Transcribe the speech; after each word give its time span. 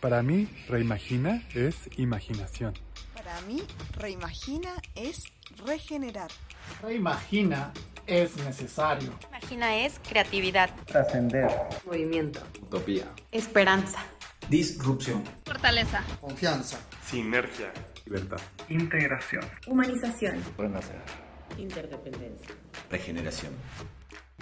Para 0.00 0.22
mí, 0.22 0.48
reimagina 0.66 1.42
es 1.54 1.90
imaginación. 1.98 2.72
Para 3.14 3.38
mí, 3.42 3.62
reimagina 3.98 4.70
es 4.94 5.24
regenerar. 5.66 6.30
Reimagina 6.82 7.70
es 8.06 8.34
necesario. 8.38 9.12
Imagina 9.28 9.76
es 9.76 10.00
creatividad. 10.08 10.70
Trascender. 10.86 11.50
Movimiento. 11.84 12.40
Utopía. 12.62 13.04
Esperanza. 13.30 13.98
Disrupción. 14.48 15.22
Fortaleza. 15.44 16.02
Confianza. 16.18 16.80
Sinergia. 17.04 17.70
Libertad. 18.06 18.40
Integración. 18.70 19.44
Humanización. 19.66 20.42
Renacer. 20.56 20.96
Interdependencia. 21.58 22.54
Regeneración. 22.90 23.52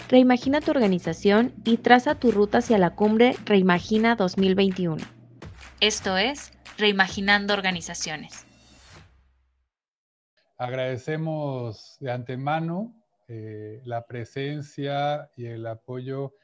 Reimagina 0.08 0.60
tu 0.60 0.70
organización 0.70 1.52
y 1.64 1.78
traza 1.78 2.14
tu 2.14 2.30
ruta 2.30 2.58
hacia 2.58 2.78
la 2.78 2.90
cumbre 2.90 3.34
Reimagina 3.44 4.14
2021. 4.14 5.17
Esto 5.80 6.16
es 6.16 6.50
Reimaginando 6.76 7.54
Organizaciones. 7.54 8.44
Agradecemos 10.56 11.98
de 12.00 12.10
antemano 12.10 12.92
eh, 13.28 13.80
la 13.84 14.04
presencia 14.04 15.30
y 15.36 15.46
el 15.46 15.64
apoyo 15.68 16.34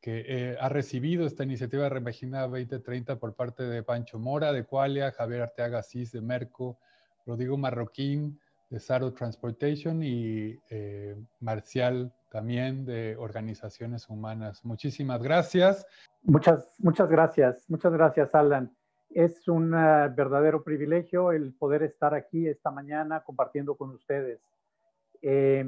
que 0.00 0.24
eh, 0.28 0.56
ha 0.60 0.68
recibido 0.68 1.26
esta 1.26 1.42
iniciativa 1.42 1.82
de 1.82 1.88
Reimagina 1.88 2.42
2030 2.42 3.18
por 3.18 3.34
parte 3.34 3.64
de 3.64 3.82
Pancho 3.82 4.20
Mora, 4.20 4.52
de 4.52 4.64
Qualia, 4.64 5.10
Javier 5.10 5.42
Arteaga 5.42 5.82
Cis, 5.82 6.12
de 6.12 6.20
Merco, 6.20 6.78
Rodrigo 7.26 7.56
Marroquín, 7.56 8.38
de 8.70 8.78
Saro 8.78 9.12
Transportation 9.12 10.00
y 10.04 10.60
eh, 10.70 11.16
Marcial 11.40 12.14
también 12.30 12.84
de 12.84 13.16
Organizaciones 13.16 14.08
Humanas. 14.08 14.64
Muchísimas 14.64 15.22
gracias. 15.22 15.86
Muchas, 16.22 16.74
muchas 16.78 17.08
gracias. 17.08 17.64
Muchas 17.68 17.92
gracias, 17.92 18.34
Alan. 18.34 18.74
Es 19.10 19.46
un 19.48 19.72
uh, 19.72 20.12
verdadero 20.14 20.62
privilegio 20.62 21.32
el 21.32 21.54
poder 21.54 21.82
estar 21.82 22.14
aquí 22.14 22.48
esta 22.48 22.70
mañana 22.70 23.22
compartiendo 23.22 23.76
con 23.76 23.90
ustedes. 23.90 24.40
Eh, 25.22 25.64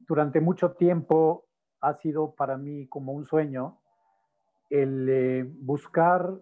durante 0.00 0.40
mucho 0.40 0.72
tiempo 0.72 1.46
ha 1.80 1.94
sido 1.94 2.34
para 2.34 2.56
mí 2.56 2.86
como 2.86 3.12
un 3.12 3.26
sueño 3.26 3.80
el 4.70 5.08
eh, 5.08 5.44
buscar 5.60 6.34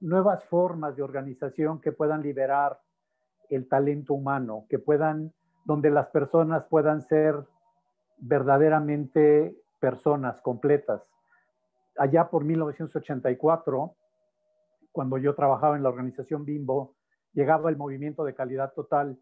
nuevas 0.00 0.44
formas 0.44 0.96
de 0.96 1.02
organización 1.02 1.80
que 1.80 1.92
puedan 1.92 2.22
liberar 2.22 2.78
el 3.48 3.68
talento 3.68 4.14
humano, 4.14 4.66
que 4.68 4.78
puedan, 4.78 5.32
donde 5.64 5.90
las 5.90 6.08
personas 6.08 6.64
puedan 6.64 7.02
ser 7.02 7.44
verdaderamente 8.26 9.54
personas 9.78 10.40
completas. 10.40 11.02
Allá 11.98 12.28
por 12.30 12.44
1984, 12.44 13.94
cuando 14.92 15.18
yo 15.18 15.34
trabajaba 15.34 15.76
en 15.76 15.82
la 15.82 15.90
organización 15.90 16.44
Bimbo, 16.44 16.94
llegaba 17.34 17.68
el 17.68 17.76
movimiento 17.76 18.24
de 18.24 18.34
calidad 18.34 18.72
total 18.72 19.18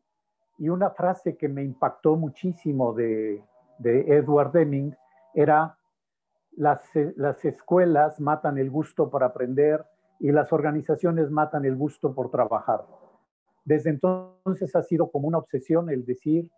y 0.58 0.68
una 0.68 0.90
frase 0.90 1.36
que 1.36 1.48
me 1.48 1.64
impactó 1.64 2.16
muchísimo 2.16 2.92
de, 2.92 3.42
Edward 3.84 4.52
Deming 4.52 4.94
era, 5.34 5.76
las, 6.52 6.88
las 7.16 7.44
escuelas 7.44 8.20
matan 8.20 8.58
el 8.58 8.70
gusto 8.70 9.10
por 9.10 9.24
aprender 9.24 9.84
y 10.20 10.30
las 10.30 10.52
organizaciones 10.52 11.30
matan 11.30 11.64
el 11.64 11.74
gusto 11.74 12.14
por 12.14 12.30
trabajar. 12.30 12.86
Desde 13.64 13.90
entonces 13.90 14.76
ha 14.76 14.82
sido 14.82 15.10
como 15.10 15.26
una 15.26 15.38
obsesión 15.38 15.90
el 15.90 16.04
decir, 16.04 16.48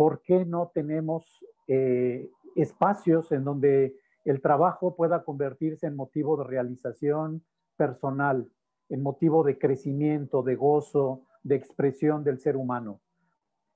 ¿por 0.00 0.22
qué 0.22 0.46
no 0.46 0.70
tenemos 0.72 1.44
eh, 1.68 2.30
espacios 2.56 3.32
en 3.32 3.44
donde 3.44 3.98
el 4.24 4.40
trabajo 4.40 4.96
pueda 4.96 5.24
convertirse 5.24 5.86
en 5.86 5.94
motivo 5.94 6.38
de 6.38 6.44
realización 6.44 7.44
personal, 7.76 8.50
en 8.88 9.02
motivo 9.02 9.44
de 9.44 9.58
crecimiento, 9.58 10.42
de 10.42 10.54
gozo, 10.54 11.26
de 11.42 11.56
expresión 11.56 12.24
del 12.24 12.40
ser 12.40 12.56
humano? 12.56 13.02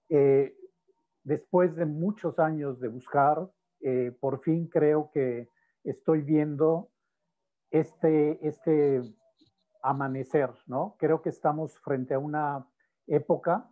Eh, 0.09 0.57
después 1.25 1.77
de 1.77 1.85
muchos 1.85 2.39
años 2.39 2.81
de 2.81 2.89
buscar, 2.89 3.47
eh, 3.83 4.17
por 4.19 4.41
fin 4.41 4.67
creo 4.67 5.11
que 5.13 5.51
estoy 5.83 6.23
viendo 6.23 6.89
este, 7.71 8.39
este 8.49 9.03
amanecer, 9.83 10.49
¿no? 10.69 10.97
Creo 10.99 11.21
que 11.21 11.29
estamos 11.29 11.79
frente 11.81 12.15
a 12.15 12.19
una 12.19 12.67
época, 13.07 13.69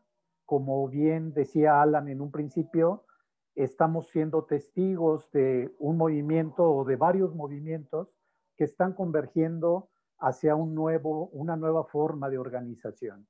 como 0.52 0.86
bien 0.86 1.32
decía 1.32 1.80
Alan 1.80 2.08
en 2.08 2.20
un 2.20 2.30
principio, 2.30 3.06
estamos 3.54 4.08
siendo 4.08 4.44
testigos 4.44 5.32
de 5.32 5.74
un 5.78 5.96
movimiento 5.96 6.70
o 6.70 6.84
de 6.84 6.96
varios 6.96 7.34
movimientos 7.34 8.14
que 8.58 8.64
están 8.64 8.92
convergiendo 8.92 9.88
hacia 10.18 10.54
un 10.54 10.74
nuevo, 10.74 11.28
una 11.28 11.56
nueva 11.56 11.84
forma 11.84 12.28
de 12.28 12.36
organización. 12.36 13.26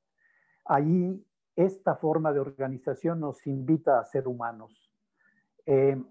Ahí 0.64 1.24
esta 1.54 1.94
forma 1.94 2.32
de 2.32 2.40
organización 2.40 3.20
nos 3.20 3.46
invita 3.46 4.00
a 4.00 4.04
ser 4.04 4.26
humanos. 4.26 4.92
Eh, 5.64 6.02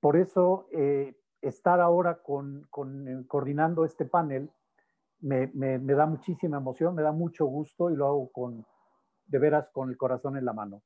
por 0.00 0.18
eso, 0.18 0.68
eh, 0.70 1.18
estar 1.40 1.80
ahora 1.80 2.20
con, 2.22 2.68
coordinando 3.26 3.86
este 3.86 4.04
panel 4.04 4.50
me, 5.20 5.46
da 5.78 6.04
muchísima 6.04 6.58
emoción, 6.58 6.94
me 6.94 7.00
da 7.00 7.12
mucho 7.12 7.46
gusto 7.46 7.90
y 7.90 7.96
lo 7.96 8.06
hago 8.06 8.30
con, 8.32 8.66
de 9.26 9.38
veras 9.38 9.68
con 9.72 9.90
el 9.90 9.96
corazón 9.96 10.36
en 10.36 10.44
la 10.44 10.52
mano. 10.52 10.82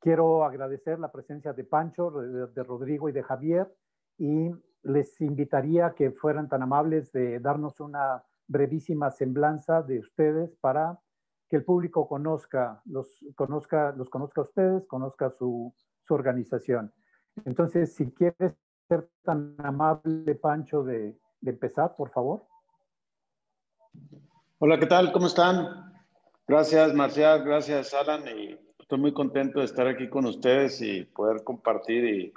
Quiero 0.00 0.44
agradecer 0.44 0.98
la 0.98 1.10
presencia 1.10 1.52
de 1.52 1.64
Pancho, 1.64 2.10
de, 2.10 2.62
Rodrigo 2.62 3.08
y 3.08 3.12
de 3.12 3.22
Javier 3.22 3.72
y 4.16 4.50
les 4.82 5.20
invitaría 5.20 5.94
que 5.94 6.12
fueran 6.12 6.48
tan 6.48 6.62
amables 6.62 7.10
de 7.12 7.40
darnos 7.40 7.80
una 7.80 8.22
brevísima 8.46 9.10
semblanza 9.10 9.82
de 9.82 9.98
ustedes 9.98 10.56
para 10.60 10.98
que 11.48 11.56
el 11.56 11.64
público 11.64 12.06
conozca, 12.06 12.80
los 12.84 13.24
conozca, 13.34 13.92
los 13.96 14.08
conozca 14.08 14.42
a 14.42 14.44
ustedes, 14.44 14.86
conozca 14.86 15.30
su, 15.30 15.74
su 16.04 16.14
organización. 16.14 16.92
Entonces, 17.44 17.94
si 17.94 18.10
quieres 18.12 18.54
ser 18.88 19.10
tan 19.22 19.56
amable, 19.58 20.34
Pancho, 20.34 20.82
de, 20.82 21.18
de, 21.40 21.50
empezar, 21.50 21.96
por 21.96 22.10
favor. 22.10 22.46
Hola, 24.58 24.78
¿qué 24.78 24.86
tal? 24.86 25.12
¿Cómo 25.12 25.26
están? 25.26 25.87
Gracias, 26.50 26.94
Marcial, 26.94 27.44
gracias, 27.44 27.92
Alan, 27.92 28.24
y 28.26 28.56
estoy 28.78 28.98
muy 28.98 29.12
contento 29.12 29.58
de 29.58 29.66
estar 29.66 29.86
aquí 29.86 30.08
con 30.08 30.24
ustedes 30.24 30.80
y 30.80 31.04
poder 31.04 31.44
compartir 31.44 32.06
y 32.06 32.32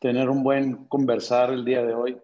tener 0.00 0.28
un 0.28 0.42
buen 0.42 0.86
conversar 0.86 1.52
el 1.52 1.64
día 1.64 1.86
de 1.86 1.94
hoy. 1.94 2.18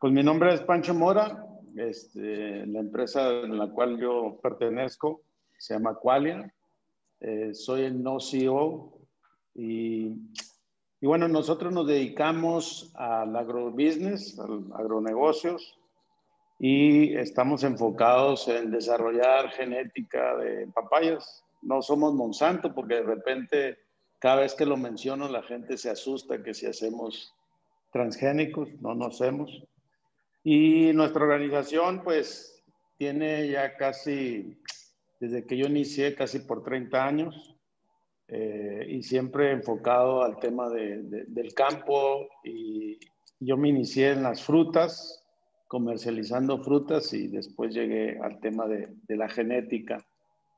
Pues 0.00 0.12
mi 0.12 0.24
nombre 0.24 0.52
es 0.52 0.60
Pancho 0.62 0.92
Mora, 0.92 1.46
este, 1.76 2.66
la 2.66 2.80
empresa 2.80 3.30
en 3.42 3.56
la 3.56 3.70
cual 3.70 3.96
yo 4.00 4.40
pertenezco 4.42 5.20
se 5.56 5.74
llama 5.74 5.94
Qualia. 5.94 6.52
Eh, 7.20 7.54
soy 7.54 7.82
el 7.82 8.02
no 8.02 8.18
CEO 8.18 8.98
y, 9.54 10.08
y, 11.00 11.06
bueno, 11.06 11.28
nosotros 11.28 11.72
nos 11.72 11.86
dedicamos 11.86 12.90
al 12.96 13.36
agrobusiness, 13.36 14.36
al 14.40 14.64
agronegocios 14.74 15.78
y 16.58 17.14
estamos 17.16 17.64
enfocados 17.64 18.48
en 18.48 18.70
desarrollar 18.70 19.50
genética 19.50 20.36
de 20.36 20.66
papayas. 20.68 21.44
No 21.62 21.82
somos 21.82 22.14
Monsanto 22.14 22.74
porque 22.74 22.96
de 22.96 23.02
repente 23.02 23.78
cada 24.18 24.36
vez 24.36 24.54
que 24.54 24.66
lo 24.66 24.76
menciono 24.76 25.28
la 25.28 25.42
gente 25.42 25.76
se 25.76 25.90
asusta 25.90 26.42
que 26.42 26.54
si 26.54 26.66
hacemos 26.66 27.34
transgénicos, 27.92 28.68
no 28.80 28.94
nos 28.94 29.20
hacemos. 29.20 29.62
Y 30.42 30.92
nuestra 30.94 31.24
organización 31.24 32.02
pues 32.02 32.62
tiene 32.96 33.48
ya 33.48 33.76
casi 33.76 34.58
desde 35.20 35.46
que 35.46 35.56
yo 35.56 35.66
inicié 35.66 36.14
casi 36.14 36.40
por 36.40 36.62
30 36.62 37.06
años 37.06 37.56
eh, 38.28 38.86
y 38.88 39.02
siempre 39.02 39.52
enfocado 39.52 40.22
al 40.22 40.38
tema 40.38 40.68
de, 40.68 41.02
de, 41.02 41.24
del 41.28 41.54
campo 41.54 42.26
y 42.44 42.98
yo 43.38 43.56
me 43.56 43.68
inicié 43.68 44.12
en 44.12 44.22
las 44.22 44.42
frutas, 44.42 45.25
comercializando 45.66 46.62
frutas 46.62 47.12
y 47.12 47.28
después 47.28 47.74
llegué 47.74 48.18
al 48.20 48.40
tema 48.40 48.66
de, 48.66 48.94
de 49.06 49.16
la 49.16 49.28
genética 49.28 50.04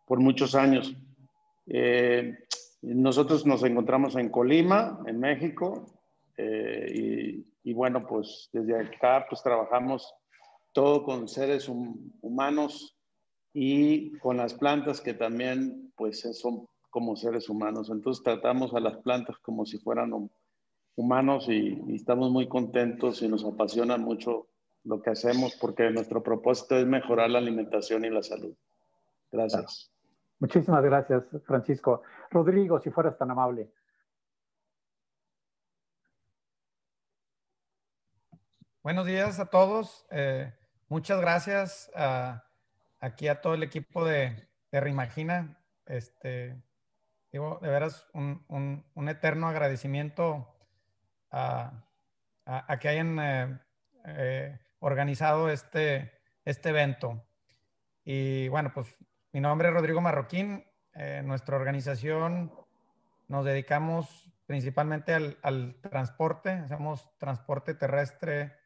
por 0.06 0.21
muchos 0.21 0.55
años. 0.55 0.94
Eh, 1.67 2.38
nosotros 2.82 3.47
nos 3.47 3.62
encontramos 3.65 4.17
en 4.17 4.31
Colima, 4.31 5.00
en 5.06 5.21
México, 5.21 5.87
eh, 6.37 7.43
y, 7.65 7.71
y, 7.71 7.75
bueno, 7.75 8.06
pues 8.06 8.49
desde 8.53 8.79
acá 8.79 9.27
pues 9.29 9.43
trabajamos 9.43 10.15
todo 10.73 11.03
con 11.03 11.29
seres 11.29 11.69
hum 11.69 12.12
humanos 12.21 12.97
y 13.53 14.17
con 14.19 14.37
las 14.37 14.55
plantas 14.55 15.00
que 15.00 15.15
también 15.15 15.93
pues 15.97 16.21
son 16.38 16.69
como 16.91 17.17
seres 17.17 17.49
humanos. 17.49 17.91
Entonces 17.91 18.23
tratamos 18.23 18.73
a 18.75 18.81
las 18.81 18.97
plantas 18.99 19.37
como 19.38 19.67
si 19.67 19.79
fueran 19.79 20.31
humanos 20.97 21.49
y, 21.49 21.81
y, 21.88 21.97
estamos 21.97 22.31
muy 22.31 22.49
contentos 22.49 23.21
y 23.23 23.29
nos 23.29 23.44
apasiona 23.44 23.99
mucho 23.99 24.47
lo 24.88 25.02
que 25.02 25.11
hacemos 25.11 25.55
porque 25.61 25.90
nuestro 25.90 26.23
propósito 26.23 26.76
es 26.76 26.87
mejorar 26.87 27.29
la 27.29 27.38
alimentación 27.38 28.05
y 28.06 28.11
la 28.11 28.23
salud. 28.23 28.56
Gracias. 29.31 29.93
Muchísimas 30.38 30.82
gracias, 30.82 31.25
Francisco. 31.44 32.02
Rodrigo, 32.31 32.81
si 32.81 32.90
fueras 32.90 33.19
tan 33.19 33.31
amable. 33.31 33.70
Buenos 38.82 39.05
días 39.05 39.38
a 39.38 39.46
todos. 39.46 40.06
Eh, 40.11 40.50
muchas 40.88 41.20
gracias 41.20 41.91
a 41.94 42.44
aquí 43.00 43.29
a 43.29 43.43
todo 43.43 43.52
el 43.52 43.62
equipo 43.62 44.06
de, 44.06 44.49
de 44.73 44.81
Reimagina. 44.81 45.58
Este, 45.84 46.62
digo, 47.31 47.58
de 47.61 47.69
veras, 47.69 48.08
un, 48.14 48.43
un, 48.49 48.87
un 48.94 49.08
eterno 49.11 49.49
agradecimiento 49.49 50.49
a, 51.31 51.84
a, 52.46 52.79
que 52.79 52.88
hayan 52.88 53.19
eh, 53.19 53.61
eh, 54.06 54.58
organizado 54.81 55.51
este, 55.51 56.13
este 56.45 56.71
evento. 56.71 57.25
Y 58.05 58.49
bueno, 58.49 58.73
pues 58.73 58.95
mi 59.33 59.41
nombre 59.41 59.69
es 59.69 59.75
Rodrigo 59.75 60.01
Marroquín. 60.01 60.65
Eh, 60.95 61.23
nuestra 61.25 61.57
organización 61.57 62.53
nos 63.29 63.45
dedicamos 63.45 64.33
principalmente 64.47 65.13
al, 65.13 65.39
al, 65.43 65.77
transporte, 65.83 66.51
hacemos 66.51 67.17
transporte 67.19 67.75
terrestre 67.75 68.57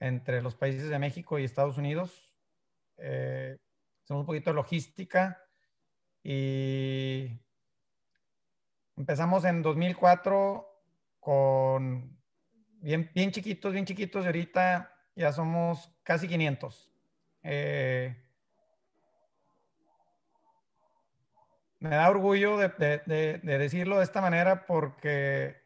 entre 0.00 0.40
los 0.40 0.54
países 0.54 0.88
de 0.88 0.98
México 0.98 1.38
y 1.38 1.44
Estados 1.44 1.76
Unidos. 1.76 2.32
Eh, 2.96 3.56
hacemos 4.04 4.22
un 4.22 4.26
poquito 4.26 4.50
de 4.50 4.54
logística 4.54 5.42
y 6.22 7.38
empezamos 8.96 9.44
en 9.44 9.62
2004 9.62 10.66
con 11.20 12.18
bien, 12.80 13.10
bien 13.14 13.30
chiquitos, 13.30 13.72
bien 13.72 13.84
chiquitos 13.84 14.24
y 14.24 14.26
ahorita 14.26 14.95
ya 15.16 15.32
somos 15.32 15.90
casi 16.04 16.28
500. 16.28 16.90
Eh, 17.42 18.14
me 21.80 21.90
da 21.90 22.10
orgullo 22.10 22.58
de, 22.58 23.40
decirlo 23.42 23.98
de 23.98 24.04
esta 24.04 24.20
manera 24.20 24.66
porque 24.66 25.62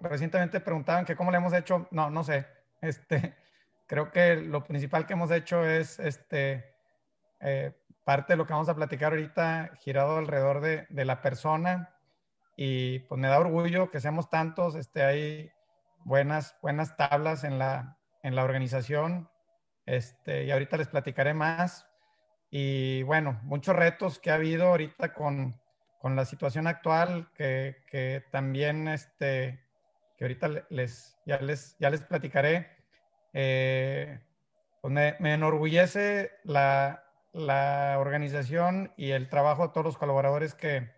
recientemente 0.00 0.60
preguntaban 0.60 1.04
que 1.04 1.16
cómo 1.16 1.30
le 1.30 1.36
hemos 1.36 1.52
hecho. 1.52 1.86
No, 1.90 2.10
no 2.10 2.24
sé. 2.24 2.46
Este, 2.80 3.36
creo 3.86 4.10
que 4.10 4.36
lo 4.36 4.64
principal 4.64 5.06
que 5.06 5.12
hemos 5.12 5.30
hecho 5.30 5.64
es 5.64 5.98
este, 5.98 6.74
eh, 7.40 7.72
parte 8.04 8.32
de 8.32 8.36
lo 8.38 8.46
que 8.46 8.54
vamos 8.54 8.68
a 8.68 8.74
platicar 8.74 9.12
ahorita 9.12 9.72
girado 9.80 10.16
alrededor 10.16 10.60
de, 10.60 10.86
la 11.04 11.20
persona 11.20 11.94
y 12.56 13.00
pues 13.00 13.20
me 13.20 13.28
da 13.28 13.38
orgullo 13.38 13.90
que 13.90 14.00
seamos 14.00 14.30
tantos. 14.30 14.76
Este, 14.76 15.02
hay 15.02 15.52
buenas, 16.04 16.56
buenas 16.62 16.96
tablas 16.96 17.44
en 17.44 17.58
la, 17.58 17.98
en 18.26 18.34
la 18.34 18.42
organización 18.42 19.30
este, 19.86 20.44
y 20.44 20.50
ahorita 20.50 20.76
les 20.76 20.88
platicaré 20.88 21.32
más. 21.32 21.88
Y 22.50 23.04
bueno, 23.04 23.38
muchos 23.44 23.76
retos 23.76 24.18
que 24.18 24.32
ha 24.32 24.34
habido 24.34 24.66
ahorita 24.66 25.14
con, 25.14 25.60
con 26.00 26.16
la 26.16 26.24
situación 26.24 26.66
actual, 26.66 27.30
que, 27.34 27.76
que, 27.88 28.24
también, 28.32 28.88
este, 28.88 29.64
que 30.18 30.24
ahorita 30.24 30.48
les, 30.70 31.16
ya, 31.24 31.38
les, 31.38 31.76
ya 31.78 31.88
les 31.88 32.02
platicaré. 32.02 32.68
Eh, 33.32 34.18
pues 34.80 34.92
me, 34.92 35.32
enorgullece 35.32 36.32
la, 36.42 37.04
la, 37.32 37.96
organización 38.00 38.92
y 38.96 39.12
el 39.12 39.28
trabajo 39.28 39.68
de 39.68 39.72
todos 39.72 39.84
los 39.84 39.98
colaboradores 39.98 40.56
que, 40.56 40.90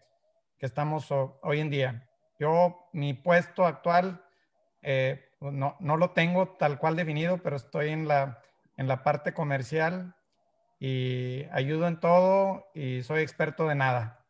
que 0.59 0.65
estamos 0.65 1.11
hoy 1.11 1.61
en 1.61 1.69
día. 1.69 2.09
Yo, 2.39 2.89
mi 2.95 3.13
puesto 3.13 3.67
actual, 3.67 4.25
eh, 4.81 5.28
no, 5.41 5.77
no, 5.81 5.97
lo 5.97 6.11
tengo 6.11 6.57
tal 6.59 6.79
cual 6.79 6.97
definido, 6.97 7.39
pero 7.39 7.57
estoy 7.57 7.89
en 7.89 8.09
la, 8.09 8.43
en 8.77 8.89
la 8.89 9.03
parte 9.03 9.33
comercial 9.33 10.15
y 10.81 11.45
ayudo 11.53 11.87
en 11.87 12.01
todo 12.01 12.67
y 12.75 13.03
soy 13.03 13.23
experto 13.23 13.69
de 13.69 13.75
nada. 13.75 14.25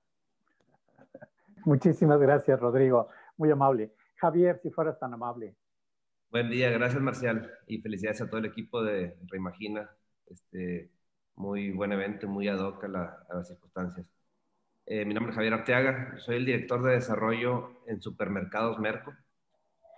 Muchísimas 1.65 2.21
gracias, 2.21 2.59
Rodrigo. 2.61 3.09
Muy 3.37 3.51
amable. 3.51 3.93
Javier, 4.17 4.59
si 4.63 4.71
fueras 4.71 4.99
tan 4.99 5.13
amable. 5.15 5.55
Buen 6.31 6.51
día, 6.51 6.71
gracias 6.71 7.01
Marcial 7.01 7.51
y 7.67 7.81
felicidades 7.81 8.21
a 8.21 8.29
todo 8.29 8.39
el 8.39 8.47
equipo 8.47 8.83
de 8.83 9.17
Reimagina. 9.27 9.91
Este, 10.27 10.91
muy 11.37 11.71
buen 11.71 11.93
evento, 11.93 12.29
muy 12.29 12.49
ad 12.49 12.59
hoc 12.59 12.85
a, 12.85 12.89
las 12.89 13.49
circunstancias. 13.49 14.07
Eh, 14.87 15.05
mi 15.05 15.15
nombre 15.15 15.31
es 15.31 15.37
Javier 15.37 15.55
Arteaga, 15.55 16.19
soy 16.19 16.37
el 16.37 16.47
director 16.47 16.83
de 16.83 16.93
desarrollo 16.93 17.83
en 17.87 18.03
Supermercados 18.03 18.79
Merco. 18.79 19.15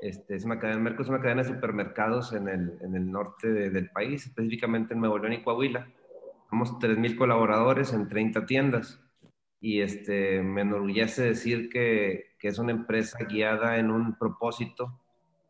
Este, 0.01 0.35
es 0.35 0.45
una 0.45 0.59
cadena, 0.59 0.81
Merco 0.81 1.03
es 1.03 1.09
una 1.09 1.21
cadena 1.21 1.43
de 1.43 1.49
supermercados 1.49 2.33
en 2.33 2.49
el, 2.49 2.79
en 2.81 2.95
el 2.95 3.11
norte 3.11 3.49
del 3.49 3.91
país, 3.91 4.27
específicamente 4.27 4.95
en 4.95 5.01
Nuevo 5.01 5.19
León 5.19 5.35
y 5.35 5.43
Coahuila. 5.43 5.89
Somos 6.49 6.79
3.000 6.79 7.17
colaboradores 7.17 7.93
en 7.93 8.09
30 8.09 8.47
tiendas 8.47 9.01
y 9.61 9.83
este, 9.83 10.43
me 10.43 10.63
enorgullece 10.63 11.23
decir 11.23 11.69
que, 11.69 12.35
que, 12.39 12.49
es 12.49 12.59
una 12.59 12.73
empresa 12.73 13.19
guiada 13.25 13.77
en 13.77 13.91
un 13.91 14.17
propósito 14.17 14.99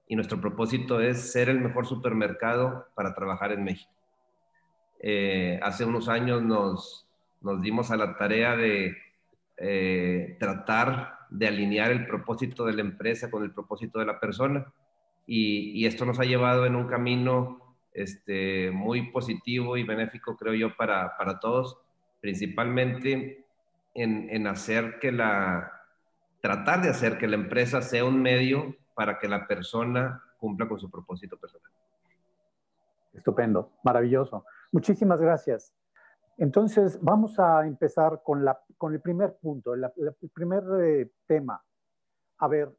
y 0.08 0.17
nuestro 0.17 0.41
propósito 0.41 1.00
es 1.00 1.31
ser 1.31 1.49
el 1.49 1.61
mejor 1.61 1.87
supermercado 1.87 2.88
para 2.96 3.14
trabajar 3.14 3.53
en 3.53 3.62
México. 3.62 3.93
Eh, 4.99 5.61
hace 5.62 5.85
unos 5.85 6.08
años 6.08 6.43
nos, 6.43 7.08
nos, 7.41 7.62
dimos 7.62 7.93
a 7.93 7.96
la 7.96 8.17
tarea 8.17 8.56
de 8.56 8.96
eh, 9.56 10.37
tratar 10.41 11.19
de 11.31 11.49
alinear 11.49 11.91
el 11.91 12.06
propósito 12.06 12.65
de 12.65 12.75
la 12.75 12.81
empresa 12.81 13.31
con 13.31 13.43
el 13.44 13.53
propósito 13.53 13.99
de 13.99 14.06
la 14.06 14.19
persona 14.19 14.73
y, 15.27 15.87
esto 15.87 16.05
nos 16.05 16.19
ha 16.19 16.25
llevado 16.25 16.67
en 16.67 16.75
un 16.75 16.88
camino 16.88 17.77
este, 17.93 18.71
muy 18.73 19.12
positivo 19.12 19.77
y 19.77 19.85
benéfico, 19.85 20.37
creo 20.37 20.55
yo, 20.55 20.77
para, 20.77 21.17
para 21.17 21.38
todos, 21.38 21.79
principalmente 22.21 23.47
en, 23.94 24.29
en, 24.29 24.47
hacer 24.49 24.99
que 24.99 25.12
la, 25.12 25.73
tratar 26.41 26.82
de 26.82 26.88
hacer 26.88 27.17
que 27.17 27.29
la 27.29 27.37
empresa 27.37 27.81
sea 27.81 28.05
un 28.05 28.21
medio 28.21 28.75
para 28.94 29.19
que 29.21 29.29
la 29.29 29.47
persona 29.47 30.21
cumpla 30.38 30.67
con 30.67 30.81
su 30.81 30.91
propósito 30.91 31.37
personal. 31.37 31.71
Estupendo, 33.12 33.71
maravilloso. 33.85 34.44
Muchísimas 34.73 35.21
gracias. 35.21 35.73
Entonces, 36.40 36.98
vamos 37.02 37.38
a 37.38 37.66
empezar 37.66 38.22
con, 38.22 38.42
el 38.94 39.00
primer 39.02 39.37
punto, 39.37 39.75
el 39.75 39.90
primer 40.32 40.64
eh, 40.82 41.12
tema. 41.26 41.62
A 42.38 42.48
ver, 42.48 42.75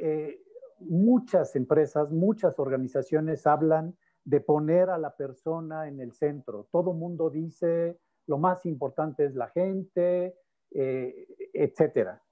eh, 0.00 0.40
muchas 0.80 1.54
empresas, 1.54 2.10
muchas 2.10 2.58
organizaciones 2.58 3.46
hablan 3.46 3.94
de 4.24 4.40
poner 4.40 4.88
a 4.88 4.96
la 4.96 5.14
persona 5.14 5.86
en 5.86 6.00
el 6.00 6.14
centro. 6.14 6.66
Todo 6.72 6.94
mundo 6.94 7.28
dice, 7.28 8.00
lo 8.26 8.38
más 8.38 8.64
importante 8.64 9.26
es 9.26 9.34
la 9.34 9.48
gente, 9.48 10.38
eh, 10.70 11.26
etcétera. 11.52 12.22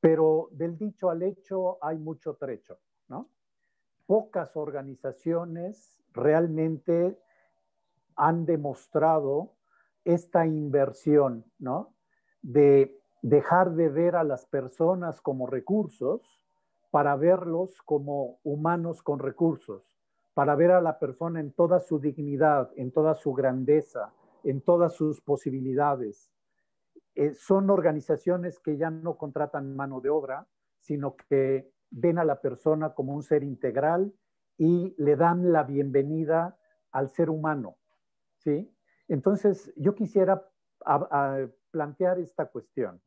Pero 0.00 0.48
del 0.50 0.76
dicho 0.76 1.08
al 1.08 1.22
hecho 1.22 1.78
hay 1.80 1.98
mucho 1.98 2.34
trecho, 2.34 2.80
¿no? 3.06 3.30
Pocas 4.06 4.56
organizaciones 4.56 6.00
realmente 6.12 7.16
han 8.16 8.44
demostrado 8.44 9.55
esta 10.06 10.46
inversión, 10.46 11.44
¿no? 11.58 11.94
De 12.40 12.98
dejar 13.20 13.74
de 13.74 13.90
ver 13.90 14.16
a 14.16 14.24
las 14.24 14.46
personas 14.46 15.20
como 15.20 15.46
recursos 15.46 16.40
para 16.90 17.16
verlos 17.16 17.82
como 17.82 18.38
humanos 18.42 19.02
con 19.02 19.18
recursos 19.18 19.96
para 20.36 20.54
ver 20.54 20.70
a 20.70 20.82
la 20.82 20.98
persona 20.98 21.40
en 21.40 21.50
toda 21.50 21.80
su 21.80 21.98
dignidad, 21.98 22.70
en 22.76 22.92
toda 22.92 23.14
su 23.14 23.32
grandeza, 23.32 24.12
en 24.44 24.60
todas 24.60 24.92
sus 24.92 25.22
posibilidades. 25.22 26.30
Eh, 27.14 27.32
son 27.32 27.70
organizaciones 27.70 28.60
que 28.60 28.76
ya 28.76 28.90
no 28.90 29.16
contratan 29.16 29.74
mano 29.74 30.02
de 30.02 30.10
obra, 30.10 30.46
sino 30.78 31.16
que 31.16 31.72
ven 31.90 32.18
a 32.18 32.24
la 32.26 32.42
persona 32.42 32.92
como 32.92 33.14
un 33.14 33.22
ser 33.22 33.44
integral 33.44 34.12
y 34.58 34.94
le 34.98 35.16
dan 35.16 35.52
la 35.54 35.62
bienvenida 35.62 36.58
al 36.90 37.08
ser 37.08 37.30
humano. 37.30 37.78
¿sí? 38.36 38.70
Entonces, 39.08 39.72
yo 39.76 39.94
quisiera 39.94 40.48
plantear 41.70 42.18
esta 42.18 42.46
cuestión. 42.46 43.00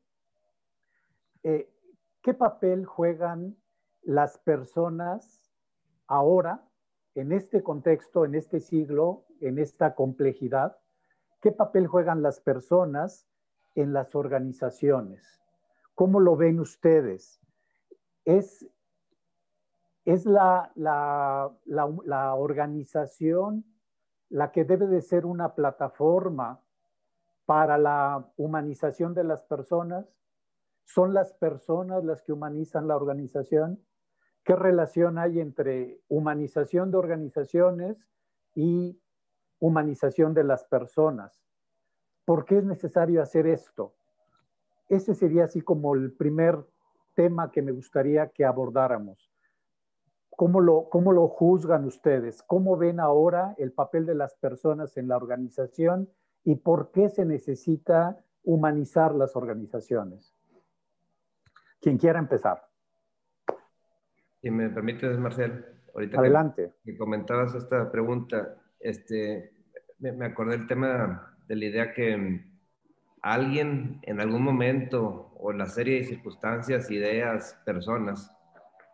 Eh, 1.43 1.71
¿Qué 2.21 2.33
papel 2.33 2.85
juegan 2.85 3.55
las 4.01 4.37
personas 4.39 5.49
ahora 6.07 6.69
en 7.15 7.31
este 7.31 7.63
contexto, 7.63 8.25
en 8.25 8.35
este 8.35 8.59
siglo, 8.59 9.25
en 9.41 9.59
esta 9.59 9.95
complejidad, 9.95 10.77
¿qué 11.41 11.51
papel 11.51 11.87
juegan 11.87 12.21
las 12.21 12.39
personas 12.39 13.27
en 13.75 13.93
las 13.93 14.15
organizaciones? 14.15 15.41
¿Cómo 15.95 16.19
lo 16.19 16.35
ven 16.35 16.59
ustedes? 16.59 17.41
¿Es, 18.25 18.65
es 20.05 20.25
la, 20.25 20.71
la, 20.75 21.51
la, 21.65 22.35
organización 22.35 23.65
la 24.29 24.51
que 24.51 24.63
debe 24.63 24.87
de 24.87 25.01
ser 25.01 25.25
una 25.25 25.55
plataforma 25.55 26.61
para 27.45 27.77
la 27.77 28.31
humanización 28.37 29.13
de 29.13 29.23
las 29.23 29.41
personas? 29.43 30.05
¿Son 30.85 31.13
las 31.13 31.33
personas 31.33 32.03
las 32.03 32.21
que 32.21 32.33
humanizan 32.33 32.87
la 32.87 32.95
organización? 32.95 33.83
¿Qué 34.43 34.55
relación 34.55 35.17
hay 35.17 35.39
entre 35.39 35.99
humanización 36.07 36.91
de 36.91 36.97
organizaciones 36.97 37.97
y 38.55 38.99
humanización 39.59 40.33
de 40.33 40.43
las 40.43 40.63
personas? 40.63 41.43
¿Por 42.25 42.45
qué 42.45 42.59
es 42.59 42.63
necesario 42.63 43.21
hacer 43.21 43.47
esto? 43.47 43.93
Ese 44.87 45.13
sería 45.13 45.45
así 45.45 45.61
como 45.61 45.95
el 45.95 46.11
primer 46.11 46.63
tema 47.15 47.51
que 47.51 47.61
me 47.61 47.71
gustaría 47.71 48.29
que 48.29 48.45
abordáramos. 48.45 49.28
¿Cómo 50.39 50.61
lo, 50.61 50.87
cómo 50.87 51.11
lo 51.11 51.27
juzgan 51.27 51.83
ustedes? 51.83 52.41
¿Cómo 52.43 52.77
ven 52.77 53.01
ahora 53.01 53.55
el 53.57 53.73
papel 53.73 54.05
de 54.05 54.15
las 54.15 54.35
personas 54.35 54.95
en 54.95 55.09
la 55.09 55.17
organización 55.17 56.07
y 56.45 56.55
por 56.55 56.91
qué 56.91 57.09
se 57.09 57.25
necesita 57.25 58.23
humanizar 58.43 59.13
las 59.13 59.35
organizaciones. 59.35 60.33
Quien 61.81 61.97
quiera 61.97 62.19
empezar. 62.19 62.65
Si 64.41 64.49
me 64.49 64.69
permites, 64.69 65.19
Marcel, 65.19 65.65
ahorita 65.93 66.19
Adelante. 66.19 66.71
Que, 66.85 66.97
comentabas 66.97 67.53
esta 67.53 67.91
pregunta, 67.91 68.55
este, 68.79 69.51
me, 69.97 70.13
me 70.13 70.27
acordé 70.27 70.57
del 70.57 70.67
tema 70.67 71.37
de 71.49 71.55
la 71.57 71.65
idea 71.65 71.93
que 71.93 72.45
alguien 73.21 73.99
en 74.03 74.21
algún 74.21 74.43
momento 74.43 75.33
o 75.37 75.51
la 75.51 75.65
serie 75.65 75.99
de 75.99 76.05
circunstancias, 76.05 76.89
ideas, 76.89 77.61
personas, 77.65 78.33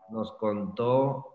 nos 0.09 0.31
contó 0.33 1.34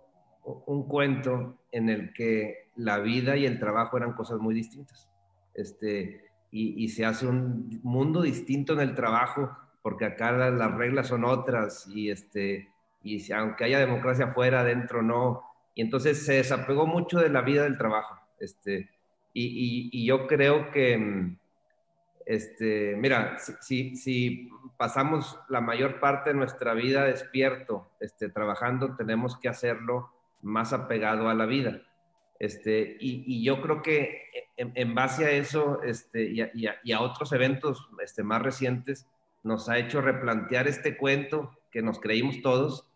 un 0.66 0.86
cuento 0.86 1.58
en 1.72 1.88
el 1.88 2.12
que 2.12 2.68
la 2.76 2.98
vida 2.98 3.36
y 3.36 3.46
el 3.46 3.58
trabajo 3.58 3.96
eran 3.96 4.12
cosas 4.12 4.38
muy 4.38 4.54
distintas. 4.54 5.08
Este, 5.54 6.24
y, 6.52 6.88
se 6.88 7.04
hace 7.04 7.26
un 7.26 7.80
mundo 7.82 8.22
distinto 8.22 8.72
en 8.72 8.80
el 8.80 8.94
trabajo, 8.94 9.56
porque 9.82 10.04
acá 10.04 10.32
las, 10.32 10.74
reglas 10.74 11.08
son 11.08 11.24
otras, 11.24 11.86
y, 11.88 12.10
este, 12.10 12.68
y 13.02 13.32
aunque 13.32 13.64
haya 13.64 13.78
democracia 13.78 14.26
afuera, 14.26 14.60
adentro 14.60 15.02
no. 15.02 15.44
Y 15.74 15.82
entonces 15.82 16.24
se 16.24 16.34
desapegó 16.34 16.86
mucho 16.86 17.20
de 17.20 17.28
la 17.28 17.42
vida 17.42 17.62
del 17.62 17.78
trabajo. 17.78 18.18
Este, 18.40 18.90
y, 19.32 19.90
y 19.92 20.06
yo 20.06 20.26
creo 20.26 20.70
que, 20.72 21.36
este, 22.30 22.94
mira, 22.96 23.38
si, 23.60 23.96
si, 23.96 24.48
pasamos 24.76 25.38
la 25.48 25.60
mayor 25.60 26.00
parte 26.00 26.30
de 26.30 26.36
nuestra 26.36 26.74
vida 26.74 27.04
despierto, 27.04 27.90
este, 27.98 28.28
trabajando, 28.28 28.94
tenemos 28.94 29.36
que 29.36 29.48
hacerlo 29.48 30.10
más 30.42 30.72
apegado 30.72 31.28
a 31.28 31.34
la 31.34 31.46
vida. 31.46 31.82
Este, 32.38 32.96
y, 33.00 33.44
yo 33.44 33.60
creo 33.60 33.82
que 33.82 34.22
en, 34.56 34.94
base 34.94 35.26
a 35.26 35.30
eso 35.30 35.82
este, 35.82 36.24
y, 36.24 36.66
a, 36.92 37.00
otros 37.02 37.32
eventos 37.32 37.86
este, 38.02 38.22
más 38.22 38.40
recientes, 38.40 39.06
nos 39.42 39.68
ha 39.68 39.78
hecho 39.78 40.00
replantear 40.00 40.66
este 40.66 40.96
cuento 40.96 41.50
que 41.70 41.82
nos 41.82 42.00
creímos 42.00 42.40
todos 42.42 42.86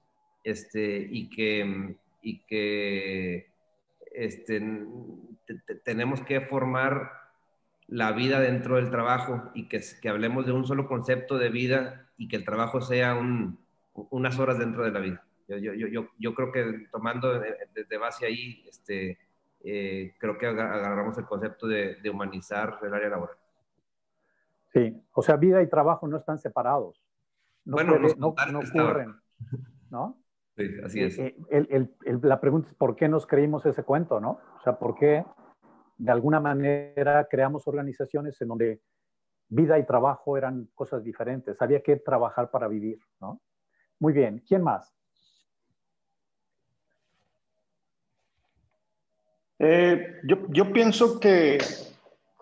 este, 0.44 1.06
y 1.10 1.28
que, 1.28 1.96
y 2.22 2.40
que 2.46 3.50
este, 4.12 4.62
tenemos 5.84 6.22
que 6.22 6.40
formar 6.40 7.12
la 7.86 8.12
vida 8.12 8.40
dentro 8.40 8.76
del 8.76 8.90
trabajo 8.90 9.50
y 9.54 9.68
que, 9.68 9.82
que, 10.00 10.08
hablemos 10.08 10.46
de 10.46 10.52
un 10.52 10.64
solo 10.66 10.88
concepto 10.88 11.36
de 11.36 11.50
vida 11.50 12.08
y 12.16 12.28
que 12.28 12.36
el 12.36 12.44
trabajo 12.46 12.80
sea 12.80 13.14
un, 13.14 13.58
unas 13.94 14.38
horas 14.38 14.58
dentro 14.58 14.84
de 14.84 14.90
la 14.90 15.00
vida. 15.00 15.24
Yo, 15.46 15.56
yo, 15.58 15.74
yo, 15.74 16.08
yo 16.18 16.34
creo 16.34 16.50
que 16.50 16.86
tomando 16.90 17.38
desde 17.38 17.98
base 17.98 18.26
ahí, 18.26 18.64
este, 18.66 19.18
eh, 19.60 20.14
creo 20.18 20.38
que 20.38 20.46
agarramos 20.46 21.16
el 21.18 21.24
concepto 21.26 21.66
de, 21.66 21.96
de, 21.96 22.10
humanizar 22.10 22.78
el 22.82 22.94
área 22.94 23.08
laboral. 23.08 23.36
Sí, 24.72 24.94
o 25.12 25.22
sea, 25.22 25.36
vida 25.36 25.62
y 25.62 25.68
trabajo 25.68 26.06
no 26.08 26.16
están 26.16 26.38
separados. 26.38 27.02
No 27.64 27.76
bueno, 27.76 27.98
no, 27.98 28.08
no 28.18 28.28
ocurren, 28.58 29.14
¿no? 29.90 30.18
Sí, 30.56 30.70
así 30.84 31.02
es. 31.02 31.18
Eh, 31.18 31.34
el, 31.50 31.66
el, 31.68 31.96
el, 32.04 32.20
la 32.22 32.40
pregunta 32.40 32.68
es, 32.68 32.74
¿por 32.76 32.94
qué 32.94 33.08
nos 33.08 33.26
creímos 33.26 33.66
ese 33.66 33.82
cuento, 33.82 34.20
no? 34.20 34.38
O 34.56 34.60
sea, 34.62 34.78
¿por 34.78 34.94
qué 34.94 35.24
de 35.98 36.12
alguna 36.12 36.38
manera 36.38 37.26
creamos 37.28 37.66
organizaciones 37.66 38.40
en 38.40 38.48
donde 38.48 38.80
vida 39.48 39.80
y 39.80 39.84
trabajo 39.84 40.36
eran 40.36 40.68
cosas 40.74 41.02
diferentes? 41.02 41.60
Había 41.60 41.82
que 41.82 41.96
trabajar 41.96 42.52
para 42.52 42.68
vivir, 42.68 43.00
¿no? 43.20 43.40
Muy 43.98 44.12
bien, 44.12 44.44
¿quién 44.46 44.62
más? 44.62 44.94
Eh, 49.66 50.20
yo, 50.24 50.36
yo, 50.50 50.74
pienso 50.74 51.18
que, 51.18 51.56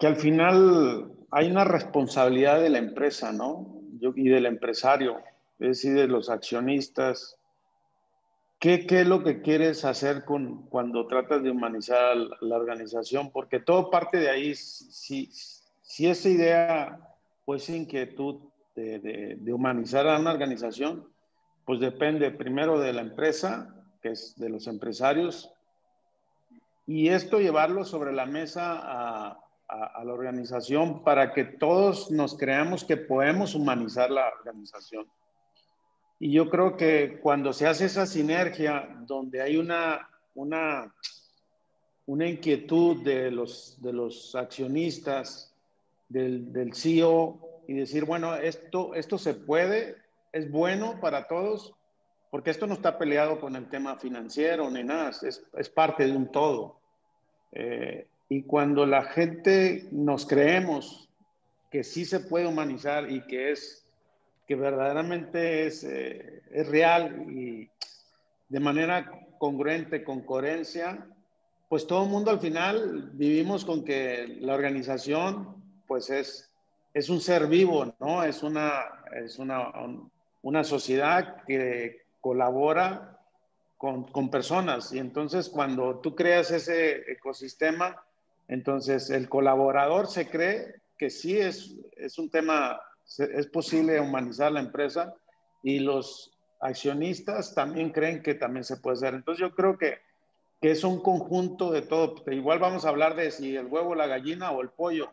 que, 0.00 0.06
al 0.08 0.16
final 0.16 1.12
hay 1.30 1.52
una 1.52 1.62
responsabilidad 1.62 2.60
de 2.60 2.68
la 2.68 2.78
empresa, 2.78 3.30
¿no? 3.30 3.80
Yo, 4.00 4.12
y 4.16 4.28
del 4.28 4.44
empresario, 4.44 5.18
es 5.60 5.68
decir, 5.68 5.94
de 5.94 6.08
los 6.08 6.28
accionistas. 6.28 7.38
¿Qué, 8.58 8.88
¿Qué, 8.88 9.02
es 9.02 9.06
lo 9.06 9.22
que 9.22 9.40
quieres 9.40 9.84
hacer 9.84 10.24
con, 10.24 10.66
cuando 10.66 11.06
tratas 11.06 11.44
de 11.44 11.52
humanizar 11.52 12.16
la 12.40 12.56
organización? 12.56 13.30
Porque 13.30 13.60
todo 13.60 13.88
parte 13.88 14.18
de 14.18 14.28
ahí. 14.28 14.56
Si, 14.56 15.30
si 15.80 16.08
esa 16.08 16.28
idea 16.28 16.98
o 17.44 17.54
esa 17.54 17.70
inquietud 17.70 18.40
de, 18.74 18.98
de, 18.98 19.36
de 19.38 19.52
humanizar 19.52 20.08
a 20.08 20.18
una 20.18 20.32
organización, 20.32 21.06
pues 21.66 21.78
depende 21.78 22.32
primero 22.32 22.80
de 22.80 22.92
la 22.92 23.02
empresa, 23.02 23.76
que 24.02 24.08
es 24.08 24.36
de 24.36 24.48
los 24.48 24.66
empresarios, 24.66 25.52
y 26.86 27.08
esto 27.08 27.40
llevarlo 27.40 27.84
sobre 27.84 28.12
la 28.12 28.26
mesa 28.26 28.80
a, 28.82 29.38
la 30.04 30.12
organización 30.12 31.02
para 31.02 31.32
que 31.32 31.44
todos 31.44 32.10
nos 32.10 32.36
creamos 32.36 32.84
que 32.84 32.98
podemos 32.98 33.54
humanizar 33.54 34.10
la 34.10 34.28
organización. 34.28 35.06
Y 36.18 36.30
yo 36.30 36.50
creo 36.50 36.76
que 36.76 37.18
cuando 37.22 37.54
se 37.54 37.66
hace 37.66 37.86
esa 37.86 38.04
sinergia, 38.04 38.86
donde 39.06 39.40
hay 39.40 39.56
una, 39.56 40.10
una, 40.34 40.94
una 42.04 42.28
inquietud 42.28 43.02
de 43.02 43.30
los, 43.30 43.80
de 43.80 43.94
los 43.94 44.34
accionistas, 44.34 45.54
del, 46.10 46.52
del 46.52 46.74
CEO, 46.74 47.40
y 47.66 47.72
decir, 47.72 48.04
bueno, 48.04 48.34
esto, 48.34 48.94
esto 48.94 49.16
se 49.16 49.32
puede, 49.32 49.96
es 50.32 50.50
bueno 50.50 51.00
para 51.00 51.28
todos, 51.28 51.74
porque 52.32 52.50
esto 52.50 52.66
no 52.66 52.72
está 52.72 52.96
peleado 52.96 53.38
con 53.38 53.54
el 53.56 53.68
tema 53.68 53.96
financiero 53.96 54.70
ni 54.70 54.82
nada, 54.82 55.10
es, 55.10 55.44
es 55.54 55.68
parte 55.68 56.06
de 56.06 56.16
un 56.16 56.32
todo. 56.32 56.80
Eh, 57.52 58.06
y 58.30 58.44
cuando 58.44 58.86
la 58.86 59.04
gente 59.04 59.86
nos 59.90 60.24
creemos 60.24 61.10
que 61.70 61.84
sí 61.84 62.06
se 62.06 62.20
puede 62.20 62.46
humanizar 62.46 63.10
y 63.10 63.20
que 63.26 63.52
es 63.52 63.84
que 64.46 64.54
verdaderamente 64.54 65.66
es, 65.66 65.84
eh, 65.84 66.40
es 66.50 66.68
real 66.68 67.30
y 67.30 67.68
de 68.48 68.60
manera 68.60 69.12
congruente, 69.38 70.02
con 70.02 70.22
coherencia, 70.22 71.06
pues 71.68 71.86
todo 71.86 72.04
el 72.04 72.10
mundo 72.10 72.30
al 72.30 72.40
final 72.40 73.10
vivimos 73.12 73.62
con 73.62 73.84
que 73.84 74.38
la 74.40 74.54
organización 74.54 75.54
pues 75.86 76.08
es, 76.08 76.50
es 76.94 77.10
un 77.10 77.20
ser 77.20 77.46
vivo, 77.46 77.94
¿no? 78.00 78.24
Es 78.24 78.42
una, 78.42 78.84
es 79.22 79.38
una, 79.38 79.70
una 80.40 80.64
sociedad 80.64 81.44
que 81.44 82.01
colabora 82.22 83.20
con, 83.76 84.04
con, 84.04 84.30
personas. 84.30 84.94
Y 84.94 84.98
entonces 84.98 85.50
cuando 85.50 86.00
tú 86.00 86.14
creas 86.14 86.50
ese 86.50 87.12
ecosistema, 87.12 88.02
entonces 88.48 89.10
el 89.10 89.28
colaborador 89.28 90.06
se 90.06 90.30
cree 90.30 90.80
que 90.96 91.10
sí 91.10 91.38
es, 91.38 91.74
es 91.96 92.18
un 92.18 92.30
tema, 92.30 92.80
es 93.18 93.46
posible 93.48 94.00
humanizar 94.00 94.52
la 94.52 94.60
empresa 94.60 95.14
y 95.62 95.80
los 95.80 96.32
accionistas 96.60 97.54
también 97.54 97.90
creen 97.90 98.22
que 98.22 98.34
también 98.34 98.64
se 98.64 98.76
puede 98.76 98.96
hacer. 98.96 99.14
Entonces 99.14 99.40
yo 99.40 99.54
creo 99.54 99.76
que, 99.76 99.98
que 100.60 100.70
es 100.70 100.84
un 100.84 101.02
conjunto 101.02 101.72
de 101.72 101.82
todo. 101.82 102.22
Igual 102.30 102.60
vamos 102.60 102.84
a 102.84 102.90
hablar 102.90 103.16
de 103.16 103.30
si 103.32 103.56
el 103.56 103.66
huevo, 103.66 103.96
la 103.96 104.06
gallina 104.06 104.52
o 104.52 104.62
el 104.62 104.70
pollo. 104.70 105.10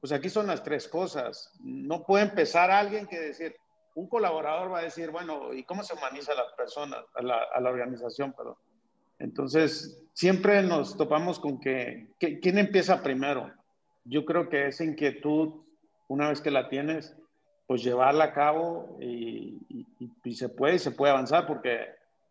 Pues 0.00 0.12
aquí 0.12 0.28
son 0.28 0.46
las 0.46 0.62
tres 0.62 0.86
cosas. 0.86 1.52
No 1.60 2.04
puede 2.04 2.24
empezar 2.24 2.70
alguien 2.70 3.06
que 3.06 3.18
decir, 3.18 3.56
un 3.94 4.08
colaborador 4.08 4.72
va 4.72 4.80
a 4.80 4.84
decir, 4.84 5.10
bueno, 5.10 5.52
¿y 5.52 5.64
cómo 5.64 5.82
se 5.82 5.94
humaniza 5.94 6.32
a 6.32 7.22
la, 7.22 7.42
a 7.54 7.60
la 7.60 7.70
organización? 7.70 8.32
Perdón. 8.32 8.56
Entonces, 9.18 10.02
siempre 10.14 10.62
nos 10.62 10.96
topamos 10.96 11.38
con 11.38 11.60
que, 11.60 12.08
¿quién 12.18 12.58
empieza 12.58 13.02
primero? 13.02 13.52
Yo 14.04 14.24
creo 14.24 14.48
que 14.48 14.66
esa 14.66 14.82
inquietud, 14.82 15.62
una 16.08 16.28
vez 16.28 16.40
que 16.40 16.50
la 16.50 16.68
tienes, 16.68 17.16
pues 17.68 17.84
llevarla 17.84 18.24
a 18.24 18.32
cabo 18.32 18.96
y, 19.00 19.86
y, 20.24 20.34
se 20.34 20.48
puede, 20.48 20.80
se 20.80 20.90
puede 20.90 21.12
avanzar 21.12 21.46
porque 21.46 21.86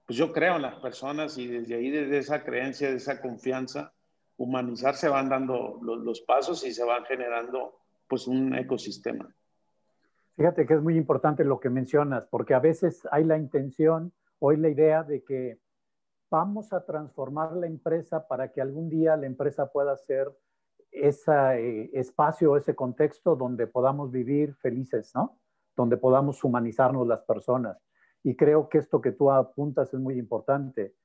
pues 0.05 0.17
yo 0.17 0.33
creo 0.33 0.57
en 0.57 0.63
las 0.63 0.75
personas 0.75 1.37
y 1.37 1.47
desde 1.47 1.75
ahí, 1.75 1.89
desde 1.89 2.17
esa 2.17 2.43
creencia, 2.43 2.89
de 2.89 2.97
esa 2.97 3.21
confianza, 3.21 3.93
humanizar 4.35 4.95
se 4.95 5.07
van 5.07 5.29
dando 5.29 5.79
los, 5.81 5.99
los 5.99 6.21
pasos 6.21 6.65
y 6.65 6.73
se 6.73 6.83
van 6.83 7.05
generando 7.05 7.79
pues 8.09 8.27
un 8.27 8.53
ecosistema. 8.53 9.33
Fíjate 10.35 10.65
que 10.65 10.73
es 10.75 10.81
muy 10.81 10.97
importante 10.97 11.43
lo 11.43 11.59
que 11.59 11.69
mencionas, 11.69 12.25
porque 12.29 12.53
a 12.53 12.59
veces 12.59 13.07
hay 13.11 13.23
la 13.23 13.37
intención 13.37 14.13
o 14.39 14.51
la 14.51 14.69
idea 14.69 15.03
de 15.03 15.23
que 15.23 15.59
vamos 16.31 16.71
a 16.71 16.85
transformar 16.85 17.53
la 17.53 17.67
empresa 17.67 18.27
para 18.27 18.51
que 18.51 18.61
algún 18.61 18.89
día 18.89 19.17
la 19.17 19.27
empresa 19.27 19.71
pueda 19.71 19.95
ser 19.97 20.31
ese 20.91 21.31
eh, 21.31 21.89
espacio, 21.93 22.55
ese 22.55 22.73
contexto 22.73 23.35
donde 23.35 23.67
podamos 23.67 24.11
vivir 24.11 24.55
felices, 24.55 25.11
¿no? 25.13 25.39
Donde 25.75 25.97
podamos 25.97 26.43
humanizarnos 26.43 27.05
las 27.05 27.21
personas. 27.23 27.77
Y 28.23 28.35
creo 28.35 28.69
que 28.69 28.77
esto 28.77 29.01
que 29.01 29.11
tú 29.11 29.31
apuntas 29.31 29.93
es 29.93 29.99
muy 29.99 30.17
importante. 30.17 30.95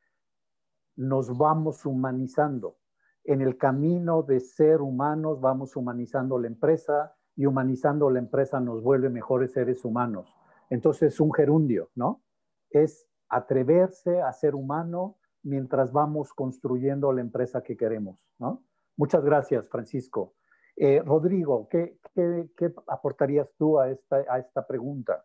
Nos 0.97 1.37
vamos 1.37 1.85
humanizando. 1.85 2.79
En 3.25 3.43
el 3.43 3.59
camino 3.59 4.23
de 4.23 4.39
ser 4.39 4.81
humanos 4.81 5.41
vamos 5.41 5.75
humanizando 5.75 6.39
la 6.39 6.47
empresa, 6.47 7.16
y 7.37 7.47
humanizando 7.47 8.11
la 8.11 8.19
empresa 8.19 8.61
nos 8.61 8.83
vuelve 8.83 9.11
mejores 9.11 9.53
seres 9.53 9.85
humanos. 9.85 10.35
Entonces, 10.71 11.21
un 11.21 11.33
gerundio, 11.33 11.91
¿no? 11.95 12.23
Es 12.71 13.07
atreverse 13.29 14.21
a 14.21 14.33
ser 14.33 14.55
humano 14.55 15.19
mientras 15.43 15.93
vamos 15.93 16.33
construyendo 16.33 17.13
la 17.13 17.21
empresa 17.21 17.63
que 17.63 17.77
queremos, 17.77 18.19
¿no? 18.39 18.65
Muchas 18.97 19.25
gracias, 19.25 19.69
Francisco. 19.69 20.35
Eh, 20.77 21.03
Rodrigo, 21.05 21.69
¿qué, 21.69 21.99
¿qué, 22.15 22.73
aportarías 22.87 23.49
tú 23.57 23.79
a 23.79 23.91
esta, 23.91 24.25
a 24.29 24.39
esta 24.39 24.67
pregunta? 24.67 25.25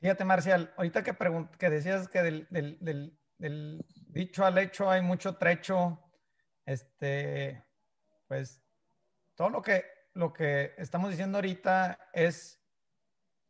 Fíjate, 0.00 0.24
Marcial, 0.24 0.72
ahorita 0.76 1.02
que, 1.02 1.16
que 1.58 1.70
decías 1.70 2.08
que 2.08 2.22
del, 2.22 2.46
del, 2.50 2.78
del, 2.80 3.18
del, 3.38 3.84
dicho 4.08 4.44
al 4.44 4.58
hecho 4.58 4.90
hay 4.90 5.00
mucho 5.00 5.36
trecho, 5.36 5.98
este, 6.66 7.64
pues 8.28 8.62
todo 9.34 9.50
lo 9.50 9.62
que, 9.62 9.84
lo 10.14 10.32
que 10.32 10.74
estamos 10.78 11.10
diciendo 11.10 11.38
ahorita 11.38 11.98
es 12.12 12.60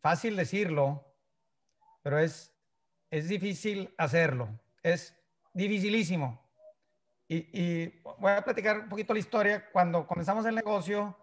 fácil 0.01 0.37
decirlo, 0.37 1.05
pero 2.03 2.19
es, 2.19 2.55
es 3.11 3.29
difícil 3.29 3.95
hacerlo. 3.97 4.49
Es 4.83 5.15
dificilísimo. 5.53 6.43
Y, 7.29 8.01
voy 8.19 8.33
a 8.33 8.43
platicar 8.43 8.81
un 8.81 8.89
poquito 8.89 9.13
la 9.13 9.19
historia. 9.19 9.71
Cuando 9.71 10.07
comenzamos 10.07 10.45
el 10.47 10.55
negocio, 10.55 11.17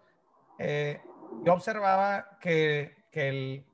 eh, 0.58 1.00
yo 1.44 1.54
observaba 1.54 2.38
que, 2.40 3.06
que 3.10 3.28
el, 3.28 3.66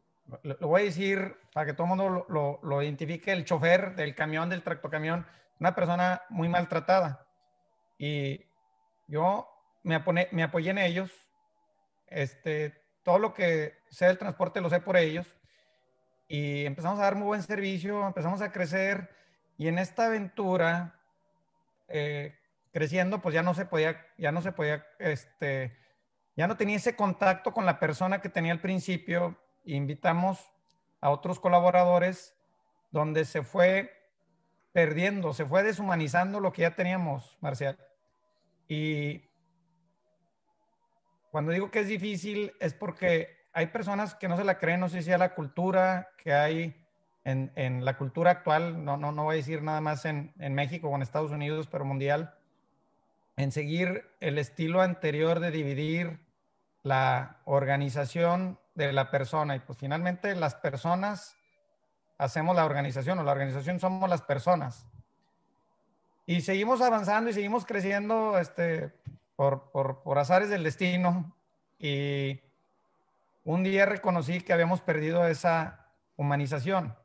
lo, 0.43 0.69
voy 0.69 0.83
a 0.83 0.85
decir 0.85 1.37
para 1.53 1.67
que 1.67 1.73
todo 1.73 1.85
el 1.85 1.89
mundo 1.89 2.27
lo, 2.29 2.61
lo, 2.63 2.83
identifique, 2.83 3.33
el 3.33 3.45
chofer 3.45 3.95
del 3.95 4.15
camión, 4.15 4.49
del 4.49 4.63
tractocamión, 4.63 5.27
una 5.59 5.75
persona 5.75 6.23
muy 6.29 6.49
maltratada. 6.49 7.27
Y 7.99 8.47
yo 9.07 9.49
me, 9.83 10.03
me 10.33 10.43
apoyé 10.43 10.71
en 10.71 10.79
ellos. 10.79 11.28
Este, 12.11 12.83
todo 13.03 13.19
lo 13.19 13.35
que 13.35 13.79
sé 13.91 14.07
del 14.07 14.19
transporte 14.19 14.61
lo 14.61 14.71
sé 14.71 14.81
por 14.81 14.97
ellos. 14.97 15.27
Y 16.29 16.67
empezamos 16.67 16.99
a 16.99 17.05
dar 17.05 17.15
muy 17.15 17.27
buen 17.27 17.43
servicio, 17.43 18.07
empezamos 18.07 18.43
a 18.43 18.53
crecer. 18.53 19.11
Y 19.57 19.69
en 19.69 19.79
esta 19.79 20.07
aventura 20.07 21.01
eh, 21.89 22.37
creciendo, 22.73 23.21
pues 23.21 23.35
ya 23.35 23.43
no 23.43 23.55
se 23.55 23.65
podía, 23.65 24.07
ya 24.19 24.31
no 24.31 24.43
se 24.43 24.53
podía, 24.53 24.87
este, 24.99 25.77
ya 26.37 26.47
no 26.47 26.57
tenía 26.57 26.77
ese 26.77 26.97
contacto 26.97 27.53
con 27.53 27.67
la 27.67 27.81
persona 27.81 28.21
que 28.21 28.29
tenía 28.29 28.53
al 28.53 28.61
principio. 28.61 29.37
Invitamos 29.65 30.53
a 31.01 31.11
otros 31.11 31.41
colaboradores 31.41 32.35
donde 32.91 33.25
se 33.25 33.43
fue 33.43 33.93
perdiendo, 34.73 35.33
se 35.33 35.45
fue 35.45 35.63
deshumanizando 35.63 36.41
lo 36.41 36.53
que 36.53 36.63
ya 36.63 36.75
teníamos, 36.75 37.37
Marcial. 37.41 37.79
Y 38.69 39.28
cuando 41.39 41.53
digo 41.53 41.71
que 41.71 41.79
es 41.79 41.87
difícil 41.87 42.53
es 42.59 42.75
porque 42.75 43.47
hay 43.53 43.69
personas 43.69 44.17
que 44.17 44.27
no 44.27 44.37
se 44.37 44.43
la 44.43 44.59
creen, 44.59 44.81
no 44.81 44.89
sé 44.89 45.03
si 45.03 45.13
a 45.13 45.19
la 45.19 45.37
cultura 45.37 46.09
que 46.17 46.35
hay 46.35 46.75
en, 47.23 47.85
la 47.85 47.97
cultura 47.97 48.33
actual, 48.33 48.85
no, 48.85 48.97
no, 48.97 49.13
no 49.13 49.23
voy 49.23 49.35
a 49.35 49.37
decir 49.37 49.63
nada 49.63 49.81
más 49.81 50.05
en, 50.05 50.35
en 50.41 50.57
México 50.57 50.89
o 50.89 50.97
en 50.97 51.03
Estados 51.03 51.31
Unidos, 51.31 51.69
pero 51.71 51.85
mundial, 51.85 52.35
en 53.37 53.53
seguir 53.53 54.05
el 54.19 54.37
estilo 54.37 54.83
anterior 54.83 55.39
de 55.39 55.53
dividir 55.53 56.19
la 56.83 57.37
organización 57.45 58.59
de 58.75 58.93
la 58.93 59.13
persona. 59.13 59.55
Y 59.55 59.61
pues 59.61 59.79
finalmente 59.79 60.35
las 60.35 60.57
personas 60.57 61.37
hacemos 62.19 62.57
la 62.57 62.65
organización 62.65 63.17
o 63.21 63.23
la 63.23 63.31
organización 63.31 63.79
somos 63.79 64.11
las 64.11 64.23
personas. 64.23 64.89
Y 66.27 66.41
seguimos 66.41 66.81
avanzando 66.81 67.31
y 67.31 67.33
seguimos 67.33 67.65
creciendo 67.65 68.41
este, 68.41 68.93
por, 69.39 69.71
por, 69.71 70.03
por 70.03 70.19
azares 70.19 70.51
del 70.51 70.65
destino. 70.65 71.33
Y 71.79 72.41
un 73.45 73.63
día 73.63 73.87
reconocí 73.87 74.41
que 74.41 74.53
habíamos 74.53 74.81
perdido 74.81 75.29
esa 75.29 75.87
humanización 76.17 76.97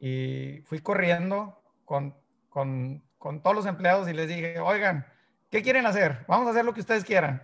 y 0.00 0.62
fui 0.64 0.80
corriendo 0.80 1.62
con, 1.84 2.16
con, 2.48 3.04
con, 3.18 3.42
todos 3.42 3.54
los 3.54 3.66
empleados 3.66 4.08
y 4.08 4.14
les 4.14 4.28
dije, 4.28 4.60
oigan, 4.60 5.04
¿qué 5.50 5.62
quieren 5.62 5.84
hacer? 5.84 6.24
Vamos 6.26 6.46
a 6.46 6.52
hacer 6.52 6.64
lo 6.64 6.72
que 6.72 6.80
ustedes 6.80 7.04
quieran. 7.04 7.42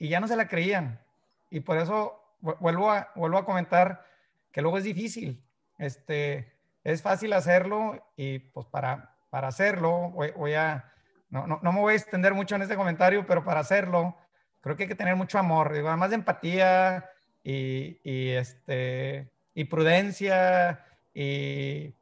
Y 0.00 0.08
ya 0.08 0.18
no 0.18 0.26
se 0.26 0.34
la 0.34 0.48
creían. 0.48 1.00
Y 1.48 1.60
por 1.60 1.78
eso 1.78 2.20
vuelvo 2.40 2.90
a, 2.90 3.12
vuelvo 3.14 3.38
a 3.38 3.44
comentar 3.44 4.04
que 4.50 4.62
luego 4.62 4.78
es 4.78 4.84
difícil. 4.84 5.40
Este, 5.78 6.52
es 6.82 7.02
fácil 7.02 7.32
hacerlo 7.32 8.04
y 8.16 8.40
pues 8.40 8.66
para, 8.66 9.14
para 9.30 9.46
hacerlo 9.46 10.10
voy, 10.10 10.54
a, 10.54 10.92
no, 11.34 11.48
no, 11.48 11.58
no, 11.60 11.72
me 11.72 11.80
voy 11.80 11.94
a 11.94 11.96
extender 11.96 12.32
mucho 12.32 12.54
en 12.54 12.62
este 12.62 12.76
comentario, 12.76 13.26
pero 13.26 13.44
para 13.44 13.58
hacerlo 13.58 14.16
creo 14.60 14.76
que 14.76 14.84
hay 14.84 14.88
que 14.88 14.94
tener 14.94 15.16
mucho 15.16 15.36
amor, 15.36 15.72
digo, 15.72 15.88
además 15.88 16.10
de 16.10 16.14
empatía 16.14 17.10
y, 17.42 17.98
y, 18.04 18.30
este, 18.30 19.32
y 19.52 19.64
prudencia 19.64 20.86
y, 21.12 21.92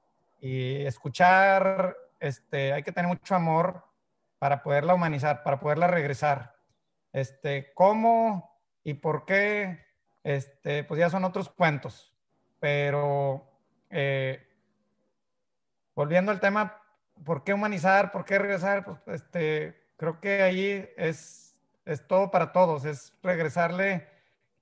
escuchar, 0.43 1.97
este, 2.21 2.75
hay 2.75 2.83
que 2.83 2.93
tener 2.93 3.09
mucho 3.09 3.35
amor 3.35 3.85
para 4.39 4.63
poderla 4.63 4.93
humanizar, 4.93 5.43
para 5.43 5.61
poderla 5.61 5.87
regresar. 5.87 6.55
Este, 7.13 7.73
¿Cómo 7.73 8.59
y 8.85 8.95
por 8.95 9.25
qué? 9.25 9.87
Este, 10.25 10.85
pues 10.85 10.99
ya 10.99 11.09
son 11.09 11.25
otros 11.25 11.49
cuentos. 11.49 12.13
Pero 12.59 13.49
eh, 13.89 14.47
volviendo 15.95 16.33
al 16.33 16.41
tema, 16.41 16.82
¿por 17.25 17.45
qué 17.45 17.55
humanizar? 17.55 18.13
¿Por 18.13 18.25
qué 18.25 18.39
regresar? 18.39 18.85
Pues 18.85 19.01
este, 19.07 19.77
creo 19.97 20.21
que 20.21 20.43
ahí 20.43 20.89
es, 20.97 21.57
es 21.85 22.07
todo 22.07 22.31
para 22.31 22.53
todos, 22.53 22.85
es 22.85 23.17
regresarle 23.23 24.09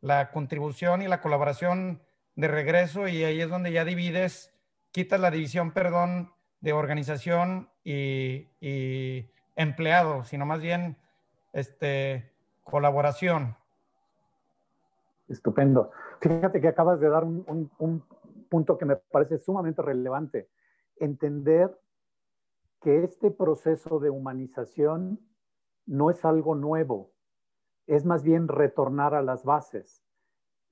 la 0.00 0.30
contribución 0.30 1.02
y 1.02 1.08
la 1.08 1.20
colaboración 1.20 2.02
de 2.36 2.48
regreso 2.48 3.08
y 3.08 3.24
ahí 3.24 3.40
es 3.40 3.50
donde 3.50 3.72
ya 3.72 3.84
divides, 3.84 4.54
quitas 4.92 5.20
la 5.20 5.30
división, 5.30 5.72
perdón, 5.72 6.32
de 6.60 6.72
organización 6.72 7.68
y, 7.84 8.48
empleado, 9.56 10.24
sino 10.24 10.46
más 10.46 10.60
bien 10.60 10.96
este, 11.52 12.32
colaboración. 12.64 13.56
Estupendo. 15.28 15.90
Fíjate 16.20 16.60
que 16.60 16.68
acabas 16.68 16.98
de 17.00 17.08
dar 17.08 17.24
un, 17.24 17.70
un 17.78 18.02
punto 18.48 18.78
que 18.78 18.84
me 18.84 18.96
parece 18.96 19.38
sumamente 19.38 19.82
relevante. 19.82 20.48
Entender 20.98 21.70
que 22.80 23.04
este 23.04 23.30
proceso 23.30 24.00
de 24.00 24.10
humanización 24.10 25.20
no 25.86 26.10
es 26.10 26.24
algo 26.24 26.54
nuevo, 26.54 27.12
es 27.86 28.04
más 28.04 28.22
bien 28.22 28.48
retornar 28.48 29.14
a 29.14 29.22
las 29.22 29.44
bases 29.44 30.04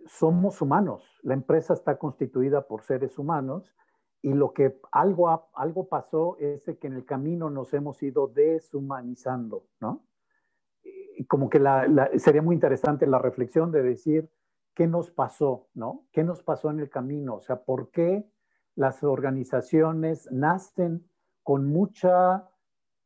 somos 0.07 0.63
humanos, 0.63 1.05
la 1.23 1.35
empresa 1.35 1.75
está 1.75 1.99
constituida 1.99 2.67
por 2.67 2.83
seres 2.83 3.19
humanos 3.19 3.75
y 4.23 4.33
lo 4.33 4.53
que 4.53 4.81
algo, 4.93 5.49
algo 5.55 5.89
pasó 5.89 6.37
es 6.39 6.65
que 6.81 6.87
en 6.87 6.95
el 6.95 7.05
camino 7.05 7.51
nos 7.51 7.73
hemos 7.75 8.03
ido 8.03 8.29
deshumanizando, 8.29 9.67
¿no? 9.81 10.05
Y 10.83 11.25
como 11.27 11.49
que 11.49 11.61
sería 12.17 12.43
muy 12.43 12.55
interesante 12.55 13.07
la 13.07 13.19
reflexión 13.19 13.73
de 13.73 13.83
decir 13.83 14.31
qué 14.75 14.87
nos 14.87 15.11
pasó, 15.11 15.69
¿no? 15.75 16.07
¿Qué 16.13 16.23
nos 16.25 16.43
pasó 16.43 16.71
en 16.71 16.81
el 16.81 16.91
camino? 16.91 17.37
O 17.37 17.41
sea, 17.41 17.65
¿por 17.65 17.91
qué 17.91 18.29
las 18.77 19.03
organizaciones 19.03 20.31
nacen 20.31 21.09
con 21.49 21.65
mucha 21.65 22.47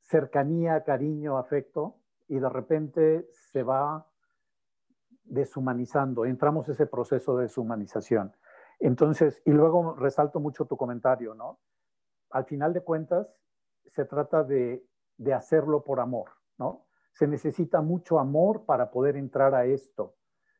cercanía, 0.00 0.82
cariño, 0.82 1.38
afecto 1.38 2.00
y 2.26 2.40
de 2.40 2.48
repente 2.48 3.28
se 3.30 3.62
va 3.62 4.10
deshumanizando, 5.22 6.24
entramos 6.24 6.68
ese 6.68 6.86
proceso 6.86 7.36
de 7.36 7.44
deshumanización. 7.44 8.34
Entonces, 8.80 9.40
y 9.44 9.52
luego 9.52 9.94
resalto 9.94 10.40
mucho 10.40 10.64
tu 10.64 10.76
comentario, 10.76 11.36
¿no? 11.36 11.60
Al 12.30 12.44
final 12.44 12.72
de 12.72 12.80
cuentas, 12.80 13.32
se 13.86 14.06
trata 14.06 14.42
de, 14.42 14.84
de 15.18 15.34
hacerlo 15.34 15.84
por 15.84 16.00
amor, 16.00 16.30
¿no? 16.58 16.88
Se 17.12 17.28
necesita 17.28 17.80
mucho 17.80 18.18
amor 18.18 18.64
para 18.64 18.90
poder 18.90 19.16
entrar 19.16 19.54
a 19.54 19.66
esto. 19.66 20.16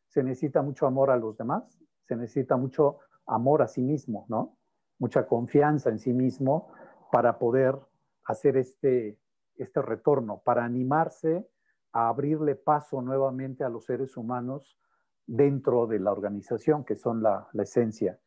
Se 0.07 0.23
necesita 0.23 0.63
mucho 0.63 0.87
amor 0.87 1.11
a 1.11 1.17
los 1.17 1.37
demás, 1.37 1.83
se 2.05 2.15
necesita 2.15 2.57
mucho 2.57 2.99
amor 3.27 3.61
a 3.61 3.67
sí 3.67 3.83
mismo, 3.83 4.25
¿no? 4.29 4.57
Mucha 5.01 5.27
confianza 5.27 5.91
en 5.91 5.99
sí 5.99 6.13
mismo 6.13 6.71
para 7.13 7.39
poder 7.39 7.79
hacer 8.25 8.57
este, 8.57 9.19
este 9.57 9.83
retorno, 9.83 10.41
para 10.43 10.65
animarse 10.65 11.47
a 11.93 12.09
abrirle 12.09 12.55
paso 12.55 13.03
nuevamente 13.03 13.65
a 13.65 13.69
los 13.69 13.85
seres 13.85 14.17
humanos 14.17 14.79
dentro 15.27 15.87
de 15.87 15.99
la 15.99 16.11
organización, 16.11 16.87
que 16.87 16.97
son 16.97 17.23
la, 17.23 17.51
esencia. 17.53 18.19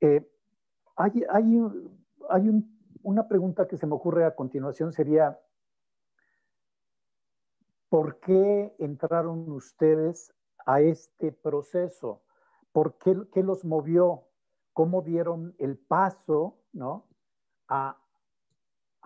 Eh, 0.00 0.26
hay, 0.96 1.22
hay, 1.28 1.60
una 3.02 3.28
pregunta 3.28 3.68
que 3.68 3.76
se 3.76 3.86
me 3.86 3.96
ocurre 3.96 4.24
a 4.24 4.34
continuación, 4.34 4.94
sería, 4.94 5.38
¿por 7.90 8.18
qué 8.20 8.74
entraron 8.78 9.50
ustedes 9.50 10.32
a 10.64 10.80
este 10.80 11.32
proceso? 11.32 12.22
¿Por 12.72 12.96
qué, 12.96 13.14
qué 13.30 13.42
los 13.42 13.62
movió? 13.62 14.24
¿Cómo 14.72 15.02
dieron 15.02 15.54
el 15.58 15.76
paso 15.76 16.56
¿no? 16.72 17.09
A, 17.70 17.96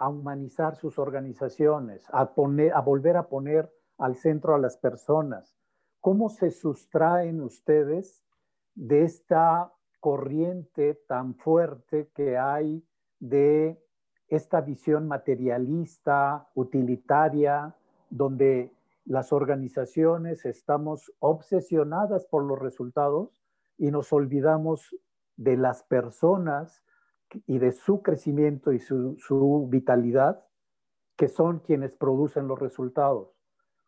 humanizar 0.09 0.75
sus 0.75 0.99
organizaciones, 0.99 2.05
a, 2.11 2.35
poner, 2.35 2.73
a 2.73 2.81
volver 2.81 3.17
a 3.17 3.29
poner 3.29 3.73
al 3.99 4.17
centro 4.17 4.55
a 4.55 4.59
las 4.59 4.77
personas. 4.77 5.57
¿Cómo 6.01 6.29
se 6.29 6.51
sustraen 6.51 7.41
ustedes 7.41 8.25
de 8.75 9.05
esta 9.05 9.73
corriente 10.01 10.95
tan 11.07 11.35
fuerte 11.37 12.11
que 12.15 12.37
hay 12.37 12.85
de 13.21 13.81
esta 14.29 14.61
visión 14.61 15.07
materialista, 15.07 16.49
utilitaria, 16.55 17.77
donde 18.11 18.73
las 19.05 19.33
organizaciones 19.33 20.45
estamos 20.45 21.13
obsesionadas 21.21 22.27
por 22.27 22.43
los 22.45 22.59
resultados 22.59 23.43
y 23.79 23.91
nos 23.91 24.13
olvidamos 24.13 24.95
de 25.37 25.57
las 25.57 25.83
personas 25.85 26.83
y 27.47 27.59
de 27.59 27.73
su 27.73 28.03
crecimiento 28.03 28.73
y 28.73 28.81
su, 28.81 29.69
vitalidad, 29.71 30.45
que 31.17 31.29
son 31.29 31.61
quienes 31.61 31.97
producen 31.97 32.49
los 32.49 32.59
resultados. 32.59 33.29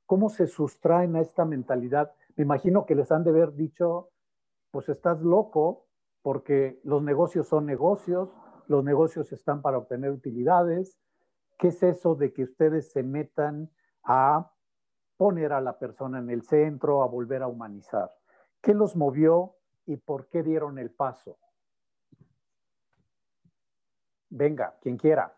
¿Cómo 0.06 0.28
se 0.28 0.46
sustraen 0.46 1.16
a 1.16 1.20
esta 1.20 1.44
mentalidad? 1.44 2.12
Me 2.36 2.44
imagino 2.44 2.86
que 2.86 2.94
les 2.94 3.10
han 3.10 3.24
de 3.24 3.30
haber 3.30 3.54
dicho, 3.54 4.10
pues 4.70 4.88
estás 4.88 5.20
loco 5.20 5.86
porque 6.22 6.80
los 6.84 7.02
negocios 7.02 7.48
son 7.48 7.66
negocios, 7.66 8.30
los 8.68 8.84
negocios 8.84 9.32
están 9.32 9.62
para 9.62 9.78
obtener 9.78 10.10
utilidades. 10.10 10.98
¿Qué 11.58 11.68
es 11.68 11.82
eso 11.82 12.14
de 12.14 12.32
que 12.32 12.44
ustedes 12.44 12.92
se 12.92 13.02
metan 13.02 13.70
a 14.04 14.52
poner 15.16 15.52
a 15.52 15.60
la 15.60 15.78
persona 15.78 16.18
en 16.18 16.30
el 16.30 16.42
centro, 16.42 17.02
a 17.02 17.06
volver 17.06 17.42
a 17.42 17.48
humanizar? 17.48 18.12
¿Qué 18.60 18.74
los 18.74 18.96
movió 18.96 19.56
y 19.86 19.96
por 19.96 20.28
qué 20.28 20.42
dieron 20.42 20.78
el 20.78 20.90
paso? 20.90 21.38
Venga, 24.28 24.76
quien 24.82 24.96
quiera. 24.96 25.34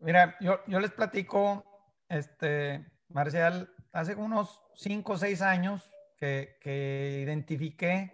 Mira, 0.00 0.36
yo, 0.40 0.60
yo 0.66 0.80
les 0.80 0.90
platico, 0.90 1.64
este, 2.08 2.84
Marcial, 3.08 3.72
hace 3.92 4.14
unos 4.16 4.62
cinco 4.74 5.12
o 5.12 5.16
seis 5.16 5.42
años 5.42 5.90
que, 6.16 6.58
que 6.60 7.20
identifiqué 7.22 8.12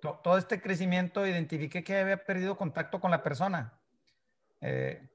todo 0.00 0.38
este 0.38 0.60
crecimiento, 0.60 1.26
identifiqué 1.26 1.84
que 1.84 1.98
había 1.98 2.24
perdido 2.24 2.56
contacto 2.56 3.00
con 3.00 3.10
la 3.10 3.22
persona. 3.22 3.78
Eh, 4.60 5.08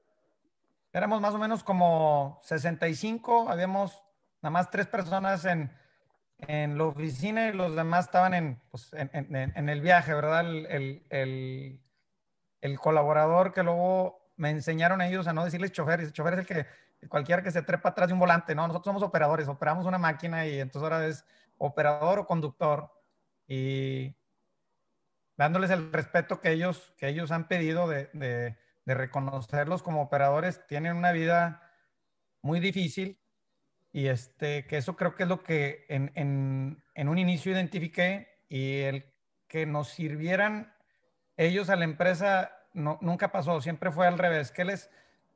éramos 0.92 1.20
más 1.20 1.34
o 1.34 1.38
menos 1.38 1.62
como 1.62 2.40
65, 2.42 3.50
habíamos 3.50 4.02
nada 4.42 4.50
más 4.50 4.70
tres 4.70 4.86
personas 4.86 5.44
en, 5.44 5.72
en 6.38 6.78
la 6.78 6.84
oficina 6.84 7.48
y 7.48 7.52
los 7.52 7.74
demás 7.74 8.06
estaban 8.06 8.34
en, 8.34 8.60
pues, 8.70 8.90
en, 8.92 9.68
el 9.68 9.80
viaje, 9.80 10.14
¿verdad? 10.14 10.40
El, 10.40 11.80
colaborador 12.78 13.52
que 13.52 13.62
luego 13.62 14.32
me 14.36 14.50
enseñaron 14.50 15.00
ellos 15.00 15.26
a 15.26 15.32
no 15.32 15.44
decirles 15.44 15.72
chofer, 15.72 16.00
el 16.00 16.12
chofer 16.12 16.34
es 16.34 16.38
el 16.40 16.46
que 16.46 16.66
cualquiera 17.08 17.42
que 17.42 17.50
se 17.50 17.62
trepa 17.62 17.90
atrás 17.90 18.08
de 18.08 18.14
un 18.14 18.20
volante, 18.20 18.54
¿no? 18.54 18.66
Nosotros 18.66 18.92
somos 18.92 19.02
operadores, 19.02 19.48
operamos 19.48 19.86
una 19.86 19.98
máquina 19.98 20.46
y 20.46 20.60
entonces 20.60 20.82
ahora 20.82 21.06
es 21.06 21.24
operador 21.58 22.18
o 22.18 22.26
conductor 22.26 22.90
y 23.46 24.14
dándoles 25.36 25.70
el 25.70 25.92
respeto 25.92 26.40
que 26.40 26.52
ellos, 26.52 26.94
que 26.96 27.08
ellos 27.08 27.30
han 27.30 27.48
pedido 27.48 27.88
de, 27.88 28.10
de, 28.12 28.56
de 28.84 28.94
reconocerlos 28.94 29.82
como 29.82 30.02
operadores, 30.02 30.66
tienen 30.66 30.96
una 30.96 31.12
vida 31.12 31.62
muy 32.42 32.60
difícil 32.60 33.20
y 33.92 34.08
este, 34.08 34.66
que 34.66 34.76
eso 34.76 34.96
creo 34.96 35.14
que 35.14 35.22
es 35.22 35.28
lo 35.28 35.42
que 35.42 35.86
en, 35.88 36.12
en, 36.14 36.84
en, 36.94 37.08
un 37.08 37.18
inicio 37.18 37.52
identifiqué 37.52 38.28
y 38.48 38.80
el 38.80 39.12
que 39.48 39.64
nos 39.66 39.88
sirvieran 39.88 40.75
ellos 41.36 41.70
a 41.70 41.76
la 41.76 41.84
empresa 41.84 42.52
no, 42.72 42.98
nunca 43.00 43.32
pasó, 43.32 43.60
siempre 43.60 43.90
fue 43.90 44.06
al 44.06 44.18
revés. 44.18 44.50
¿Qué 44.52 44.64
les, 44.64 44.90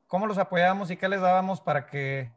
¿Cómo 0.07 0.27
los 0.27 0.37
apoyábamos 0.37 0.91
y 0.91 0.97
qué 0.97 1.07
les 1.07 1.21
dábamos 1.21 1.61
para 1.61 1.87
que, 1.87 2.31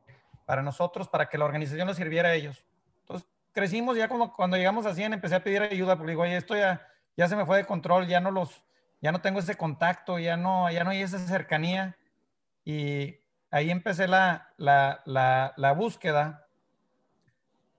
para 0.46 0.62
nosotros, 0.62 1.08
para 1.08 1.28
que 1.28 1.38
la 1.38 1.44
organización 1.44 1.86
los 1.86 1.96
sirviera 1.96 2.30
a 2.30 2.34
ellos? 2.34 2.64
Entonces, 3.00 3.28
crecimos 3.52 3.96
ya 3.96 4.08
cuando, 4.08 4.32
cuando 4.32 4.56
llegamos 4.56 4.86
a 4.86 4.94
100 4.94 5.14
empecé 5.14 5.34
a 5.36 5.44
pedir 5.44 5.62
ayuda 5.62 5.96
porque 5.96 6.10
digo, 6.10 6.22
oye, 6.22 6.36
esto 6.36 6.56
ya, 6.56 6.86
ya 7.16 7.28
se 7.28 7.36
me 7.36 7.46
fue 7.46 7.58
de 7.58 7.66
control, 7.66 8.06
ya 8.06 8.20
no 8.20 8.30
los, 8.30 8.62
ya 9.00 9.12
no 9.12 9.20
tengo 9.20 9.40
ese 9.40 9.56
contacto, 9.56 10.18
ya 10.18 10.36
no, 10.36 10.70
ya 10.70 10.84
no 10.84 10.90
hay 10.90 11.02
esa 11.02 11.18
cercanía 11.18 11.96
y 12.64 13.20
ahí 13.50 13.70
empecé 13.70 14.08
la, 14.08 14.52
la, 14.56 15.02
la, 15.04 15.52
la 15.56 15.72
búsqueda 15.72 16.48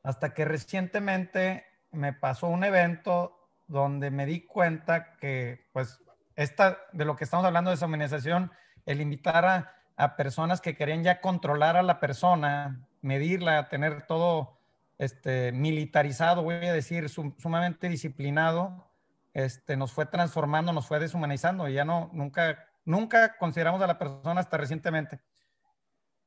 hasta 0.04 0.34
que 0.34 0.46
recientemente 0.46 1.66
me 1.92 2.14
pasó 2.14 2.48
un 2.48 2.64
evento 2.64 3.45
donde 3.68 4.12
me 4.12 4.26
di 4.26 4.46
cuenta 4.46 5.18
que, 5.18 5.68
pues, 5.74 6.00
esta, 6.36 6.78
de 6.92 7.06
lo 7.06 7.16
que 7.16 7.24
estamos 7.24 7.46
hablando 7.46 7.76
de 7.76 7.86
humanización, 7.86 8.52
el 8.86 9.02
invitar 9.02 9.46
a, 9.46 9.74
a, 9.96 10.16
personas 10.16 10.62
que 10.62 10.76
querían 10.76 11.04
ya 11.04 11.22
controlar 11.22 11.78
a 11.78 11.84
la 11.84 12.00
persona, 12.00 12.88
medirla, 13.02 13.70
tener 13.70 14.06
todo 14.06 14.58
este, 14.98 15.52
militarizado, 15.52 16.44
voy 16.44 16.56
a 16.56 16.74
decir, 16.74 17.10
sumamente 17.10 17.90
disciplinado, 17.90 18.90
este, 19.34 19.76
nos 19.76 19.92
fue 19.92 20.06
transformando, 20.06 20.72
nos 20.72 20.88
fue 20.88 21.00
deshumanizando 21.00 21.68
y 21.68 21.74
ya 21.74 21.86
no, 21.86 22.10
nunca, 22.14 22.68
nunca 22.86 23.38
consideramos 23.38 23.82
a 23.82 23.88
la 23.88 23.98
persona 23.98 24.40
hasta 24.40 24.58
recientemente. 24.58 25.20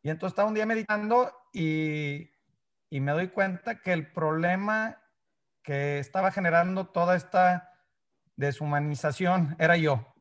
Y 0.03 0.11
entonces 0.11 0.33
estaba 0.33 0.48
un 0.48 0.55
día 0.55 0.66
meditando 0.66 1.33
y, 1.53 2.31
y 2.90 3.01
me 3.01 3.12
doy 3.12 3.29
cuenta 3.29 3.81
que 3.81 3.92
el 3.92 4.12
problema 4.12 4.98
que 5.68 5.98
estaba 5.98 6.31
generando 6.31 6.87
toda 6.87 7.14
esta 7.14 7.74
deshumanización 8.37 9.54
era 9.59 9.76
yo. 9.76 10.14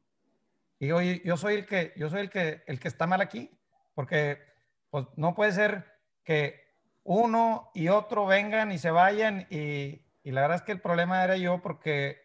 Y 0.77 0.91
oye, 0.91 1.21
yo 1.23 1.37
soy 1.37 1.55
el 1.55 1.65
que, 1.65 1.93
yo 1.95 2.09
soy 2.09 2.19
el 2.19 2.29
que, 2.29 2.65
el 2.67 2.81
que 2.81 2.89
está 2.89 3.07
mal 3.07 3.21
aquí, 3.21 3.57
porque 3.95 4.39
pues, 4.89 5.05
no 5.15 5.35
puede 5.35 5.53
ser 5.53 5.85
que 6.25 6.67
uno 7.05 7.71
y 7.73 7.87
otro 7.87 8.25
vengan 8.25 8.73
y 8.73 8.77
se 8.77 8.91
vayan 8.91 9.47
y, 9.49 10.01
y 10.21 10.31
la 10.31 10.41
verdad 10.41 10.57
es 10.57 10.63
que 10.63 10.73
el 10.73 10.81
problema 10.81 11.23
era 11.23 11.37
yo 11.37 11.61
porque 11.61 12.17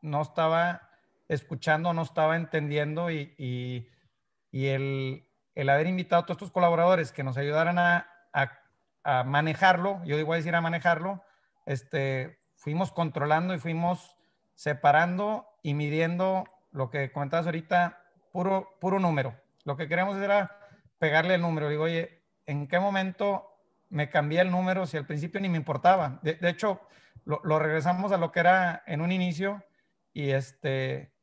no 0.00 0.22
estaba 0.22 0.88
escuchando, 1.28 1.92
no 1.92 2.00
estaba 2.00 2.34
entendiendo 2.34 3.10
y, 3.10 3.34
y, 3.36 4.66
el, 4.68 5.28
el 5.54 5.68
haber 5.68 5.86
invitado 5.86 6.22
a 6.22 6.24
todos 6.24 6.38
estos 6.38 6.50
colaboradores 6.50 7.12
que 7.12 7.24
nos 7.24 7.36
ayudaran 7.36 7.78
a, 7.78 8.08
a, 9.04 9.24
manejarlo, 9.24 10.02
yo 10.06 10.32
a 10.32 10.36
decir 10.36 10.54
a 10.54 10.62
manejarlo, 10.62 11.22
este, 11.66 12.39
fuimos 12.60 12.92
controlando 12.92 13.54
y 13.54 13.58
fuimos 13.58 14.16
separando 14.54 15.46
y 15.62 15.72
midiendo 15.72 16.44
lo 16.72 16.90
que 16.90 17.10
comentabas 17.10 17.46
ahorita, 17.46 18.04
puro, 18.32 18.76
puro 18.80 19.00
número. 19.00 19.34
Lo 19.64 19.76
que 19.76 19.88
queremos 19.88 20.18
era 20.18 20.58
pegarle 20.98 21.34
el 21.34 21.40
número. 21.40 21.70
Digo, 21.70 21.84
oye, 21.84 22.22
¿en 22.44 22.68
qué 22.68 22.78
momento 22.78 23.46
me 23.88 24.10
cambié 24.10 24.42
el 24.42 24.50
número 24.50 24.86
si 24.86 24.98
al 24.98 25.06
principio 25.06 25.40
ni 25.40 25.48
me 25.48 25.56
importaba? 25.56 26.20
De, 26.22 26.36
hecho, 26.42 26.82
lo, 27.24 27.40
lo, 27.44 27.58
regresamos 27.58 28.12
a 28.12 28.18
lo 28.18 28.30
que 28.30 28.40
era 28.40 28.82
en 28.86 29.00
un 29.00 29.10
inicio 29.10 29.64
y, 30.12 30.30
este, 30.30 31.14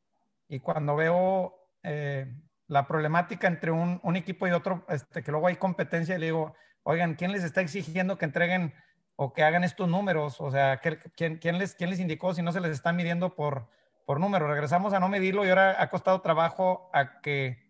y 0.48 0.58
cuando 0.58 0.96
veo 0.96 1.54
eh, 1.84 2.26
la 2.66 2.88
problemática 2.88 3.46
entre 3.46 3.70
un, 3.70 4.00
un, 4.02 4.16
equipo 4.16 4.48
y 4.48 4.50
otro, 4.50 4.84
este, 4.88 5.22
que 5.22 5.30
luego 5.30 5.46
hay 5.46 5.56
competencia, 5.56 6.18
le 6.18 6.26
digo, 6.26 6.56
oigan, 6.82 7.14
¿quién 7.14 7.30
les 7.30 7.44
está 7.44 7.60
exigiendo 7.60 8.18
que 8.18 8.24
entreguen 8.24 8.74
o 9.20 9.32
que 9.32 9.42
hagan 9.42 9.64
estos 9.64 9.88
números? 9.88 10.40
O 10.40 10.50
sea, 10.52 10.80
¿quién, 11.16 11.38
quién, 11.38 11.58
les, 11.58 11.74
quién 11.74 11.90
les 11.90 11.98
indicó 11.98 12.34
si 12.34 12.40
no 12.40 12.52
se 12.52 12.60
les 12.60 12.70
está 12.70 12.92
midiendo 12.92 13.34
por, 13.34 13.68
por 14.06 14.20
número? 14.20 14.46
Regresamos 14.46 14.92
a 14.92 15.00
no 15.00 15.08
medirlo 15.08 15.44
y 15.44 15.48
ahora 15.48 15.82
ha 15.82 15.90
costado 15.90 16.20
trabajo 16.20 16.88
a 16.94 17.20
que, 17.20 17.68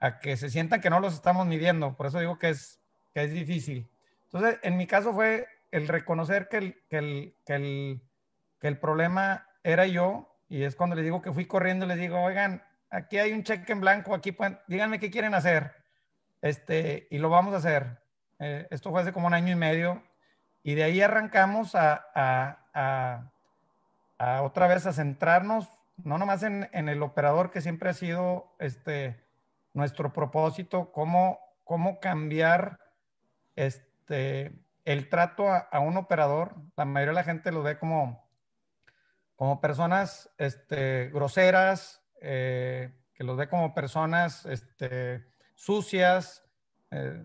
a 0.00 0.18
que 0.18 0.38
se 0.38 0.48
sientan 0.48 0.80
que 0.80 0.88
no 0.88 0.98
los 0.98 1.12
estamos 1.12 1.46
midiendo. 1.46 1.94
Por 1.94 2.06
eso 2.06 2.18
digo 2.18 2.38
que 2.38 2.48
es, 2.48 2.80
que 3.12 3.22
es 3.22 3.32
difícil. 3.32 3.90
Entonces, 4.24 4.58
en 4.62 4.78
mi 4.78 4.86
caso 4.86 5.12
fue 5.12 5.46
el 5.72 5.88
reconocer 5.88 6.48
que 6.48 6.56
el, 6.56 6.82
que 6.88 6.96
el, 6.96 7.36
que 7.44 7.54
el, 7.54 8.02
que 8.58 8.68
el 8.68 8.78
problema 8.78 9.46
era 9.62 9.86
yo 9.86 10.34
y 10.48 10.62
es 10.62 10.74
cuando 10.74 10.96
les 10.96 11.04
digo 11.04 11.20
que 11.20 11.32
fui 11.32 11.44
corriendo, 11.44 11.84
les 11.84 11.98
digo, 11.98 12.18
oigan, 12.18 12.64
aquí 12.88 13.18
hay 13.18 13.34
un 13.34 13.42
cheque 13.42 13.72
en 13.72 13.80
blanco, 13.80 14.14
aquí 14.14 14.32
pueden, 14.32 14.58
díganme 14.68 14.98
qué 14.98 15.10
quieren 15.10 15.34
hacer. 15.34 15.74
Este, 16.40 17.08
y 17.10 17.18
lo 17.18 17.28
vamos 17.28 17.52
a 17.52 17.58
hacer. 17.58 18.00
Eh, 18.38 18.66
esto 18.70 18.90
fue 18.90 19.02
hace 19.02 19.12
como 19.12 19.26
un 19.26 19.34
año 19.34 19.52
y 19.52 19.56
medio. 19.56 20.02
Y 20.68 20.74
de 20.74 20.84
ahí 20.84 21.00
arrancamos 21.00 21.74
a, 21.74 22.08
a, 22.14 23.32
a, 24.18 24.42
otra 24.42 24.68
vez 24.68 24.84
a 24.84 24.92
centrarnos, 24.92 25.66
no 25.96 26.18
nomás 26.18 26.42
en, 26.42 26.68
en, 26.72 26.90
el 26.90 27.02
operador, 27.02 27.50
que 27.50 27.62
siempre 27.62 27.88
ha 27.88 27.94
sido 27.94 28.54
este, 28.58 29.18
nuestro 29.72 30.12
propósito, 30.12 30.92
cómo, 30.92 31.40
cómo 31.64 32.00
cambiar 32.00 32.80
este, 33.56 34.60
el 34.84 35.08
trato 35.08 35.48
a, 35.48 35.80
un 35.80 35.96
operador. 35.96 36.56
La 36.76 36.84
mayoría 36.84 37.12
de 37.12 37.14
la 37.14 37.24
gente 37.24 37.50
lo 37.50 37.62
ve 37.62 37.78
como, 37.78 38.28
como 39.36 39.62
personas 39.62 40.28
este, 40.36 41.08
groseras, 41.08 42.02
eh, 42.20 42.92
que 43.14 43.24
los 43.24 43.38
ve 43.38 43.48
como 43.48 43.72
personas 43.72 44.44
este, 44.44 45.24
sucias. 45.54 46.44
Eh, 46.90 47.24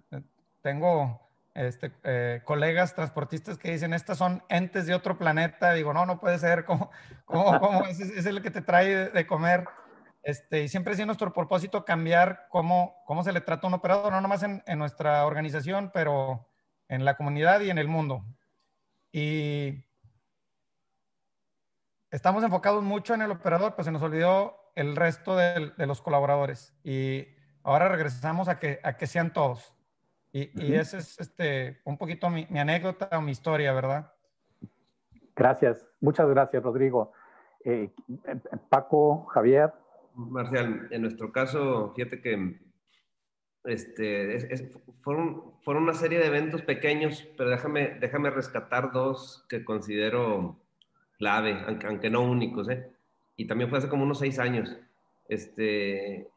tengo 0.62 1.23
este, 1.56 1.92
eh, 2.04 2.42
colegas 2.46 2.96
transportistas 2.96 3.58
que 3.58 3.72
dicen, 3.72 3.94
estas 3.94 4.18
son 4.18 4.44
entes 4.50 4.88
de 4.88 4.96
otro 4.96 5.18
planeta. 5.18 5.74
Digo, 5.74 5.94
no, 5.94 6.06
no 6.06 6.20
puede 6.20 6.39
ser, 6.39 6.66
¿cómo, 6.66 6.89
cómo, 7.26 7.60
cómo 7.60 7.86
es, 7.86 8.00
es, 8.00 8.26
el 8.26 8.42
que 8.42 8.52
te 8.52 8.62
trae 8.62 9.10
de, 9.10 9.28
comer? 9.28 9.66
Este, 10.24 10.63
y 10.63 10.70
siempre 10.70 10.94
ha 10.94 10.96
sido 10.96 11.08
nuestro 11.08 11.34
propósito 11.34 11.86
cambiar 11.86 12.48
cómo, 12.50 12.96
cómo 13.06 13.24
se 13.24 13.34
le 13.34 13.42
trata 13.42 13.68
a 13.68 13.70
un 13.70 13.74
operador, 13.76 14.12
no 14.12 14.22
nomás 14.22 14.44
en, 14.44 14.63
en 14.66 14.80
nuestra 14.80 15.26
organización, 15.26 15.92
pero 15.94 16.50
en 16.88 17.06
la 17.06 17.18
comunidad 17.18 17.62
y 17.62 17.70
en 17.70 17.78
el 17.78 17.88
mundo. 17.88 18.26
Y 19.12 19.86
estamos 22.10 22.44
enfocados 22.44 22.84
mucho 22.84 23.13
en 23.13 23.22
el 23.22 23.32
operador, 23.32 23.76
pues 23.76 23.86
se 23.86 23.92
nos 23.92 24.02
olvidó 24.02 24.72
el 24.76 24.96
resto 24.96 25.36
de, 25.36 25.72
de, 25.78 25.86
los 25.86 26.02
colaboradores. 26.02 26.74
Y 26.84 27.28
ahora 27.63 27.89
regresamos 27.89 28.48
a 28.48 28.58
que, 28.58 28.80
a 28.84 28.98
que 28.98 29.06
sean 29.06 29.34
todos. 29.34 29.76
Y, 30.34 30.50
y 30.56 30.74
esa 30.74 30.98
es 30.98 31.19
este, 31.19 31.80
un 31.84 31.96
poquito 31.96 32.28
mi, 32.28 32.48
mi, 32.50 32.60
anécdota 32.60 33.08
o 33.13 33.22
mi 33.22 33.32
historia, 33.32 33.72
¿verdad? 33.72 34.12
Gracias, 35.36 35.86
muchas 36.02 36.28
gracias, 36.28 36.63
Rodrigo. 36.63 37.13
Eh, 37.63 37.91
Paco, 38.69 39.26
Javier. 39.26 39.72
Marcial, 40.15 40.88
en 40.89 41.02
nuestro 41.04 41.32
caso, 41.32 41.93
fíjate 41.96 42.19
que 42.19 42.60
este, 43.63 44.36
es, 44.36 44.63
fueron, 45.02 45.54
fueron 45.62 45.84
una 45.84 45.93
serie 45.93 46.17
de 46.17 46.26
eventos 46.26 46.63
pequeños, 46.63 47.28
pero 47.38 47.52
déjame, 47.52 48.00
déjame 48.00 48.32
rescatar 48.32 48.91
dos 48.91 49.46
que 49.48 49.63
considero 49.63 50.60
clave, 51.19 51.63
aunque, 51.67 51.88
aunque 51.88 52.10
no 52.10 52.22
únicos, 52.22 52.69
¿eh? 52.69 52.91
Y 53.36 53.46
también 53.46 53.69
fue 53.69 53.78
hace 53.78 53.89
como 53.89 54.04
unos 54.04 54.19
seis 54.19 54.39
años. 54.39 54.76
Este, 55.28 56.28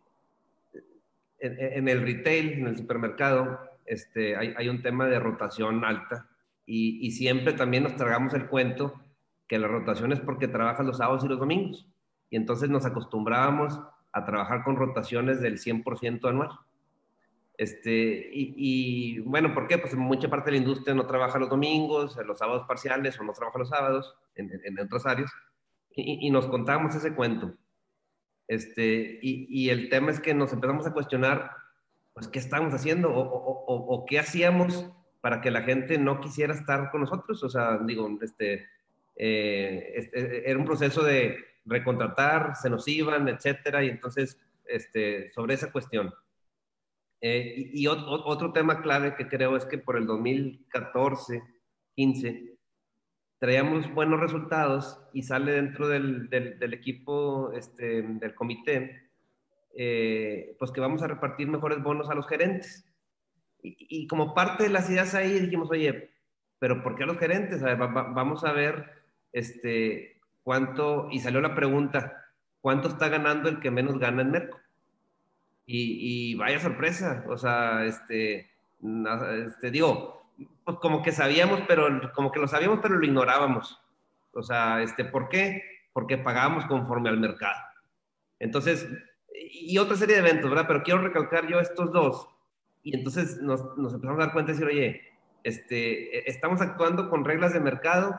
en, 1.38 1.60
en 1.60 1.88
el 1.88 2.02
retail, 2.02 2.52
en 2.52 2.66
el 2.66 2.76
supermercado, 2.76 3.65
este, 3.86 4.36
hay, 4.36 4.54
hay 4.56 4.68
un 4.68 4.82
tema 4.82 5.06
de 5.06 5.18
rotación 5.18 5.84
alta 5.84 6.28
y, 6.64 7.06
y, 7.06 7.12
siempre 7.12 7.52
también 7.52 7.84
nos 7.84 7.96
tragamos 7.96 8.34
el 8.34 8.46
cuento 8.46 9.00
que 9.46 9.58
la 9.58 9.68
rotación 9.68 10.12
es 10.12 10.20
porque 10.20 10.48
trabajas 10.48 10.84
los 10.84 10.98
sábados 10.98 11.24
y 11.24 11.28
los 11.28 11.38
domingos. 11.38 11.86
Y 12.30 12.36
entonces 12.36 12.68
nos 12.68 12.84
acostumbrábamos 12.84 13.80
a 14.12 14.24
trabajar 14.24 14.64
con 14.64 14.76
rotaciones 14.76 15.40
del 15.40 15.58
100% 15.58 16.28
anual. 16.28 16.50
Este, 17.58 18.30
y, 18.32 18.54
y, 18.56 19.20
bueno, 19.20 19.54
¿por 19.54 19.66
qué? 19.66 19.78
Pues 19.78 19.94
mucha 19.94 20.28
parte 20.28 20.50
de 20.50 20.58
la 20.58 20.62
industria 20.64 20.94
no 20.94 21.06
trabaja 21.06 21.38
los 21.38 21.48
domingos, 21.48 22.16
los 22.26 22.38
sábados 22.38 22.66
parciales 22.66 23.18
o 23.18 23.24
no 23.24 23.32
trabaja 23.32 23.58
los 23.58 23.68
sábados 23.68 24.14
en, 24.34 24.50
en, 24.64 24.78
otras 24.78 25.06
áreas. 25.06 25.30
Y, 25.94 26.26
y, 26.26 26.30
nos 26.30 26.46
contábamos 26.48 26.94
ese 26.94 27.14
cuento. 27.14 27.54
Este, 28.48 29.18
y, 29.22 29.46
y, 29.48 29.70
el 29.70 29.88
tema 29.88 30.10
es 30.10 30.20
que 30.20 30.34
nos 30.34 30.52
empezamos 30.52 30.86
a 30.86 30.92
cuestionar, 30.92 31.50
pues, 32.16 32.28
¿qué 32.28 32.38
estábamos 32.38 32.72
haciendo? 32.72 33.10
O, 33.10 33.20
o, 33.20 33.64
o, 33.66 33.94
o, 33.94 34.06
qué 34.06 34.18
hacíamos 34.18 34.90
para 35.20 35.42
que 35.42 35.50
la 35.50 35.60
gente 35.60 35.98
no 35.98 36.18
quisiera 36.18 36.54
estar 36.54 36.90
con 36.90 37.02
nosotros? 37.02 37.44
O 37.44 37.50
sea, 37.50 37.76
digo, 37.84 38.08
este, 38.22 38.66
eh, 39.16 39.92
este 39.96 40.48
era 40.48 40.58
un 40.58 40.64
proceso 40.64 41.04
de 41.04 41.36
recontratar, 41.66 42.56
se 42.56 42.70
nos 42.70 42.88
iban, 42.88 43.28
etcétera. 43.28 43.84
Y 43.84 43.90
entonces, 43.90 44.40
este, 44.64 45.30
sobre 45.32 45.52
esa 45.52 45.70
cuestión. 45.70 46.14
Eh, 47.20 47.52
y, 47.54 47.82
y 47.82 47.86
otro 47.86 48.50
tema 48.50 48.80
clave 48.80 49.14
que 49.14 49.28
creo 49.28 49.54
es 49.54 49.66
que 49.66 49.76
por 49.76 49.98
el 49.98 50.06
2014, 50.06 51.42
15, 51.96 52.56
traíamos 53.38 53.92
buenos 53.92 54.20
resultados 54.20 55.02
y 55.12 55.22
sale 55.22 55.52
dentro 55.52 55.86
del, 55.86 56.30
del, 56.30 56.58
del 56.58 56.72
equipo 56.72 57.52
este, 57.52 58.00
del 58.00 58.34
comité, 58.34 59.05
eh, 59.76 60.56
pues 60.58 60.70
que 60.70 60.80
vamos 60.80 61.02
a 61.02 61.06
repartir 61.06 61.48
mejores 61.48 61.82
bonos 61.82 62.08
a 62.08 62.14
los 62.14 62.26
gerentes. 62.26 62.84
Y, 63.62 63.76
y, 63.78 64.06
como 64.06 64.34
parte 64.34 64.64
de 64.64 64.70
las 64.70 64.88
ideas 64.88 65.14
ahí 65.14 65.38
dijimos, 65.38 65.70
oye, 65.70 66.10
pero 66.58 66.82
¿por 66.82 66.96
qué 66.96 67.04
a 67.04 67.06
los 67.06 67.18
gerentes? 67.18 67.62
A 67.62 67.66
ver, 67.66 67.82
va, 67.82 67.86
va, 67.86 68.02
vamos 68.04 68.44
a 68.44 68.52
ver 68.52 68.90
este, 69.32 70.20
cuánto, 70.42 71.08
y 71.10 71.20
salió 71.20 71.40
la 71.40 71.54
pregunta, 71.54 72.24
¿cuánto 72.60 72.88
está 72.88 73.08
ganando 73.08 73.48
el 73.48 73.60
que 73.60 73.70
menos 73.70 73.98
gana 73.98 74.22
en 74.22 74.30
Merco? 74.30 74.58
Y, 75.66 76.30
y, 76.30 76.34
vaya 76.36 76.60
sorpresa, 76.60 77.24
o 77.28 77.36
sea, 77.36 77.84
este, 77.84 78.50
este, 79.46 79.70
digo, 79.70 80.30
pues 80.64 80.78
como 80.78 81.02
que 81.02 81.12
sabíamos, 81.12 81.62
pero 81.66 82.12
como 82.14 82.30
que 82.30 82.40
lo 82.40 82.48
sabíamos, 82.48 82.78
pero 82.80 82.94
lo 82.94 83.04
ignorábamos. 83.04 83.80
O 84.32 84.42
sea, 84.42 84.82
este, 84.82 85.04
¿por 85.04 85.28
qué? 85.28 85.62
Porque 85.92 86.18
pagábamos 86.18 86.66
conforme 86.66 87.08
al 87.08 87.18
mercado. 87.18 87.58
Entonces, 88.38 88.86
y 89.38 89.78
otra 89.78 89.96
serie 89.96 90.16
de 90.16 90.28
eventos, 90.28 90.50
¿verdad? 90.50 90.66
Pero 90.66 90.82
quiero 90.82 91.02
recalcar 91.02 91.46
yo 91.46 91.60
estos 91.60 91.92
dos. 91.92 92.28
Y 92.82 92.96
entonces 92.96 93.38
nos, 93.42 93.76
nos 93.76 93.92
empezamos 93.92 94.20
a 94.20 94.26
dar 94.26 94.32
cuenta 94.32 94.52
y 94.52 94.54
decir, 94.54 94.68
oye, 94.68 95.02
este, 95.44 96.28
estamos 96.28 96.60
actuando 96.60 97.10
con 97.10 97.24
reglas 97.24 97.52
de 97.52 97.60
mercado, 97.60 98.16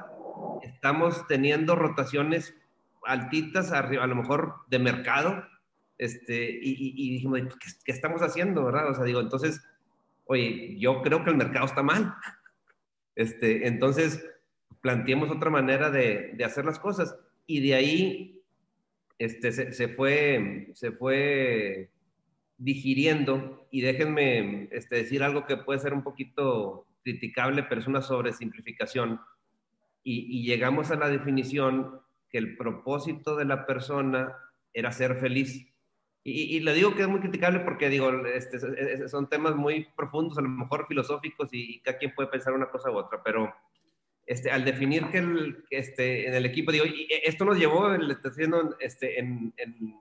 estamos 0.64 1.26
teniendo 1.28 1.76
rotaciones 1.76 2.56
altitas, 3.04 3.72
arriba, 3.72 4.04
a 4.04 4.08
lo 4.08 4.16
mejor 4.16 4.56
de 4.68 4.80
mercado, 4.80 5.44
este, 5.98 6.50
y, 6.62 6.94
y, 6.96 7.12
dijimos, 7.12 7.40
¿qué, 7.40 7.70
¿qué, 7.84 7.92
estamos 7.92 8.22
haciendo, 8.22 8.66
verdad? 8.66 8.90
O 8.90 8.94
sea, 8.94 9.04
digo, 9.04 9.20
entonces, 9.20 9.64
oye, 10.26 10.78
yo 10.78 11.02
creo 11.02 11.24
que 11.24 11.32
el 11.32 11.38
mercado 11.38 11.66
está 11.66 11.84
mal. 11.84 12.14
Este, 13.16 13.68
entonces, 13.68 14.24
planteemos 14.80 15.32
otra 15.32 15.50
manera 15.50 15.90
de 15.90 16.38
hacer 16.46 16.66
las 16.66 16.78
cosas. 16.78 17.18
Y 17.48 17.68
de 17.68 17.74
ahí 17.74 18.37
este, 19.20 19.52
se, 19.52 19.88
fue, 19.90 20.70
se 20.74 20.92
fue 20.92 21.90
digiriendo. 22.58 23.68
Y 23.72 23.82
déjenme 23.82 24.70
este, 24.72 24.98
decir 24.98 25.24
algo 25.24 25.46
que 25.46 25.58
puede 25.58 25.80
ser 25.80 25.94
un 25.94 26.04
poquito 26.04 26.86
criticable, 27.04 27.64
pero 27.64 27.82
es 27.82 27.88
una 27.88 28.02
sobresimplificación. 28.02 29.20
Y, 30.04 30.40
y 30.40 30.46
llegamos 30.46 30.92
a 30.92 30.96
la 30.96 31.10
definición 31.10 32.00
que 32.30 32.38
el 32.38 32.58
propósito 32.58 33.36
de 33.36 33.46
la 33.46 33.66
persona 33.66 34.36
era 34.74 34.92
ser 34.92 35.16
feliz. 35.16 35.68
Y, 36.24 36.58
y, 36.58 36.60
le 36.60 36.74
digo 36.74 36.94
que 36.94 37.04
es 37.04 37.08
muy 37.08 37.22
criticable 37.22 37.62
porque, 37.62 37.88
digo, 37.90 38.12
este, 38.26 38.60
son 39.08 39.30
temas 39.30 39.56
muy 39.56 39.88
profundos, 39.96 40.38
a 40.38 40.42
lo 40.42 40.50
mejor 40.50 40.86
filosóficos, 40.86 41.48
y, 41.54 41.80
cada 41.80 41.98
quien 41.98 42.14
puede 42.14 42.28
pensar 42.28 42.54
una 42.54 42.70
cosa 42.70 42.92
u 42.92 42.98
otra, 42.98 43.24
pero 43.24 43.54
este, 44.28 44.52
al 44.52 44.66
definir 44.66 45.08
que, 45.08 45.20
el, 45.20 45.64
este, 45.70 46.28
en 46.28 46.36
el 46.36 46.46
equipo, 46.46 46.74
digo, 46.74 46.86
y 46.86 47.08
esto 47.24 47.46
nos 47.46 47.58
llevó, 47.58 47.90
le 47.90 48.14
estoy 48.14 48.34
este, 48.82 49.20
en, 49.20 49.54
en, 49.56 49.96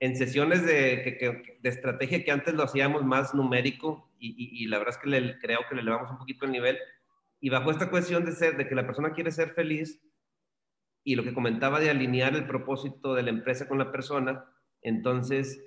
en, 0.00 0.16
sesiones 0.16 0.66
de, 0.66 1.02
que, 1.02 1.16
que, 1.16 1.58
de, 1.60 1.68
estrategia 1.70 2.22
que 2.22 2.30
antes 2.30 2.52
lo 2.52 2.62
hacíamos 2.62 3.04
más 3.04 3.34
numérico, 3.34 4.12
y, 4.18 4.66
la 4.66 4.78
verdad 4.78 4.94
es 4.94 5.00
que 5.00 5.08
le, 5.08 5.38
creo 5.38 5.60
que 5.68 5.74
le 5.74 5.80
elevamos 5.80 6.10
un 6.10 6.18
poquito 6.18 6.44
el 6.44 6.52
nivel, 6.52 6.78
y 7.40 7.48
bajo 7.48 7.70
esta 7.70 7.90
cuestión 7.90 8.26
de 8.26 8.32
ser, 8.32 8.58
de 8.58 8.68
que 8.68 8.74
la 8.74 8.86
persona 8.86 9.12
quiere 9.12 9.32
ser 9.32 9.54
feliz, 9.54 9.98
y 11.02 11.14
lo 11.14 11.24
que 11.24 11.34
comentaba 11.34 11.80
de 11.80 11.88
alinear 11.88 12.34
el 12.34 12.46
propósito 12.46 13.14
de 13.14 13.22
la 13.22 13.30
empresa 13.30 13.66
con 13.66 13.78
la 13.78 13.90
persona, 13.90 14.44
entonces 14.82 15.62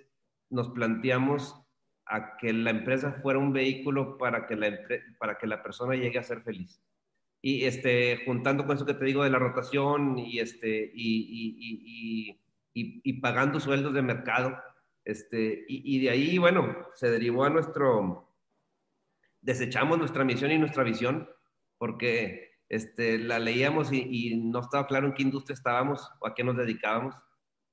nos 0.51 0.69
planteamos 0.69 1.59
a 2.05 2.37
que 2.37 2.53
la 2.53 2.69
empresa 2.69 3.13
fuera 3.23 3.39
un 3.39 3.53
vehículo 3.53 4.19
para 4.19 4.45
que 4.45 4.55
la, 4.55 4.77
para 5.17 5.37
que 5.39 5.47
la 5.47 5.63
persona 5.63 5.95
llegue 5.95 6.19
a 6.19 6.23
ser 6.23 6.41
feliz. 6.41 6.79
Y 7.41 7.65
este, 7.65 8.23
juntando 8.25 8.65
con 8.65 8.75
eso 8.75 8.85
que 8.85 8.93
te 8.93 9.05
digo 9.05 9.23
de 9.23 9.29
la 9.29 9.39
rotación 9.39 10.17
y, 10.17 10.39
este, 10.39 10.91
y, 10.93 12.37
y, 12.73 13.01
y 13.03 13.13
pagando 13.21 13.59
sueldos 13.59 13.93
de 13.93 14.01
mercado, 14.01 14.57
este, 15.07 15.63
y, 15.69 16.01
de 16.01 16.09
ahí, 16.09 16.37
bueno, 16.37 16.75
se 16.93 17.09
derivó 17.09 17.45
a 17.45 17.49
nuestro, 17.49 18.29
desechamos 19.39 19.97
nuestra 19.97 20.25
misión 20.25 20.51
y 20.51 20.57
nuestra 20.57 20.83
visión, 20.83 21.29
porque 21.77 22.59
este, 22.67 23.17
la 23.17 23.39
leíamos 23.39 23.93
y, 23.93 24.35
no 24.35 24.59
estaba 24.59 24.85
claro 24.85 25.07
en 25.07 25.13
qué 25.13 25.23
industria 25.23 25.53
estábamos 25.53 26.11
o 26.19 26.27
a 26.27 26.35
qué 26.35 26.43
nos 26.43 26.57
dedicábamos 26.57 27.15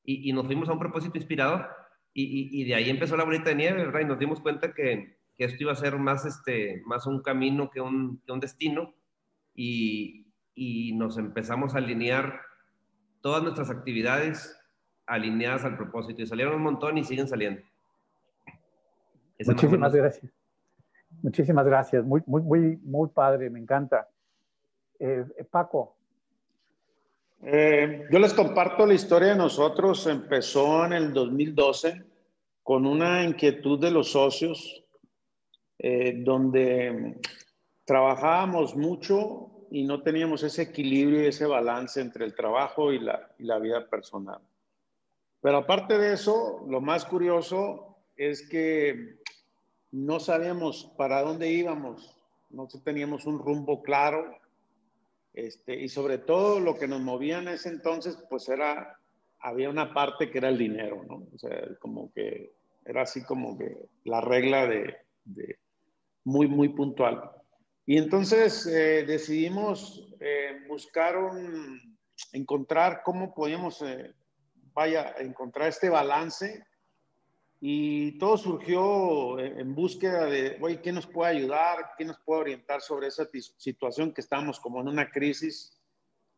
y, 0.05 0.33
nos 0.33 0.47
fuimos 0.47 0.69
a 0.69 0.75
un 0.75 0.79
propósito 0.79 1.19
inspirador 1.19 1.69
y, 2.13 2.51
y, 2.53 2.65
de 2.67 2.77
ahí 2.77 2.89
empezó 2.89 3.17
la 3.17 3.25
bolita 3.25 3.51
de 3.51 3.57
nieve, 3.57 3.85
¿verdad? 3.85 4.03
Y 4.03 4.05
nos 4.05 4.21
dimos 4.21 4.39
cuenta 4.39 4.73
que, 4.73 5.19
que 5.35 5.45
esto 5.45 5.65
iba 5.65 5.73
a 5.73 5.75
ser 5.77 5.99
más, 5.99 6.25
este, 6.25 6.85
más 6.87 7.05
un 7.09 7.21
camino 7.21 7.69
que 7.69 7.81
un, 7.81 8.23
que 8.25 8.31
un 8.31 8.39
destino 8.39 8.95
y, 9.55 10.27
y 10.55 10.93
nos 10.95 11.19
empezamos 11.19 11.75
a 11.75 11.79
alinear 11.79 12.41
todas 13.21 13.43
nuestras 13.43 13.71
actividades 13.71 14.59
alineadas 15.07 15.65
al 15.65 15.77
propósito 15.77 16.23
y 16.23 16.27
salieron 16.27 16.57
un 16.57 16.63
montón 16.63 16.99
y 16.99 17.05
siguen 17.05 17.29
saliendo. 17.29 17.63
Ese 19.39 19.53
Muchísimas 19.53 19.95
gracias. 19.95 20.33
Muchísimas 21.23 21.67
gracias. 21.67 22.05
Muy, 22.05 22.23
muy, 22.27 22.43
muy, 22.43 22.77
muy 22.83 23.09
padre, 23.09 23.51
me 23.51 23.59
encanta. 23.59 24.09
Eh, 24.99 25.25
Paco, 25.51 25.97
eh, 27.43 28.07
yo 28.11 28.19
les 28.19 28.33
comparto 28.33 28.87
la 28.87 28.95
historia 28.95 29.29
de 29.29 29.37
nosotros. 29.37 30.07
Empezó 30.07 30.85
en 30.87 30.93
el 30.93 31.13
2012 31.13 32.03
con 32.63 32.87
una 32.87 33.23
inquietud 33.23 33.79
de 33.79 33.91
los 33.91 34.13
socios, 34.13 34.85
eh, 35.79 36.15
donde 36.25 37.21
trabajábamos 37.85 38.77
mucho 38.77 39.51
y 39.71 39.85
no 39.85 40.03
teníamos 40.03 40.43
ese 40.43 40.63
equilibrio 40.63 41.23
y 41.23 41.27
ese 41.27 41.47
balance 41.47 42.01
entre 42.01 42.25
el 42.25 42.35
trabajo 42.35 42.93
y 42.93 42.99
la, 42.99 43.31
y 43.39 43.45
la 43.45 43.59
vida 43.59 43.89
personal. 43.89 44.41
Pero 45.41 45.59
aparte 45.59 45.99
de 45.99 46.15
eso, 46.15 46.65
lo 46.69 46.81
más 46.81 47.05
curioso 47.05 47.99
es 48.17 48.49
que 48.49 49.19
no 49.91 50.19
sabíamos 50.21 50.93
para 50.97 51.23
dónde 51.23 51.51
íbamos, 51.51 52.17
no 52.51 52.67
teníamos 52.85 53.27
un 53.27 53.39
rumbo 53.39 53.83
claro, 53.83 54.39
este, 55.35 55.75
y 55.75 55.89
sobre 55.89 56.19
todo 56.19 56.61
lo 56.61 56.77
que 56.77 56.87
nos 56.87 57.01
movía 57.01 57.39
en 57.39 57.49
ese 57.49 57.69
entonces, 57.69 58.17
pues 58.31 58.49
era, 58.49 58.99
había 59.41 59.69
una 59.69 59.93
parte 59.93 60.31
que 60.31 60.39
era 60.39 60.49
el 60.49 60.59
dinero, 60.59 61.05
¿no? 61.09 61.27
O 61.35 61.39
sea, 61.39 61.77
como 61.81 62.13
que 62.13 62.53
era 62.85 63.03
así 63.03 63.25
como 63.25 63.59
que 63.59 63.77
la 64.05 64.21
regla 64.21 64.67
de, 64.67 64.97
de 65.25 65.59
muy, 66.23 66.47
muy 66.47 66.69
puntual. 66.69 67.31
Y 67.87 67.99
entonces 67.99 68.67
eh, 68.67 69.05
decidimos 69.07 70.09
eh, 70.21 70.65
buscar 70.69 71.19
un, 71.19 71.99
encontrar 72.33 73.03
cómo 73.05 73.35
podíamos, 73.35 73.83
eh, 73.83 74.15
vaya, 74.73 75.15
encontrar 75.19 75.69
este 75.69 75.91
balance 75.91 76.65
y 77.61 78.19
todo 78.19 78.37
surgió 78.37 79.39
en 79.39 79.75
búsqueda 79.75 80.27
de, 80.27 80.59
oye, 80.61 80.81
¿qué 80.81 80.93
nos 80.93 81.07
puede 81.07 81.37
ayudar? 81.37 81.93
¿Qué 81.97 82.05
nos 82.05 82.19
puede 82.21 82.41
orientar 82.43 82.81
sobre 82.81 83.09
esa 83.09 83.27
situación 83.57 84.13
que 84.13 84.21
estamos 84.21 84.61
como 84.61 84.81
en 84.81 84.89
una 84.89 85.11
crisis? 85.11 85.79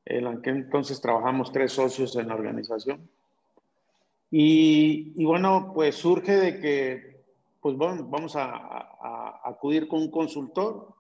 En 0.05 0.25
la 0.25 0.41
que 0.41 0.51
entonces 0.51 1.01
trabajamos 1.01 1.51
tres 1.51 1.73
socios 1.73 2.15
en 2.17 2.29
la 2.29 2.35
organización. 2.35 3.11
Y, 4.31 5.15
y 5.17 5.25
bueno, 5.25 5.73
pues 5.75 5.97
surge 5.97 6.37
de 6.37 6.61
que, 6.61 7.25
pues 7.61 7.77
bueno, 7.77 8.05
vamos 8.05 8.37
a, 8.37 8.45
a, 8.45 9.41
a 9.43 9.51
acudir 9.51 9.89
con 9.89 10.03
un 10.03 10.11
consultor. 10.11 10.96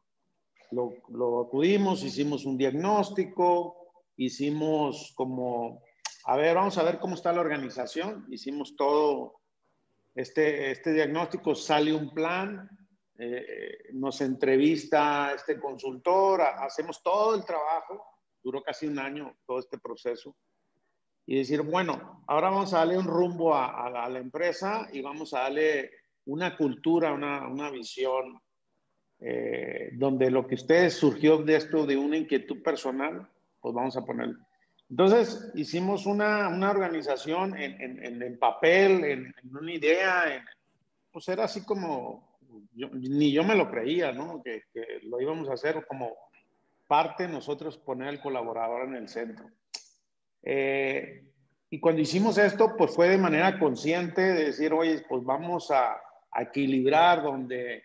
Lo, 0.71 1.41
acudimos, 1.41 2.03
hicimos 2.03 2.45
un 2.45 2.57
diagnóstico, 2.57 3.93
hicimos 4.17 5.13
como, 5.15 5.83
a 6.25 6.37
ver, 6.37 6.57
vamos 6.57 6.77
a 6.79 6.83
ver 6.83 6.99
cómo 6.99 7.15
está 7.15 7.33
la 7.33 7.41
organización. 7.41 8.27
Hicimos 8.31 8.75
todo 8.77 9.41
este, 10.15 10.71
este 10.71 10.93
diagnóstico, 10.93 11.55
sale 11.55 11.93
un 11.93 12.13
plan, 12.13 12.69
eh, 13.19 13.91
nos 13.93 14.21
entrevista 14.21 15.33
este 15.35 15.59
consultor, 15.59 16.43
hacemos 16.43 17.03
todo 17.03 17.35
el 17.35 17.45
trabajo, 17.45 18.05
duró 18.43 18.63
casi 18.63 18.87
un 18.87 18.99
año 18.99 19.39
todo 19.47 19.59
este 19.59 19.79
proceso, 19.79 20.37
y 21.27 21.39
decir, 21.39 21.63
bueno, 21.63 22.25
ahora 22.29 22.51
vamos 22.51 22.73
a 22.73 22.79
darle 22.79 22.99
un 22.99 23.07
rumbo 23.07 23.55
a, 23.55 23.91
la 23.91 24.19
empresa 24.19 24.89
y 24.93 25.03
vamos 25.03 25.35
a 25.35 25.41
darle 25.41 25.91
una 26.27 26.57
cultura, 26.57 27.13
una, 27.13 27.49
una 27.49 27.71
visión, 27.71 28.41
eh, 29.29 29.91
donde 29.95 30.31
lo 30.31 30.47
que 30.47 30.55
ustedes 30.55 30.95
surgió 30.95 31.39
de 31.39 31.57
esto, 31.57 31.85
de 31.85 31.97
una 31.97 32.17
inquietud 32.17 32.63
personal, 32.63 33.29
pues 33.61 33.75
vamos 33.75 33.97
a 33.97 34.05
ponerlo. 34.05 34.39
Entonces 34.89 35.51
hicimos 35.57 36.07
una, 36.07 36.47
una 36.47 36.71
organización 36.71 37.59
en, 37.59 38.05
en, 38.05 38.23
en, 38.23 38.39
papel, 38.39 39.03
en, 39.05 39.35
una 39.51 39.73
idea, 39.73 40.47
pues 41.11 41.27
era 41.27 41.43
así 41.43 41.65
como, 41.65 42.39
ni 42.73 43.33
yo 43.33 43.43
me 43.43 43.57
lo 43.57 43.69
creía, 43.69 44.13
¿no? 44.13 44.41
Que, 44.45 44.63
que, 44.73 45.01
lo 45.03 45.21
íbamos 45.21 45.49
a 45.49 45.55
hacer 45.55 45.85
como 45.89 46.13
parte 46.87 47.27
nosotros 47.27 47.79
poner 47.79 48.07
al 48.07 48.21
colaborador 48.21 48.87
en 48.87 48.95
el 48.95 49.09
centro. 49.09 49.51
Eh, 50.45 51.25
y 51.69 51.81
cuando 51.81 52.01
hicimos 52.01 52.39
esto, 52.39 52.77
pues 52.79 52.95
fue 52.95 53.09
de 53.09 53.19
manera 53.19 53.59
consciente 53.59 54.21
de 54.21 54.45
decir, 54.45 54.73
oye, 54.73 55.05
pues 55.09 55.25
vamos 55.25 55.73
a, 55.73 55.97
a 56.31 56.43
equilibrar 56.43 57.25
donde, 57.25 57.83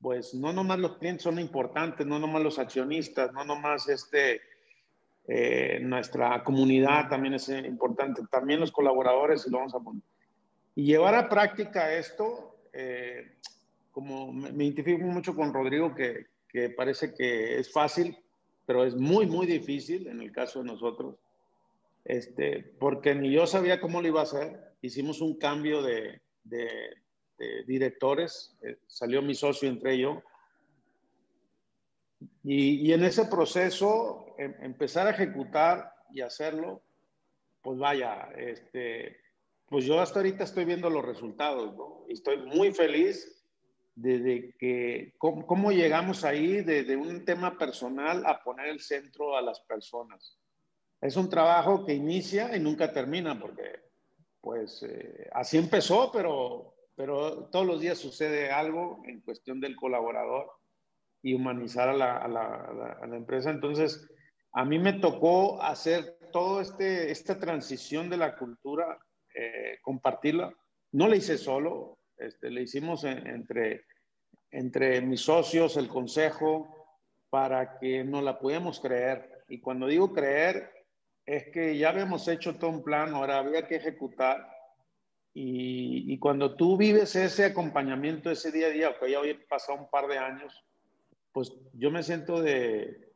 pues 0.00 0.34
no 0.34 0.52
nomás 0.52 0.78
los 0.78 0.98
clientes 0.98 1.22
son 1.22 1.38
importantes, 1.38 2.06
no 2.06 2.18
nomás 2.18 2.42
los 2.42 2.58
accionistas, 2.58 3.32
no 3.32 3.44
nomás 3.44 3.88
este 3.88 4.40
eh, 5.28 5.80
nuestra 5.80 6.44
comunidad 6.44 7.08
también 7.08 7.34
es 7.34 7.48
importante, 7.48 8.22
también 8.30 8.60
los 8.60 8.70
colaboradores 8.70 9.44
y 9.46 9.50
lo 9.50 9.58
vamos 9.58 9.74
a 9.74 9.80
poner. 9.80 10.02
Y 10.76 10.84
llevar 10.84 11.16
a 11.16 11.28
práctica 11.28 11.92
esto, 11.92 12.60
eh, 12.72 13.36
como 13.90 14.32
me, 14.32 14.64
identifico 14.64 15.04
mucho 15.04 15.34
con 15.34 15.52
Rodrigo, 15.52 15.94
que, 15.94 16.26
que, 16.48 16.70
parece 16.70 17.12
que 17.12 17.58
es 17.58 17.72
fácil, 17.72 18.16
pero 18.66 18.84
es 18.84 18.94
muy, 18.94 19.26
muy 19.26 19.46
difícil 19.46 20.06
en 20.06 20.20
el 20.20 20.30
caso 20.30 20.60
de 20.60 20.66
nosotros, 20.66 21.16
este, 22.04 22.62
porque 22.78 23.14
ni 23.14 23.32
yo 23.32 23.46
sabía 23.46 23.80
cómo 23.80 24.00
lo 24.00 24.08
iba 24.08 24.20
a 24.20 24.24
hacer. 24.24 24.74
Hicimos 24.80 25.20
un 25.20 25.38
cambio 25.38 25.82
de, 25.82 26.20
de, 26.44 26.68
de 27.38 27.64
directores, 27.64 28.56
eh, 28.62 28.78
salió 28.86 29.22
mi 29.22 29.34
socio 29.34 29.68
entre 29.68 29.94
ellos, 29.94 30.22
y, 32.42 32.86
y 32.86 32.92
en 32.92 33.04
ese 33.04 33.26
proceso 33.26 34.26
Em, 34.38 34.54
empezar 34.60 35.06
a 35.06 35.10
ejecutar 35.10 35.92
y 36.10 36.20
hacerlo, 36.20 36.82
pues 37.62 37.78
vaya, 37.78 38.28
este, 38.36 39.18
pues 39.66 39.86
yo 39.86 39.98
hasta 39.98 40.18
ahorita 40.18 40.44
estoy 40.44 40.66
viendo 40.66 40.90
los 40.90 41.04
resultados, 41.04 41.74
¿no? 41.74 42.04
Y 42.08 42.12
estoy 42.12 42.36
muy 42.44 42.72
feliz 42.72 43.42
de, 43.94 44.54
que, 44.58 45.14
cómo, 45.16 45.72
llegamos 45.72 46.22
ahí 46.24 46.60
desde 46.60 46.96
un 46.96 47.24
tema 47.24 47.56
personal 47.56 48.26
a 48.26 48.42
poner 48.42 48.68
el 48.68 48.80
centro 48.80 49.36
a 49.36 49.42
las 49.42 49.60
personas. 49.60 50.38
Es 51.00 51.16
un 51.16 51.30
trabajo 51.30 51.86
que 51.86 51.94
inicia 51.94 52.54
y 52.54 52.60
nunca 52.60 52.92
termina, 52.92 53.38
porque 53.40 53.86
pues 54.42 54.82
eh, 54.82 55.28
así 55.32 55.56
empezó, 55.56 56.10
pero, 56.12 56.75
pero 56.96 57.48
todos 57.50 57.66
los 57.66 57.80
días 57.80 57.98
sucede 57.98 58.50
algo 58.50 59.02
en 59.04 59.20
cuestión 59.20 59.60
del 59.60 59.76
colaborador 59.76 60.50
y 61.22 61.34
humanizar 61.34 61.90
a 61.90 61.92
la, 61.92 62.16
a 62.16 62.28
la, 62.28 62.98
a 63.02 63.06
la 63.06 63.16
empresa. 63.16 63.50
Entonces, 63.50 64.08
a 64.52 64.64
mí 64.64 64.78
me 64.78 64.94
tocó 64.94 65.62
hacer 65.62 66.18
toda 66.32 66.62
este, 66.62 67.10
esta 67.10 67.38
transición 67.38 68.08
de 68.08 68.16
la 68.16 68.36
cultura, 68.36 68.98
eh, 69.34 69.78
compartirla. 69.82 70.54
No 70.92 71.08
la 71.08 71.16
hice 71.16 71.36
solo, 71.36 71.98
este, 72.16 72.50
la 72.50 72.62
hicimos 72.62 73.04
entre, 73.04 73.84
entre 74.50 75.02
mis 75.02 75.20
socios, 75.20 75.76
el 75.76 75.88
consejo, 75.88 76.74
para 77.28 77.78
que 77.78 78.02
nos 78.02 78.22
la 78.22 78.38
pudiéramos 78.38 78.80
creer. 78.80 79.44
Y 79.48 79.60
cuando 79.60 79.86
digo 79.86 80.14
creer, 80.14 80.72
es 81.26 81.50
que 81.52 81.76
ya 81.76 81.90
habíamos 81.90 82.26
hecho 82.28 82.56
todo 82.56 82.70
un 82.70 82.82
plan, 82.82 83.14
ahora 83.14 83.38
había 83.38 83.66
que 83.66 83.76
ejecutar. 83.76 84.48
Y, 85.38 86.14
y, 86.14 86.18
cuando 86.18 86.54
tú 86.54 86.78
vives 86.78 87.14
ese 87.14 87.44
acompañamiento, 87.44 88.30
ese 88.30 88.50
día 88.50 88.68
a 88.68 88.70
día, 88.70 88.98
que 88.98 89.10
ya 89.10 89.20
hoy 89.20 89.34
pasado 89.34 89.78
un 89.78 89.90
par 89.90 90.06
de 90.06 90.16
años, 90.16 90.64
pues 91.30 91.52
yo 91.74 91.90
me 91.90 92.02
siento 92.02 92.40
de, 92.40 93.12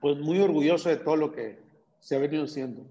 pues 0.00 0.16
muy 0.16 0.40
orgulloso 0.40 0.88
de 0.88 0.96
todo 0.96 1.16
lo 1.16 1.30
que 1.30 1.58
se 2.00 2.16
ha 2.16 2.18
venido 2.18 2.44
haciendo. 2.44 2.86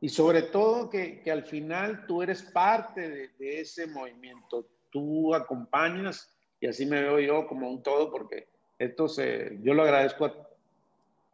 Y 0.00 0.08
sobre 0.08 0.40
todo 0.40 0.88
que, 0.88 1.20
que 1.20 1.30
al 1.30 1.44
final 1.44 2.06
tú 2.06 2.22
eres 2.22 2.42
parte 2.42 3.10
de, 3.10 3.28
de, 3.38 3.60
ese 3.60 3.88
movimiento, 3.88 4.66
tú 4.88 5.34
acompañas 5.34 6.34
y 6.60 6.66
así 6.66 6.86
me 6.86 7.02
veo 7.02 7.20
yo 7.20 7.46
como 7.46 7.68
un 7.68 7.82
todo 7.82 8.10
porque 8.10 8.48
esto 8.78 9.06
se, 9.06 9.58
yo 9.62 9.74
lo 9.74 9.82
agradezco 9.82 10.24
a, 10.24 10.34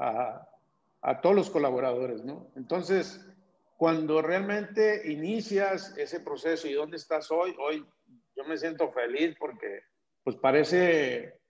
a, 0.01 0.49
a 1.03 1.20
todos 1.20 1.37
los 1.37 1.51
colaboradores, 1.51 2.25
¿no? 2.25 2.49
Entonces, 2.57 3.30
cuando 3.81 4.21
realmente 4.21 5.11
inicias 5.11 5.97
ese 5.97 6.21
proceso 6.21 6.69
y 6.69 6.75
dónde 6.75 6.99
estás 6.99 7.31
hoy, 7.31 7.55
hoy 7.59 7.83
yo 8.37 8.45
me 8.45 8.59
siento 8.59 8.93
feliz 8.93 9.35
porque 9.38 9.85
pues 10.23 10.37
parece 10.37 11.40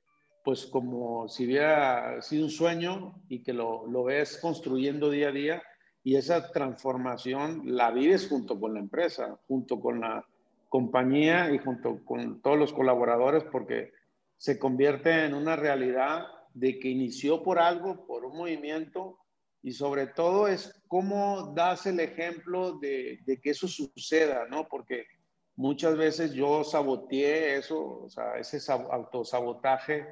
pues 0.44 0.66
como 0.66 1.26
si 1.26 1.46
hubiera 1.46 2.22
sido 2.22 2.44
un 2.44 2.50
sueño 2.50 3.20
y 3.28 3.42
que 3.42 3.52
lo, 3.52 3.84
lo, 3.88 4.04
ves 4.04 4.38
construyendo 4.40 5.10
día 5.10 5.30
a 5.30 5.32
día 5.32 5.62
y 6.04 6.14
esa 6.14 6.52
transformación 6.52 7.62
la 7.64 7.90
vives 7.90 8.28
junto 8.28 8.60
con 8.60 8.74
la 8.74 8.80
empresa, 8.80 9.36
junto 9.48 9.80
con 9.80 9.98
la 9.98 10.24
compañía 10.68 11.52
y 11.52 11.58
junto 11.58 12.04
con 12.04 12.40
todos 12.42 12.56
los 12.56 12.72
colaboradores 12.72 13.42
porque 13.42 13.90
se 14.36 14.56
convierte 14.56 15.24
en 15.24 15.34
una 15.34 15.56
realidad 15.56 16.28
de 16.54 16.78
que 16.78 16.90
inició 16.90 17.42
por 17.42 17.58
algo, 17.58 18.06
por 18.06 18.24
un 18.24 18.36
movimiento 18.36 19.18
y 19.62 19.72
sobre 19.72 20.06
todo 20.06 20.48
es 20.48 20.80
cómo 20.88 21.52
das 21.54 21.86
el 21.86 22.00
ejemplo 22.00 22.78
de, 22.78 23.20
de 23.26 23.40
que 23.40 23.50
eso 23.50 23.68
suceda, 23.68 24.46
¿no? 24.48 24.68
Porque 24.68 25.06
muchas 25.56 25.96
veces 25.96 26.32
yo 26.32 26.64
saboteé 26.64 27.56
eso, 27.56 28.02
o 28.02 28.08
sea, 28.08 28.38
ese 28.38 28.58
autosabotaje 28.72 30.06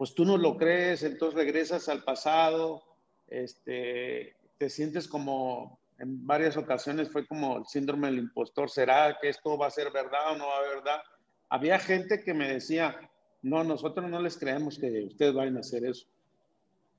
pues 0.00 0.14
tú 0.14 0.24
no 0.24 0.38
lo 0.38 0.56
crees, 0.56 1.02
entonces 1.02 1.38
regresas 1.38 1.86
al 1.90 2.02
pasado, 2.02 2.82
este, 3.28 4.34
te 4.56 4.70
sientes 4.70 5.06
como, 5.06 5.78
en 5.98 6.26
varias 6.26 6.56
ocasiones 6.56 7.10
fue 7.10 7.26
como 7.26 7.58
el 7.58 7.66
síndrome 7.66 8.06
del 8.06 8.20
impostor, 8.20 8.70
¿será 8.70 9.18
que 9.20 9.28
esto 9.28 9.58
va 9.58 9.66
a 9.66 9.70
ser 9.70 9.92
verdad 9.92 10.32
o 10.32 10.38
no 10.38 10.46
va 10.46 10.58
a 10.58 10.64
ser 10.64 10.76
verdad? 10.76 11.02
Había 11.50 11.78
gente 11.78 12.22
que 12.24 12.32
me 12.32 12.48
decía, 12.48 12.96
no, 13.42 13.62
nosotros 13.62 14.10
no 14.10 14.22
les 14.22 14.38
creemos 14.38 14.78
que 14.78 15.04
ustedes 15.04 15.34
vayan 15.34 15.58
a 15.58 15.60
hacer 15.60 15.84
eso. 15.84 16.06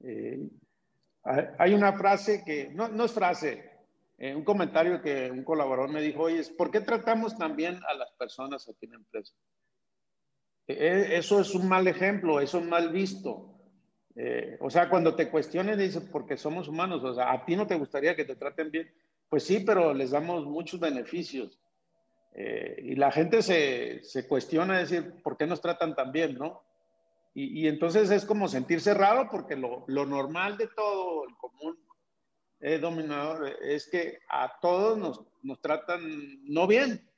Eh, 0.02 0.48
hay 1.24 1.74
una 1.74 1.94
frase 1.94 2.44
que, 2.44 2.70
no, 2.70 2.88
no 2.88 3.06
es 3.06 3.12
frase, 3.12 3.72
eh, 4.18 4.36
un 4.36 4.44
comentario 4.44 5.02
que 5.02 5.32
un 5.32 5.44
colaborador 5.44 5.92
me 5.92 6.02
dijo, 6.02 6.24
oye, 6.24 6.44
¿por 6.58 6.70
qué 6.70 6.82
tratamos 6.82 7.38
también 7.38 7.80
a 7.88 7.94
las 7.96 8.12
personas 8.12 8.70
aquí 8.70 8.86
en 8.86 8.92
la 8.92 8.98
empresa? 8.98 9.34
E, 10.68 11.18
eso 11.18 11.39
es 11.39 11.56
un 11.56 11.68
mal 11.68 11.88
ejemplo, 11.88 12.39
eso 12.39 12.60
es 12.60 12.66
mal 12.66 12.91
visto. 12.91 13.52
Eh, 14.16 14.58
o 14.60 14.70
sea, 14.70 14.89
cuando 14.89 15.16
te 15.16 15.30
cuestionen, 15.30 15.80
dices, 15.80 16.04
porque 16.12 16.38
somos 16.38 16.68
humanos, 16.68 17.04
o 17.04 17.14
sea, 17.14 17.32
a 17.32 17.45
ti 17.45 17.56
no 17.56 17.66
te 17.66 17.76
gustaría 17.76 18.16
que 18.16 18.26
te 18.26 18.36
traten 18.36 18.70
bien. 18.70 18.93
Pues 19.28 19.43
sí, 19.43 19.62
pero 19.66 19.93
les 19.93 20.12
damos 20.12 20.45
muchos 20.45 20.80
beneficios. 20.80 21.60
Eh, 22.34 22.76
y 22.84 22.95
la 22.95 23.12
gente 23.12 23.41
se, 23.41 24.04
se, 24.04 24.28
cuestiona, 24.28 24.78
decir, 24.78 25.22
¿por 25.24 25.38
qué 25.38 25.48
nos 25.48 25.62
tratan 25.62 25.95
tan 25.95 26.12
bien, 26.12 26.36
no? 26.36 26.62
Y, 27.34 27.68
entonces 27.68 28.12
es 28.12 28.26
como 28.26 28.50
sentirse 28.50 28.94
raro 28.94 29.30
porque 29.32 29.56
lo, 29.56 29.86
lo 29.88 30.06
normal 30.06 30.58
de 30.58 30.68
todo, 30.68 31.26
el 31.26 31.36
común 31.38 31.78
eh, 32.60 32.78
dominador, 32.78 33.56
es 33.62 33.90
que 33.90 34.20
a 34.30 34.60
todos 34.62 34.98
nos, 34.98 35.22
nos 35.42 35.62
tratan 35.62 36.44
no 36.44 36.68
bien. 36.68 37.10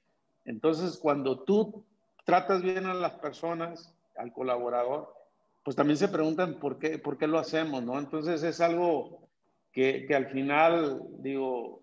Entonces, 0.46 1.00
cuando 1.00 1.44
tú 1.44 1.86
tratas 2.26 2.62
bien 2.62 2.86
a 2.86 2.94
las 2.94 3.14
personas, 3.14 3.96
al 4.16 4.32
colaborador, 4.32 5.14
pues 5.64 5.76
también 5.76 5.98
se 5.98 6.10
preguntan 6.10 6.60
por 6.60 6.78
qué, 6.78 7.00
por 7.00 7.18
qué 7.18 7.26
lo 7.26 7.40
hacemos, 7.40 7.82
¿no? 7.84 7.98
Entonces 7.98 8.44
es 8.44 8.62
algo 8.62 9.30
que, 9.72 10.06
que 10.06 10.14
al 10.14 10.28
final, 10.28 11.02
digo, 11.20 11.82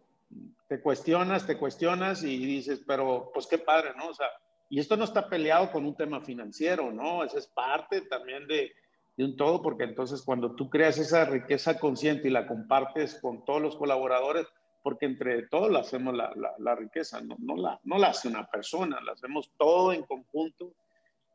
te 0.69 0.81
cuestionas, 0.81 1.47
te 1.47 1.59
cuestionas 1.59 2.23
y 2.23 2.39
dices, 2.39 2.81
pero 2.87 3.31
pues 3.35 3.47
qué 3.47 3.59
padre, 3.59 3.91
¿no? 3.97 4.09
O 4.09 4.15
sea, 4.15 4.29
y 4.71 4.79
esto 4.79 4.97
no 4.97 5.03
está 5.03 5.29
peleado 5.29 5.73
con 5.73 5.85
un 5.85 5.97
tema 5.97 6.21
financiero, 6.21 6.93
¿no? 6.93 7.25
Esa 7.25 7.39
es 7.39 7.49
parte 7.49 8.03
también 8.03 8.47
de, 8.47 8.73
un 9.19 9.37
todo, 9.37 9.61
porque 9.61 9.85
entonces 9.85 10.23
cuando 10.23 10.55
tú 10.55 10.71
creas 10.71 10.97
esa 10.97 11.27
riqueza 11.27 11.79
consciente 11.79 12.29
y 12.29 12.31
la 12.31 12.47
compartes 12.47 13.19
con 13.21 13.45
todos 13.45 13.61
los 13.61 13.77
colaboradores, 13.77 14.47
porque 14.83 15.05
entre 15.05 15.43
todos 15.49 15.71
la 15.71 15.81
hacemos 15.81 16.15
la, 16.15 16.75
riqueza, 16.77 17.21
no, 17.21 17.57
la, 17.57 17.81
hace 18.09 18.29
una 18.29 18.47
persona, 18.47 18.99
la 19.03 19.13
hacemos 19.13 19.53
todo 19.59 19.93
en 19.93 20.05
conjunto. 20.05 20.73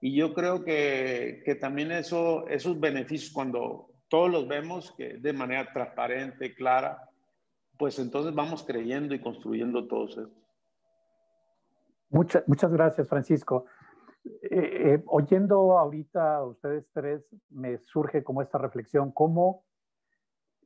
Y 0.02 0.16
yo 0.16 0.34
creo 0.34 0.64
que, 0.64 1.58
también 1.60 1.92
eso, 1.92 2.48
esos 2.48 2.80
beneficios, 2.80 3.32
cuando 3.32 3.90
todos 4.08 4.32
los 4.32 4.48
vemos 4.48 4.96
de 4.98 5.34
manera 5.34 5.72
transparente, 5.72 6.56
clara, 6.56 7.08
pues 7.78 8.00
entonces 8.00 8.34
vamos 8.34 8.64
creyendo 8.64 9.14
y 9.14 9.20
construyendo 9.20 9.86
todos 9.88 10.12
esto. 10.18 10.45
Muchas, 12.10 12.48
muchas 12.48 12.72
gracias, 12.72 13.08
Francisco. 13.08 13.66
Eh, 14.26 14.94
eh, 14.94 15.04
oyendo 15.08 15.78
ahorita 15.78 16.44
ustedes 16.44 16.90
tres, 16.92 17.24
me 17.50 17.78
surge 17.78 18.24
como 18.24 18.42
esta 18.42 18.58
reflexión, 18.58 19.12
cómo 19.12 19.66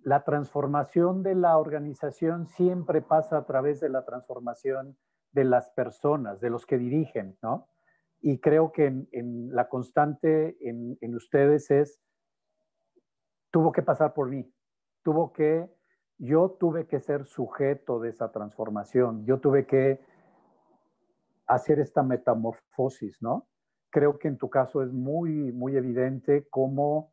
la 0.02 0.24
transformación 0.24 1.24
de 1.24 1.36
la 1.36 1.58
organización 1.58 2.48
siempre 2.48 3.02
pasa 3.02 3.38
a 3.38 3.46
través 3.46 3.80
de 3.82 3.90
la 3.90 4.06
transformación 4.06 4.98
de 5.32 5.44
las 5.44 5.70
personas, 5.72 6.40
de 6.40 6.50
los 6.50 6.66
que 6.66 6.78
dirigen, 6.78 7.38
¿no? 7.42 7.68
Y 8.22 8.40
creo 8.40 8.72
que 8.72 8.86
en, 8.86 9.50
la 9.54 9.70
constante 9.70 10.58
en, 10.62 10.98
en, 11.02 11.16
ustedes 11.16 11.70
es, 11.72 12.02
tuvo 13.52 13.72
que 13.72 13.82
pasar 13.82 14.14
por 14.14 14.30
mí, 14.30 14.52
tuvo 15.04 15.32
que, 15.34 15.70
yo 16.18 16.52
tuve 16.60 16.88
que 16.88 17.00
ser 17.00 17.26
sujeto 17.26 18.00
de 18.00 18.10
esa 18.10 18.32
transformación, 18.32 19.26
yo 19.26 19.40
tuve 19.40 19.66
que 19.66 20.02
hacer 21.50 21.80
esta 21.80 22.04
metamorfosis, 22.04 23.22
¿no? 23.22 23.50
Creo 23.90 24.20
que 24.20 24.28
en 24.28 24.38
tu 24.38 24.50
caso 24.50 24.84
es 24.84 24.94
muy, 24.94 25.52
muy 25.52 25.76
evidente 25.76 26.48
cómo 26.50 27.12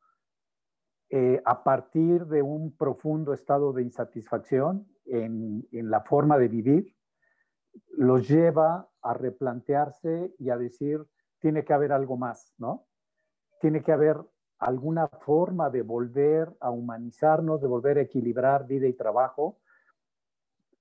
eh, 1.09 1.41
a 1.45 1.64
partir 1.64 2.26
de 2.26 2.43
un 2.43 2.76
profundo 2.76 3.32
estado 3.32 3.72
de 3.72 3.82
insatisfacción 3.82 4.87
en, 5.07 5.66
en 5.72 5.91
la 5.91 6.03
forma 6.03 6.37
de 6.37 6.49
vivir, 6.49 6.95
los 7.93 8.28
lleva 8.28 8.91
a 9.01 9.14
replantearse 9.14 10.34
y 10.39 10.51
a 10.51 10.59
decir, 10.59 11.07
tiene 11.39 11.64
que 11.64 11.72
haber 11.72 11.93
algo 11.93 12.18
más, 12.18 12.55
¿no? 12.59 12.87
Tiene 13.61 13.82
que 13.82 13.93
haber 13.93 14.18
alguna 14.59 15.09
forma 15.09 15.70
de 15.70 15.80
volver 15.80 16.55
a 16.61 16.70
humanizarnos, 16.70 17.62
de 17.62 17.68
volver 17.68 17.97
a 17.97 18.03
equilibrar 18.03 18.66
vida 18.66 18.87
y 18.87 18.93
trabajo. 18.93 19.61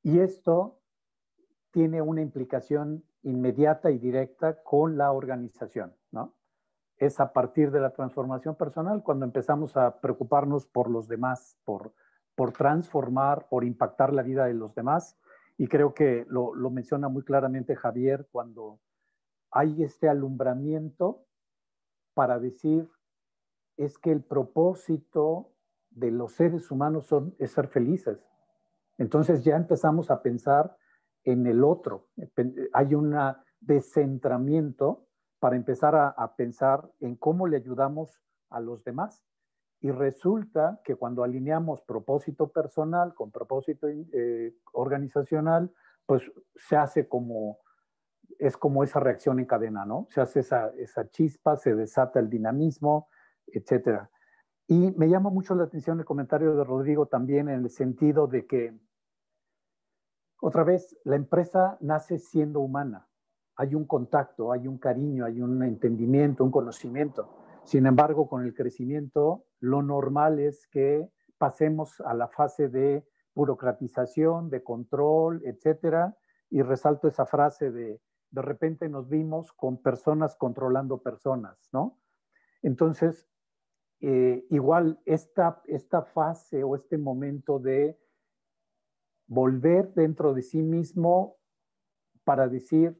Y 0.03 0.19
esto 0.19 0.81
tiene 1.71 2.01
una 2.01 2.21
implicación 2.21 3.03
inmediata 3.25 3.91
y 3.91 3.97
directa 3.97 4.61
con 4.63 4.97
la 4.97 5.11
organización, 5.11 5.93
¿no? 6.11 6.35
Es 6.97 7.19
a 7.19 7.33
partir 7.33 7.71
de 7.71 7.81
la 7.81 7.91
transformación 7.91 8.55
personal 8.55 9.03
cuando 9.03 9.25
empezamos 9.25 9.75
a 9.75 9.99
preocuparnos 9.99 10.65
por 10.65 10.89
los 10.89 11.07
demás, 11.07 11.57
por, 11.65 11.93
por 12.35 12.53
transformar, 12.53 13.47
por 13.49 13.65
impactar 13.65 14.13
la 14.13 14.21
vida 14.21 14.45
de 14.45 14.53
los 14.53 14.73
demás. 14.75 15.17
Y 15.57 15.67
creo 15.67 15.93
que 15.93 16.25
lo, 16.29 16.55
lo 16.55 16.69
menciona 16.69 17.09
muy 17.09 17.23
claramente 17.23 17.75
Javier 17.75 18.27
cuando 18.31 18.79
hay 19.51 19.83
este 19.83 20.07
alumbramiento 20.07 21.25
para 22.13 22.39
decir, 22.39 22.89
es 23.75 23.97
que 23.97 24.11
el 24.11 24.23
propósito 24.23 25.51
de 25.89 26.11
los 26.11 26.33
seres 26.33 26.71
humanos 26.71 27.07
son, 27.07 27.35
es 27.39 27.51
ser 27.51 27.67
felices. 27.67 28.19
Entonces 28.97 29.43
ya 29.43 29.57
empezamos 29.57 30.11
a 30.11 30.21
pensar 30.21 30.77
en 31.25 31.47
el 31.47 31.63
otro. 31.63 32.07
Hay 32.73 32.95
un 32.95 33.15
descentramiento 33.59 35.07
para 35.39 35.55
empezar 35.55 35.95
a, 35.95 36.35
pensar 36.35 36.89
en 37.01 37.15
cómo 37.15 37.47
le 37.47 37.57
ayudamos 37.57 38.21
a 38.49 38.59
los 38.59 38.83
demás. 38.83 39.25
Y 39.81 39.91
resulta 39.91 40.79
que 40.83 40.95
cuando 40.95 41.23
alineamos 41.23 41.81
propósito 41.81 42.47
personal 42.47 43.13
con 43.13 43.31
propósito 43.31 43.87
eh, 43.89 44.55
organizacional, 44.71 45.71
pues 46.05 46.31
se 46.55 46.75
hace 46.77 47.07
como, 47.07 47.59
es 48.39 48.55
como 48.57 48.83
esa 48.83 48.99
reacción 48.99 49.39
en 49.39 49.45
cadena, 49.45 49.85
¿no? 49.85 50.07
Se 50.09 50.21
hace 50.21 50.39
esa, 50.39 50.69
esa 50.77 51.09
chispa, 51.09 51.57
se 51.57 51.75
desata 51.75 52.19
el 52.19 52.29
dinamismo, 52.29 53.09
etcétera. 53.47 54.09
Y 54.67 54.91
me 54.91 55.09
llama 55.09 55.29
mucho 55.29 55.53
la 55.53 55.65
atención 55.65 55.99
el 55.99 56.05
comentario 56.05 56.55
de 56.55 56.63
Rodrigo 56.63 57.05
también 57.05 57.49
en 57.49 57.65
el 57.65 57.69
sentido 57.69 58.25
de 58.25 58.47
que 58.47 58.73
otra 60.41 60.63
vez, 60.63 60.97
la 61.03 61.15
empresa 61.15 61.77
nace 61.81 62.19
siendo 62.19 62.59
humana. 62.59 63.07
Hay 63.55 63.73
un 63.73 63.85
contacto, 63.85 64.51
hay 64.51 64.67
un 64.67 64.77
cariño, 64.77 65.25
hay 65.25 65.41
un 65.41 65.63
entendimiento, 65.63 66.43
un 66.43 66.51
conocimiento. 66.51 67.29
Sin 67.63 67.85
embargo, 67.85 68.27
con 68.27 68.43
el 68.43 68.53
crecimiento, 68.53 69.45
lo 69.59 69.81
normal 69.81 70.39
es 70.39 70.67
que 70.67 71.09
pasemos 71.37 72.01
a 72.01 72.13
la 72.13 72.27
fase 72.27 72.67
de 72.69 73.07
burocratización, 73.33 74.49
de 74.49 74.63
control, 74.63 75.41
etcétera. 75.45 76.17
Y 76.49 76.61
resalto 76.61 77.07
esa 77.07 77.25
frase 77.25 77.71
de 77.71 78.01
de 78.35 78.41
repente 78.41 78.89
nos 78.89 79.07
vimos 79.07 79.53
con 79.53 79.81
personas 79.81 80.35
controlando 80.35 81.01
personas, 81.01 81.69
¿no? 81.71 81.97
Entonces, 82.61 83.29
eh, 84.01 84.45
igual 84.49 84.99
esta, 85.05 85.61
esta 85.67 86.01
fase 86.01 86.61
o 86.61 86.75
este 86.75 86.97
momento 86.97 87.59
de 87.59 87.97
volver 89.27 89.93
dentro 89.93 90.33
de 90.33 90.41
sí 90.41 90.61
mismo 90.61 91.37
para 92.23 92.47
decir, 92.47 92.99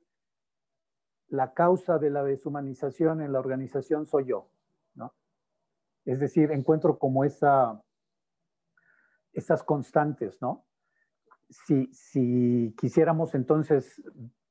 la 1.27 1.53
causa 1.53 1.97
de 1.97 2.09
la 2.09 2.23
deshumanización 2.23 3.21
en 3.21 3.33
la 3.33 3.39
organización 3.39 4.05
soy 4.05 4.25
yo, 4.25 4.51
¿no? 4.93 5.13
Es 6.05 6.19
decir, 6.19 6.51
encuentro 6.51 6.99
como 6.99 7.23
esa, 7.23 7.81
esas 9.33 9.63
constantes, 9.63 10.41
¿no? 10.41 10.65
Si, 11.49 11.91
si 11.93 12.75
quisiéramos 12.77 13.35
entonces 13.35 14.01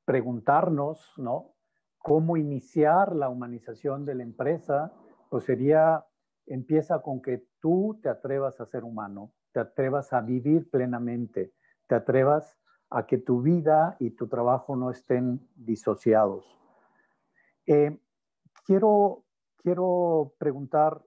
preguntarnos, 0.05 1.13
¿no? 1.17 1.55
¿Cómo 1.97 2.37
iniciar 2.37 3.15
la 3.15 3.29
humanización 3.29 4.05
de 4.05 4.15
la 4.15 4.23
empresa? 4.23 4.93
Pues 5.29 5.45
sería, 5.45 6.05
empieza 6.45 7.01
con 7.01 7.21
que 7.21 7.47
tú 7.59 7.99
te 8.03 8.09
atrevas 8.09 8.61
a 8.61 8.65
ser 8.65 8.83
humano, 8.83 9.33
te 9.51 9.59
atrevas 9.59 10.13
a 10.13 10.21
vivir 10.21 10.69
plenamente, 10.69 11.53
te 11.87 11.95
atrevas 11.95 12.59
a 12.89 13.05
que 13.05 13.17
tu 13.17 13.41
vida 13.41 13.97
y 13.99 14.11
tu 14.11 14.27
trabajo 14.27 14.75
no 14.75 14.89
estén 14.89 15.47
disociados. 15.55 16.45
Eh, 17.65 17.99
quiero, 18.65 19.23
quiero 19.57 20.33
preguntar, 20.37 21.03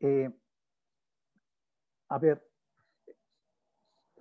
eh, 0.00 0.30
a 2.08 2.18
ver, 2.18 2.48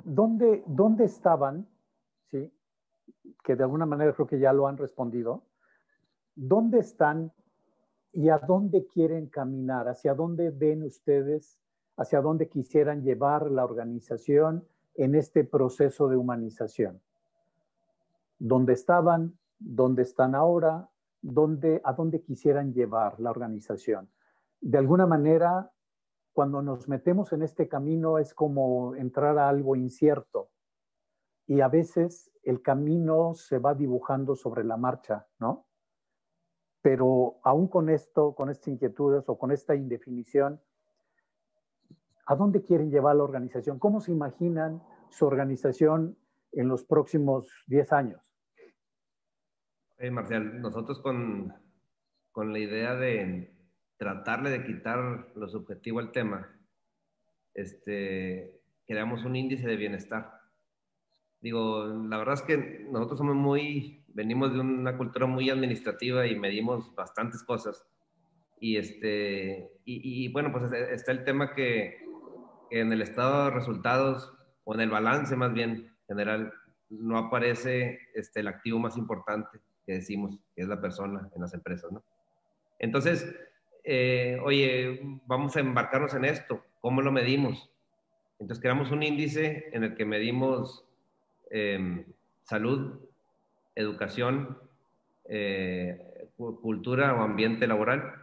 ¿dónde, 0.04 0.64
¿dónde 0.68 1.06
estaban? 1.06 1.68
¿sí? 2.30 2.52
Que 3.44 3.56
de 3.56 3.64
alguna 3.64 3.86
manera 3.86 4.14
creo 4.14 4.28
que 4.28 4.40
ya 4.40 4.54
lo 4.54 4.68
han 4.68 4.78
respondido. 4.78 5.44
¿Dónde 6.36 6.80
están 6.80 7.32
y 8.14 8.30
a 8.30 8.40
dónde 8.40 8.88
quieren 8.88 9.28
caminar? 9.28 9.88
¿Hacia 9.88 10.14
dónde 10.14 10.52
ven 10.52 10.84
ustedes? 10.84 11.60
¿Hacia 11.98 12.22
dónde 12.22 12.48
quisieran 12.48 13.04
llevar 13.04 13.52
la 13.52 13.66
organización? 13.66 14.68
En 14.96 15.16
este 15.16 15.44
proceso 15.44 16.08
de 16.08 16.18
humanización. 16.18 17.02
¿Dónde 18.38 18.74
estaban? 18.74 19.38
¿Dónde 19.60 20.04
están 20.04 20.36
ahora? 20.36 20.90
¿Dónde, 21.22 21.82
¿A 21.84 21.94
dónde 21.94 22.22
quisieran 22.22 22.74
llevar 22.74 23.20
la 23.20 23.32
organización? 23.32 24.10
De 24.62 24.78
alguna 24.78 25.06
manera, 25.06 25.72
cuando 26.34 26.62
nos 26.62 26.88
metemos 26.88 27.34
en 27.34 27.42
este 27.42 27.68
camino 27.68 28.18
es 28.18 28.34
como 28.34 28.96
entrar 28.96 29.38
a 29.38 29.50
algo 29.50 29.76
incierto 29.76 30.50
y 31.48 31.62
a 31.62 31.68
veces 31.68 32.32
el 32.44 32.62
camino 32.62 33.34
se 33.34 33.58
va 33.58 33.74
dibujando 33.74 34.36
sobre 34.36 34.64
la 34.64 34.78
marcha, 34.78 35.28
¿no? 35.40 35.66
Pero 36.82 37.40
aún 37.44 37.68
con 37.68 37.90
esto, 37.90 38.36
con 38.36 38.50
estas 38.50 38.70
inquietudes 38.70 39.28
o 39.28 39.38
con 39.38 39.52
esta 39.52 39.76
indefinición, 39.76 40.62
¿A 42.30 42.36
dónde 42.36 42.62
quieren 42.62 42.92
llevar 42.92 43.16
la 43.16 43.24
organización? 43.24 43.80
¿Cómo 43.80 44.02
se 44.02 44.12
imaginan 44.12 44.84
su 45.10 45.26
organización 45.26 46.16
en 46.52 46.68
los 46.68 46.84
próximos 46.84 47.52
10 47.66 47.92
años? 47.92 48.22
Marcial, 50.12 50.62
nosotros 50.62 51.00
con, 51.00 51.52
con 52.32 52.54
la 52.54 52.60
idea 52.60 52.94
de 52.94 53.52
tratarle 53.98 54.52
de 54.52 54.64
quitar 54.64 55.32
lo 55.36 55.50
subjetivo 55.50 55.98
al 55.98 56.12
tema, 56.12 56.56
este, 57.56 58.62
creamos 58.86 59.26
un 59.26 59.36
índice 59.36 59.68
de 59.68 59.76
bienestar. 59.76 60.40
Digo, 61.42 61.88
la 61.88 62.18
verdad 62.18 62.36
es 62.36 62.44
que 62.44 62.86
nosotros 62.92 63.18
somos 63.18 63.36
muy, 63.38 64.06
venimos 64.10 64.54
de 64.54 64.60
una 64.60 64.96
cultura 64.96 65.26
muy 65.26 65.50
administrativa 65.50 66.28
y 66.28 66.38
medimos 66.38 66.94
bastantes 66.94 67.42
cosas. 67.42 67.88
Y, 68.60 68.78
este, 68.78 69.72
y, 69.84 70.26
y 70.26 70.32
bueno, 70.32 70.52
pues 70.52 70.72
está 70.92 71.12
el 71.12 71.24
tema 71.24 71.56
que 71.56 72.08
en 72.72 72.92
el 72.92 73.02
estado 73.02 73.46
de 73.46 73.52
resultados, 73.52 74.34
o 74.64 74.74
en 74.76 74.82
el 74.82 74.90
balance 74.90 75.36
más 75.36 75.54
bien 75.54 75.92
general, 76.08 76.54
no 76.90 77.18
aparece 77.18 78.00
este, 78.14 78.42
el 78.42 78.48
activo 78.48 78.80
más 78.80 78.98
importante 78.98 79.60
que 79.86 79.94
decimos, 79.94 80.40
que 80.56 80.62
es 80.62 80.68
la 80.68 80.80
persona 80.80 81.30
en 81.36 81.42
las 81.42 81.54
empresas, 81.54 81.92
¿no? 81.92 82.04
Entonces, 82.78 83.36
eh, 83.84 84.38
oye, 84.44 85.02
vamos 85.26 85.56
a 85.56 85.60
embarcarnos 85.60 86.14
en 86.14 86.26
esto, 86.26 86.64
¿cómo 86.82 87.02
lo 87.02 87.12
medimos? 87.12 87.70
Entonces 88.40 88.62
creamos 88.62 88.92
un 88.92 89.04
índice 89.04 89.70
en 89.74 89.84
el 89.84 89.96
que 89.96 90.06
medimos 90.06 90.86
em, 91.52 92.06
salud, 92.44 93.00
educación, 93.76 94.58
eh, 95.28 96.30
cultura 96.38 97.14
o 97.16 97.22
ambiente 97.22 97.68
laboral 97.68 98.14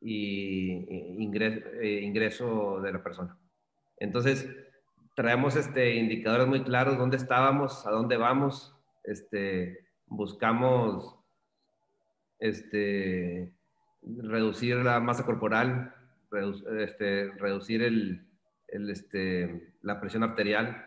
y 0.00 1.22
ingreso, 1.22 1.68
eh, 1.80 2.00
ingreso 2.02 2.80
de 2.80 2.92
la 2.92 3.02
persona. 3.02 3.36
Entonces, 4.02 4.48
traemos 5.14 5.54
este, 5.54 5.94
indicadores 5.94 6.48
muy 6.48 6.64
claros, 6.64 6.98
dónde 6.98 7.16
estábamos, 7.16 7.86
a 7.86 7.90
dónde 7.90 8.16
vamos, 8.16 8.74
este, 9.04 9.86
buscamos 10.06 11.16
este, 12.40 13.52
reducir 14.02 14.76
la 14.78 14.98
masa 14.98 15.24
corporal, 15.24 15.94
este, 16.80 17.30
reducir 17.38 17.82
el, 17.82 18.26
este, 18.66 19.72
la 19.82 20.00
presión 20.00 20.24
arterial. 20.24 20.84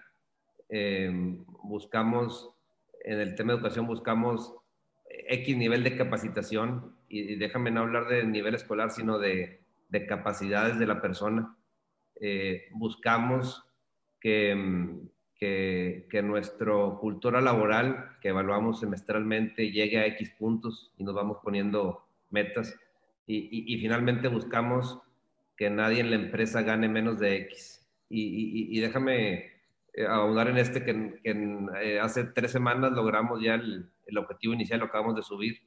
Eh, 0.68 1.10
buscamos, 1.64 2.52
en 3.06 3.22
el 3.22 3.36
tema 3.36 3.54
de 3.54 3.60
educación, 3.60 3.88
buscamos 3.88 4.56
X 5.30 5.56
nivel 5.56 5.84
de 5.84 5.96
capacitación, 5.96 6.94
y, 7.08 7.36
déjame 7.36 7.72
no 7.72 7.82
hablar 7.82 8.10
de 8.10 8.26
nivel 8.26 8.56
escolar, 8.56 8.92
sino 8.92 9.20
de, 9.20 9.62
de 9.88 10.06
capacidades 10.06 10.78
de 10.80 10.88
la 10.88 11.02
persona. 11.02 11.56
Eh, 12.20 12.68
buscamos 12.72 13.64
que, 14.20 14.98
que, 15.36 16.08
que 16.10 16.22
nuestra 16.22 16.74
cultura 17.00 17.42
laboral, 17.42 18.18
que 18.22 18.30
evaluamos 18.30 18.80
semestralmente, 18.80 19.72
llegue 19.72 20.00
a 20.00 20.06
X 20.08 20.32
puntos 20.38 20.94
y 20.98 21.04
nos 21.04 21.16
vamos 21.16 21.38
poniendo 21.44 22.06
metas. 22.30 22.78
Y, 23.28 23.74
y, 23.74 23.80
finalmente 23.80 24.28
buscamos 24.28 25.00
que 25.58 25.70
nadie 25.70 26.02
en 26.02 26.12
la 26.12 26.16
empresa 26.16 26.62
gane 26.62 26.88
menos 26.88 27.20
de 27.20 27.38
X. 27.38 27.88
Y, 28.08 28.78
y 28.78 28.80
déjame 28.80 29.56
eh, 29.98 30.06
ahondar 30.06 30.50
en 30.50 30.58
este 30.58 30.84
que, 30.84 31.22
que 31.24 31.32
eh, 31.82 32.00
hace 32.02 32.26
tres 32.26 32.52
semanas 32.52 32.92
logramos 32.92 33.42
ya 33.42 33.56
el, 33.56 33.90
el, 34.06 34.18
objetivo 34.18 34.54
inicial, 34.54 34.82
lo 34.82 34.88
acabamos 34.88 35.16
de 35.16 35.24
subir. 35.24 35.62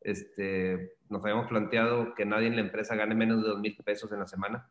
Este, 0.00 0.94
nos 1.08 1.22
habíamos 1.22 1.48
planteado 1.48 2.14
que 2.14 2.24
nadie 2.24 2.46
en 2.46 2.54
la 2.54 2.62
empresa 2.62 2.94
gane 2.94 3.16
menos 3.16 3.42
de 3.42 3.48
dos 3.48 3.58
mil 3.58 3.76
pesos 3.84 4.12
en 4.12 4.20
la 4.20 4.26
semana. 4.28 4.70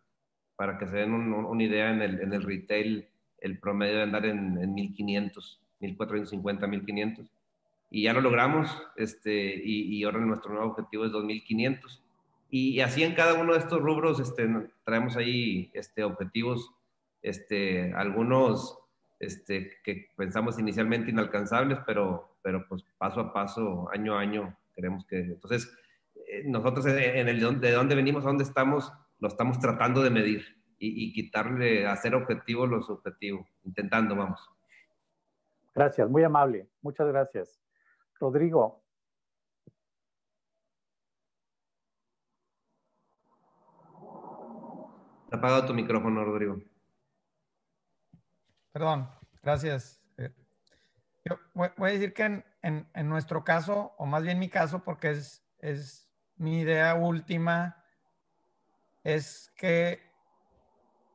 Para 0.62 0.78
que 0.78 0.86
se 0.86 0.96
den 0.96 1.12
una 1.12 1.64
idea, 1.64 1.90
en 1.90 2.04
el, 2.04 2.20
en 2.22 2.34
el 2.34 2.44
retail 2.44 3.08
el 3.40 3.58
promedio 3.58 3.96
de 3.96 4.04
andar 4.04 4.28
en, 4.28 4.62
en 4.62 4.76
1500, 4.76 5.60
1450, 5.80 6.68
1500. 6.68 7.26
Y 7.90 8.04
ya 8.04 8.14
lo 8.14 8.22
logramos, 8.22 8.70
este, 8.96 9.56
y, 9.56 9.98
y 9.98 10.04
ahora 10.04 10.20
nuestro 10.20 10.54
nuevo 10.54 10.70
objetivo 10.70 11.06
es 11.06 11.12
2500. 11.14 12.04
Y, 12.52 12.76
y, 12.76 12.82
así 12.82 13.02
en 13.02 13.16
cada 13.16 13.34
uno 13.34 13.54
de 13.54 13.58
estos 13.58 13.82
rubros 13.82 14.20
este, 14.20 14.48
traemos 14.84 15.18
ahí 15.18 15.72
este, 15.74 16.04
objetivos, 16.04 16.72
este, 17.24 17.92
algunos 17.96 18.78
este, 19.20 19.80
que 19.84 20.10
pensamos 20.16 20.60
inicialmente 20.60 21.10
inalcanzables, 21.10 21.80
pero, 21.88 22.36
pero 22.44 22.68
pues 22.70 22.86
paso 23.00 23.20
a 23.20 23.34
paso, 23.34 23.90
año 23.92 24.16
a 24.16 24.22
año, 24.22 24.56
queremos 24.76 25.08
que... 25.08 25.22
Entonces, 25.22 25.76
eh, 26.28 26.44
nosotros 26.46 26.86
en 26.86 27.28
el 27.28 27.60
de 27.60 27.72
dónde 27.72 27.96
venimos, 27.96 28.26
a 28.26 28.28
dónde 28.28 28.44
estamos, 28.44 28.94
lo 29.22 29.28
estamos 29.28 29.60
tratando 29.60 30.02
de 30.02 30.10
medir 30.10 30.44
y, 30.84 31.14
quitarle, 31.14 31.86
hacer 31.86 32.16
objetivo 32.16 32.66
los 32.66 32.90
objetivos, 32.90 33.48
intentando, 33.64 34.16
vamos. 34.16 34.40
Gracias, 35.76 36.10
muy 36.10 36.24
amable. 36.24 36.68
Muchas 36.82 37.08
gracias. 37.08 37.62
Rodrigo. 38.20 38.82
apagado 45.32 45.66
tu 45.66 45.74
micrófono, 45.74 46.26
Rodrigo. 46.26 46.62
Perdón, 48.74 49.10
gracias. 49.42 50.04
Eh, 50.18 50.30
yo 51.24 51.40
voy, 51.54 51.70
a 51.78 51.94
decir 51.94 52.14
que 52.14 52.24
en, 52.24 52.46
en, 52.62 52.90
en, 52.94 53.08
nuestro 53.08 53.44
caso, 53.46 53.94
o 53.98 54.06
más 54.06 54.24
bien 54.24 54.40
mi 54.40 54.50
caso, 54.50 54.84
porque 54.84 55.12
es, 55.12 55.42
es 55.60 56.12
mi 56.36 56.60
idea 56.60 56.96
última, 56.96 57.81
es 59.04 59.52
que 59.56 60.00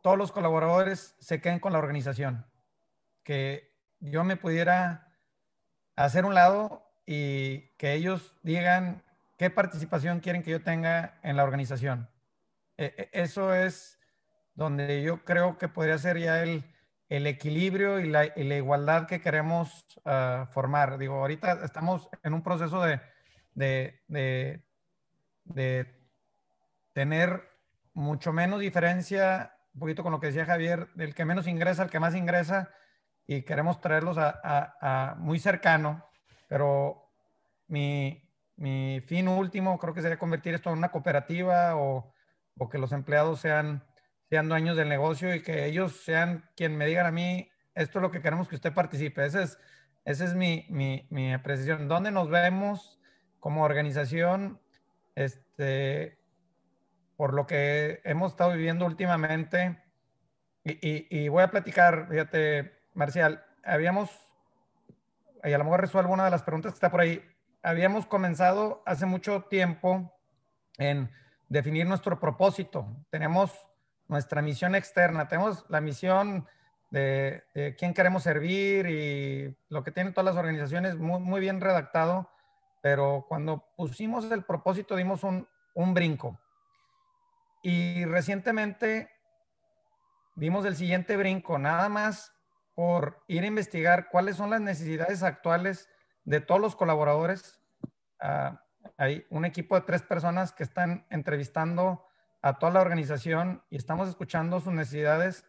todos 0.03 0.19
los 0.19 0.33
colaboradores 0.33 1.17
se 1.19 1.41
queden 1.41 1.59
con 1.59 1.73
la 1.73 1.79
organización. 1.79 2.47
Que 3.25 3.75
yo 4.01 4.25
me 4.25 4.37
pudiera 4.37 5.19
hacer 5.97 6.25
un 6.25 6.35
lado 6.35 6.87
y 7.07 7.71
que 7.77 7.95
ellos 7.95 8.37
digan 8.43 9.03
qué 9.37 9.51
participación 9.51 10.21
quieren 10.21 10.43
que 10.43 10.51
yo 10.51 10.63
tenga 10.63 11.19
en 11.23 11.37
la 11.37 11.45
organización. 11.45 12.09
E, 12.77 12.95
e, 12.97 13.23
eso 13.23 13.55
es 13.55 13.99
donde 14.55 15.03
yo 15.03 15.25
creo 15.25 15.59
que 15.59 15.69
podría 15.69 15.99
ser 15.99 16.19
ya 16.19 16.43
el, 16.43 16.65
el 17.09 17.27
equilibrio 17.27 18.01
y 18.01 18.09
la, 18.09 18.33
la, 18.37 18.57
igualdad 18.57 19.07
que 19.07 19.21
queremos 19.21 19.99
uh, 20.05 20.47
formar. 20.47 20.99
Digo, 20.99 21.15
ahorita 21.17 21.65
estamos 21.65 22.09
en 22.23 22.33
un 22.33 22.43
proceso 22.43 22.83
de, 22.83 23.01
de, 23.55 24.65
de 25.45 25.97
tener 26.93 27.56
mucho 27.97 28.31
menos 28.31 28.61
diferencia 28.61 29.55
un 29.73 29.81
poquito 29.81 30.03
con 30.03 30.13
lo 30.13 30.21
que 30.21 30.29
decía 30.29 30.45
Javier, 30.45 30.89
del 30.95 31.15
que 31.15 31.25
menos 31.25 31.47
ingresa 31.47 31.83
al 31.83 31.91
que 31.91 31.99
más 31.99 32.15
ingresa 32.15 32.71
y 33.27 33.43
queremos 33.43 33.81
traerlos 33.81 34.19
a, 34.19 34.39
a, 34.43 35.11
a 35.11 35.15
muy 35.17 35.39
cercano, 35.39 36.05
pero 36.47 37.11
mi, 37.69 38.23
mi, 38.57 39.01
fin 39.01 39.29
último 39.29 39.79
creo 39.79 39.95
que 39.95 40.03
sería 40.03 40.19
convertir 40.19 40.55
esto 40.55 40.71
en 40.71 40.79
una 40.79 40.91
cooperativa 40.91 41.77
o, 41.77 42.13
o, 42.59 42.69
que 42.69 42.79
los 42.79 42.93
empleados 42.93 43.41
sean, 43.41 43.83
sean 44.29 44.49
dueños 44.49 44.77
del 44.77 44.91
negocio 44.91 45.35
y 45.35 45.43
que 45.43 45.65
ellos 45.65 46.01
sean 46.05 46.49
quien 46.55 46.77
me 46.77 46.87
digan 46.87 47.07
a 47.07 47.11
mí, 47.11 47.51
esto 47.75 47.99
es 47.99 48.03
lo 48.03 48.11
que 48.11 48.21
queremos 48.21 48.47
que 48.49 48.57
usted 48.57 48.75
participe. 48.75 49.25
Esa 49.25 49.43
es, 49.43 49.59
esa 50.05 50.25
es 50.25 50.35
mi, 50.35 50.67
mi, 50.69 51.07
mi 51.11 51.33
apreciación. 51.33 51.89
¿Dónde 51.89 52.11
nos 52.11 52.29
vemos 52.29 53.01
como 53.41 53.65
organización? 53.65 54.61
Este, 55.15 56.19
por 57.17 57.33
lo 57.33 57.47
que 57.47 58.01
hemos 58.05 58.33
estado 58.33 58.53
viviendo 58.53 58.85
últimamente, 58.85 59.83
y, 60.69 61.29
voy 61.29 61.45
a 61.45 61.51
platicar, 61.51 62.09
fíjate, 62.11 62.73
Marcial, 62.93 63.45
habíamos, 63.65 64.11
y 65.45 65.53
a 65.53 65.59
lo 65.59 65.65
mejor 65.65 65.81
resuelvo 65.81 66.13
una 66.13 66.25
de 66.25 66.33
las 66.33 66.43
preguntas 66.43 66.73
que 66.73 66.77
está 66.77 66.91
por 66.91 67.01
ahí, 67.01 67.23
habíamos 67.63 68.07
comenzado 68.07 68.83
hace 68.85 69.07
mucho 69.07 69.43
tiempo 69.43 70.13
en 70.77 71.09
definir 71.49 71.87
nuestro 71.87 72.19
propósito. 72.19 72.85
Tenemos 73.11 73.53
nuestra 74.09 74.43
misión 74.43 74.75
externa, 74.75 75.29
tenemos 75.29 75.65
la 75.69 75.81
misión 75.81 76.49
de, 76.91 77.45
quién 77.79 77.95
queremos 77.95 78.25
servir 78.25 78.87
y 78.87 79.57
lo 79.69 79.85
que 79.85 79.93
tienen 79.93 80.15
todas 80.15 80.35
las 80.35 80.37
organizaciones 80.37 80.97
muy, 80.97 81.21
muy 81.21 81.41
bien 81.41 81.61
redactado, 81.61 82.29
pero 82.83 83.25
cuando 83.29 83.69
pusimos 83.77 84.29
el 84.33 84.43
propósito 84.43 84.97
dimos 84.97 85.23
un, 85.23 85.49
un 85.75 85.95
brinco 85.95 86.41
y 87.69 88.05
recientemente 88.05 89.11
vimos 90.37 90.65
el 90.67 90.77
siguiente 90.77 91.17
brinco, 91.17 91.59
nada 91.59 91.89
más 91.89 92.33
por 92.77 93.25
ir 93.27 93.43
a 93.43 93.47
investigar 93.49 94.09
cuáles 94.09 94.37
son 94.37 94.51
las 94.51 94.61
necesidades 94.61 95.25
actuales 95.25 95.89
de 96.23 96.41
todos 96.41 96.61
los 96.61 96.77
colaboradores. 96.77 97.61
Uh, 98.23 98.57
hay 98.99 99.27
un 99.31 99.45
equipo 99.45 99.75
de 99.75 99.81
tres 99.81 100.03
personas 100.03 100.53
que 100.53 100.63
están 100.63 101.09
entrevistando 101.11 102.07
a 102.41 102.57
toda 102.61 102.71
la 102.71 102.83
organización 102.83 103.65
y 103.69 103.79
estamos 103.79 104.09
escuchando 104.09 104.61
sus 104.61 104.73
necesidades. 104.73 105.45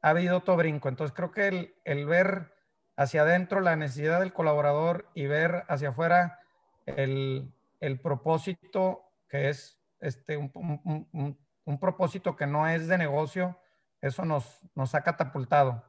Ha 0.00 0.10
habido 0.10 0.36
otro 0.36 0.54
brinco. 0.54 0.88
Entonces 0.88 1.12
creo 1.12 1.32
que 1.32 1.48
el, 1.48 1.74
el 1.84 2.06
ver 2.06 2.54
hacia 2.96 3.22
adentro 3.22 3.58
la 3.58 3.74
necesidad 3.74 4.20
del 4.20 4.32
colaborador 4.32 5.10
y 5.12 5.26
ver 5.26 5.64
hacia 5.66 5.88
afuera 5.88 6.38
el, 6.86 7.52
el 7.80 8.00
propósito 8.00 9.10
que 9.28 9.48
es 9.48 9.78
este, 10.00 10.36
un, 10.36 11.36
un 11.68 11.78
propósito 11.78 12.34
que 12.34 12.46
no 12.46 12.66
es 12.66 12.88
de 12.88 12.96
negocio, 12.96 13.58
eso 14.00 14.24
nos, 14.24 14.62
nos 14.74 14.94
ha 14.94 15.02
catapultado. 15.02 15.84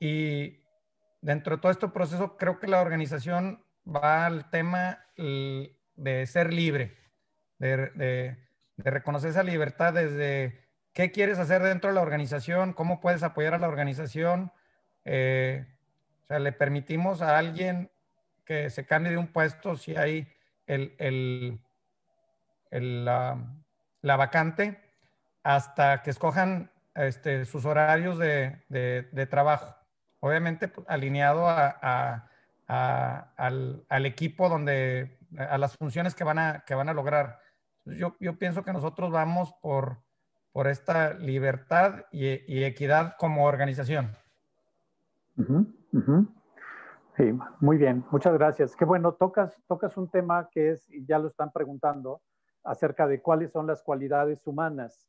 Y 0.00 0.64
dentro 1.20 1.56
de 1.56 1.60
todo 1.60 1.70
este 1.70 1.88
proceso, 1.88 2.38
creo 2.38 2.58
que 2.58 2.68
la 2.68 2.80
organización 2.80 3.62
va 3.86 4.24
al 4.24 4.48
tema 4.48 5.04
de 5.14 6.26
ser 6.26 6.54
libre, 6.54 6.96
de, 7.58 8.38
reconocer 8.78 9.30
esa 9.30 9.42
libertad 9.42 9.92
desde 9.92 10.66
qué 10.94 11.12
quieres 11.12 11.38
hacer 11.38 11.62
dentro 11.62 11.90
de 11.90 11.94
la 11.94 12.00
organización, 12.00 12.72
cómo 12.72 12.98
puedes 12.98 13.22
apoyar 13.22 13.52
a 13.52 13.58
la 13.58 13.68
organización. 13.68 14.52
Eh, 15.04 15.66
o 16.22 16.26
sea, 16.28 16.38
le 16.38 16.52
permitimos 16.52 17.20
a 17.20 17.36
alguien 17.36 17.90
que 18.46 18.70
se 18.70 18.86
cambie 18.86 19.12
de 19.12 19.18
un 19.18 19.28
puesto 19.28 19.76
si 19.76 19.96
hay 19.96 20.26
el, 20.66 20.94
el, 20.98 21.60
el, 22.70 23.04
la, 23.04 23.38
la 24.02 24.16
vacante 24.16 24.80
hasta 25.42 26.02
que 26.02 26.10
escojan 26.10 26.70
este, 26.94 27.44
sus 27.44 27.64
horarios 27.64 28.18
de, 28.18 28.62
de, 28.68 29.26
trabajo. 29.26 29.74
obviamente 30.20 30.68
pues, 30.68 30.86
alineado 30.88 31.48
a, 31.48 32.28
al, 32.66 34.06
equipo 34.06 34.48
donde, 34.48 35.18
a 35.38 35.56
las 35.58 35.76
funciones 35.76 36.14
que 36.14 36.24
van 36.24 36.38
a, 36.38 36.64
que 36.66 36.74
van 36.74 36.88
a 36.88 36.94
lograr. 36.94 37.40
Yo, 37.84 38.16
yo 38.20 38.38
pienso 38.38 38.62
que 38.62 38.72
nosotros 38.72 39.10
vamos 39.10 39.54
por, 39.62 39.98
por 40.52 40.68
esta 40.68 41.14
libertad 41.14 42.04
y, 42.12 42.26
y 42.52 42.64
equidad 42.64 43.16
como 43.18 43.46
organización. 43.46 44.16
Sí, 47.16 47.38
muy 47.60 47.76
bien, 47.78 48.04
muchas 48.10 48.32
gracias. 48.34 48.76
Qué 48.76 48.84
bueno, 48.84 49.12
tocas, 49.12 49.60
tocas 49.66 49.96
un 49.96 50.08
tema 50.08 50.48
que 50.50 50.72
es, 50.72 50.88
ya 51.06 51.18
lo 51.18 51.28
están 51.28 51.52
preguntando, 51.52 52.22
acerca 52.64 53.06
de 53.06 53.20
cuáles 53.20 53.52
son 53.52 53.66
las 53.66 53.82
cualidades 53.82 54.46
humanas 54.46 55.08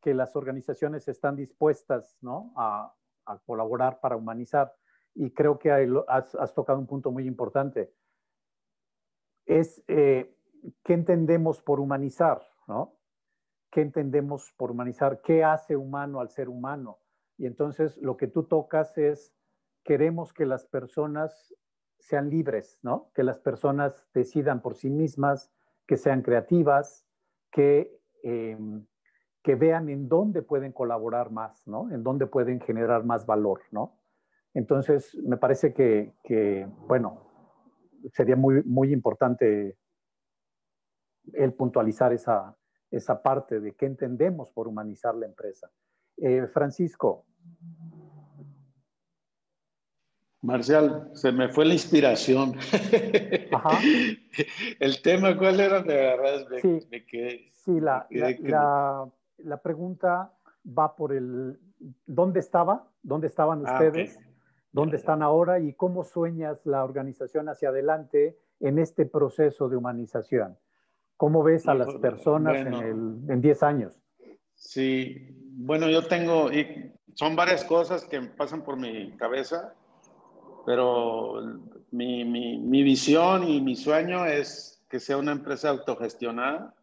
que 0.00 0.14
las 0.14 0.36
organizaciones 0.36 1.08
están 1.08 1.36
dispuestas 1.36 2.18
¿no? 2.20 2.52
a, 2.56 2.94
a 3.26 3.38
colaborar 3.38 4.00
para 4.00 4.16
humanizar. 4.16 4.74
Y 5.14 5.32
creo 5.32 5.58
que 5.58 5.70
has, 6.08 6.34
has 6.34 6.54
tocado 6.54 6.78
un 6.78 6.86
punto 6.86 7.10
muy 7.10 7.26
importante. 7.26 7.92
Es 9.46 9.82
eh, 9.88 10.36
qué 10.84 10.94
entendemos 10.94 11.62
por 11.62 11.80
humanizar, 11.80 12.42
¿no? 12.68 12.96
¿Qué 13.70 13.82
entendemos 13.82 14.52
por 14.56 14.70
humanizar? 14.70 15.20
¿Qué 15.22 15.44
hace 15.44 15.76
humano 15.76 16.20
al 16.20 16.30
ser 16.30 16.48
humano? 16.48 16.98
Y 17.36 17.46
entonces 17.46 17.96
lo 17.98 18.16
que 18.16 18.26
tú 18.26 18.44
tocas 18.44 18.96
es, 18.98 19.34
queremos 19.84 20.32
que 20.32 20.46
las 20.46 20.66
personas 20.66 21.54
sean 21.98 22.30
libres, 22.30 22.78
¿no? 22.82 23.10
Que 23.14 23.22
las 23.22 23.38
personas 23.38 24.06
decidan 24.12 24.60
por 24.62 24.74
sí 24.74 24.90
mismas, 24.90 25.52
que 25.86 25.96
sean 25.96 26.22
creativas, 26.22 27.06
que 27.50 28.00
eh, 28.22 28.56
que 29.42 29.54
vean 29.54 29.88
en 29.88 30.08
dónde 30.08 30.42
pueden 30.42 30.72
colaborar 30.72 31.30
más, 31.30 31.66
¿no? 31.66 31.90
En 31.90 32.02
dónde 32.02 32.26
pueden 32.26 32.60
generar 32.60 33.04
más 33.04 33.24
valor, 33.24 33.62
¿no? 33.70 33.98
Entonces, 34.52 35.16
me 35.22 35.36
parece 35.36 35.72
que, 35.72 36.14
que 36.24 36.68
bueno, 36.86 37.26
sería 38.12 38.36
muy, 38.36 38.62
muy 38.64 38.92
importante 38.92 39.78
el 41.32 41.54
puntualizar 41.54 42.12
esa, 42.12 42.56
esa 42.90 43.22
parte 43.22 43.60
de 43.60 43.74
qué 43.74 43.86
entendemos 43.86 44.50
por 44.50 44.66
humanizar 44.68 45.14
la 45.14 45.26
empresa. 45.26 45.70
Eh, 46.16 46.46
Francisco. 46.48 47.24
Marcial, 50.42 51.10
se 51.12 51.32
me 51.32 51.48
fue 51.48 51.66
la 51.66 51.74
inspiración. 51.74 52.54
Ajá. 53.52 53.78
El 54.78 55.02
tema, 55.02 55.36
¿cuál 55.36 55.60
era? 55.60 55.82
De 55.82 55.94
verdad, 55.94 56.46
sí, 56.62 56.80
sí 57.52 57.80
la, 57.80 58.06
la, 58.10 59.06
la 59.38 59.56
pregunta 59.62 60.32
va 60.66 60.96
por 60.96 61.12
el, 61.12 61.58
¿dónde 62.06 62.40
estaba? 62.40 62.88
¿Dónde 63.02 63.26
estaban 63.26 63.66
ah, 63.66 63.72
ustedes? 63.72 64.18
¿Dónde 64.72 64.96
están 64.96 65.22
ahora? 65.22 65.58
¿Y 65.58 65.74
cómo 65.74 66.04
sueñas 66.04 66.64
la 66.64 66.84
organización 66.84 67.48
hacia 67.48 67.70
adelante 67.70 68.38
en 68.60 68.78
este 68.78 69.04
proceso 69.04 69.68
de 69.68 69.76
humanización? 69.76 70.56
¿Cómo 71.16 71.42
ves 71.42 71.68
a 71.68 71.74
las 71.74 71.94
personas 71.96 72.56
en 72.56 73.40
10 73.40 73.62
años? 73.62 74.00
Sí, 74.54 75.34
bueno, 75.52 75.88
yo 75.90 76.06
tengo, 76.06 76.52
y 76.52 76.92
son 77.14 77.34
varias 77.34 77.64
cosas 77.64 78.04
que 78.04 78.20
pasan 78.22 78.62
por 78.62 78.76
mi 78.76 79.16
cabeza, 79.16 79.74
pero 80.64 81.60
mi, 81.90 82.24
mi, 82.24 82.58
mi 82.58 82.82
visión 82.82 83.46
y 83.48 83.60
mi 83.60 83.76
sueño 83.76 84.26
es 84.26 84.82
que 84.88 85.00
sea 85.00 85.16
una 85.16 85.32
empresa 85.32 85.70
autogestionada, 85.70 86.74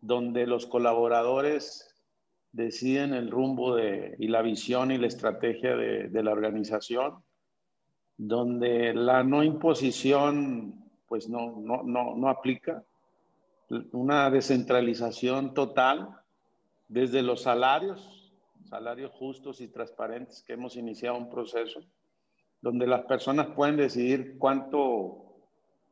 donde 0.00 0.46
los 0.46 0.66
colaboradores 0.66 1.94
deciden 2.52 3.12
el 3.14 3.30
rumbo 3.30 3.74
de, 3.74 4.14
y 4.18 4.28
la 4.28 4.42
visión 4.42 4.90
y 4.90 4.98
la 4.98 5.06
estrategia 5.06 5.76
de, 5.76 6.08
de, 6.08 6.22
la 6.22 6.32
organización, 6.32 7.22
donde 8.16 8.94
la 8.94 9.22
no 9.24 9.42
imposición 9.42 10.86
pues 11.06 11.28
no, 11.28 11.56
no, 11.58 11.82
no, 11.82 12.16
no 12.16 12.28
aplica, 12.28 12.84
una 13.92 14.30
descentralización 14.30 15.54
total 15.54 16.08
desde 16.88 17.22
los 17.22 17.42
salarios, 17.42 18.32
salarios 18.64 19.10
justos 19.12 19.60
y 19.60 19.68
transparentes 19.68 20.42
que 20.42 20.52
hemos 20.52 20.76
iniciado 20.76 21.16
un 21.16 21.28
proceso, 21.28 21.80
donde 22.60 22.86
las 22.86 23.02
personas 23.02 23.48
pueden 23.48 23.76
decidir 23.76 24.36
cuánto, 24.38 25.38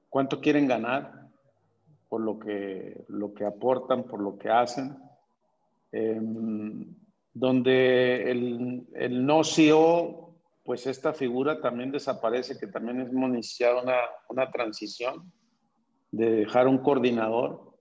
cuánto 0.08 0.40
quieren 0.40 0.66
ganar 0.66 1.28
por 2.08 2.20
lo 2.20 2.38
que, 2.38 3.04
lo 3.08 3.34
que 3.34 3.44
aportan, 3.44 4.04
por 4.04 4.20
lo 4.20 4.38
que 4.38 4.50
hacen, 4.50 4.96
Em, 5.96 6.92
donde 7.32 8.28
el, 8.28 8.84
el, 8.94 9.24
no 9.24 9.44
CEO, 9.44 10.34
pues 10.64 10.88
esta 10.88 11.12
figura 11.12 11.60
también 11.60 11.92
desaparece, 11.92 12.58
que 12.58 12.66
también 12.66 13.00
hemos 13.00 13.30
iniciado 13.30 13.80
una, 13.80 13.98
una 14.28 14.50
transición 14.50 15.32
de 16.10 16.30
dejar 16.30 16.66
un 16.66 16.78
coordinador 16.78 17.78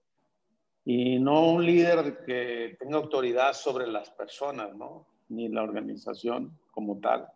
y 0.84 1.18
no 1.18 1.50
un 1.50 1.66
líder 1.66 2.24
que 2.24 2.76
tenga 2.78 2.98
autoridad 2.98 3.52
sobre 3.52 3.88
las 3.88 4.10
personas, 4.10 4.76
¿no? 4.76 5.08
Ni 5.28 5.48
la 5.48 5.64
organización 5.64 6.56
como 6.70 7.00
tal. 7.00 7.26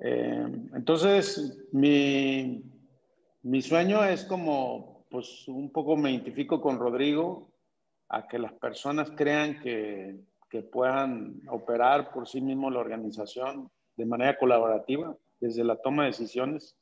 Em, 0.00 0.70
entonces, 0.74 1.58
mi, 1.72 2.64
mi 3.42 3.62
sueño 3.62 4.02
es 4.04 4.24
como, 4.24 5.04
pues 5.10 5.46
un 5.48 5.70
poco 5.70 5.96
me 5.96 6.10
identifico 6.10 6.60
con 6.60 6.78
Rodrigo, 6.78 7.50
a 8.08 8.26
que 8.26 8.38
las 8.38 8.52
personas 8.54 9.12
crean 9.12 9.60
que, 9.60 10.16
que 10.50 10.62
puedan 10.62 11.40
operar 11.48 12.12
por 12.12 12.26
sí 12.26 12.40
mismos 12.40 12.72
la 12.72 12.80
organización 12.80 13.70
de 13.96 14.04
manera 14.04 14.36
colaborativa 14.36 15.14
desde 15.38 15.62
la 15.62 15.76
toma 15.76 16.02
de 16.02 16.08
decisiones. 16.08 16.74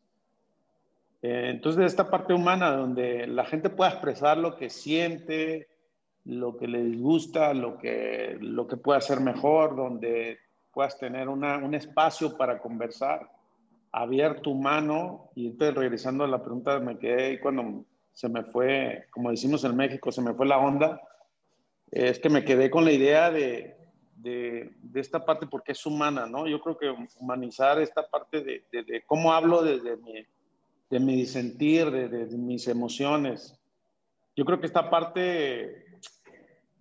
Eh, 1.21 1.49
entonces, 1.51 1.85
esta 1.85 2.09
parte 2.09 2.33
humana, 2.33 2.71
donde 2.71 3.27
la 3.27 3.45
gente 3.45 3.69
pueda 3.69 3.91
expresar 3.91 4.39
lo 4.39 4.57
que 4.57 4.71
siente, 4.71 5.69
lo 6.25 6.57
que 6.57 6.67
le 6.69 6.83
disgusta, 6.83 7.53
lo 7.53 7.79
que, 7.79 8.39
lo 8.41 8.67
que 8.67 8.77
puede 8.77 8.99
hacer 8.99 9.21
mejor, 9.21 9.77
donde 9.77 10.39
puedas 10.79 10.97
tener 10.97 11.29
una, 11.29 11.57
un 11.59 11.75
espacio 11.75 12.37
para 12.37 12.61
conversar 12.61 13.29
abierto, 13.91 14.51
humano. 14.51 15.29
Y 15.35 15.49
entonces, 15.49 15.75
regresando 15.75 16.23
a 16.23 16.29
la 16.29 16.41
pregunta, 16.41 16.79
me 16.79 16.97
quedé 16.97 17.41
cuando 17.41 17.85
se 18.13 18.29
me 18.29 18.45
fue, 18.45 19.09
como 19.11 19.33
decimos 19.33 19.65
en 19.65 19.75
México, 19.75 20.13
se 20.13 20.23
me 20.23 20.35
fue 20.35 20.47
la 20.47 20.59
onda 20.59 21.01
es 21.91 22.21
que 22.21 22.29
me 22.29 22.45
quedé 22.45 22.71
con 22.71 22.85
la 22.85 22.93
idea 22.93 23.29
de, 23.33 23.77
de, 24.15 24.71
esta 24.95 25.25
parte 25.25 25.49
porque 25.49 25.73
es 25.73 25.85
humana, 25.85 26.27
¿no? 26.27 26.47
Yo 26.47 26.61
creo 26.61 26.79
que 26.79 26.95
humanizar 27.19 27.81
esta 27.81 28.09
parte 28.09 28.45
de, 28.45 28.63
de 28.71 29.03
cómo 29.05 29.33
hablo 29.33 29.65
desde 29.65 29.97
mi, 29.97 30.25
de 30.91 31.01
mi 31.01 31.27
sentir, 31.27 31.91
de, 31.91 32.27
mis 32.37 32.69
emociones. 32.69 33.59
Yo 34.37 34.45
creo 34.45 34.61
que 34.61 34.67
esta 34.67 34.91
parte, 34.91 35.87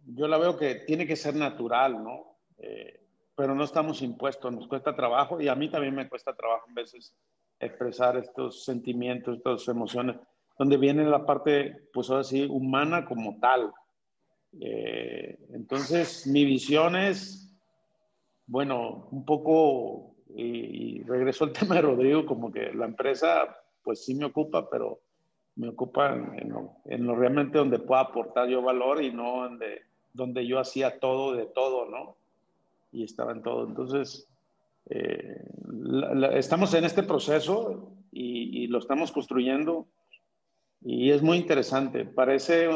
yo 0.05 0.27
la 0.27 0.37
veo 0.37 0.55
que 0.55 0.75
tiene 0.75 1.07
que 1.07 1.15
ser 1.15 1.33
natural, 1.33 2.03
¿no? 2.03 2.37
Eh, 2.59 3.06
pero 3.37 3.55
no 3.55 3.63
estamos 3.63 4.01
impuestos, 4.01 4.51
nos 4.51 4.67
cuesta 4.67 4.95
trabajo 4.95 5.39
y 5.39 5.47
a 5.47 5.55
mí 5.55 5.69
también 5.69 5.95
me 5.95 6.09
cuesta 6.09 6.35
trabajo 6.35 6.65
a 6.69 6.73
veces 6.73 7.15
expresar 7.59 8.17
estos 8.17 8.65
sentimientos, 8.65 9.37
estas 9.37 9.67
emociones, 9.69 10.17
donde 10.57 10.75
viene 10.75 11.05
la 11.05 11.25
parte, 11.25 11.87
pues 11.93 12.09
ahora 12.09 12.23
sí, 12.23 12.45
humana 12.49 13.05
como 13.05 13.39
tal, 13.39 13.71
eh, 14.59 15.37
entonces, 15.53 16.25
mi 16.27 16.45
visión 16.45 16.95
es, 16.95 17.53
bueno, 18.45 19.07
un 19.11 19.25
poco, 19.25 20.15
y, 20.29 21.03
regreso 21.03 21.45
al 21.45 21.53
tema 21.53 21.75
de 21.75 21.81
Rodrigo, 21.81 22.25
como 22.25 22.51
que 22.51 22.73
la 22.73 22.85
empresa, 22.85 23.55
pues 23.83 24.03
sí 24.03 24.15
me 24.15 24.25
ocupa, 24.25 24.69
pero 24.69 24.99
me 25.55 25.69
ocupa 25.69 26.13
en, 26.13 26.49
lo, 27.05 27.15
realmente 27.15 27.57
donde 27.57 27.79
pueda 27.79 28.01
aportar 28.01 28.47
yo 28.47 28.61
valor 28.61 29.01
y 29.01 29.11
no 29.11 29.43
donde, 29.43 29.81
donde 30.13 30.45
yo 30.45 30.59
hacía 30.59 30.99
todo 30.99 31.33
de 31.33 31.47
todo, 31.47 31.85
¿no? 31.89 32.15
Y 32.91 33.03
estaba 33.03 33.31
en 33.31 33.41
todo. 33.41 33.67
Entonces, 33.67 34.27
eh, 34.89 35.41
estamos 36.33 36.73
en 36.73 36.85
este 36.85 37.03
proceso 37.03 37.91
y, 38.11 38.67
lo 38.67 38.79
estamos 38.79 39.11
construyendo 39.11 39.87
y 40.81 41.11
es 41.11 41.21
muy 41.21 41.37
interesante. 41.37 42.05
Parece 42.05 42.69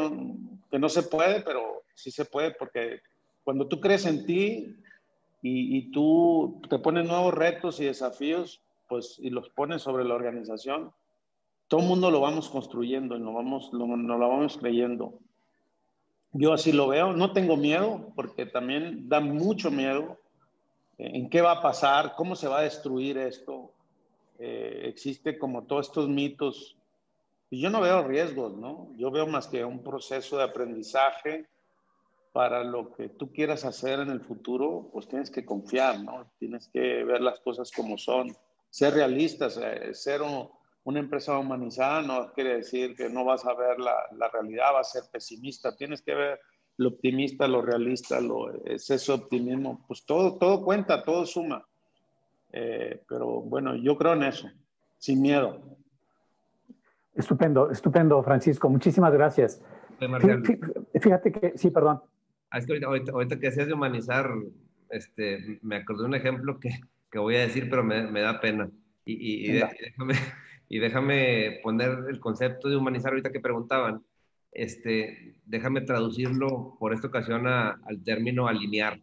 que 0.70 0.78
no 0.78 0.88
se 0.88 1.02
puede, 1.02 1.42
pero 1.42 1.84
sí 1.94 2.10
se 2.10 2.24
puede 2.24 2.52
porque 2.52 3.00
cuando 3.44 3.66
tú 3.68 3.80
crees 3.80 4.06
en 4.06 4.24
ti 4.26 4.76
y, 5.42 5.90
tú 5.90 6.60
te 6.68 6.78
pones 6.78 7.06
nuevos 7.06 7.34
retos 7.34 7.80
y 7.80 7.84
desafíos, 7.84 8.62
pues 8.88 9.18
y 9.18 9.30
los 9.30 9.48
pones 9.50 9.82
sobre 9.82 10.04
la 10.04 10.14
organización, 10.14 10.92
todo 11.68 11.80
el 11.80 11.88
mundo 11.88 12.10
lo 12.10 12.20
vamos 12.20 12.48
construyendo 12.48 13.16
y 13.16 13.20
nos, 13.20 13.34
vamos, 13.34 13.70
lo, 13.72 13.86
lo 13.96 14.18
vamos 14.18 14.58
creyendo. 14.58 15.18
Yo 16.32 16.52
así 16.52 16.72
lo 16.72 16.88
veo, 16.88 17.12
no 17.12 17.32
tengo 17.32 17.56
miedo 17.56 18.12
porque 18.14 18.46
también 18.46 19.08
da 19.08 19.20
mucho 19.20 19.70
miedo 19.70 20.18
en 20.98 21.28
qué 21.28 21.42
va 21.42 21.52
a 21.52 21.62
pasar, 21.62 22.14
cómo 22.16 22.36
se 22.36 22.48
va 22.48 22.60
a 22.60 22.62
destruir 22.62 23.18
esto. 23.18 23.72
Eh, 24.38 24.84
existe 24.84 25.38
como 25.38 25.64
todos 25.64 25.88
estos 25.88 26.08
mitos 26.08 26.76
y 27.50 27.60
yo 27.60 27.68
no 27.68 27.82
veo 27.82 28.02
riesgos, 28.02 28.56
¿no? 28.56 28.88
Yo 28.96 29.10
veo 29.10 29.26
más 29.26 29.46
que 29.46 29.62
un 29.62 29.82
proceso 29.82 30.38
de 30.38 30.44
aprendizaje 30.44 31.46
para 32.32 32.64
lo 32.64 32.94
que 32.94 33.10
tú 33.10 33.30
quieras 33.30 33.66
hacer 33.66 34.00
en 34.00 34.08
el 34.08 34.22
futuro, 34.22 34.88
pues 34.90 35.06
tienes 35.06 35.30
que 35.30 35.44
confiar, 35.44 36.00
¿no? 36.00 36.30
Tienes 36.38 36.68
que 36.72 37.04
ver 37.04 37.20
las 37.20 37.40
cosas 37.40 37.70
como 37.70 37.98
son. 37.98 38.34
ser 38.70 38.94
realistas, 38.94 39.60
eh, 39.62 39.92
ser 39.92 40.22
una 40.84 41.00
empresa 41.00 41.38
humanizada 41.38 42.02
no 42.02 42.32
quiere 42.32 42.56
decir 42.56 42.94
que 42.96 43.08
no 43.08 43.24
vas 43.24 43.44
a 43.46 43.54
ver 43.54 43.78
la, 43.78 43.94
la, 44.16 44.28
realidad, 44.28 44.72
vas 44.72 44.88
a 44.88 45.00
ser 45.00 45.10
pesimista, 45.10 45.76
tienes 45.76 46.02
que 46.02 46.14
ver 46.14 46.40
lo 46.78 46.88
optimista, 46.88 47.46
lo 47.46 47.62
realista, 47.62 48.20
lo, 48.20 48.64
es 48.64 48.90
ese 48.90 49.12
optimismo, 49.12 49.84
pues 49.86 50.04
todo, 50.04 50.38
todo 50.38 50.64
cuenta, 50.64 51.02
todo 51.02 51.24
suma. 51.26 51.64
Eh, 52.52 53.02
pero 53.08 53.42
bueno, 53.42 53.76
yo 53.76 53.96
creo 53.96 54.14
en 54.14 54.24
eso, 54.24 54.48
sin 54.98 55.22
miedo. 55.22 55.60
Estupendo, 57.14 57.70
estupendo, 57.70 58.22
Francisco. 58.22 58.68
Muchísimas 58.68 59.12
gracias. 59.12 59.62
Fíjate 61.00 61.30
que, 61.30 61.52
sí, 61.56 61.70
perdón. 61.70 62.02
Ah, 62.50 62.58
es 62.58 62.66
que 62.66 62.84
ahorita, 62.84 63.12
ahorita, 63.12 63.38
que 63.38 63.46
decías 63.46 63.66
de 63.66 63.74
humanizar, 63.74 64.30
este, 64.90 65.58
me 65.62 65.76
acordé 65.76 66.02
de 66.02 66.08
un 66.08 66.14
ejemplo 66.14 66.58
que, 66.58 66.70
que 67.10 67.18
voy 67.18 67.36
a 67.36 67.40
decir, 67.40 67.68
pero 67.70 67.84
me, 67.84 68.02
me 68.10 68.20
da 68.20 68.40
pena. 68.40 68.70
Y, 69.04 69.48
y, 69.48 69.52
déjame, 69.52 70.14
y, 70.72 70.78
déjame, 70.78 71.60
poner 71.62 72.06
el 72.08 72.18
concepto 72.18 72.70
de 72.70 72.76
humanizar 72.76 73.12
ahorita 73.12 73.30
que 73.30 73.40
preguntaban. 73.40 74.02
Este, 74.52 75.34
déjame 75.44 75.82
traducirlo 75.82 76.78
por 76.80 76.94
esta 76.94 77.08
ocasión 77.08 77.46
al 77.46 78.02
término 78.04 78.48
alinear, 78.48 78.98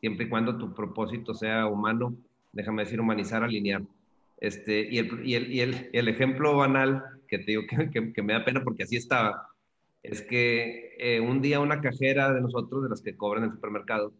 siempre 0.00 0.26
y 0.26 0.28
cuando 0.28 0.58
tu 0.58 0.74
propósito 0.74 1.32
sea 1.32 1.68
humano, 1.68 2.16
déjame 2.50 2.82
decir 2.82 3.00
humanizar, 3.00 3.44
alinear. 3.44 3.82
Este, 4.38 4.88
y, 4.90 4.98
el, 4.98 5.24
y, 5.24 5.34
el, 5.36 5.52
y 5.52 5.60
el, 5.60 5.90
el 5.92 6.08
ejemplo 6.08 6.56
banal 6.56 7.04
que 7.28 7.38
te 7.38 7.52
digo 7.52 7.62
que, 7.70 8.12
que, 8.12 8.22
me 8.22 8.32
da 8.32 8.44
pena 8.44 8.64
porque 8.64 8.82
así 8.82 8.96
estaba, 8.96 9.46
es 10.02 10.22
que 10.22 10.96
eh, 10.98 11.20
un 11.20 11.40
día 11.40 11.60
una 11.60 11.80
cajera 11.80 12.32
de 12.32 12.40
nosotros, 12.40 12.82
de 12.82 12.88
las 12.88 13.00
que 13.00 13.16
cobran 13.16 13.44
en 13.44 13.50
el 13.50 13.54
supermercado, 13.54 14.12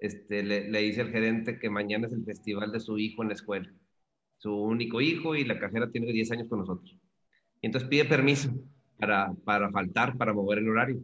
este, 0.00 0.42
le, 0.42 0.68
le, 0.68 0.80
dice 0.80 1.02
al 1.02 1.12
gerente 1.12 1.60
que 1.60 1.70
mañana 1.70 2.08
es 2.08 2.12
el 2.12 2.24
festival 2.24 2.72
de 2.72 2.80
su 2.80 2.98
hijo 2.98 3.22
en 3.22 3.28
la 3.28 3.34
escuela, 3.34 3.72
su 4.40 4.54
único 4.54 5.02
hijo 5.02 5.36
y 5.36 5.44
la 5.44 5.58
cajera 5.58 5.90
tiene 5.90 6.12
10 6.12 6.32
años 6.32 6.48
con 6.48 6.60
nosotros. 6.60 6.96
Y 7.60 7.66
entonces 7.66 7.90
pide 7.90 8.06
permiso 8.06 8.50
para, 8.98 9.34
para 9.44 9.70
faltar, 9.70 10.16
para 10.16 10.32
mover 10.32 10.58
el 10.58 10.68
horario. 10.70 11.02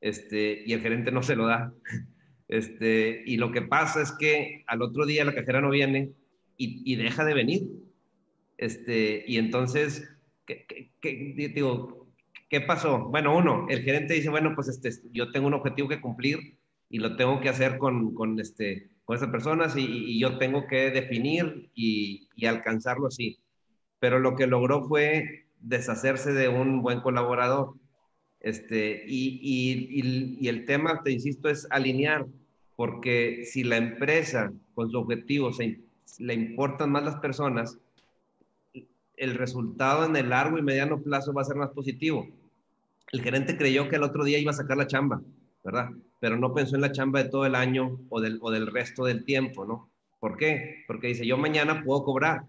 Este, 0.00 0.62
y 0.64 0.72
el 0.72 0.80
gerente 0.80 1.10
no 1.10 1.22
se 1.22 1.36
lo 1.36 1.46
da. 1.46 1.74
Este, 2.48 3.22
y 3.24 3.38
lo 3.38 3.50
que 3.50 3.62
pasa 3.62 4.02
es 4.02 4.12
que 4.12 4.62
al 4.66 4.82
otro 4.82 5.06
día 5.06 5.24
la 5.24 5.34
cajera 5.34 5.62
no 5.62 5.70
viene 5.70 6.12
y, 6.58 6.82
y 6.84 6.96
deja 6.96 7.24
de 7.24 7.32
venir. 7.32 7.62
Este, 8.58 9.24
y 9.26 9.38
entonces, 9.38 10.06
¿qué, 10.44 10.66
qué, 11.00 11.32
digo, 11.54 12.12
¿qué 12.50 12.60
pasó? 12.60 13.08
Bueno, 13.08 13.34
uno, 13.34 13.66
el 13.70 13.82
gerente 13.82 14.12
dice, 14.12 14.28
bueno, 14.28 14.52
pues 14.54 14.68
este, 14.68 14.90
yo 15.12 15.32
tengo 15.32 15.46
un 15.46 15.54
objetivo 15.54 15.88
que 15.88 16.02
cumplir 16.02 16.58
y 16.90 16.98
lo 16.98 17.16
tengo 17.16 17.40
que 17.40 17.48
hacer 17.48 17.78
con, 17.78 18.12
con 18.12 18.38
este, 18.38 18.90
con 19.12 19.18
esas 19.18 19.30
personas 19.30 19.76
y, 19.76 19.82
y, 19.84 20.18
yo 20.18 20.38
tengo 20.38 20.66
que 20.66 20.90
definir 20.90 21.68
y, 21.74 22.28
y, 22.34 22.46
alcanzarlo 22.46 23.08
así. 23.08 23.38
Pero 23.98 24.18
lo 24.18 24.36
que 24.36 24.46
logró 24.46 24.88
fue 24.88 25.44
deshacerse 25.60 26.32
de 26.32 26.48
un 26.48 26.80
buen 26.80 27.02
colaborador. 27.02 27.74
Este, 28.40 29.04
y, 29.06 30.40
y 30.40 30.48
el 30.48 30.64
tema, 30.64 31.02
te 31.02 31.12
insisto, 31.12 31.50
es 31.50 31.66
alinear, 31.70 32.24
porque 32.74 33.44
si 33.44 33.64
la 33.64 33.76
empresa 33.76 34.50
con 34.74 34.90
su 34.90 34.98
objetivo 34.98 35.52
se, 35.52 35.78
le 36.18 36.32
importan 36.32 36.90
más 36.90 37.04
las 37.04 37.16
personas, 37.16 37.78
el 39.18 39.34
resultado 39.34 40.06
en 40.06 40.16
el 40.16 40.30
largo 40.30 40.56
y 40.56 40.62
mediano 40.62 41.02
plazo 41.02 41.34
va 41.34 41.42
a 41.42 41.44
ser 41.44 41.56
más 41.56 41.70
positivo. 41.72 42.26
El 43.12 43.20
gerente 43.20 43.58
creyó 43.58 43.90
que 43.90 43.96
el 43.96 44.04
otro 44.04 44.24
día 44.24 44.38
iba 44.38 44.52
a 44.52 44.54
sacar 44.54 44.78
la 44.78 44.86
chamba, 44.86 45.20
¿verdad? 45.62 45.90
Pero 46.22 46.36
no 46.36 46.54
pensó 46.54 46.76
en 46.76 46.82
la 46.82 46.92
chamba 46.92 47.20
de 47.20 47.30
todo 47.30 47.46
el 47.46 47.56
año 47.56 47.98
o 48.08 48.20
del, 48.20 48.38
o 48.42 48.52
del 48.52 48.68
resto 48.68 49.04
del 49.04 49.24
tiempo, 49.24 49.66
¿no? 49.66 49.90
¿Por 50.20 50.36
qué? 50.36 50.84
Porque 50.86 51.08
dice, 51.08 51.26
yo 51.26 51.36
mañana 51.36 51.82
puedo 51.84 52.04
cobrar, 52.04 52.44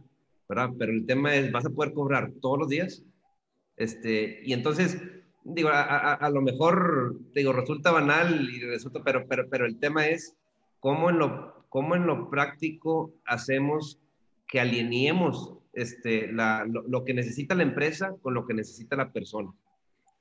¿verdad? 0.48 0.70
Pero 0.78 0.92
el 0.92 1.08
tema 1.08 1.34
es, 1.34 1.52
¿vas 1.52 1.66
a 1.66 1.72
poder 1.72 1.92
cobrar 1.92 2.32
todos 2.40 2.60
los 2.60 2.70
días? 2.70 3.04
Este, 3.76 4.42
y 4.44 4.54
entonces, 4.54 5.02
digo, 5.44 5.70
a, 5.70 5.82
a, 5.82 6.14
a 6.14 6.30
lo 6.30 6.44
mejor, 6.44 7.16
digo, 7.34 7.52
resulta 7.52 7.90
banal 7.90 8.48
y 8.48 8.60
resulta, 8.60 9.02
pero, 9.04 9.26
pero, 9.28 9.50
pero 9.50 9.66
el 9.66 9.80
tema 9.80 10.06
es 10.06 10.38
cómo 10.80 11.10
en 11.10 11.18
lo, 11.18 11.66
cómo 11.70 11.96
en 11.96 12.06
lo 12.06 12.30
práctico 12.30 13.12
hacemos 13.26 14.00
que 14.48 14.60
alineemos 14.60 15.58
este, 15.74 16.32
la, 16.32 16.64
lo, 16.70 16.84
lo 16.84 17.04
que 17.04 17.16
necesita 17.16 17.56
la 17.56 17.64
empresa 17.64 18.14
con 18.22 18.36
lo 18.36 18.46
que 18.46 18.54
necesita 18.54 18.96
la 18.96 19.12
persona. 19.12 19.52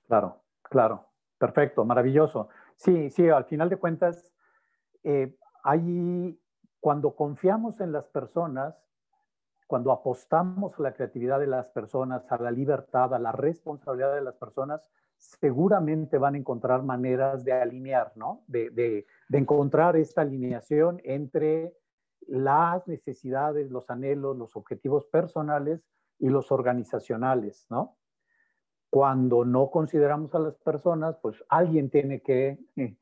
Claro, 0.09 0.41
claro. 0.63 1.07
Perfecto, 1.37 1.85
maravilloso. 1.85 2.49
Sí, 2.83 3.11
sí, 3.11 3.28
al 3.28 3.45
final 3.45 3.68
de 3.68 3.76
cuentas, 3.76 4.33
eh, 5.05 5.37
cuando 6.80 7.14
confiamos 7.14 7.80
en 7.80 7.93
las 7.93 8.09
personas, 8.09 8.74
cuando 9.68 9.93
apostamos 9.93 10.76
a 10.76 10.83
la 10.83 10.93
creatividad 10.93 11.39
de 11.39 11.47
las 11.47 11.68
personas, 11.68 12.30
a 12.33 12.39
la 12.39 12.51
libertad, 12.51 13.14
a 13.14 13.20
la 13.20 13.30
responsabilidad 13.30 14.16
de 14.16 14.22
las 14.22 14.35
personas, 14.35 14.91
seguramente 15.16 16.18
van 16.18 16.35
a 16.35 16.39
encontrar 16.39 16.83
maneras 16.83 17.45
de 17.45 17.53
alinear, 17.53 18.12
¿no? 18.16 18.43
De, 18.49 18.70
de, 18.70 19.07
de 19.28 19.39
encontrar 19.39 19.97
esta 19.97 20.22
alineación 20.22 21.01
entre 21.05 21.76
las 22.26 22.89
necesidades, 22.89 23.70
los 23.70 23.91
anhelos, 23.91 24.37
los 24.37 24.57
objetivos 24.57 25.07
personales 25.07 25.87
y 26.18 26.30
los 26.30 26.51
organizacionales, 26.51 27.64
¿no? 27.70 27.97
Cuando 28.93 29.47
no 29.47 29.70
consideramos 29.70 30.34
a 30.34 30.38
las 30.38 30.55
personas, 30.57 31.16
pues 31.22 31.43
alguien 31.49 31.88
tiene 31.88 32.20
que 32.20 32.59
eh, 32.76 32.99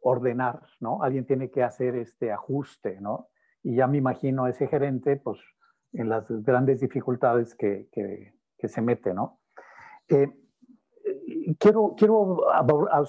ordenar, 0.00 0.62
¿no? 0.80 1.02
Alguien 1.02 1.26
tiene 1.26 1.50
que 1.50 1.62
hacer 1.62 1.96
este 1.96 2.32
ajuste, 2.32 2.98
¿no? 3.02 3.28
Y 3.62 3.76
ya 3.76 3.86
me 3.86 3.98
imagino 3.98 4.44
a 4.44 4.48
ese 4.48 4.68
gerente, 4.68 5.16
pues, 5.16 5.38
en 5.92 6.08
las 6.08 6.24
grandes 6.44 6.80
dificultades 6.80 7.54
que, 7.54 7.90
que, 7.92 8.68
se 8.68 8.80
mete, 8.80 9.12
¿no? 9.12 9.40
Eh, 10.08 10.32
quiero, 11.58 11.94
quiero 11.94 12.40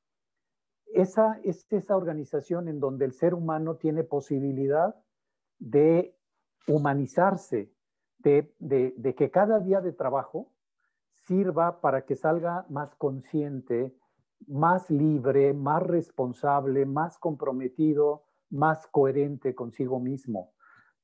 Esa 0.93 1.39
es 1.43 1.65
esa 1.69 1.97
organización 1.97 2.69
en 2.69 2.79
donde 2.79 3.05
el 3.05 3.13
ser 3.13 3.33
humano 3.33 3.75
tiene 3.75 4.03
posibilidad 4.03 4.95
de 5.59 6.17
humanizarse, 6.67 7.73
de, 8.19 8.53
de, 8.59 9.15
que 9.15 9.29
cada 9.29 9.59
día 9.59 9.81
de 9.81 9.93
trabajo 9.93 10.51
sirva 11.13 11.81
para 11.81 12.05
que 12.05 12.15
salga 12.15 12.65
más 12.69 12.95
consciente, 12.95 13.95
más 14.47 14.89
libre, 14.89 15.53
más 15.53 15.83
responsable, 15.83 16.85
más 16.85 17.17
comprometido, 17.17 18.23
más 18.49 18.87
coherente 18.87 19.55
consigo 19.55 19.99
mismo. 19.99 20.53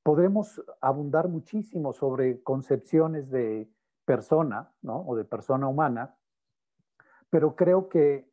Podemos 0.04 0.62
abundar 0.82 1.30
muchísimo 1.30 1.94
sobre 1.94 2.42
concepciones 2.44 3.30
de 3.30 3.70
persona, 4.06 4.72
¿no? 4.82 5.02
O 5.08 5.16
de 5.16 5.24
persona 5.24 5.68
humana, 5.68 6.16
pero 7.30 7.56
creo 7.56 7.90
que 7.90 8.30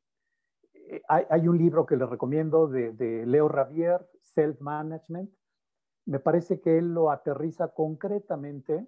eh, 0.75 1.03
hay, 1.09 1.25
hay 1.31 1.49
un 1.49 1.57
libro 1.57 1.87
que 1.87 1.97
les 1.97 2.09
recomiendo 2.09 2.67
de, 2.67 2.93
de 2.93 3.25
Leo 3.27 3.49
Ravier, 3.49 4.09
Self 4.21 4.61
Management. 4.61 5.31
Me 6.07 6.19
parece 6.19 6.61
que 6.61 6.79
él 6.79 6.93
lo 6.93 7.11
aterriza 7.11 7.69
concretamente 7.69 8.87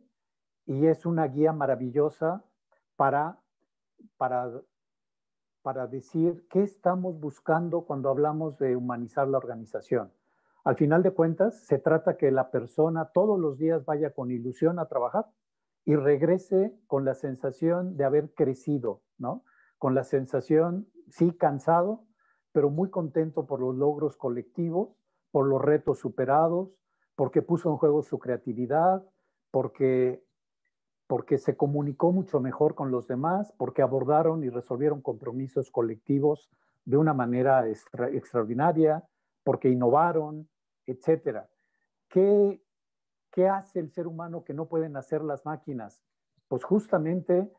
y 0.66 0.86
es 0.86 1.06
una 1.06 1.26
guía 1.26 1.52
maravillosa 1.52 2.44
para, 2.96 3.38
para 4.16 4.50
para 5.62 5.86
decir 5.86 6.46
qué 6.50 6.62
estamos 6.62 7.18
buscando 7.18 7.82
cuando 7.82 8.10
hablamos 8.10 8.58
de 8.58 8.76
humanizar 8.76 9.28
la 9.28 9.38
organización. 9.38 10.12
Al 10.64 10.76
final 10.76 11.02
de 11.02 11.12
cuentas, 11.12 11.66
se 11.66 11.78
trata 11.78 12.16
que 12.16 12.30
la 12.30 12.50
persona 12.50 13.10
todos 13.12 13.38
los 13.38 13.58
días 13.58 13.84
vaya 13.84 14.10
con 14.10 14.30
ilusión 14.30 14.78
a 14.78 14.86
trabajar 14.86 15.26
y 15.84 15.96
regrese 15.96 16.76
con 16.86 17.04
la 17.04 17.14
sensación 17.14 17.96
de 17.96 18.04
haber 18.04 18.32
crecido, 18.34 19.02
¿no? 19.18 19.44
Con 19.78 19.94
la 19.94 20.04
sensación, 20.04 20.88
sí, 21.08 21.32
cansado, 21.32 22.04
pero 22.52 22.70
muy 22.70 22.90
contento 22.90 23.46
por 23.46 23.60
los 23.60 23.74
logros 23.74 24.16
colectivos, 24.16 24.90
por 25.32 25.48
los 25.48 25.60
retos 25.60 25.98
superados, 25.98 26.70
porque 27.16 27.42
puso 27.42 27.70
en 27.70 27.76
juego 27.76 28.02
su 28.02 28.18
creatividad, 28.18 29.04
porque 29.50 30.24
porque 31.12 31.36
se 31.36 31.58
comunicó 31.58 32.10
mucho 32.10 32.40
mejor 32.40 32.74
con 32.74 32.90
los 32.90 33.06
demás, 33.06 33.52
porque 33.58 33.82
abordaron 33.82 34.44
y 34.44 34.48
resolvieron 34.48 35.02
compromisos 35.02 35.70
colectivos 35.70 36.48
de 36.86 36.96
una 36.96 37.12
manera 37.12 37.68
extra, 37.68 38.08
extraordinaria, 38.08 39.06
porque 39.44 39.68
innovaron, 39.68 40.48
etc. 40.86 41.40
¿Qué, 42.08 42.62
¿Qué 43.30 43.46
hace 43.46 43.80
el 43.80 43.90
ser 43.90 44.06
humano 44.06 44.42
que 44.42 44.54
no 44.54 44.70
pueden 44.70 44.96
hacer 44.96 45.20
las 45.20 45.44
máquinas? 45.44 46.02
Pues 46.48 46.64
justamente 46.64 47.52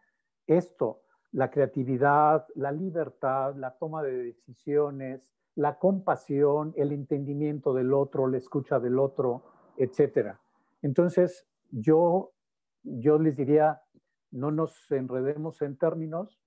esto, 0.48 1.04
la 1.32 1.52
creatividad, 1.52 2.48
la 2.56 2.72
libertad, 2.72 3.56
la 3.56 3.78
toma 3.78 4.02
de 4.02 4.18
decisiones, 4.18 5.30
la 5.54 5.78
compasión, 5.78 6.74
el 6.76 6.92
entendimiento 6.92 7.72
del 7.76 7.94
otro, 7.94 8.26
la 8.26 8.38
escucha 8.38 8.80
del 8.80 8.98
otro, 8.98 9.44
etc. 9.78 10.38
Entonces, 10.82 11.46
yo, 11.70 12.34
yo 12.84 13.18
les 13.18 13.36
diría, 13.36 13.82
no 14.32 14.52
nos 14.52 14.92
enredemos 14.92 15.62
en 15.62 15.78
términos. 15.78 16.42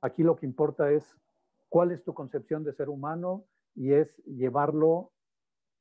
Aquí 0.00 0.22
lo 0.22 0.36
que 0.36 0.46
importa 0.46 0.90
es 0.90 1.16
cuál 1.68 1.92
es 1.92 2.02
tu 2.04 2.14
concepción 2.14 2.64
de 2.64 2.72
ser 2.72 2.88
humano 2.88 3.44
y 3.74 3.92
es 3.92 4.16
llevarlo 4.24 5.12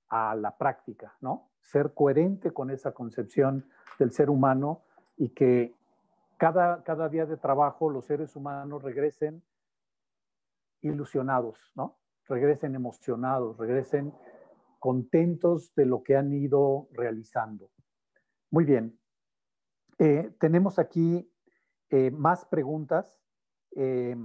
a 0.09 0.35
la 0.35 0.57
práctica, 0.57 1.15
¿no? 1.21 1.49
Ser 1.61 1.93
coherente 1.93 2.51
con 2.51 2.69
esa 2.69 2.91
concepción 2.91 3.69
del 3.97 4.11
ser 4.11 4.29
humano 4.29 4.83
y 5.17 5.29
que 5.29 5.73
cada, 6.37 6.83
cada 6.83 7.09
día 7.09 7.25
de 7.25 7.37
trabajo 7.37 7.89
los 7.89 8.05
seres 8.05 8.35
humanos 8.35 8.83
regresen 8.83 9.41
ilusionados, 10.81 11.71
¿no? 11.75 11.97
Regresen 12.27 12.75
emocionados, 12.75 13.57
regresen 13.57 14.13
contentos 14.79 15.73
de 15.75 15.85
lo 15.85 16.03
que 16.03 16.15
han 16.15 16.33
ido 16.33 16.87
realizando. 16.91 17.71
Muy 18.51 18.65
bien. 18.65 18.99
Eh, 19.97 20.33
tenemos 20.39 20.77
aquí 20.77 21.31
eh, 21.89 22.11
más 22.11 22.45
preguntas. 22.45 23.21
Eh, 23.75 24.15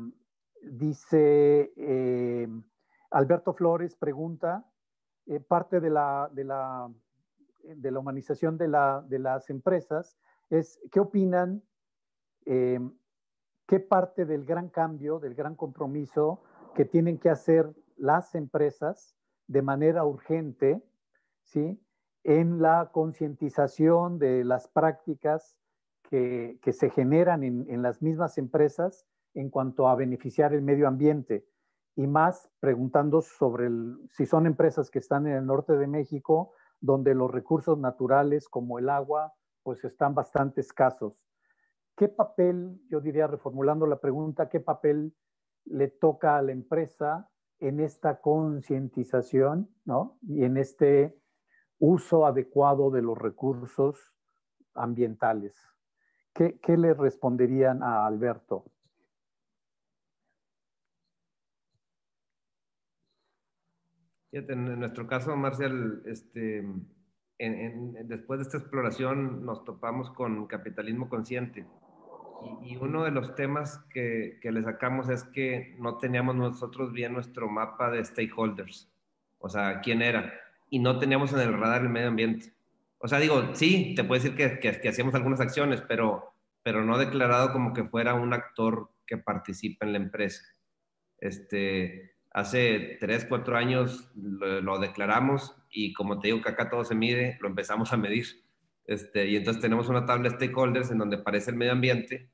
dice 0.62 1.72
Alberto 3.10 3.54
Flores, 3.54 3.96
pregunta, 3.96 4.64
parte 5.48 5.80
de 5.80 5.90
la, 5.90 6.28
de, 6.32 6.44
la, 6.44 6.92
de 7.62 7.90
la 7.90 7.98
humanización 7.98 8.58
de, 8.58 8.68
la, 8.68 9.04
de 9.08 9.18
las 9.18 9.48
empresas 9.48 10.18
es, 10.50 10.80
¿qué 10.90 11.00
opinan 11.00 11.62
qué 12.44 13.80
parte 13.80 14.26
del 14.26 14.44
gran 14.44 14.68
cambio, 14.68 15.20
del 15.20 15.34
gran 15.34 15.54
compromiso 15.54 16.42
que 16.74 16.84
tienen 16.84 17.18
que 17.18 17.30
hacer 17.30 17.72
las 17.96 18.34
empresas 18.34 19.16
de 19.46 19.62
manera 19.62 20.04
urgente, 20.04 20.82
¿sí? 21.44 21.80
En 22.24 22.60
la 22.60 22.90
concientización 22.92 24.18
de 24.18 24.44
las 24.44 24.66
prácticas 24.66 25.59
que, 26.10 26.72
se 26.72 26.90
generan 26.90 27.44
en, 27.44 27.82
las 27.82 28.02
mismas 28.02 28.36
empresas 28.36 29.06
en 29.34 29.48
cuanto 29.48 29.88
a 29.88 29.94
beneficiar 29.94 30.52
el 30.52 30.62
medio 30.62 30.88
ambiente. 30.88 31.46
Y 31.94 32.06
más 32.06 32.50
preguntando 32.58 33.22
sobre 33.22 33.68
si 34.10 34.26
son 34.26 34.46
empresas 34.46 34.90
que 34.90 34.98
están 34.98 35.26
en 35.26 35.34
el 35.34 35.46
norte 35.46 35.74
de 35.74 35.86
México, 35.86 36.52
donde 36.80 37.14
los 37.14 37.30
recursos 37.30 37.78
naturales 37.78 38.48
como 38.48 38.78
el 38.78 38.88
agua, 38.88 39.34
pues 39.62 39.84
están 39.84 40.14
bastante 40.14 40.60
escasos. 40.60 41.14
¿Qué 41.96 42.08
papel, 42.08 42.80
yo 42.88 43.00
diría 43.00 43.26
reformulando 43.26 43.86
la 43.86 44.00
pregunta, 44.00 44.48
qué 44.48 44.58
papel 44.58 45.14
le 45.64 45.88
toca 45.88 46.38
a 46.38 46.42
la 46.42 46.52
empresa 46.52 47.28
en 47.58 47.78
esta 47.78 48.20
concientización 48.20 49.68
¿no? 49.84 50.18
y 50.22 50.44
en 50.44 50.56
este 50.56 51.14
uso 51.78 52.26
adecuado 52.26 52.90
de 52.90 53.02
los 53.02 53.18
recursos 53.18 54.14
ambientales? 54.74 55.54
¿Qué, 56.34 56.58
qué 56.62 56.76
le 56.76 56.94
responderían 56.94 57.82
a 57.82 58.06
Alberto? 58.06 58.64
en 64.32 64.78
nuestro 64.78 65.06
caso, 65.06 65.34
Marcial, 65.36 66.02
este, 66.06 66.64
después 68.04 68.38
de 68.38 68.44
esta 68.44 68.58
exploración 68.58 69.44
nos 69.44 69.64
topamos 69.64 70.10
con 70.10 70.46
capitalismo 70.46 71.08
consciente 71.08 71.66
y, 72.62 72.76
uno 72.76 73.04
de 73.04 73.10
los 73.10 73.34
temas 73.34 73.78
que, 73.92 74.38
que, 74.40 74.52
le 74.52 74.62
sacamos 74.62 75.08
es 75.08 75.24
que 75.24 75.76
no 75.78 75.98
teníamos 75.98 76.36
nosotros 76.36 76.92
bien 76.92 77.12
nuestro 77.12 77.48
mapa 77.48 77.90
de 77.90 78.04
stakeholders, 78.04 78.90
o 79.38 79.48
sea, 79.48 79.80
quién 79.80 80.00
era, 80.00 80.32
y 80.70 80.78
no 80.78 80.98
teníamos 80.98 81.32
en 81.32 81.40
el 81.40 81.58
radar 81.58 81.82
el 81.82 81.90
medio 81.90 82.08
ambiente. 82.08 82.52
O 83.02 83.08
sea, 83.08 83.18
digo, 83.18 83.54
sí, 83.54 83.94
te 83.96 84.04
puedo 84.04 84.22
decir 84.22 84.36
que, 84.36 84.60
que, 84.60 84.80
que 84.80 84.88
hacíamos 84.88 85.14
algunas 85.14 85.40
acciones, 85.40 85.82
pero, 85.88 86.34
pero 86.62 86.84
no 86.84 86.98
declarado 86.98 87.52
como 87.52 87.72
que 87.72 87.84
fuera 87.84 88.14
un 88.14 88.34
actor 88.34 88.90
que 89.06 89.16
participa 89.16 89.86
en 89.86 89.92
la 89.92 89.98
empresa. 89.98 90.44
Este, 91.18 92.14
hace 92.30 92.98
tres, 93.00 93.24
cuatro 93.26 93.56
años 93.56 94.10
lo, 94.14 94.60
lo, 94.60 94.78
declaramos 94.78 95.56
y 95.70 95.94
como 95.94 96.20
te 96.20 96.28
digo 96.28 96.42
que 96.42 96.50
acá 96.50 96.68
todo 96.68 96.84
se 96.84 96.94
mide, 96.94 97.38
lo 97.40 97.48
empezamos 97.48 97.92
a 97.92 97.96
medir. 97.96 98.26
Este, 98.84 99.26
y 99.26 99.36
entonces 99.36 99.62
tenemos 99.62 99.88
una 99.88 100.04
tabla 100.04 100.28
de 100.28 100.36
stakeholders 100.36 100.90
en 100.90 100.98
donde 100.98 101.16
aparece 101.16 101.50
el 101.50 101.56
medio 101.56 101.72
ambiente 101.72 102.30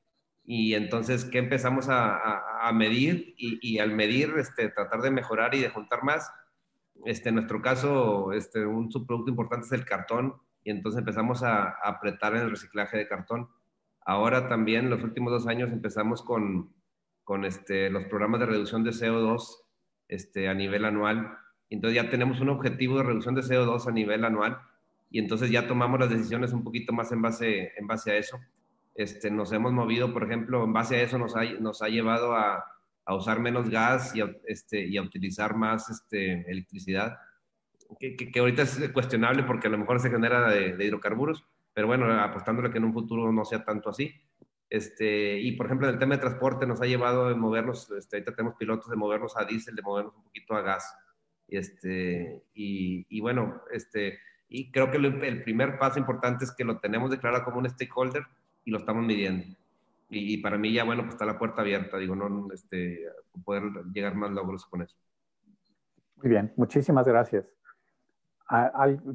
y 0.49 0.75
entonces, 0.75 1.25
¿qué 1.25 1.39
empezamos 1.39 1.89
a, 1.89 2.67
a, 2.67 2.71
medir? 2.71 3.35
Y, 3.37 3.59
y, 3.61 3.79
al 3.79 3.91
medir, 3.91 4.33
este, 4.37 4.69
tratar 4.69 5.01
de 5.01 5.11
mejorar 5.11 5.53
y 5.53 5.59
de 5.59 5.69
juntar 5.69 6.03
más. 6.03 6.31
Este, 7.05 7.29
en 7.29 7.35
nuestro 7.35 7.61
caso, 7.61 8.31
este, 8.31 8.65
un 8.65 8.89
subproducto 8.89 9.29
importante 9.29 9.65
es 9.65 9.73
el 9.73 9.83
cartón 9.83 10.35
y 10.67 10.69
entonces 10.69 10.99
empezamos 10.99 11.43
a, 11.43 11.63
a 11.63 11.87
apretar 11.87 12.35
en 12.35 12.41
el 12.41 12.49
reciclaje 12.49 12.97
de 12.97 13.07
cartón. 13.07 13.47
Ahora 14.01 14.49
también, 14.49 14.89
los 14.89 15.01
últimos 15.01 15.31
dos 15.31 15.47
años, 15.47 15.71
empezamos 15.71 16.21
con, 16.21 16.73
con 17.23 17.45
este, 17.45 17.89
los 17.89 18.03
programas 18.07 18.41
de 18.41 18.47
reducción 18.47 18.83
de 18.83 18.89
CO2 18.89 19.61
este, 20.09 20.49
a 20.49 20.53
nivel 20.53 20.83
anual. 20.83 21.37
Entonces 21.69 21.95
ya 21.95 22.09
tenemos 22.09 22.41
un 22.41 22.49
objetivo 22.49 22.97
de 22.97 23.03
reducción 23.03 23.33
de 23.33 23.43
CO2 23.43 23.87
a 23.87 23.91
nivel 23.93 24.25
anual 24.25 24.59
y 25.09 25.19
entonces 25.19 25.51
ya 25.51 25.67
tomamos 25.67 26.01
las 26.01 26.09
decisiones 26.09 26.51
un 26.51 26.65
poquito 26.65 26.91
más 26.91 27.13
en 27.13 27.21
base, 27.21 27.71
en 27.77 27.87
base 27.87 28.11
a 28.11 28.17
eso. 28.17 28.37
Este, 28.93 29.31
nos 29.31 29.53
hemos 29.53 29.71
movido, 29.71 30.11
por 30.11 30.25
ejemplo, 30.25 30.65
en 30.65 30.73
base 30.73 30.97
a 30.97 31.01
eso 31.01 31.17
nos 31.17 31.33
ha, 31.37 31.45
nos 31.45 31.81
ha 31.81 31.87
llevado 31.87 32.35
a, 32.35 32.61
a 33.05 33.15
usar 33.15 33.39
menos 33.39 33.69
gas 33.69 34.13
y 34.13 34.19
a, 34.19 34.35
este, 34.47 34.85
y 34.85 34.97
a 34.97 35.01
utilizar 35.01 35.55
más 35.55 35.89
este, 35.89 36.41
electricidad, 36.51 37.17
que, 37.99 38.15
que, 38.15 38.39
ahorita 38.39 38.63
es 38.63 38.89
cuestionable 38.91 39.43
porque 39.43 39.67
a 39.67 39.69
lo 39.69 39.77
mejor 39.77 39.99
se 39.99 40.09
genera 40.09 40.49
de, 40.49 40.75
de, 40.75 40.85
hidrocarburos, 40.85 41.45
pero 41.73 41.87
bueno, 41.87 42.11
apostándole 42.21 42.71
que 42.71 42.77
en 42.77 42.85
un 42.85 42.93
futuro 42.93 43.31
no 43.31 43.45
sea 43.45 43.63
tanto 43.63 43.89
así. 43.89 44.13
Este, 44.69 45.39
y 45.39 45.53
por 45.53 45.67
ejemplo, 45.67 45.87
en 45.87 45.93
el 45.93 45.99
tema 45.99 46.15
de 46.15 46.21
transporte 46.21 46.67
nos 46.67 46.81
ha 46.81 46.85
llevado 46.85 47.27
a 47.27 47.35
movernos, 47.35 47.89
este, 47.91 48.17
ahorita 48.17 48.35
tenemos 48.35 48.57
pilotos 48.57 48.89
de 48.89 48.97
movernos 48.97 49.37
a 49.37 49.45
diésel, 49.45 49.75
de 49.75 49.81
movernos 49.81 50.15
un 50.15 50.23
poquito 50.23 50.55
a 50.55 50.61
gas. 50.61 50.93
Y, 51.47 51.57
este, 51.57 52.43
y, 52.53 53.05
y 53.09 53.21
bueno, 53.21 53.61
este, 53.71 54.19
y 54.49 54.71
creo 54.71 54.91
que 54.91 54.97
el 54.97 55.43
primer 55.43 55.77
paso 55.77 55.99
importante 55.99 56.45
es 56.45 56.51
que 56.51 56.63
lo 56.63 56.79
tenemos 56.79 57.11
declarado 57.11 57.43
como 57.43 57.59
un 57.59 57.69
stakeholder 57.69 58.23
y 58.63 58.71
lo 58.71 58.77
estamos 58.79 59.05
midiendo. 59.05 59.45
Y, 60.09 60.37
para 60.37 60.57
mí 60.57 60.71
ya, 60.71 60.85
bueno, 60.85 61.03
pues 61.03 61.15
está 61.15 61.25
la 61.25 61.37
puerta 61.37 61.61
abierta, 61.61 61.97
digo, 61.97 62.15
no, 62.15 62.47
este, 62.53 63.07
poder 63.43 63.63
llegar 63.93 64.15
más 64.15 64.31
logros 64.31 64.65
con 64.65 64.81
eso. 64.81 64.95
Muy 66.15 66.29
bien, 66.29 66.53
muchísimas 66.55 67.05
gracias. 67.05 67.56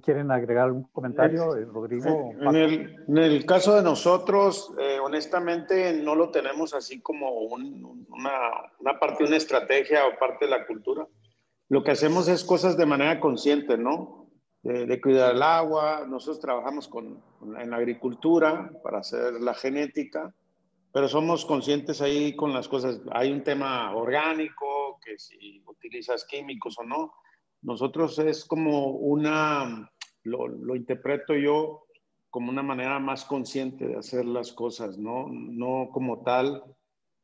¿Quieren 0.02 0.30
agregar 0.30 0.66
algún 0.66 0.84
comentario, 0.92 1.56
eh, 1.56 1.64
Rodrigo? 1.64 2.32
En 2.40 2.54
el, 2.54 3.04
en 3.08 3.18
el, 3.18 3.46
caso 3.46 3.74
de 3.74 3.82
nosotros, 3.82 4.74
eh, 4.78 4.98
honestamente, 5.00 5.94
no 5.94 6.14
lo 6.14 6.30
tenemos 6.30 6.74
así 6.74 7.00
como 7.00 7.30
una, 7.30 8.38
una 8.78 8.98
parte 9.00 9.24
de 9.24 9.28
una 9.28 9.36
estrategia 9.38 10.06
o 10.06 10.18
parte 10.18 10.44
de 10.44 10.50
la 10.50 10.66
cultura. 10.66 11.06
Lo 11.68 11.82
que 11.82 11.92
hacemos 11.92 12.28
es 12.28 12.44
cosas 12.44 12.76
de 12.76 12.84
manera 12.84 13.20
consciente, 13.20 13.78
¿no? 13.78 14.22
de, 14.62 15.00
cuidar 15.00 15.34
el 15.34 15.42
agua. 15.42 16.06
Nosotros 16.08 16.40
trabajamos 16.40 16.88
con, 16.88 17.22
en 17.58 17.70
la 17.70 17.76
agricultura 17.76 18.72
para 18.82 18.98
hacer 18.98 19.34
la 19.34 19.54
genética, 19.54 20.34
pero 20.92 21.08
somos 21.08 21.44
conscientes 21.44 22.00
ahí 22.00 22.36
con 22.36 22.52
las 22.52 22.68
cosas. 22.68 23.00
Hay 23.12 23.32
un 23.32 23.42
tema 23.42 23.94
orgánico, 23.94 24.98
que 25.04 25.18
si 25.18 25.62
utilizas 25.66 26.24
químicos 26.24 26.78
o 26.78 26.84
no. 26.84 27.12
Nosotros 27.62 28.18
es 28.18 28.44
como 28.44 28.90
una, 28.90 29.90
lo, 30.24 30.76
interpreto 30.76 31.34
yo 31.34 31.84
como 32.30 32.50
una 32.50 32.62
manera 32.62 32.98
más 32.98 33.24
consciente 33.24 33.86
de 33.86 33.96
hacer 33.96 34.24
las 34.24 34.52
cosas, 34.52 34.98
no, 34.98 35.28
no 35.28 35.90
como 35.92 36.22
tal, 36.22 36.64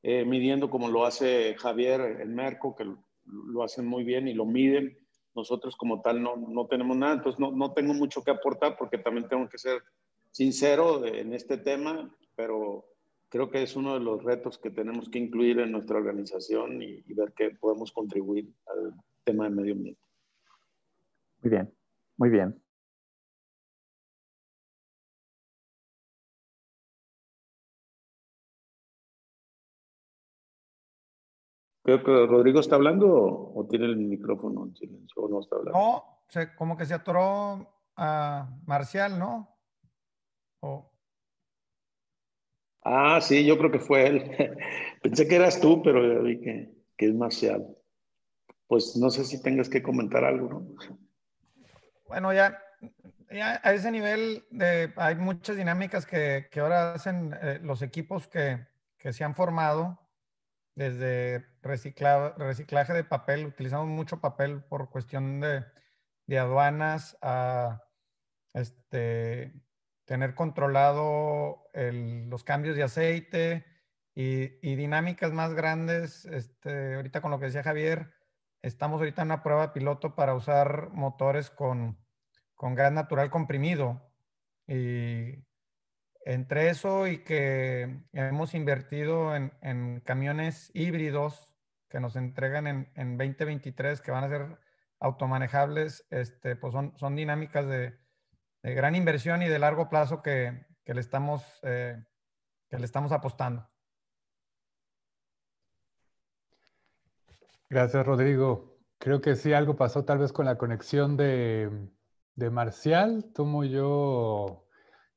eh, 0.03 0.24
midiendo 0.24 0.70
como 0.70 0.89
lo 0.89 1.05
hace 1.05 1.55
Javier 1.59 2.20
en 2.20 2.34
Merco, 2.34 2.76
que 2.76 2.84
lo, 2.84 3.05
lo 3.24 3.62
hacen 3.62 3.86
muy 3.86 4.05
bien 4.05 4.28
y 4.28 4.34
lo 4.34 4.45
miden 4.45 4.97
nosotros 5.39 5.76
como 5.76 6.03
tal 6.03 6.20
no, 6.20 6.36
no 6.36 6.66
tenemos 6.66 6.97
nada, 6.97 7.14
entonces 7.14 7.39
no, 7.39 7.53
no, 7.53 7.72
tengo 7.72 7.95
mucho 7.95 8.22
que 8.22 8.32
aportar 8.32 8.76
porque 8.76 8.99
también 8.99 9.28
tengo 9.28 9.49
que 9.49 9.59
ser 9.59 9.82
sincero 10.32 11.07
en 11.07 11.32
este 11.32 11.59
tema, 11.59 12.12
pero 12.34 12.84
creo 13.28 13.49
que 13.49 13.62
es 13.62 13.76
uno 13.76 13.95
de 13.95 14.01
los 14.01 14.22
retos 14.24 14.59
que 14.59 14.70
tenemos 14.70 15.09
que 15.09 15.18
incluir 15.18 15.61
en 15.61 15.70
nuestra 15.70 15.97
organización 15.97 16.82
y, 16.82 17.05
y 17.07 17.14
ver 17.14 17.32
qué 17.36 17.51
podemos 17.51 17.93
contribuir 17.93 18.53
al 18.66 18.95
tema 19.24 19.45
del 19.45 19.55
medio 19.55 19.74
ambiente. 19.74 20.07
Muy 21.43 21.51
bien, 21.51 21.72
muy 22.16 22.30
bien. 22.30 22.62
Creo 31.82 32.03
que 32.05 32.26
Rodrigo 32.26 32.61
está 32.61 32.74
hablando 32.74 33.07
o, 33.09 33.66
tiene 33.66 33.86
el 33.86 33.97
micrófono 33.97 34.66
en 34.66 34.76
silencio 34.76 35.22
o 35.22 35.28
no 35.28 35.41
está 35.41 35.57
hablando. 35.57 35.78
No, 35.78 36.05
se, 36.28 36.55
como 36.55 36.76
que 36.76 36.84
se 36.84 36.95
atoró 36.95 37.66
a 37.97 38.47
Marcial, 38.66 39.18
¿no? 39.18 39.57
Ah, 42.82 43.20
sí, 43.22 43.45
yo 43.47 43.57
creo 43.57 43.70
que 43.70 43.78
fue 43.78 44.07
él. 44.07 44.30
Pensé 45.03 45.26
que 45.26 45.36
eras 45.36 45.61
tú, 45.61 45.82
pero 45.82 46.22
vi 46.22 46.41
que, 46.41 46.70
que 46.97 47.07
es 47.07 47.14
Marcial. 47.14 47.66
pues 48.66 48.97
no 48.97 49.09
sé 49.11 49.24
si 49.24 49.43
tengas 49.43 49.68
que 49.68 49.82
comentar 49.82 50.24
algo, 50.24 50.49
¿no? 50.49 50.66
Bueno, 52.09 52.32
ya, 52.32 52.59
ya 53.30 53.61
a 53.62 53.72
ese 53.72 53.90
nivel 53.90 54.46
de, 54.50 54.92
hay 54.96 55.14
muchas 55.16 55.56
dinámicas 55.56 56.06
que, 56.06 56.48
que 56.50 56.61
ahora 56.61 56.94
hacen 56.94 57.36
eh, 57.42 57.61
los 57.62 57.82
equipos 57.82 58.26
que, 58.28 58.66
que, 58.96 59.12
se 59.12 59.24
han 59.24 59.34
formado 59.34 60.00
desde 60.74 61.44
reciclaje 61.61 62.92
de 62.94 63.04
papel, 63.04 63.46
utilizamos 63.46 63.88
mucho 63.88 64.20
papel 64.20 64.62
por 64.62 64.88
cuestión 64.88 65.40
de, 65.40 65.64
de 66.26 66.38
aduanas 66.38 67.18
a 67.20 67.82
este, 68.54 69.52
tener 70.06 70.34
controlado 70.34 71.68
el, 71.74 72.30
los 72.30 72.42
cambios 72.42 72.74
de 72.76 72.84
aceite 72.84 73.66
y, 74.14 74.66
y, 74.66 74.76
dinámicas 74.76 75.32
más 75.32 75.52
grandes. 75.52 76.24
Este, 76.24 76.94
ahorita 76.94 77.20
con 77.20 77.32
lo 77.32 77.38
que 77.38 77.46
decía 77.46 77.62
Javier, 77.62 78.18
estamos 78.62 79.00
ahorita 79.00 79.22
en 79.22 79.28
una 79.28 79.42
prueba 79.42 79.72
piloto 79.72 80.14
para 80.14 80.34
usar 80.34 80.90
motores 80.92 81.50
con, 81.50 81.98
con 82.54 82.74
gas 82.74 82.92
natural 82.92 83.30
comprimido. 83.30 84.02
Y 84.66 85.44
entre 86.24 86.68
eso 86.68 87.06
y 87.06 87.24
que 87.24 88.02
hemos 88.12 88.54
invertido 88.54 89.34
en, 89.34 89.52
en 89.62 90.00
camiones 90.00 90.70
híbridos 90.74 91.48
que 91.88 92.00
nos 92.00 92.16
entregan 92.16 92.66
en, 92.66 92.92
en, 92.94 93.16
2023, 93.16 94.00
que 94.00 94.11
van 94.11 94.24
a 94.24 94.28
ser 94.28 94.59
automanejables, 95.00 96.06
este, 96.11 96.56
pues 96.56 96.72
son, 96.72 96.92
son 96.98 97.16
dinámicas 97.16 97.66
de, 97.66 97.98
gran 98.62 98.94
inversión 98.94 99.42
y 99.42 99.48
de 99.48 99.59
largo 99.59 99.88
plazo 99.88 100.22
que, 100.22 100.66
que 100.84 100.92
le, 100.92 101.00
estamos, 101.00 101.42
eh, 101.62 101.96
que 102.68 102.78
le 102.78 102.84
estamos 102.84 103.12
apostando. 103.12 103.66
Gracias, 107.71 108.07
Rodrigo. 108.07 108.79
Creo 108.99 109.21
que 109.21 109.37
sí, 109.37 109.53
algo 109.53 109.77
pasó 109.77 110.05
tal 110.05 110.19
vez 110.19 110.33
con 110.33 110.47
la 110.47 110.57
conexión 110.57 111.16
de, 111.19 111.71
de 112.35 112.51
Marcial. 112.51 113.31
Tomo 113.35 113.62
yo 113.64 114.66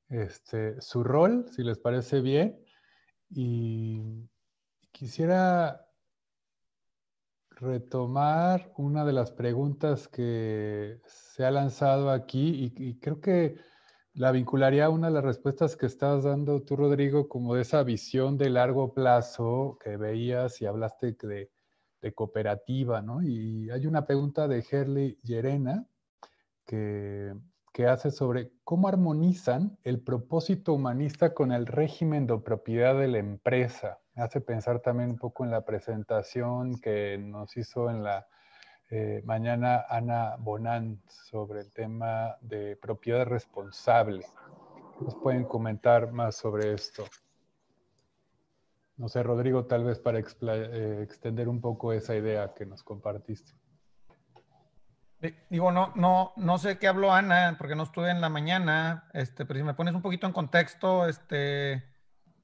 este, 0.09 0.81
su 0.81 1.03
rol, 1.03 1.45
si 1.55 1.63
les 1.63 1.79
parece 1.79 2.19
bien. 2.19 2.61
Y 3.29 4.01
quisiera 4.91 5.87
retomar 7.51 8.73
una 8.75 9.05
de 9.05 9.13
las 9.13 9.31
preguntas 9.31 10.09
que 10.09 10.99
se 11.05 11.45
ha 11.45 11.51
lanzado 11.51 12.09
aquí 12.09 12.73
y, 12.75 12.99
creo 12.99 13.21
que 13.21 13.55
la 14.13 14.31
vincularía 14.33 14.85
a 14.85 14.89
una 14.89 15.07
de 15.07 15.13
las 15.13 15.23
respuestas 15.23 15.77
que 15.77 15.85
estás 15.85 16.23
dando 16.23 16.63
tú, 16.63 16.75
Rodrigo, 16.75 17.29
como 17.29 17.55
de 17.55 17.61
esa 17.61 17.83
visión 17.83 18.37
de 18.37 18.49
largo 18.49 18.93
plazo 18.93 19.77
que 19.81 19.95
veías 19.95 20.59
y 20.61 20.65
hablaste 20.65 21.15
de, 21.21 21.49
de 22.01 22.13
cooperativa, 22.13 23.01
¿no? 23.01 23.23
Y 23.23 23.69
hay 23.71 23.85
una 23.85 24.05
pregunta 24.05 24.47
de 24.47 24.65
Herley 24.69 25.19
Llerena 25.23 25.85
que, 26.65 27.33
que 27.73 27.87
hace 27.87 28.11
sobre 28.11 28.51
cómo 28.63 28.87
armonizan 28.87 29.77
el 29.83 29.99
propósito 30.01 30.73
humanista 30.73 31.33
con 31.33 31.51
el 31.51 31.65
régimen 31.65 32.27
de 32.27 32.37
propiedad 32.39 32.97
de 32.97 33.07
la 33.07 33.19
empresa 33.19 34.01
hace 34.15 34.41
pensar 34.41 34.79
también 34.79 35.11
un 35.11 35.17
poco 35.17 35.43
en 35.43 35.51
la 35.51 35.63
presentación 35.65 36.79
que 36.79 37.17
nos 37.17 37.55
hizo 37.57 37.89
en 37.89 38.03
la 38.03 38.27
eh, 38.89 39.21
mañana 39.25 39.85
Ana 39.89 40.35
Bonan 40.37 41.01
sobre 41.07 41.61
el 41.61 41.71
tema 41.71 42.37
de 42.41 42.75
propiedad 42.75 43.25
responsable. 43.25 44.25
¿Nos 44.99 45.15
pueden 45.15 45.45
comentar 45.45 46.11
más 46.11 46.35
sobre 46.35 46.73
esto? 46.73 47.05
No 49.01 49.09
sé, 49.09 49.23
Rodrigo, 49.23 49.65
tal 49.65 49.83
vez 49.83 49.97
para 49.97 50.19
eh, 50.19 51.01
extender 51.01 51.49
un 51.49 51.59
poco 51.59 51.91
esa 51.91 52.15
idea 52.15 52.53
que 52.53 52.67
nos 52.67 52.83
compartiste. 52.83 53.51
Digo, 55.49 55.71
no, 55.71 55.91
no, 55.95 56.33
no 56.35 56.57
sé 56.59 56.77
qué 56.77 56.87
habló 56.87 57.11
Ana, 57.11 57.55
porque 57.57 57.75
no 57.75 57.81
estuve 57.81 58.11
en 58.11 58.21
la 58.21 58.29
mañana, 58.29 59.09
este, 59.13 59.43
pero 59.45 59.59
si 59.59 59.63
me 59.63 59.73
pones 59.73 59.95
un 59.95 60.03
poquito 60.03 60.27
en 60.27 60.33
contexto, 60.33 61.07
este, 61.07 61.83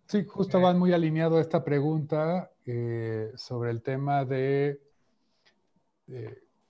Sí, 0.08 0.26
justo 0.26 0.60
van 0.60 0.80
muy 0.80 0.93
alineado 0.93 1.38
a 1.38 1.41
esta 1.41 1.64
pregunta 1.64 2.49
eh, 2.66 3.32
sobre 3.36 3.70
el 3.70 3.84
tema 3.84 4.26
de, 4.26 4.82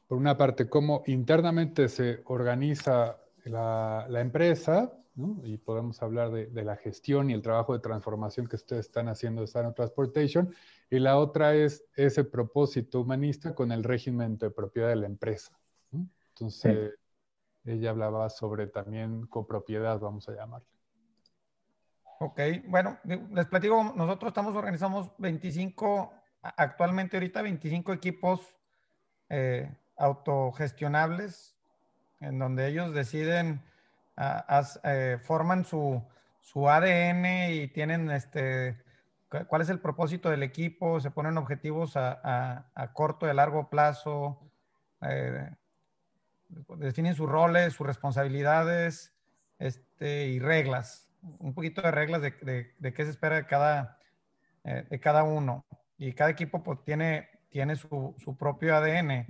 por 0.05 0.17
una 0.17 0.35
parte, 0.35 0.67
cómo 0.67 1.03
internamente 1.05 1.87
se 1.87 2.23
organiza 2.25 3.17
la, 3.45 4.05
empresa, 4.19 4.91
¿no? 5.17 5.41
y 5.43 5.57
podemos 5.57 6.01
hablar 6.01 6.31
de, 6.31 6.63
la 6.63 6.77
gestión 6.77 7.29
y 7.29 7.33
el 7.33 7.41
trabajo 7.41 7.73
de 7.73 7.79
transformación 7.79 8.47
que 8.47 8.55
ustedes 8.55 8.85
están 8.85 9.09
haciendo 9.09 9.41
de 9.41 9.47
Sano 9.47 9.73
Transportation, 9.73 10.53
y 10.89 10.99
la 10.99 11.17
otra 11.17 11.53
es 11.55 11.83
ese 11.95 12.23
propósito 12.23 13.01
humanista 13.01 13.53
con 13.53 13.71
el 13.71 13.83
régimen 13.83 14.37
de 14.37 14.51
propiedad 14.51 14.89
de 14.89 14.95
la 14.95 15.07
empresa. 15.07 15.59
Entonces, 16.29 16.93
ella 17.65 17.89
hablaba 17.89 18.29
sobre 18.29 18.67
también 18.67 19.25
copropiedad, 19.25 19.99
vamos 19.99 20.29
a 20.29 20.35
llamarle. 20.35 20.67
Ok, 22.19 22.39
bueno, 22.67 22.97
les 23.03 23.45
platico, 23.47 23.93
nosotros 23.95 24.29
estamos, 24.29 24.55
organizamos 24.55 25.11
25, 25.17 26.13
actualmente 26.41 27.17
ahorita 27.17 27.41
25 27.41 27.91
equipos 27.93 28.55
eh, 29.29 29.75
autogestionables, 29.97 31.55
en 32.19 32.39
donde 32.39 32.67
ellos 32.67 32.93
deciden, 32.93 33.61
eh, 34.83 35.17
forman 35.23 35.65
su, 35.65 36.03
su, 36.41 36.69
ADN 36.69 37.51
y 37.51 37.67
tienen 37.67 38.09
este, 38.11 38.77
cuál 39.47 39.61
es 39.61 39.69
el 39.69 39.79
propósito 39.79 40.29
del 40.29 40.43
equipo, 40.43 40.99
se 40.99 41.11
ponen 41.11 41.37
objetivos 41.37 41.95
a, 41.97 42.69
a 42.73 42.93
corto 42.93 43.27
y 43.27 43.29
a 43.29 43.33
largo 43.33 43.69
plazo, 43.69 44.39
eh, 45.01 45.51
definen 46.77 47.15
sus 47.15 47.29
roles, 47.29 47.73
sus 47.73 47.85
responsabilidades 47.85 49.13
este, 49.59 50.27
y 50.27 50.39
reglas 50.39 51.07
un 51.39 51.53
poquito 51.53 51.81
de 51.81 51.91
reglas 51.91 52.21
de, 52.21 52.93
qué 52.93 53.03
se 53.03 53.11
espera 53.11 53.35
de 53.37 53.45
cada, 53.45 53.99
eh, 54.63 54.85
de 54.89 54.99
cada 54.99 55.23
uno. 55.23 55.65
Y 55.97 56.13
cada 56.13 56.29
equipo 56.29 56.63
pues, 56.63 56.83
tiene, 56.83 57.29
tiene 57.49 57.75
su, 57.75 58.15
propio 58.37 58.75
ADN. 58.75 59.25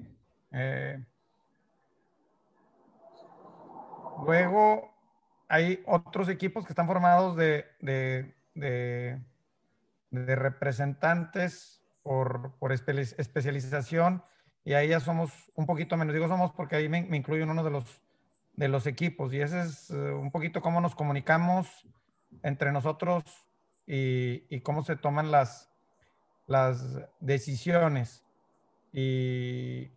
Luego 4.25 4.93
hay 5.47 5.83
otros 5.85 6.29
equipos 6.29 6.65
que 6.65 6.73
están 6.73 6.87
formados 6.87 7.35
de, 7.35 7.65
de, 7.81 9.21
representantes 10.11 11.81
por, 12.03 12.53
especialización 12.71 14.23
y 14.63 14.73
ahí 14.73 14.89
ya 14.89 14.99
somos 14.99 15.31
un 15.55 15.65
poquito 15.65 15.95
menos. 15.97 16.13
Digo 16.13 16.27
somos 16.27 16.51
porque 16.53 16.75
ahí 16.75 16.89
me, 16.89 17.03
me 17.03 17.17
incluyo 17.17 17.43
en 17.43 17.49
uno 17.49 17.63
de 17.63 17.71
los 17.71 18.01
de 18.57 18.67
los 18.67 18.87
equipos 18.87 19.31
y 19.33 19.39
ese 19.39 19.61
es 19.61 19.91
eh, 19.91 19.95
un 19.95 20.31
poquito 20.31 20.61
cómo 20.61 20.81
nos 20.81 20.95
comunicamos 20.95 21.87
entre 22.41 22.71
nosotros 22.71 23.23
y, 23.85 24.59
cómo 24.61 24.83
se 24.83 24.97
toman 24.97 25.31
las, 25.31 25.71
las 26.45 26.99
decisiones. 27.21 28.25
Y 28.91 29.91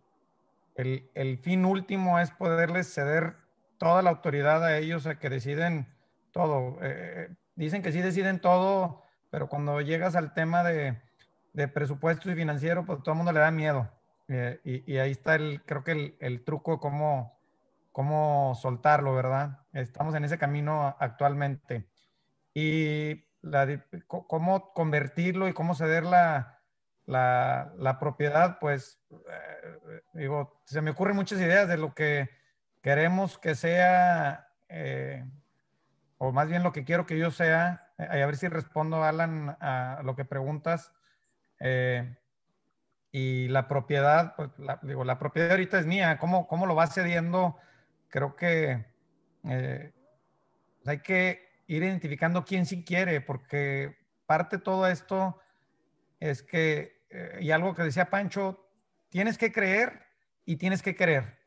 el, 0.75 1.39
fin 1.39 1.65
último 1.65 2.19
es 2.19 2.31
poderles 2.31 2.93
ceder 2.93 3.35
toda 3.81 4.03
la 4.03 4.11
autoridad 4.11 4.63
a 4.63 4.77
ellos 4.77 5.07
a 5.07 5.17
que 5.17 5.27
deciden 5.27 5.87
todo. 6.31 6.77
Eh, 6.83 7.29
eh, 7.31 7.35
dicen 7.55 7.81
que 7.81 7.91
sí 7.91 7.99
deciden 7.99 8.39
todo, 8.39 9.01
pero 9.31 9.49
cuando 9.49 9.81
llegas 9.81 10.15
al 10.15 10.35
tema 10.35 10.63
de, 10.63 11.01
de 11.53 11.67
presupuestos 11.67 12.31
y 12.31 12.35
financiero, 12.35 12.85
pues 12.85 13.01
todo 13.01 13.13
el 13.13 13.17
mundo 13.17 13.31
le 13.31 13.39
da 13.39 13.49
miedo. 13.49 13.89
y, 14.63 14.97
ahí 14.97 15.09
está 15.09 15.33
el, 15.33 15.63
creo 15.65 15.83
que 15.83 15.93
el, 15.93 16.15
el 16.19 16.43
truco 16.43 16.79
cómo, 16.79 17.39
cómo 17.91 18.53
soltarlo, 18.53 19.15
¿verdad? 19.15 19.65
Estamos 19.73 20.13
en 20.13 20.25
ese 20.25 20.37
camino 20.37 20.95
actualmente. 20.99 21.89
Y 22.53 23.25
cómo 24.05 24.73
convertirlo 24.73 25.47
y 25.47 25.53
cómo 25.53 25.73
ceder 25.73 26.03
la, 26.03 26.61
la, 27.07 27.97
propiedad, 27.99 28.59
pues, 28.59 29.01
eh, 29.09 30.01
digo, 30.13 30.61
se 30.65 30.81
me 30.81 30.91
ocurren 30.91 31.15
muchas 31.15 31.39
ideas 31.39 31.67
de 31.67 31.77
lo 31.77 31.95
que 31.95 32.40
queremos 32.81 33.37
que 33.37 33.55
sea, 33.55 34.49
eh, 34.69 35.25
o 36.17 36.31
más 36.31 36.47
bien 36.47 36.63
lo 36.63 36.71
que 36.71 36.83
quiero 36.83 37.05
que 37.05 37.17
yo 37.17 37.31
sea, 37.31 37.91
eh, 37.97 38.21
a 38.21 38.25
ver 38.25 38.37
si 38.37 38.47
respondo, 38.47 39.03
Alan, 39.03 39.57
a 39.59 40.01
lo 40.03 40.15
que 40.15 40.25
preguntas. 40.25 40.91
y 43.13 43.47
la 43.49 43.67
propiedad, 43.67 44.35
pues, 44.35 44.49
digo, 44.83 45.03
la 45.03 45.19
propiedad 45.19 45.51
ahorita 45.51 45.79
es 45.79 45.85
mía, 45.85 46.17
¿cómo, 46.17 46.47
cómo 46.47 46.65
lo 46.65 46.75
va 46.75 46.87
cediendo? 46.87 47.57
creo 48.11 48.35
que 48.35 48.85
eh, 49.45 49.91
hay 50.85 50.99
que 50.99 51.49
ir 51.65 51.81
identificando 51.81 52.45
quién 52.45 52.65
sí 52.65 52.83
quiere, 52.83 53.21
porque 53.21 53.97
parte 54.27 54.57
de 54.57 54.63
todo 54.63 54.85
esto 54.87 55.39
es 56.19 56.43
que, 56.43 57.01
eh, 57.09 57.39
y 57.41 57.51
algo 57.51 57.73
que 57.73 57.83
decía 57.83 58.09
Pancho, 58.09 58.69
tienes 59.09 59.37
que 59.37 59.51
creer 59.51 60.05
y 60.45 60.57
tienes 60.57 60.83
que 60.83 60.95
querer. 60.95 61.39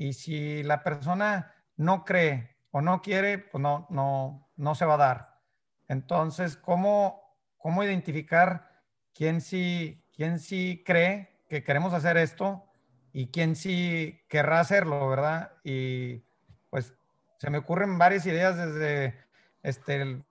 Y 0.00 0.14
si 0.14 0.62
la 0.62 0.82
persona 0.82 1.52
no 1.76 2.06
cree 2.06 2.56
o 2.70 2.80
no 2.80 3.02
quiere, 3.02 3.36
pues 3.36 3.60
no, 3.60 3.86
no, 3.90 4.48
no 4.56 4.74
se 4.74 4.86
va 4.86 4.94
a 4.94 4.96
dar. 4.96 5.40
Entonces, 5.88 6.56
¿cómo, 6.56 7.20
cómo 7.58 7.84
identificar 7.84 8.80
quién 9.12 9.42
sí, 9.42 10.02
quién 10.16 10.38
sí 10.38 10.82
cree 10.86 11.42
que 11.50 11.62
queremos 11.62 11.92
hacer 11.92 12.16
esto 12.16 12.64
y 13.12 13.26
quién 13.26 13.54
sí 13.56 14.22
querrá 14.26 14.60
hacerlo, 14.60 15.06
¿verdad? 15.06 15.52
Y 15.64 16.24
pues 16.70 16.94
se 17.36 17.50
me 17.50 17.58
ocurren 17.58 17.98
varias 17.98 18.24
ideas 18.24 18.56
desde 18.56 19.22
este, 19.62 20.24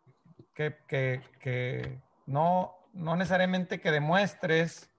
que, 0.55 0.77
que, 0.87 1.21
que 1.39 1.99
no, 2.25 2.73
no 2.93 3.15
necesariamente 3.15 3.79
que 3.79 3.91
demuestres 3.91 4.89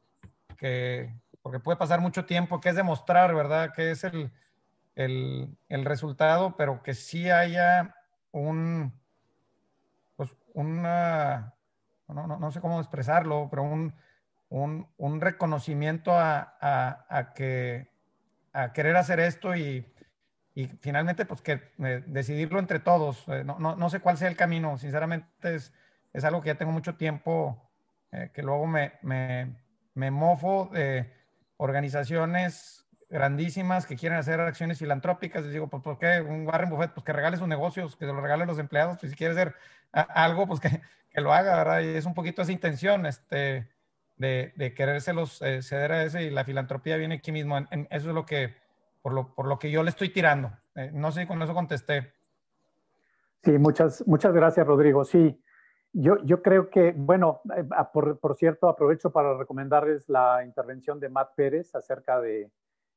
que, 0.56 1.12
porque 1.42 1.58
puede 1.58 1.76
pasar 1.76 2.00
mucho 2.00 2.24
tiempo, 2.24 2.60
que 2.60 2.68
es 2.68 2.76
demostrar, 2.76 3.34
¿verdad? 3.34 3.72
Que 3.74 3.90
es 3.90 4.04
el, 4.04 4.30
el, 4.94 5.56
el 5.68 5.84
resultado, 5.84 6.56
pero 6.56 6.82
que 6.82 6.94
sí 6.94 7.30
haya 7.30 7.94
un, 8.32 8.92
pues 10.16 10.34
una, 10.54 11.54
no, 12.08 12.26
no, 12.26 12.38
no 12.38 12.50
sé 12.50 12.60
cómo 12.60 12.80
expresarlo, 12.80 13.48
pero 13.50 13.62
un, 13.62 13.94
un, 14.48 14.88
un 14.96 15.20
reconocimiento 15.20 16.12
a, 16.12 16.56
a, 16.60 17.06
a, 17.08 17.32
que, 17.32 17.88
a 18.52 18.72
querer 18.72 18.96
hacer 18.96 19.20
esto 19.20 19.56
y, 19.56 19.86
y 20.54 20.66
finalmente 20.80 21.24
pues 21.24 21.40
que 21.40 21.72
eh, 21.78 22.04
decidirlo 22.06 22.58
entre 22.58 22.80
todos. 22.80 23.24
Eh, 23.28 23.44
no, 23.44 23.58
no, 23.58 23.76
no, 23.76 23.90
sé 23.90 24.00
cuál 24.00 24.18
sea 24.18 24.28
el 24.28 24.36
camino, 24.36 24.76
sinceramente 24.76 25.54
es, 25.54 25.72
es 26.12 26.24
algo 26.24 26.40
que 26.40 26.48
ya 26.48 26.56
tengo 26.56 26.72
mucho 26.72 26.96
tiempo, 26.96 27.70
eh, 28.12 28.30
que 28.34 28.42
luego 28.42 28.66
me, 28.66 28.94
me, 29.02 29.56
me 29.94 30.10
mofo 30.10 30.68
de 30.72 31.12
organizaciones 31.56 32.86
grandísimas 33.10 33.86
que 33.86 33.96
quieren 33.96 34.18
hacer 34.18 34.40
acciones 34.40 34.78
filantrópicas. 34.78 35.42
Les 35.42 35.52
digo, 35.52 35.68
pues, 35.68 35.82
¿por 35.82 35.98
qué 35.98 36.20
un 36.20 36.46
Warren 36.46 36.70
Buffett? 36.70 36.92
Pues 36.92 37.04
que 37.04 37.12
regale 37.12 37.36
sus 37.36 37.48
negocios, 37.48 37.96
que 37.96 38.06
se 38.06 38.12
lo 38.12 38.20
regale 38.20 38.44
a 38.44 38.46
los 38.46 38.58
empleados. 38.58 38.98
Pues 38.98 39.12
si 39.12 39.18
quiere 39.18 39.32
hacer 39.32 39.54
algo, 39.92 40.46
pues 40.46 40.60
que, 40.60 40.80
que, 41.10 41.20
lo 41.20 41.32
haga, 41.32 41.56
¿verdad? 41.56 41.80
Y 41.80 41.96
es 41.96 42.06
un 42.06 42.14
poquito 42.14 42.42
esa 42.42 42.52
intención, 42.52 43.04
este, 43.04 43.68
de, 44.16 44.52
de 44.56 44.74
querérselos 44.74 45.42
eh, 45.42 45.62
ceder 45.62 45.92
a 45.92 46.04
ese 46.04 46.22
y 46.22 46.30
la 46.30 46.44
filantropía 46.44 46.96
viene 46.96 47.16
aquí 47.16 47.32
mismo. 47.32 47.58
En, 47.58 47.68
en, 47.70 47.88
eso 47.90 48.08
es 48.08 48.14
lo 48.14 48.24
que, 48.24 48.54
por 49.02 49.12
lo, 49.12 49.34
por 49.34 49.46
lo 49.46 49.58
que 49.58 49.70
yo 49.70 49.82
le 49.82 49.90
estoy 49.90 50.10
tirando. 50.10 50.52
Eh, 50.76 50.90
no 50.94 51.10
sé 51.10 51.22
si 51.22 51.26
con 51.26 51.42
eso 51.42 51.52
contesté. 51.52 52.12
Sí, 53.42 53.58
muchas, 53.58 54.06
muchas 54.06 54.32
gracias, 54.32 54.66
Rodrigo. 54.66 55.04
Sí, 55.04 55.42
yo, 55.92 56.22
yo 56.24 56.42
creo 56.42 56.70
que, 56.70 56.92
bueno, 56.96 57.40
eh, 57.56 57.64
por, 57.92 58.20
por, 58.20 58.36
cierto, 58.36 58.68
aprovecho 58.68 59.10
para 59.10 59.36
recomendarles 59.36 60.08
la 60.08 60.44
intervención 60.44 61.00
de 61.00 61.08
Matt 61.08 61.34
Pérez 61.34 61.74
acerca 61.74 62.20
de, 62.20 62.50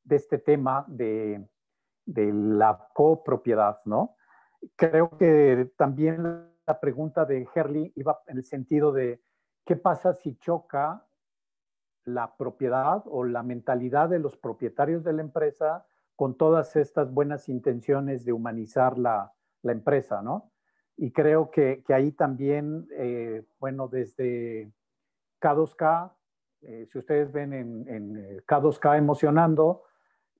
de 0.03 0.15
este 0.15 0.37
tema 0.37 0.85
de, 0.87 1.47
de 2.05 2.31
la 2.33 2.87
copropiedad, 2.93 3.79
¿no? 3.85 4.15
Creo 4.75 5.17
que 5.17 5.71
también 5.77 6.49
la 6.65 6.79
pregunta 6.79 7.25
de 7.25 7.47
Herley 7.53 7.91
iba 7.95 8.21
en 8.27 8.37
el 8.37 8.43
sentido 8.43 8.91
de 8.91 9.21
qué 9.65 9.75
pasa 9.75 10.13
si 10.13 10.35
choca 10.37 11.05
la 12.05 12.35
propiedad 12.35 13.03
o 13.05 13.23
la 13.23 13.43
mentalidad 13.43 14.09
de 14.09 14.19
los 14.19 14.37
propietarios 14.37 15.03
de 15.03 15.13
la 15.13 15.21
empresa 15.21 15.85
con 16.15 16.37
todas 16.37 16.75
estas 16.75 17.11
buenas 17.11 17.49
intenciones 17.49 18.25
de 18.25 18.33
humanizar 18.33 18.97
la, 18.97 19.33
la 19.61 19.71
empresa, 19.71 20.21
¿no? 20.21 20.51
Y 20.95 21.11
creo 21.11 21.49
que, 21.49 21.83
que 21.85 21.93
ahí 21.93 22.11
también, 22.11 22.87
eh, 22.91 23.45
bueno, 23.59 23.87
desde 23.87 24.71
K2K, 25.41 26.13
eh, 26.61 26.87
si 26.91 26.97
ustedes 26.99 27.31
ven 27.31 27.53
en, 27.53 27.87
en 27.87 28.37
K2K 28.45 28.97
Emocionando, 28.97 29.83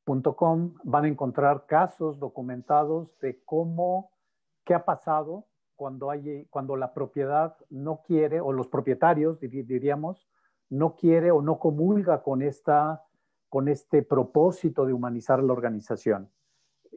.com 0.05 0.75
van 0.83 1.05
a 1.05 1.07
encontrar 1.07 1.65
casos 1.65 2.19
documentados 2.19 3.17
de 3.19 3.41
cómo, 3.43 4.11
qué 4.65 4.73
ha 4.73 4.85
pasado 4.85 5.47
cuando, 5.75 6.09
hay, 6.09 6.45
cuando 6.49 6.75
la 6.75 6.93
propiedad 6.93 7.55
no 7.69 8.01
quiere, 8.05 8.41
o 8.41 8.51
los 8.51 8.67
propietarios, 8.67 9.39
diríamos, 9.39 10.29
no 10.69 10.95
quiere 10.95 11.31
o 11.31 11.41
no 11.41 11.59
comulga 11.59 12.21
con, 12.21 12.41
esta, 12.41 13.03
con 13.49 13.67
este 13.67 14.01
propósito 14.01 14.85
de 14.85 14.93
humanizar 14.93 15.43
la 15.43 15.53
organización. 15.53 16.31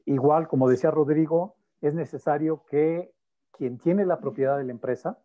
Igual, 0.04 0.48
como 0.48 0.68
decía 0.68 0.90
Rodrigo, 0.90 1.56
es 1.80 1.94
necesario 1.94 2.64
que 2.66 3.12
quien 3.52 3.78
tiene 3.78 4.04
la 4.04 4.20
propiedad 4.20 4.58
de 4.58 4.64
la 4.64 4.72
empresa 4.72 5.18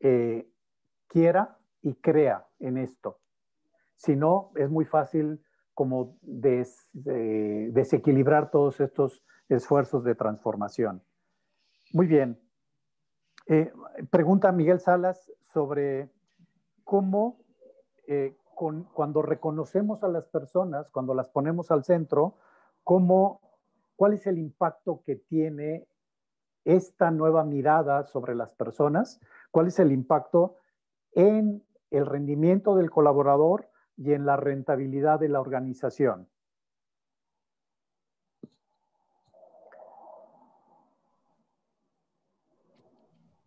eh, 0.00 0.50
quiera 1.06 1.58
y 1.82 1.94
crea 1.94 2.46
en 2.58 2.76
esto. 2.76 3.20
Si 3.96 4.14
no, 4.14 4.52
es 4.54 4.70
muy 4.70 4.84
fácil 4.84 5.42
como 5.78 6.18
eh, 6.42 7.70
desequilibrar 7.70 8.50
todos 8.50 8.80
estos 8.80 9.22
esfuerzos 9.48 10.02
de 10.02 10.16
transformación. 10.16 11.04
Muy 11.92 12.08
bien. 12.08 12.36
Eh, 13.46 13.72
pregunta 14.10 14.50
Miguel 14.50 14.80
Salas 14.80 15.32
sobre 15.52 16.10
cómo 16.82 17.38
eh, 18.08 18.36
cuando 18.92 19.22
reconocemos 19.22 20.02
a 20.02 20.08
las 20.08 20.26
personas, 20.26 20.90
cuando 20.90 21.14
las 21.14 21.28
ponemos 21.28 21.70
al 21.70 21.84
centro, 21.84 22.34
cómo, 22.82 23.40
cuál 23.94 24.14
es 24.14 24.26
el 24.26 24.36
impacto 24.36 25.04
que 25.06 25.14
tiene 25.14 25.86
esta 26.64 27.12
nueva 27.12 27.44
mirada 27.44 28.02
sobre 28.02 28.34
las 28.34 28.50
personas, 28.50 29.20
cuál 29.52 29.68
es 29.68 29.78
el 29.78 29.92
impacto 29.92 30.56
en 31.12 31.62
el 31.92 32.04
rendimiento 32.04 32.74
del 32.74 32.90
colaborador, 32.90 33.68
y 33.98 34.12
en 34.12 34.24
la 34.24 34.36
rentabilidad 34.36 35.18
de 35.18 35.28
la 35.28 35.40
organización. 35.40 36.28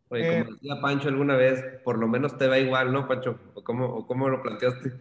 Oye, 0.09 0.27
como 0.27 0.51
decía 0.51 0.81
Pancho 0.81 1.07
alguna 1.07 1.37
vez, 1.37 1.63
por 1.85 1.97
lo 1.97 2.05
menos 2.07 2.37
te 2.37 2.47
va 2.47 2.59
igual, 2.59 2.91
¿no, 2.91 3.07
Pancho? 3.07 3.39
¿O 3.53 3.63
cómo, 3.63 3.85
o 3.85 4.05
cómo 4.05 4.27
lo 4.27 4.43
planteaste? 4.43 4.91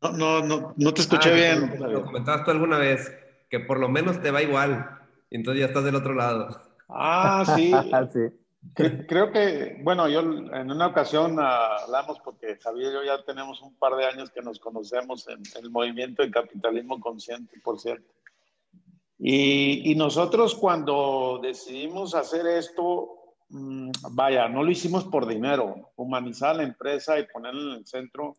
No, 0.00 0.12
no, 0.12 0.40
no, 0.40 0.74
no 0.74 0.94
te 0.94 1.02
escuché 1.02 1.30
ah, 1.30 1.34
bien. 1.34 1.78
Lo, 1.78 1.88
lo 1.90 2.04
comentabas 2.06 2.44
tú 2.46 2.50
alguna 2.50 2.78
vez, 2.78 3.14
que 3.50 3.60
por 3.60 3.78
lo 3.78 3.90
menos 3.90 4.22
te 4.22 4.30
va 4.30 4.40
igual. 4.40 5.00
Y 5.28 5.36
entonces 5.36 5.60
ya 5.60 5.66
estás 5.66 5.84
del 5.84 5.96
otro 5.96 6.14
lado. 6.14 6.48
Ah, 6.88 7.44
sí. 7.54 7.72
sí. 8.12 8.39
Creo 8.74 9.32
que, 9.32 9.80
bueno, 9.82 10.08
yo 10.08 10.20
en 10.20 10.70
una 10.70 10.86
ocasión 10.86 11.38
hablamos 11.40 12.20
porque 12.20 12.56
Javier 12.56 12.92
y 12.92 12.94
yo 12.94 13.04
ya 13.04 13.24
tenemos 13.24 13.62
un 13.62 13.74
par 13.74 13.96
de 13.96 14.04
años 14.04 14.30
que 14.30 14.42
nos 14.42 14.58
conocemos 14.58 15.26
en, 15.28 15.42
el 15.60 15.70
movimiento 15.70 16.22
de 16.22 16.30
capitalismo 16.30 17.00
consciente, 17.00 17.58
por 17.64 17.80
cierto. 17.80 18.12
Y, 19.18 19.90
y 19.90 19.94
nosotros 19.94 20.54
cuando 20.54 21.40
decidimos 21.42 22.14
hacer 22.14 22.46
esto, 22.46 23.34
mmm, 23.48 23.90
vaya, 24.12 24.48
no 24.48 24.62
lo 24.62 24.70
hicimos 24.70 25.04
por 25.04 25.26
dinero, 25.26 25.90
humanizar 25.96 26.56
la 26.56 26.62
empresa 26.62 27.18
y 27.18 27.26
ponerla 27.26 27.72
en 27.74 27.78
el 27.78 27.86
centro. 27.86 28.36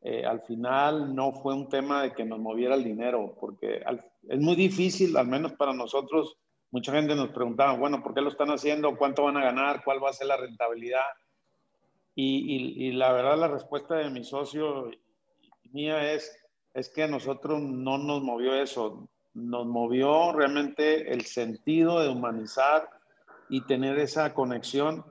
Eh, 0.00 0.24
al 0.24 0.40
final 0.42 1.14
no 1.14 1.32
fue 1.32 1.54
un 1.54 1.68
tema 1.68 2.02
de 2.02 2.12
que 2.12 2.24
nos 2.24 2.38
moviera 2.38 2.76
el 2.76 2.84
dinero, 2.84 3.36
porque 3.40 3.82
al, 3.84 4.04
es 4.28 4.38
muy 4.38 4.54
difícil, 4.54 5.16
al 5.16 5.26
menos 5.26 5.52
para 5.54 5.72
nosotros, 5.72 6.36
Mucha 6.70 6.92
gente 6.92 7.14
nos 7.14 7.30
preguntaba, 7.30 7.72
bueno, 7.72 8.02
¿por 8.02 8.14
qué 8.14 8.20
lo 8.20 8.28
están 8.28 8.50
haciendo? 8.50 8.96
¿Cuánto 8.96 9.24
van 9.24 9.38
a 9.38 9.44
ganar? 9.44 9.82
¿Cuál 9.84 10.02
va 10.02 10.10
a 10.10 10.12
ser 10.12 10.26
la 10.26 10.36
rentabilidad? 10.36 11.06
Y, 12.14 12.90
la 12.92 13.12
verdad, 13.12 13.38
la 13.38 13.48
respuesta 13.48 13.94
de 13.94 14.10
mi 14.10 14.24
socio 14.24 14.90
mía 15.70 16.12
es, 16.12 16.36
es 16.74 16.88
que 16.88 17.04
a 17.04 17.08
nosotros 17.08 17.60
no 17.60 17.96
nos 17.96 18.22
movió 18.22 18.54
eso, 18.54 19.08
nos 19.34 19.66
movió 19.66 20.32
realmente 20.32 21.12
el 21.12 21.24
sentido 21.24 22.00
de 22.00 22.08
humanizar 22.08 22.90
y 23.48 23.64
tener 23.66 23.98
esa 24.00 24.34
conexión 24.34 25.04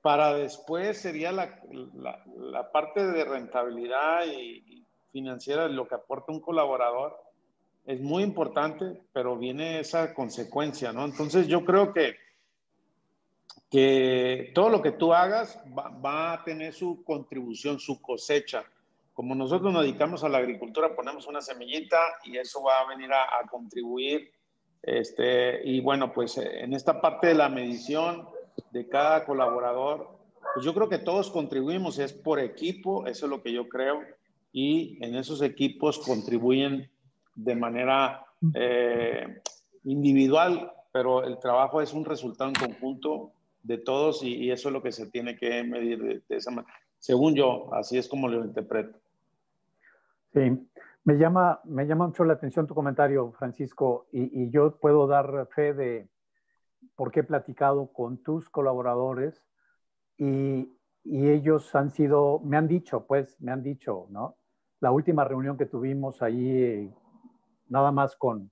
para 0.00 0.32
después 0.32 1.00
sería 1.00 1.32
la, 1.32 1.60
la, 1.94 2.24
la 2.36 2.72
parte 2.72 3.06
de 3.06 3.24
rentabilidad 3.24 4.26
y 4.26 4.86
financiera, 5.12 5.68
lo 5.68 5.86
que 5.86 5.96
aporta 5.96 6.32
un 6.32 6.40
colaborador 6.40 7.23
es 7.86 8.00
muy 8.00 8.22
importante, 8.22 9.02
pero 9.12 9.36
viene 9.36 9.80
esa 9.80 10.14
consecuencia, 10.14 10.92
¿no? 10.92 11.04
Entonces 11.04 11.46
yo 11.46 11.64
creo 11.64 11.92
que, 11.92 12.16
que 13.70 14.52
todo 14.54 14.70
lo 14.70 14.80
que 14.80 14.92
tú 14.92 15.12
hagas 15.12 15.62
va, 15.76 15.90
va, 15.90 16.32
a 16.32 16.44
tener 16.44 16.72
su 16.72 17.04
contribución, 17.04 17.78
su 17.78 18.00
cosecha. 18.00 18.64
Como 19.12 19.34
nosotros 19.34 19.72
nos 19.72 19.82
dedicamos 19.82 20.24
a 20.24 20.28
la 20.28 20.38
agricultura, 20.38 20.96
ponemos 20.96 21.26
una 21.26 21.40
semillita 21.40 21.98
y 22.24 22.38
eso 22.38 22.62
va 22.62 22.80
a 22.80 22.88
venir 22.88 23.12
a, 23.12 23.38
a 23.38 23.46
contribuir. 23.48 24.32
Este, 24.82 25.66
y 25.68 25.80
bueno, 25.80 26.12
pues 26.12 26.38
en 26.38 26.72
esta 26.72 27.00
parte 27.00 27.28
de 27.28 27.34
la 27.34 27.48
medición 27.48 28.28
de 28.70 28.88
cada 28.88 29.24
colaborador, 29.24 30.08
pues 30.54 30.64
yo 30.64 30.74
creo 30.74 30.88
que 30.88 30.98
todos 30.98 31.30
contribuimos, 31.30 31.98
es 31.98 32.12
por 32.12 32.38
equipo, 32.38 33.06
eso 33.06 33.26
es 33.26 33.30
lo 33.30 33.42
que 33.42 33.52
yo 33.52 33.68
creo, 33.68 34.02
y 34.52 34.98
en 35.04 35.16
esos 35.16 35.42
equipos 35.42 35.98
contribuyen 35.98 36.90
de 37.34 37.56
manera 37.56 38.24
eh, 38.54 39.40
individual, 39.84 40.72
pero 40.92 41.24
el 41.24 41.38
trabajo 41.38 41.80
es 41.80 41.92
un 41.92 42.04
resultado 42.04 42.50
en 42.50 42.56
conjunto 42.56 43.32
de 43.62 43.78
todos 43.78 44.22
y, 44.22 44.34
y 44.34 44.50
eso 44.50 44.68
es 44.68 44.72
lo 44.72 44.82
que 44.82 44.92
se 44.92 45.10
tiene 45.10 45.36
que 45.36 45.64
medir 45.64 46.02
de, 46.02 46.22
de, 46.28 46.36
esa 46.36 46.50
manera. 46.50 46.72
Según 46.98 47.34
yo, 47.34 47.72
así 47.74 47.98
es 47.98 48.08
como 48.08 48.28
lo 48.28 48.44
interpreto. 48.44 48.98
Sí, 50.32 50.68
me 51.04 51.14
llama, 51.14 51.60
me 51.64 51.86
llama 51.86 52.06
mucho 52.06 52.24
la 52.24 52.34
atención 52.34 52.66
tu 52.66 52.74
comentario, 52.74 53.32
Francisco, 53.32 54.06
y, 54.12 54.42
y 54.42 54.50
yo 54.50 54.76
puedo 54.76 55.06
dar 55.06 55.48
fe 55.54 55.74
de 55.74 56.08
porque 56.96 57.20
he 57.20 57.24
platicado 57.24 57.92
con 57.92 58.18
tus 58.18 58.48
colaboradores 58.50 59.48
y, 60.16 60.70
y 61.02 61.28
ellos 61.30 61.74
han 61.74 61.90
sido, 61.90 62.40
me 62.40 62.56
han 62.56 62.68
dicho, 62.68 63.06
pues, 63.06 63.40
me 63.40 63.50
han 63.50 63.62
dicho, 63.62 64.06
¿no? 64.10 64.36
la 64.84 64.90
última 64.90 65.24
reunión 65.24 65.56
que 65.56 65.64
tuvimos 65.64 66.20
ahí, 66.20 66.92
nada 67.68 67.92
más 67.92 68.16
con, 68.16 68.50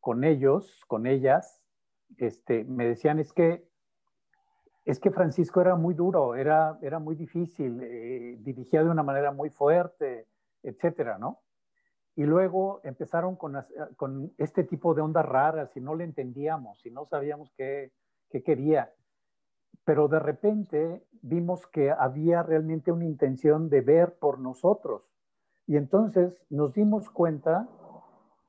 con 0.00 0.24
ellos, 0.24 0.84
con 0.86 1.06
ellas, 1.06 1.62
este, 2.18 2.64
me 2.64 2.86
decían 2.86 3.18
es 3.18 3.32
que 3.32 3.64
es 4.84 4.98
que 4.98 5.10
Francisco 5.10 5.60
era 5.60 5.76
muy 5.76 5.94
duro, 5.94 6.34
era, 6.34 6.78
era 6.82 6.98
muy 6.98 7.14
difícil, 7.14 7.80
eh, 7.82 8.36
dirigía 8.40 8.82
de 8.82 8.90
una 8.90 9.04
manera 9.04 9.30
muy 9.30 9.50
fuerte, 9.50 10.26
etcétera, 10.62 11.18
¿no? 11.18 11.40
Y 12.16 12.24
luego 12.24 12.80
empezaron 12.82 13.36
con, 13.36 13.64
con, 13.96 14.32
este 14.38 14.64
tipo 14.64 14.94
de 14.94 15.02
ondas 15.02 15.24
raras 15.24 15.74
y 15.76 15.80
no 15.80 15.94
le 15.94 16.04
entendíamos 16.04 16.84
y 16.84 16.90
no 16.90 17.06
sabíamos 17.06 17.52
qué, 17.56 17.92
qué 18.28 18.42
quería. 18.42 18.92
Pero 19.84 20.08
de 20.08 20.18
repente 20.18 21.06
vimos 21.22 21.66
que 21.68 21.90
había 21.90 22.42
realmente 22.42 22.92
una 22.92 23.06
intención 23.06 23.70
de 23.70 23.80
ver 23.80 24.18
por 24.18 24.40
nosotros. 24.40 25.02
Y 25.66 25.76
entonces 25.76 26.44
nos 26.50 26.74
dimos 26.74 27.08
cuenta 27.08 27.68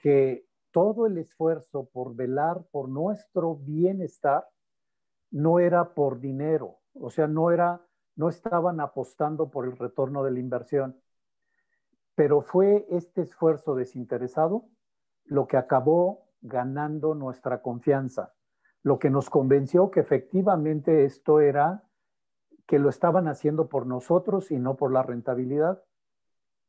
que 0.04 0.46
todo 0.72 1.06
el 1.06 1.18
esfuerzo 1.18 1.86
por 1.86 2.14
velar 2.14 2.66
por 2.72 2.90
nuestro 2.90 3.56
bienestar 3.56 4.46
no 5.32 5.60
era 5.60 5.94
por 5.94 6.20
dinero, 6.20 6.80
o 6.94 7.10
sea, 7.10 7.28
no 7.28 7.52
era, 7.52 7.88
no 8.18 8.28
estaban 8.28 8.82
apostando 8.82 9.50
por 9.50 9.66
el 9.66 9.78
retorno 9.78 10.26
de 10.26 10.32
la 10.32 10.40
inversión, 10.40 11.00
pero 12.16 12.42
fue 12.42 12.86
este 12.90 13.22
esfuerzo 13.22 13.76
desinteresado 13.76 14.68
lo 15.24 15.48
que 15.48 15.56
acabó 15.56 16.28
ganando 16.42 17.16
nuestra 17.16 17.62
confianza, 17.62 18.34
lo 18.82 19.00
que 19.00 19.10
nos 19.10 19.30
convenció 19.30 19.90
que 19.90 20.02
efectivamente 20.02 21.06
esto 21.06 21.40
era 21.40 21.88
que 22.68 22.78
lo 22.78 22.90
estaban 22.90 23.30
haciendo 23.30 23.70
por 23.70 23.88
nosotros 23.88 24.52
y 24.52 24.60
no 24.60 24.76
por 24.76 24.92
la 24.92 25.02
rentabilidad. 25.02 25.82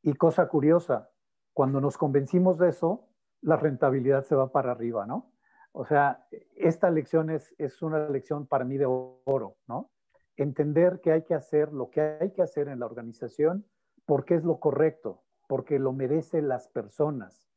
Y 0.02 0.14
cosa 0.14 0.46
curiosa, 0.46 1.10
cuando 1.52 1.80
nos 1.80 1.98
convencimos 1.98 2.58
de 2.58 2.68
eso, 2.68 3.08
la 3.44 3.56
rentabilidad 3.56 4.24
se 4.24 4.34
va 4.34 4.50
para 4.50 4.72
arriba, 4.72 5.06
¿no? 5.06 5.30
O 5.72 5.84
sea, 5.84 6.26
esta 6.56 6.90
lección 6.90 7.30
es, 7.30 7.54
es 7.58 7.82
una 7.82 8.08
lección 8.08 8.46
para 8.46 8.64
mí 8.64 8.78
de 8.78 8.86
oro, 8.86 9.56
¿no? 9.68 9.90
Entender 10.36 11.00
que 11.00 11.12
hay 11.12 11.22
que 11.22 11.34
hacer 11.34 11.72
lo 11.72 11.90
que 11.90 12.00
hay 12.00 12.30
que 12.32 12.42
hacer 12.42 12.68
en 12.68 12.80
la 12.80 12.86
organización 12.86 13.66
porque 14.06 14.34
es 14.34 14.44
lo 14.44 14.60
correcto, 14.60 15.22
porque 15.46 15.78
lo 15.78 15.92
merecen 15.92 16.48
las 16.48 16.68
personas. 16.68 17.48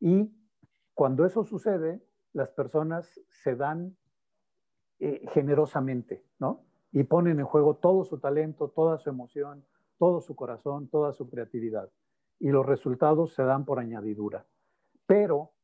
Y 0.00 0.32
cuando 0.94 1.24
eso 1.24 1.44
sucede, 1.44 2.02
las 2.32 2.50
personas 2.50 3.20
se 3.28 3.54
dan 3.54 3.96
eh, 4.98 5.24
generosamente, 5.32 6.24
¿no? 6.38 6.64
Y 6.92 7.04
ponen 7.04 7.38
en 7.38 7.46
juego 7.46 7.76
todo 7.76 8.04
su 8.04 8.18
talento, 8.18 8.68
toda 8.68 8.98
su 8.98 9.10
emoción, 9.10 9.64
todo 9.96 10.20
su 10.20 10.34
corazón, 10.34 10.88
toda 10.88 11.12
su 11.12 11.30
creatividad. 11.30 11.88
Y 12.40 12.48
los 12.48 12.66
resultados 12.66 13.34
se 13.34 13.44
dan 13.44 13.64
por 13.64 13.78
añadidura. 13.78 14.44
Pero, 15.10 15.54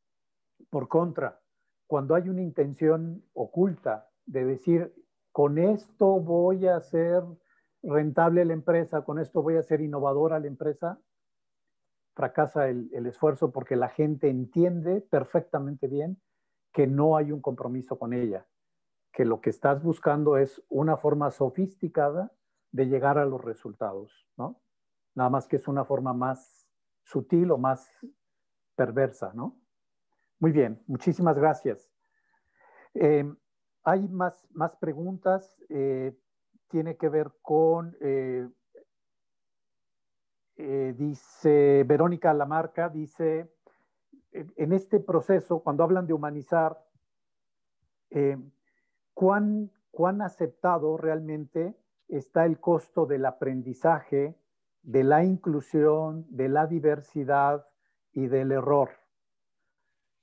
por 0.70 0.88
contra, 0.88 1.40
cuando 1.86 2.16
hay 2.16 2.28
una 2.28 2.42
intención 2.42 3.24
oculta 3.32 4.10
de 4.24 4.44
decir, 4.44 4.92
con 5.30 5.58
esto 5.58 6.18
voy 6.18 6.66
a 6.66 6.74
hacer 6.74 7.22
rentable 7.80 8.44
la 8.44 8.54
empresa, 8.54 9.04
con 9.04 9.20
esto 9.20 9.44
voy 9.44 9.54
a 9.54 9.62
ser 9.62 9.82
innovadora 9.82 10.40
la 10.40 10.48
empresa, 10.48 10.98
fracasa 12.16 12.68
el, 12.68 13.06
esfuerzo 13.06 13.52
porque 13.52 13.76
la 13.76 13.88
gente 13.88 14.28
entiende 14.28 15.00
perfectamente 15.00 15.86
bien 15.86 16.20
que 16.72 16.88
no 16.88 17.16
hay 17.16 17.30
un 17.30 17.40
compromiso 17.40 18.00
con 18.00 18.14
ella, 18.14 18.48
que 19.12 19.24
lo 19.24 19.40
que 19.40 19.50
estás 19.50 19.80
buscando 19.80 20.38
es 20.38 20.60
una 20.68 20.96
forma 20.96 21.30
sofisticada 21.30 22.32
de 22.72 22.86
llegar 22.86 23.16
a 23.16 23.24
los 23.24 23.44
resultados, 23.44 24.26
¿no? 24.36 24.60
Nada 25.14 25.30
más 25.30 25.46
que 25.46 25.54
es 25.54 25.68
una 25.68 25.84
forma 25.84 26.12
más 26.14 26.68
sutil 27.04 27.52
o 27.52 27.58
más 27.58 27.88
perversa, 28.76 29.32
¿no? 29.34 29.56
Muy 30.38 30.52
bien, 30.52 30.82
muchísimas 30.86 31.38
gracias. 31.38 31.90
Eh, 32.94 33.24
hay 33.82 34.08
más, 34.08 34.46
más 34.52 34.76
preguntas. 34.76 35.56
Eh, 35.68 36.14
tiene 36.68 36.96
que 36.96 37.08
ver 37.08 37.32
con, 37.42 37.96
eh, 38.00 38.48
dice 40.96 41.84
Verónica 41.86 42.34
Lamarca, 42.34 42.88
dice, 42.88 43.50
en 44.32 44.72
este 44.72 45.00
proceso, 45.00 45.60
cuando 45.60 45.84
hablan 45.84 46.06
de 46.06 46.12
humanizar, 46.12 46.82
¿cuán, 49.14 49.70
¿cuán 49.90 50.22
aceptado 50.22 50.96
realmente 50.96 51.74
está 52.08 52.44
el 52.44 52.58
costo 52.58 53.06
del 53.06 53.24
aprendizaje, 53.26 54.38
de 54.82 55.04
la 55.04 55.24
inclusión, 55.24 56.26
de 56.28 56.48
la 56.48 56.66
diversidad 56.66 57.66
y 58.16 58.26
del 58.28 58.50
error? 58.50 58.90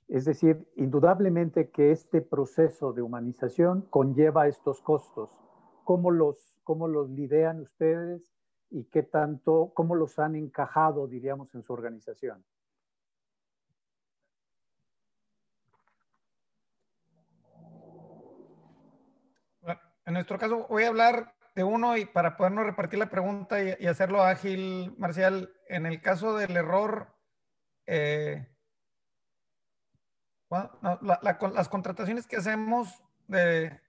Es 0.08 0.24
decir, 0.24 0.68
indudablemente 0.76 1.70
que 1.70 1.92
este 1.92 2.20
proceso 2.20 2.92
de 2.92 3.02
humanización 3.02 3.82
conlleva 3.88 4.48
estos 4.48 4.82
costos. 4.82 5.30
¿Cómo 5.84 6.10
los, 6.10 6.58
cómo 6.64 6.88
los 6.88 7.08
lidean 7.08 7.60
ustedes 7.60 8.34
y 8.70 8.84
qué 8.84 9.04
tanto, 9.04 9.72
cómo 9.74 9.94
los 9.94 10.18
han 10.18 10.34
encajado, 10.34 11.06
diríamos, 11.06 11.54
en 11.54 11.62
su 11.62 11.72
organización? 11.72 12.44
En 20.06 20.12
nuestro 20.12 20.38
caso, 20.38 20.66
voy 20.68 20.82
a 20.82 20.88
hablar 20.88 21.34
de 21.54 21.64
uno 21.64 21.96
y 21.96 22.04
para 22.04 22.36
podernos 22.36 22.66
repartir 22.66 22.98
la 22.98 23.08
pregunta 23.08 23.62
y, 23.62 23.86
hacerlo 23.86 24.22
ágil, 24.22 24.94
Marcial, 24.98 25.50
en 25.68 25.86
el 25.86 26.02
caso 26.02 26.36
del 26.36 26.56
error, 26.56 27.13
eh, 27.86 28.46
las 30.50 31.68
contrataciones 31.68 32.26
que 32.26 32.36
hacemos 32.36 33.02
de, 33.26 33.80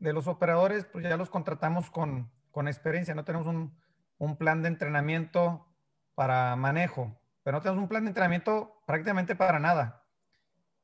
los 0.00 0.26
operadores, 0.26 0.84
pues 0.86 1.04
ya 1.04 1.16
los 1.16 1.30
contratamos 1.30 1.90
con, 1.90 2.30
experiencia, 2.66 3.14
no 3.14 3.24
tenemos 3.24 3.46
un, 3.46 4.36
plan 4.36 4.62
de 4.62 4.68
entrenamiento 4.68 5.66
para 6.14 6.56
manejo, 6.56 7.18
pero 7.42 7.58
no 7.58 7.62
tenemos 7.62 7.82
un 7.82 7.88
plan 7.88 8.04
de 8.04 8.10
entrenamiento 8.10 8.82
prácticamente 8.86 9.36
para 9.36 9.58
nada. 9.58 10.04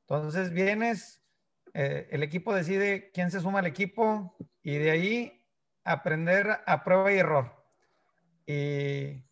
Entonces 0.02 0.50
vienes, 0.50 1.22
eh, 1.74 2.08
el 2.10 2.22
equipo 2.22 2.54
decide 2.54 3.10
quién 3.12 3.30
se 3.30 3.40
suma 3.40 3.60
al 3.60 3.66
equipo 3.66 4.36
y 4.62 4.76
de 4.76 4.90
ahí 4.90 5.46
aprender 5.84 6.60
a 6.66 6.84
prueba 6.84 7.12
y 7.12 7.18
error. 7.18 7.64
Y 8.46 9.24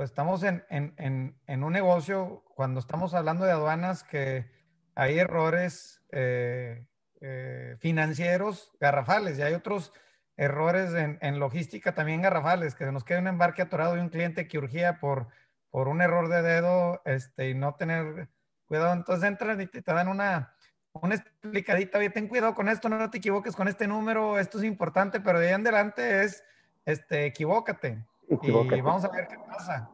pues 0.00 0.12
estamos 0.12 0.42
en, 0.44 0.64
en 0.70 1.62
un 1.62 1.72
negocio, 1.74 2.42
cuando 2.54 2.80
estamos 2.80 3.12
hablando 3.12 3.44
de 3.44 3.52
aduanas, 3.52 4.02
que 4.02 4.50
hay 4.94 5.18
errores 5.18 6.00
eh, 6.10 6.86
eh, 7.20 7.76
financieros 7.80 8.72
garrafales 8.80 9.38
y 9.38 9.42
hay 9.42 9.52
otros 9.52 9.92
errores 10.38 10.94
en, 10.94 11.38
logística 11.38 11.92
también 11.92 12.22
garrafales, 12.22 12.74
que 12.74 12.86
se 12.86 12.92
nos 12.92 13.04
queda 13.04 13.18
un 13.18 13.26
embarque 13.26 13.60
atorado 13.60 13.94
de 13.94 14.00
un 14.00 14.08
cliente 14.08 14.48
que 14.48 14.56
urgía 14.56 15.00
por, 15.00 15.28
por 15.68 15.86
un 15.86 16.00
error 16.00 16.30
de 16.30 16.40
dedo 16.40 17.02
este, 17.04 17.50
y 17.50 17.54
no 17.54 17.74
tener 17.74 18.30
cuidado. 18.64 18.94
Entonces 18.94 19.28
entran 19.28 19.60
y 19.60 19.66
te, 19.66 19.82
dan 19.82 20.08
una, 20.08 20.56
una 20.94 21.16
explicadita, 21.16 21.98
oye, 21.98 22.08
ten 22.08 22.26
cuidado 22.26 22.54
con 22.54 22.70
esto, 22.70 22.88
no 22.88 23.10
te 23.10 23.18
equivoques 23.18 23.54
con 23.54 23.68
este 23.68 23.86
número, 23.86 24.38
esto 24.38 24.56
es 24.56 24.64
importante, 24.64 25.20
pero 25.20 25.38
de 25.38 25.48
ahí 25.48 25.52
en 25.52 25.60
adelante 25.60 26.22
es, 26.22 26.42
este, 26.86 27.26
equivócate. 27.26 28.02
Equivócate. 28.30 28.78
Y 28.78 28.80
vamos 28.80 29.04
a 29.04 29.08
ver 29.08 29.28
qué 29.28 29.38
pasa. 29.38 29.90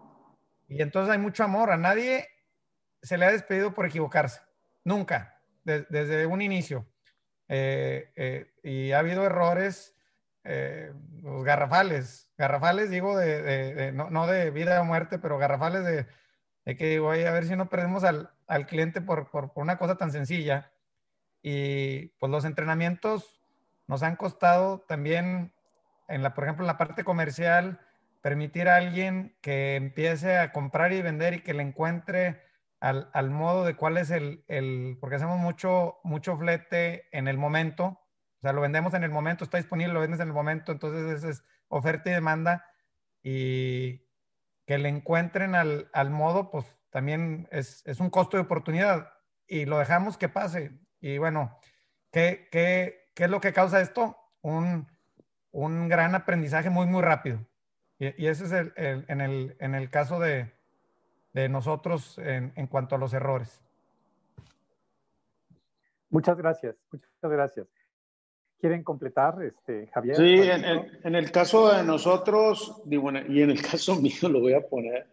Y 0.68 0.82
entonces 0.82 1.12
hay 1.12 1.18
mucho 1.18 1.44
amor, 1.44 1.70
a 1.70 1.76
nadie 1.76 2.28
se 3.02 3.16
le 3.18 3.26
ha 3.26 3.32
despedido 3.32 3.74
por 3.74 3.86
equivocarse. 3.86 4.40
Nunca, 4.84 5.40
desde 5.64 6.26
un 6.26 6.42
inicio. 6.42 6.86
Eh, 7.48 8.12
eh, 8.16 8.52
y 8.64 8.92
ha 8.92 8.98
habido 8.98 9.24
errores 9.24 9.94
eh, 10.42 10.92
pues, 11.22 11.44
garrafales, 11.44 12.28
garrafales 12.36 12.90
digo, 12.90 13.16
de, 13.16 13.92
no, 13.92 14.26
de 14.26 14.50
vida 14.50 14.80
o 14.80 14.84
muerte, 14.84 15.18
pero 15.18 15.38
garrafales 15.38 15.84
de, 15.84 16.76
que 16.76 16.86
digo, 16.86 17.10
a 17.10 17.14
ver 17.14 17.46
si 17.46 17.54
no 17.54 17.68
perdemos 17.68 18.04
al, 18.04 18.30
cliente 18.66 19.00
por, 19.00 19.30
una 19.54 19.78
cosa 19.78 19.96
tan 19.96 20.10
sencilla. 20.10 20.72
Y 21.42 22.08
pues 22.18 22.30
los 22.30 22.44
entrenamientos 22.44 23.40
nos 23.86 24.02
han 24.02 24.16
costado 24.16 24.80
también, 24.80 25.52
en 26.08 26.22
la, 26.22 26.34
por 26.34 26.44
ejemplo, 26.44 26.64
en 26.64 26.68
la 26.68 26.78
parte 26.78 27.04
comercial, 27.04 27.80
permitir 28.22 28.68
a 28.68 28.76
alguien 28.76 29.36
que 29.40 29.76
empiece 29.76 30.38
a 30.38 30.52
comprar 30.52 30.92
y 30.92 31.02
vender 31.02 31.34
y 31.34 31.42
que 31.42 31.54
le 31.54 31.62
encuentre 31.62 32.42
al, 32.80 33.10
al, 33.12 33.30
modo 33.30 33.64
de 33.64 33.76
cuál 33.76 33.96
es 33.96 34.10
el, 34.10 34.44
el, 34.48 34.98
porque 35.00 35.16
hacemos 35.16 35.38
mucho, 35.38 35.98
mucho 36.04 36.36
flete 36.36 37.08
en 37.16 37.28
el 37.28 37.38
momento, 37.38 37.84
o 37.84 38.40
sea, 38.42 38.52
lo 38.52 38.60
vendemos 38.60 38.94
en 38.94 39.04
el 39.04 39.10
momento, 39.10 39.44
está 39.44 39.56
disponible, 39.56 39.94
lo 39.94 40.00
vendes 40.00 40.20
en 40.20 40.28
el 40.28 40.34
momento, 40.34 40.72
entonces 40.72 41.22
es, 41.22 41.24
es 41.24 41.44
oferta 41.68 42.10
y 42.10 42.14
demanda 42.14 42.64
y 43.22 44.06
que 44.66 44.78
le 44.78 44.88
encuentren 44.88 45.54
al, 45.54 45.90
al 45.92 46.10
modo, 46.10 46.50
pues 46.50 46.66
también 46.90 47.48
es, 47.50 47.82
es, 47.86 48.00
un 48.00 48.10
costo 48.10 48.36
de 48.36 48.42
oportunidad 48.42 49.12
y 49.46 49.64
lo 49.64 49.78
dejamos 49.78 50.16
que 50.16 50.28
pase. 50.28 50.72
Y 51.00 51.18
bueno, 51.18 51.58
¿qué, 52.10 52.48
qué, 52.50 53.10
qué 53.14 53.24
es 53.24 53.30
lo 53.30 53.40
que 53.40 53.52
causa 53.52 53.80
esto? 53.80 54.16
Un, 54.42 54.88
un 55.50 55.88
gran 55.88 56.14
aprendizaje 56.14 56.70
muy, 56.70 56.86
muy 56.86 57.02
rápido. 57.02 57.46
Y, 57.98 58.24
y 58.24 58.26
ese 58.26 58.44
es 58.44 58.52
el, 58.52 58.72
el, 58.76 59.04
en, 59.08 59.20
el, 59.20 59.56
en 59.58 59.74
el 59.74 59.90
caso 59.90 60.18
de, 60.20 60.52
de 61.32 61.48
nosotros 61.48 62.18
en, 62.18 62.52
en 62.56 62.66
cuanto 62.66 62.94
a 62.94 62.98
los 62.98 63.12
errores. 63.12 63.60
Muchas 66.10 66.36
gracias, 66.36 66.76
muchas 66.90 67.10
gracias. 67.22 67.66
¿Quieren 68.58 68.82
completar, 68.82 69.42
este, 69.42 69.86
Javier? 69.88 70.16
Sí, 70.16 70.40
en, 70.40 70.64
en, 71.04 71.14
el 71.14 71.30
caso 71.30 71.70
de 71.72 71.82
nosotros, 71.82 72.80
digo, 72.86 73.10
y 73.28 73.42
en 73.42 73.50
el 73.50 73.60
caso 73.70 73.96
mío 73.96 74.28
lo 74.30 74.40
voy 74.40 74.54
a 74.54 74.66
poner, 74.66 75.06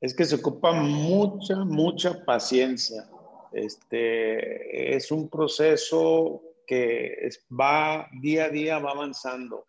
es 0.00 0.14
que 0.14 0.24
se 0.24 0.36
ocupa 0.36 0.72
mucha, 0.72 1.56
mucha 1.64 2.24
paciencia. 2.24 3.08
Este, 3.52 4.96
es 4.96 5.12
un 5.12 5.30
proceso 5.30 6.42
que 6.66 7.28
va 7.48 8.08
día 8.20 8.46
a 8.46 8.48
día, 8.48 8.78
va 8.80 8.90
avanzando. 8.90 9.68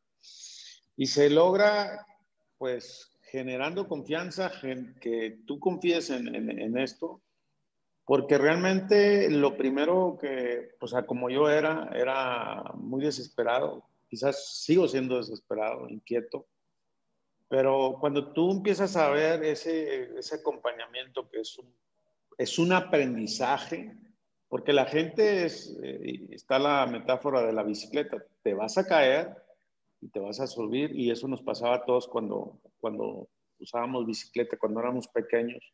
Y 0.98 1.06
se 1.06 1.30
logra, 1.30 2.06
pues, 2.66 3.16
generando 3.30 3.88
confianza, 3.88 4.52
que 5.00 5.38
tú 5.46 5.60
confíes 5.60 6.10
en, 6.10 6.34
en, 6.34 6.78
esto, 6.80 7.22
porque 8.06 8.40
realmente 8.40 9.30
lo 9.30 9.56
primero 9.56 10.18
que, 10.20 10.72
o 10.80 10.88
sea, 10.88 11.06
como 11.06 11.30
yo 11.30 11.48
era, 11.48 11.92
era 11.94 12.72
muy 12.74 13.04
desesperado, 13.04 13.88
quizás 14.10 14.64
sigo 14.64 14.88
siendo 14.88 15.18
desesperado, 15.18 15.88
inquieto, 15.90 16.48
pero 17.48 17.98
cuando 18.00 18.34
tú 18.34 18.52
empiezas 18.52 18.96
a 18.96 19.12
ver 19.12 19.44
ese, 19.44 20.18
ese 20.18 20.38
acompañamiento 20.38 21.30
que 21.30 21.42
es 21.42 21.56
un, 21.60 21.72
es 22.40 22.58
un 22.58 22.74
aprendizaje, 22.74 23.96
porque 24.48 24.74
la 24.74 24.86
gente 24.86 25.46
es, 25.46 25.78
eh, 25.84 26.30
está 26.32 26.58
la 26.58 26.88
metáfora 26.88 27.44
de 27.44 27.54
la 27.54 27.62
bicicleta, 27.62 28.26
te 28.42 28.56
vas 28.56 28.76
a 28.80 28.88
caer 28.88 29.45
y 30.06 30.10
te 30.10 30.20
vas 30.20 30.40
a 30.40 30.46
subir 30.48 30.96
y 30.96 31.10
eso 31.10 31.28
nos 31.28 31.42
pasaba 31.42 31.76
a 31.78 31.86
todos 31.86 32.08
cuando, 32.08 32.60
cuando 32.80 33.28
usábamos 33.60 34.06
bicicleta, 34.06 34.58
cuando 34.58 34.80
éramos 34.80 35.08
pequeños 35.08 35.74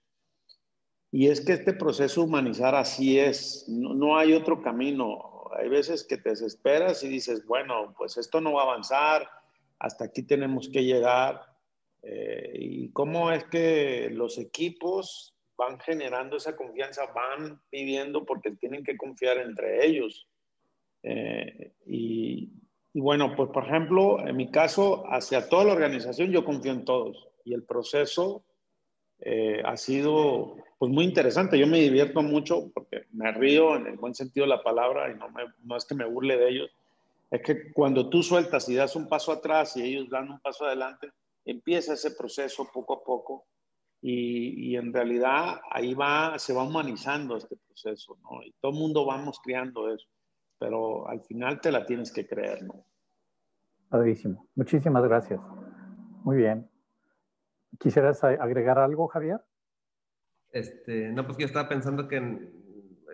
y 1.12 1.28
es 1.28 1.41
que 1.41 1.53
este 1.53 1.74
proceso 1.74 2.24
humanizar 2.24 2.74
así 2.74 3.20
es, 3.20 3.66
no, 3.68 3.94
no, 3.94 4.18
hay 4.18 4.32
otro 4.34 4.62
camino. 4.62 5.49
Hay 5.58 5.68
veces 5.68 6.06
que 6.06 6.16
te 6.16 6.30
desesperas 6.30 7.03
y 7.03 7.10
dices, 7.10 7.45
bueno, 7.45 7.94
pues 7.98 8.16
esto 8.16 8.40
no 8.40 8.53
va 8.53 8.62
a 8.62 8.66
avanzar, 8.66 9.30
hasta 9.78 10.06
aquí 10.06 10.24
tenemos 10.24 10.70
que 10.70 10.86
llegar. 10.86 11.41
Eh, 12.02 12.52
y 12.53 12.91
cómo 12.94 13.30
es 13.30 13.44
que 13.44 14.10
los 14.10 14.38
equipos 14.38 15.36
van 15.58 15.80
generando 15.82 16.38
esa 16.38 16.56
confianza, 16.56 17.06
van 17.14 17.62
viviendo 17.70 18.26
porque 18.26 18.52
tienen 18.52 18.84
que 18.86 18.95
confiar 18.95 19.38
entre 19.40 19.86
ellos. 19.86 20.30
Eh, 21.03 21.74
y, 21.86 22.53
y 22.94 23.00
bueno, 23.00 23.36
pues 23.36 23.50
por 23.52 23.66
ejemplo, 23.66 24.26
en 24.26 24.36
mi 24.36 24.52
caso, 24.52 25.04
hacia 25.08 25.48
toda 25.48 25.64
la 25.64 25.74
organización 25.74 26.32
yo 26.32 26.44
confío 26.44 26.74
en 26.74 26.86
todos. 26.86 27.28
Y 27.46 27.54
el 27.54 27.64
proceso 27.64 28.44
eh, 29.20 29.62
ha 29.64 29.78
sido 29.78 30.58
pues 30.78 30.92
muy 30.92 31.06
interesante. 31.06 31.58
Yo 31.58 31.68
me 31.68 31.80
divierto 31.80 32.22
mucho 32.22 32.70
porque 32.74 33.06
me 33.12 33.32
río 33.32 33.76
en 33.78 33.88
el 33.88 33.98
buen 33.98 34.14
sentido 34.14 34.46
de 34.46 34.50
la 34.50 34.64
palabra 34.64 35.10
y 35.12 35.16
no, 35.64 35.78
es 35.78 35.86
que 35.86 35.96
me 35.96 36.06
burle 36.06 36.38
de 36.38 36.50
ellos. 36.50 36.72
Es 37.30 37.42
que 37.44 37.72
cuando 37.72 38.10
tú 38.10 38.24
sueltas 38.24 38.68
y 38.68 38.76
das 38.76 38.96
un 38.96 39.08
paso 39.08 39.32
atrás 39.32 39.78
y 39.78 39.84
ellos 39.84 40.10
dan 40.10 40.30
un 40.30 40.40
paso 40.42 40.66
adelante, 40.66 41.10
empieza 41.46 41.94
ese 41.94 42.12
proceso 42.12 42.68
poco 42.74 42.96
a 42.96 43.04
poco 43.04 43.46
y, 44.02 44.72
y 44.72 44.76
en 44.76 44.92
realidad 44.92 45.62
ahí 45.70 45.94
va, 45.94 46.38
se 46.38 46.52
va 46.52 46.64
humanizando 46.64 47.38
este 47.38 47.56
proceso, 47.56 48.18
¿no? 48.24 48.44
Y 48.44 48.52
todo 48.60 48.74
el 48.74 48.78
mundo 48.78 49.06
vamos 49.06 49.40
creando 49.42 49.94
eso, 49.94 50.08
pero 50.62 51.08
al 51.08 51.22
final 51.22 51.60
te 51.60 51.72
la 51.72 51.88
tienes 51.88 52.14
que 52.14 52.28
creer, 52.28 52.62
¿no? 52.62 52.86
Padrísimo. 53.90 54.48
Muchísimas 54.54 55.04
gracias. 55.04 55.42
Muy 56.24 56.38
bien. 56.38 56.70
¿Quisieras 57.80 58.24
agregar 58.24 58.78
algo, 58.78 59.08
Javier? 59.08 59.42
Este, 60.52 61.12
no, 61.12 61.26
pues 61.26 61.40
yo 61.40 61.48
estaba 61.48 61.68
pensando 61.68 62.08
que, 62.08 62.52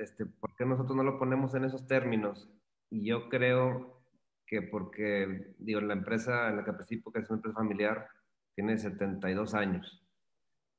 este, 0.02 0.26
¿por 0.26 0.58
qué 0.58 0.66
nosotros 0.66 0.98
no 0.98 1.04
lo 1.04 1.18
ponemos 1.18 1.56
en 1.56 1.64
esos 1.64 1.88
términos? 1.88 2.52
Y 2.90 3.08
yo 3.08 3.30
creo 3.30 4.04
que 4.46 4.64
porque, 4.64 5.56
digo, 5.58 5.80
la 5.80 5.94
empresa 5.94 6.50
en 6.50 6.58
la 6.58 6.66
que 6.66 6.74
participo, 6.74 7.14
que 7.14 7.20
es 7.20 7.30
una 7.30 7.38
empresa 7.38 7.60
familiar, 7.60 8.10
tiene 8.56 8.78
72 8.78 9.54
años. 9.54 10.06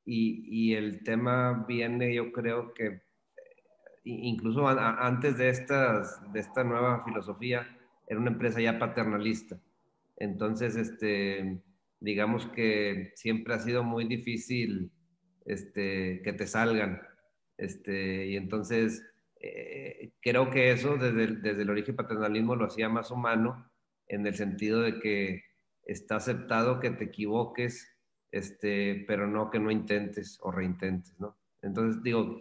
Y, 0.05 0.45
y 0.45 0.75
el 0.75 1.03
tema 1.03 1.65
viene, 1.67 2.15
yo 2.15 2.31
creo 2.31 2.75
que, 2.75 3.08
incluso 4.09 4.67
antes 4.69 5.37
de, 5.39 5.49
estas, 5.49 6.21
de 6.33 6.41
esta 6.41 6.65
nueva 6.65 7.05
filosofía, 7.05 7.67
era 8.07 8.19
una 8.19 8.31
empresa 8.31 8.61
ya 8.61 8.79
paternalista. 8.79 9.61
Entonces, 10.17 10.77
este, 10.77 11.61
digamos 12.01 12.47
que 12.47 13.13
siempre 13.15 13.55
ha 13.55 13.59
sido 13.59 13.85
muy 13.85 14.07
difícil 14.07 14.91
este, 15.45 16.23
que 16.23 16.33
te 16.33 16.47
salgan. 16.47 17.01
Este, 17.57 18.27
y 18.27 18.37
entonces 18.37 19.03
eh, 19.41 20.13
creo 20.21 20.51
que 20.51 20.71
eso 20.71 20.97
desde 20.97 21.25
el, 21.25 21.43
desde 21.43 21.63
el 21.63 21.71
origen 21.71 21.97
paternalismo 21.97 22.57
lo 22.57 22.67
hacía 22.67 22.89
más 22.89 23.11
humano 23.11 23.71
en 24.07 24.27
el 24.27 24.35
sentido 24.35 24.81
de 24.83 25.01
que 25.01 25.43
está 25.85 26.17
aceptado 26.17 26.81
que 26.81 26.91
te 26.91 27.05
equivoques, 27.05 27.97
este, 28.31 29.05
pero 29.07 29.27
no 29.27 29.51
que 29.51 29.59
no 29.59 29.71
intentes 29.71 30.39
o 30.43 30.51
reintentes, 30.51 31.19
¿no? 31.19 31.38
Entonces 31.63 32.03
digo, 32.03 32.41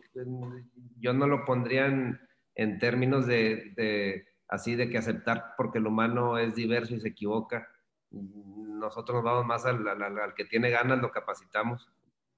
yo 0.99 1.13
no 1.13 1.27
lo 1.27 1.45
pondría 1.45 1.87
en, 1.87 2.19
en 2.55 2.79
términos 2.79 3.25
de, 3.25 3.73
de, 3.75 4.27
así 4.47 4.75
de 4.75 4.89
que 4.89 4.97
aceptar 4.97 5.53
porque 5.57 5.79
el 5.79 5.87
humano 5.87 6.37
es 6.37 6.55
diverso 6.55 6.95
y 6.95 6.99
se 6.99 7.09
equivoca, 7.09 7.67
nosotros 8.11 9.15
nos 9.15 9.23
vamos 9.23 9.45
más 9.45 9.65
al, 9.65 9.87
al, 9.87 10.01
al, 10.01 10.33
que 10.33 10.45
tiene 10.45 10.69
ganas, 10.69 10.99
lo 10.99 11.11
capacitamos. 11.11 11.89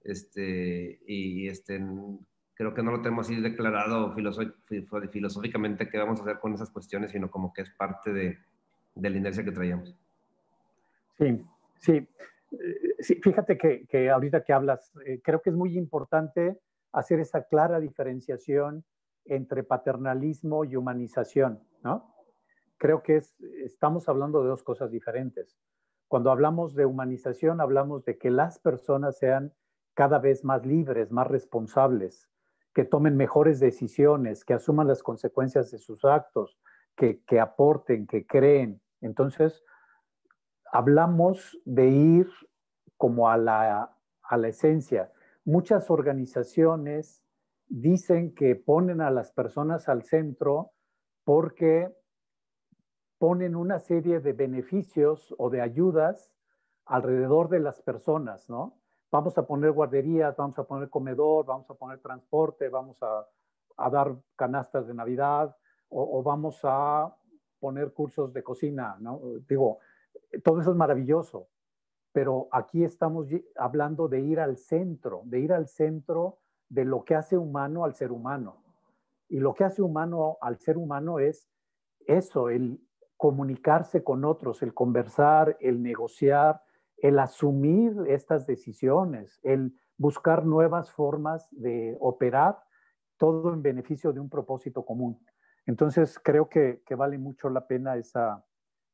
Este, 0.03 0.99
y 1.05 1.47
este, 1.47 1.81
creo 2.53 2.73
que 2.73 2.83
no 2.83 2.91
lo 2.91 3.01
tenemos 3.01 3.27
así 3.27 3.39
declarado 3.39 4.15
filosóficamente 5.11 5.89
qué 5.89 5.97
vamos 5.97 6.19
a 6.19 6.23
hacer 6.23 6.39
con 6.39 6.53
esas 6.53 6.69
cuestiones, 6.71 7.11
sino 7.11 7.29
como 7.29 7.53
que 7.53 7.61
es 7.61 7.69
parte 7.71 8.13
de, 8.13 8.39
de 8.95 9.09
la 9.09 9.17
inercia 9.17 9.43
que 9.43 9.51
traíamos. 9.51 9.95
Sí, 11.17 11.45
sí. 11.79 12.07
sí 12.99 13.15
fíjate 13.15 13.57
que, 13.57 13.85
que, 13.87 14.09
ahorita 14.09 14.43
que 14.43 14.53
hablas, 14.53 14.91
eh, 15.05 15.21
creo 15.23 15.41
que 15.41 15.49
es 15.49 15.55
muy 15.55 15.77
importante 15.77 16.57
hacer 16.91 17.19
esa 17.19 17.43
clara 17.43 17.79
diferenciación 17.79 18.83
entre 19.25 19.63
paternalismo 19.63 20.65
y 20.65 20.75
humanización, 20.75 21.61
¿no? 21.83 22.15
creo 22.79 23.03
que 23.03 23.17
es, 23.17 23.35
estamos 23.63 24.09
hablando 24.09 24.41
de 24.41 24.49
dos 24.49 24.63
cosas 24.63 24.89
diferentes. 24.89 25.55
Cuando 26.07 26.31
hablamos 26.31 26.73
de 26.73 26.85
humanización, 26.85 27.61
hablamos 27.61 28.03
de 28.05 28.17
que 28.17 28.31
las 28.31 28.57
personas 28.57 29.19
sean 29.19 29.53
cada 29.93 30.17
vez 30.17 30.43
más 30.43 30.65
libres, 30.65 31.11
más 31.11 31.27
responsables, 31.27 32.27
que 32.73 32.85
tomen 32.85 33.17
mejores 33.17 33.59
decisiones, 33.59 34.43
que 34.43 34.53
asuman 34.55 34.87
las 34.87 35.03
consecuencias 35.03 35.69
de 35.69 35.77
sus 35.77 36.05
actos, 36.05 36.57
que, 36.95 37.21
que 37.25 37.39
aporten, 37.39 38.07
que 38.07 38.25
creen. 38.25 38.81
Entonces, 39.01 39.63
hablamos 40.71 41.59
de 41.65 41.87
ir 41.89 42.29
como 42.97 43.29
a 43.29 43.37
la, 43.37 43.91
a 44.23 44.37
la 44.37 44.47
esencia. 44.47 45.11
Muchas 45.49 45.89
organizaciones 45.89 47.23
dicen 47.67 48.35
que 48.35 48.55
ponen 48.55 49.01
a 49.01 49.09
las 49.09 49.31
personas 49.31 49.89
al 49.89 50.03
centro 50.03 50.73
porque 51.23 51.91
ponen 53.17 53.55
una 53.55 53.79
serie 53.79 54.19
de 54.19 54.33
beneficios 54.33 55.33
o 55.39 55.49
de 55.49 55.61
ayudas 55.61 56.31
alrededor 56.85 57.49
de 57.49 57.61
las 57.61 57.81
personas, 57.81 58.47
¿no? 58.47 58.79
Vamos 59.09 59.39
a 59.39 59.47
poner 59.47 59.71
guarderías, 59.71 60.37
vamos 60.37 60.59
a 60.59 60.65
poner 60.65 60.87
comedor, 60.87 61.47
vamos 61.47 61.67
a 61.71 61.73
poner 61.73 61.97
transporte, 61.97 62.69
vamos 62.69 63.01
a, 63.01 63.27
dar 63.89 64.15
canastas 64.35 64.85
de 64.85 64.93
Navidad 64.93 65.57
o, 65.87 66.19
o, 66.19 66.21
vamos 66.21 66.59
a 66.61 67.11
poner 67.59 67.91
cursos 67.91 68.31
de 68.33 68.43
cocina, 68.43 68.97
¿no? 68.99 69.19
Digo, 69.47 69.79
todo 70.43 70.61
eso 70.61 70.69
es 70.69 70.77
maravilloso, 70.77 71.47
pero 72.19 72.49
aquí 72.51 72.83
estamos 72.83 73.27
hablando 73.55 74.09
de 74.09 74.19
ir 74.19 74.41
al 74.41 74.57
centro, 74.57 75.21
de 75.23 75.39
ir 75.39 75.53
al 75.53 75.69
centro 75.69 76.39
de 76.67 76.83
lo 76.83 77.05
que 77.05 77.15
hace 77.15 77.37
humano 77.37 77.85
al 77.85 77.95
ser 77.95 78.11
humano. 78.11 78.57
Y 79.29 79.39
lo 79.39 79.53
que 79.53 79.63
hace 79.63 79.81
humano 79.81 80.37
al 80.41 80.59
ser 80.59 80.77
humano 80.77 81.19
es 81.19 81.49
eso, 82.05 82.49
el, 82.49 82.77
comunicarse 83.15 84.03
con 84.03 84.25
otros, 84.25 84.61
el 84.63 84.73
conversar, 84.73 85.55
el 85.61 85.81
negociar, 85.81 86.61
el 86.97 87.19
asumir 87.19 87.95
estas 88.09 88.45
decisiones, 88.45 89.39
el 89.41 89.79
buscar 89.95 90.45
nuevas 90.45 90.91
formas 90.91 91.47
de 91.51 91.95
operar, 92.01 92.59
todo 93.15 93.53
en 93.53 93.61
beneficio 93.61 94.11
de 94.11 94.19
un 94.19 94.29
propósito 94.29 94.83
común. 94.83 95.25
Entonces, 95.65 96.19
creo 96.21 96.49
que, 96.49 96.81
vale 96.97 97.17
mucho 97.17 97.49
la 97.49 97.65
pena 97.65 97.95
esa, 97.95 98.43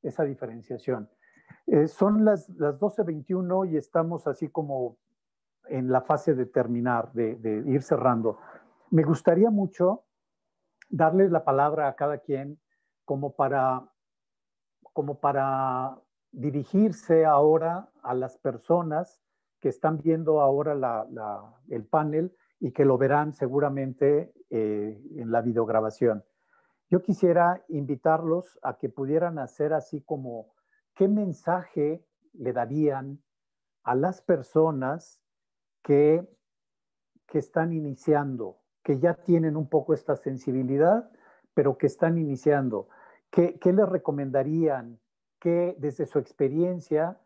esa 0.03 0.23
diferenciación. 0.25 1.09
Eh, 1.67 1.87
son 1.87 2.25
las, 2.25 2.49
las 2.49 2.79
12.21 2.79 3.71
y 3.71 3.77
estamos 3.77 4.27
así 4.27 4.49
como 4.49 4.97
en 5.67 5.91
la 5.91 6.01
fase 6.01 6.35
de 6.35 6.45
terminar, 6.45 7.11
de, 7.13 7.63
ir 7.65 7.81
cerrando. 7.81 8.37
Me 8.91 9.03
gustaría 9.03 9.49
mucho 9.49 10.03
darles 10.89 11.31
la 11.31 11.43
palabra 11.43 11.87
a 11.87 11.95
cada 11.95 12.19
quien 12.19 12.59
como 13.03 13.35
para 13.35 13.89
como 14.93 15.19
para 15.19 15.97
dirigirse 16.31 17.25
ahora 17.25 17.89
a 18.01 18.13
las 18.13 18.37
personas 18.37 19.21
que 19.59 19.67
están 19.67 19.97
viendo 19.97 20.39
ahora 20.39 21.05
el 21.69 21.85
panel 21.85 22.33
y 22.59 22.71
que 22.71 22.85
lo 22.85 22.97
verán 22.97 23.33
seguramente 23.33 24.31
eh, 24.49 25.01
en 25.17 25.31
la 25.31 25.41
videograbación. 25.41 26.23
Yo 26.89 27.01
quisiera 27.01 27.61
invitarlos 27.67 28.57
a 28.61 28.77
que 28.77 28.87
pudieran 28.87 29.37
hacer 29.37 29.73
así 29.73 30.01
como 30.01 30.54
qué 30.95 31.07
mensaje 31.07 32.05
le 32.33 32.53
darían 32.53 33.21
a 33.83 33.95
las 33.95 34.21
personas 34.21 35.21
que, 35.83 36.27
que 37.27 37.39
están 37.39 37.73
iniciando, 37.73 38.61
que 38.83 38.99
ya 38.99 39.13
tienen 39.13 39.55
un 39.55 39.69
poco 39.69 39.93
esta 39.93 40.15
sensibilidad, 40.15 41.11
pero 41.53 41.77
que 41.77 41.87
están 41.87 42.17
iniciando. 42.17 42.89
¿Qué, 43.29 43.59
les 43.63 43.89
recomendarían? 43.89 44.99
¿Qué 45.39 45.75
desde 45.77 46.05
su 46.05 46.19
experiencia, 46.19 47.21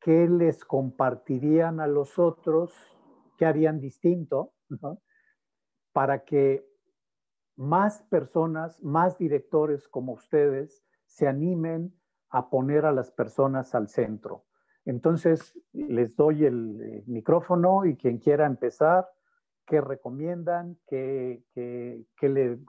qué 0.00 0.26
les 0.26 0.64
compartirían 0.64 1.80
a 1.80 1.86
los 1.86 2.18
otros? 2.18 2.72
¿Qué 3.36 3.44
harían 3.44 3.80
distinto? 3.80 4.54
Para 5.92 6.24
que 6.24 6.66
más 7.56 8.02
personas, 8.04 8.82
más 8.82 9.18
directores 9.18 9.86
como 9.86 10.14
ustedes 10.14 10.82
se 11.04 11.28
animen 11.28 11.99
a 12.30 12.48
poner 12.48 12.86
a 12.86 12.92
las 12.92 13.10
personas 13.10 13.74
al 13.74 13.88
centro. 13.88 14.44
Entonces, 14.84 15.58
les 15.72 16.16
doy 16.16 16.44
el 16.44 16.80
eh, 16.80 17.02
micrófono 17.06 17.84
y 17.84 17.96
quien 17.96 18.18
quiera 18.18 18.46
empezar, 18.46 19.08
¿qué 19.66 19.80
recomiendan? 19.80 20.78
¿Qué, 20.86 21.42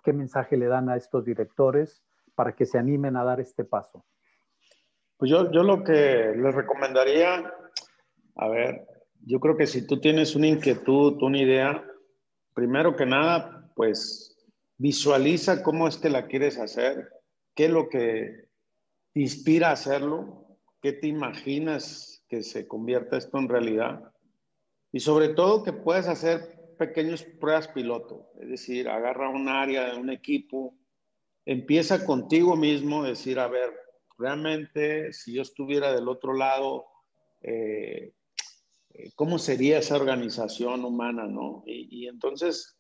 mensaje 0.05 0.57
le 0.57 0.67
dan 0.67 0.89
a 0.89 0.97
estos 0.97 1.23
directores 1.25 2.03
para 2.35 2.55
que 2.55 2.65
se 2.65 2.77
animen 2.77 3.15
a 3.15 3.23
dar 3.23 3.39
este 3.39 3.63
paso? 3.63 4.05
Pues 5.17 5.31
yo, 5.31 5.51
yo 5.51 5.63
lo 5.63 5.83
que 5.83 6.33
les 6.35 6.53
recomendaría, 6.53 7.53
a 8.35 8.47
ver, 8.49 8.87
yo 9.23 9.39
creo 9.39 9.55
que 9.55 9.67
si 9.67 9.85
tú 9.85 9.99
tienes 9.99 10.35
una 10.35 10.47
inquietud, 10.47 11.21
una 11.21 11.37
idea, 11.37 11.83
primero 12.53 12.95
que 12.95 13.05
nada, 13.05 13.71
pues 13.75 14.31
Visualiza 14.81 15.61
cómo 15.61 15.87
es 15.87 15.97
que 15.97 16.09
la 16.09 16.25
quieres 16.25 16.57
hacer, 16.57 17.07
qué 17.53 17.65
es 17.65 17.71
lo 17.71 17.87
que 17.87 18.49
te 19.13 19.21
inspira 19.21 19.69
a 19.69 19.73
hacerlo, 19.73 20.57
qué 20.81 20.93
te 20.93 21.07
imaginas 21.07 22.23
que 22.27 22.43
se 22.43 22.67
convierta 22.67 23.17
esto 23.17 23.37
en 23.37 23.49
realidad. 23.49 24.11
Y 24.91 24.99
sobre 24.99 25.29
todo 25.29 25.63
que 25.63 25.73
puedas 25.73 26.07
hacer 26.07 26.75
pequeñas 26.77 27.23
pruebas 27.23 27.67
piloto, 27.67 28.31
es 28.39 28.49
decir, 28.49 28.89
agarra 28.89 29.29
un 29.29 29.47
área 29.47 29.91
de 29.91 29.99
un 29.99 30.09
equipo, 30.09 30.75
empieza 31.45 32.05
contigo 32.05 32.55
mismo, 32.55 33.03
decir, 33.03 33.39
a 33.39 33.47
ver, 33.47 33.71
realmente 34.17 35.13
si 35.13 35.33
yo 35.33 35.41
estuviera 35.41 35.93
del 35.93 36.07
otro 36.07 36.33
lado, 36.33 36.85
eh, 37.41 38.13
eh, 38.93 39.11
¿cómo 39.15 39.37
sería 39.37 39.79
esa 39.79 39.95
organización 39.95 40.83
humana, 40.85 41.27
no? 41.27 41.63
Y, 41.65 42.03
y 42.03 42.07
entonces 42.07 42.77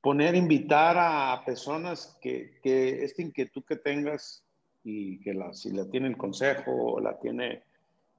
poner, 0.00 0.34
invitar 0.34 0.96
a 0.98 1.42
personas 1.44 2.18
que, 2.20 2.60
que 2.62 3.02
esta 3.04 3.22
inquietud 3.22 3.64
que 3.66 3.76
tengas 3.76 4.43
y 4.84 5.18
que 5.20 5.34
la, 5.34 5.52
si 5.52 5.70
la 5.72 5.88
tiene 5.88 6.08
el 6.08 6.16
consejo 6.16 6.70
o 6.70 7.00
la 7.00 7.18
tiene 7.18 7.62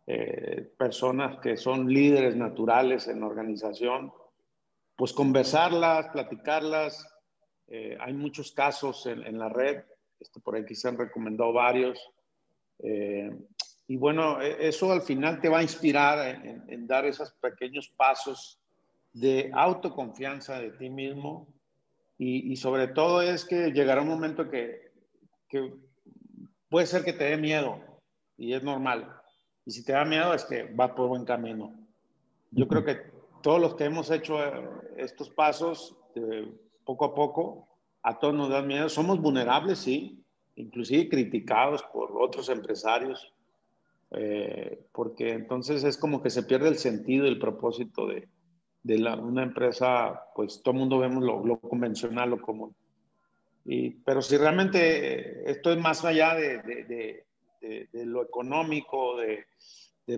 eh, 0.08 0.70
personas 0.78 1.40
que 1.40 1.56
son 1.56 1.88
líderes 1.88 2.36
naturales 2.36 3.08
en 3.08 3.22
la 3.22 3.28
organización, 3.28 4.12
pues 4.96 5.14
conversarlas, 5.14 6.08
platicarlas. 6.10 7.08
Eh, 7.68 7.98
hay 8.00 8.14
muchos 8.14 8.52
casos 8.52 9.06
en, 9.06 9.24
en, 9.26 9.40
la 9.40 9.50
red, 9.50 9.84
este, 10.20 10.40
por 10.40 10.58
aquí 10.58 10.76
se 10.76 10.88
han 10.88 10.98
recomendado 10.98 11.54
varios. 11.54 12.00
Eh, 12.80 13.32
y 13.88 13.98
bueno, 13.98 14.42
e, 14.42 14.68
eso 14.68 14.92
al 14.92 15.02
final 15.02 15.40
te 15.40 15.50
va 15.50 15.60
a 15.60 15.64
inspirar 15.64 16.44
en, 16.44 16.64
en 16.68 16.88
dar 16.88 17.06
esos 17.06 17.32
pequeños 17.34 17.90
pasos 17.90 18.60
de 19.14 19.50
autoconfianza 19.54 20.60
de 20.60 20.72
ti 20.72 20.90
mismo 20.90 21.48
y, 22.18 22.56
sobre 22.56 22.88
todo 22.88 23.22
es 23.22 23.44
que 23.44 23.72
llegará 23.72 24.02
un 24.02 24.08
momento 24.08 24.50
que, 24.50 24.92
que, 25.50 25.74
puede 26.76 26.88
ser 26.88 27.06
que 27.06 27.14
te 27.14 27.24
dé 27.24 27.38
miedo 27.38 27.80
y 28.36 28.52
es 28.52 28.62
normal. 28.62 29.10
Y 29.66 29.72
si 29.72 29.86
te 29.86 29.94
da 29.94 30.04
miedo 30.04 30.34
es 30.34 30.44
que 30.44 30.64
va 30.74 30.94
por 30.94 31.08
buen 31.08 31.24
camino. 31.24 31.74
Yo 32.52 32.68
creo 32.68 32.84
que 32.84 32.98
todos 33.42 33.62
los 33.62 33.76
que 33.76 33.86
hemos 33.86 34.12
hecho 34.12 34.44
eh, 34.44 34.68
estos 34.98 35.30
pasos 35.30 35.96
poco 36.84 37.06
a 37.06 37.16
poco, 37.16 37.66
a 38.04 38.20
todos 38.20 38.34
nos 38.34 38.50
dan 38.50 38.68
miedo. 38.68 38.90
Somos 38.90 39.22
vulnerables, 39.22 39.80
sí, 39.80 40.22
inclusive 40.58 41.08
criticados 41.08 41.82
por 41.94 42.12
otros 42.22 42.50
empresarios, 42.50 43.34
eh, 44.12 44.86
porque 44.92 45.30
entonces 45.30 45.82
es 45.86 45.98
como 45.98 46.22
que 46.22 46.30
se 46.30 46.44
pierde 46.44 46.68
el 46.68 46.78
sentido 46.78 47.24
y 47.24 47.30
el 47.30 47.40
propósito 47.40 48.06
de, 48.06 48.28
de 48.84 49.00
la, 49.00 49.16
una 49.16 49.44
empresa, 49.44 50.24
pues 50.36 50.62
todo 50.62 50.74
el 50.74 50.80
mundo 50.82 51.00
vemos 51.00 51.24
lo, 51.24 51.42
lo, 51.46 51.58
convencional, 51.58 52.32
lo 52.32 52.42
común. 52.42 52.76
Y, 53.66 53.90
pero 53.90 54.22
si 54.22 54.38
realmente 54.38 55.50
esto 55.50 55.72
es 55.72 55.80
más 55.80 56.06
allá 56.06 56.36
de, 56.36 56.62
de, 56.62 57.26
de, 57.92 58.06
lo 58.06 58.24
económico, 58.24 59.18
de, 59.18 59.46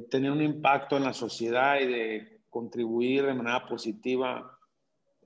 tener 0.10 0.32
un 0.32 0.42
impacto 0.42 0.98
en 0.98 1.06
la 1.06 1.14
sociedad 1.14 1.80
y 1.80 1.88
de 1.88 2.42
contribuir 2.50 3.26
de 3.26 3.34
manera 3.34 3.66
positiva, 3.66 4.60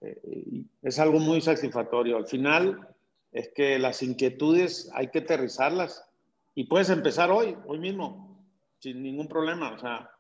eh, 0.02 0.64
es 0.84 1.00
algo 1.00 1.20
muy 1.20 1.42
satisfactorio. 1.42 2.18
Al 2.18 2.28
final 2.28 2.88
es 3.32 3.50
que 3.56 3.80
las 3.80 4.04
inquietudes 4.04 4.92
hay 4.94 5.08
que 5.08 5.20
aterrizarlas 5.20 6.08
y 6.54 6.66
puedes 6.66 6.90
empezar 6.90 7.32
hoy, 7.32 7.58
hoy 7.66 7.80
mismo, 7.80 8.46
sin 8.78 9.02
ningún 9.02 9.28
problema. 9.28 9.74
O 9.74 9.80
sea, 9.80 10.12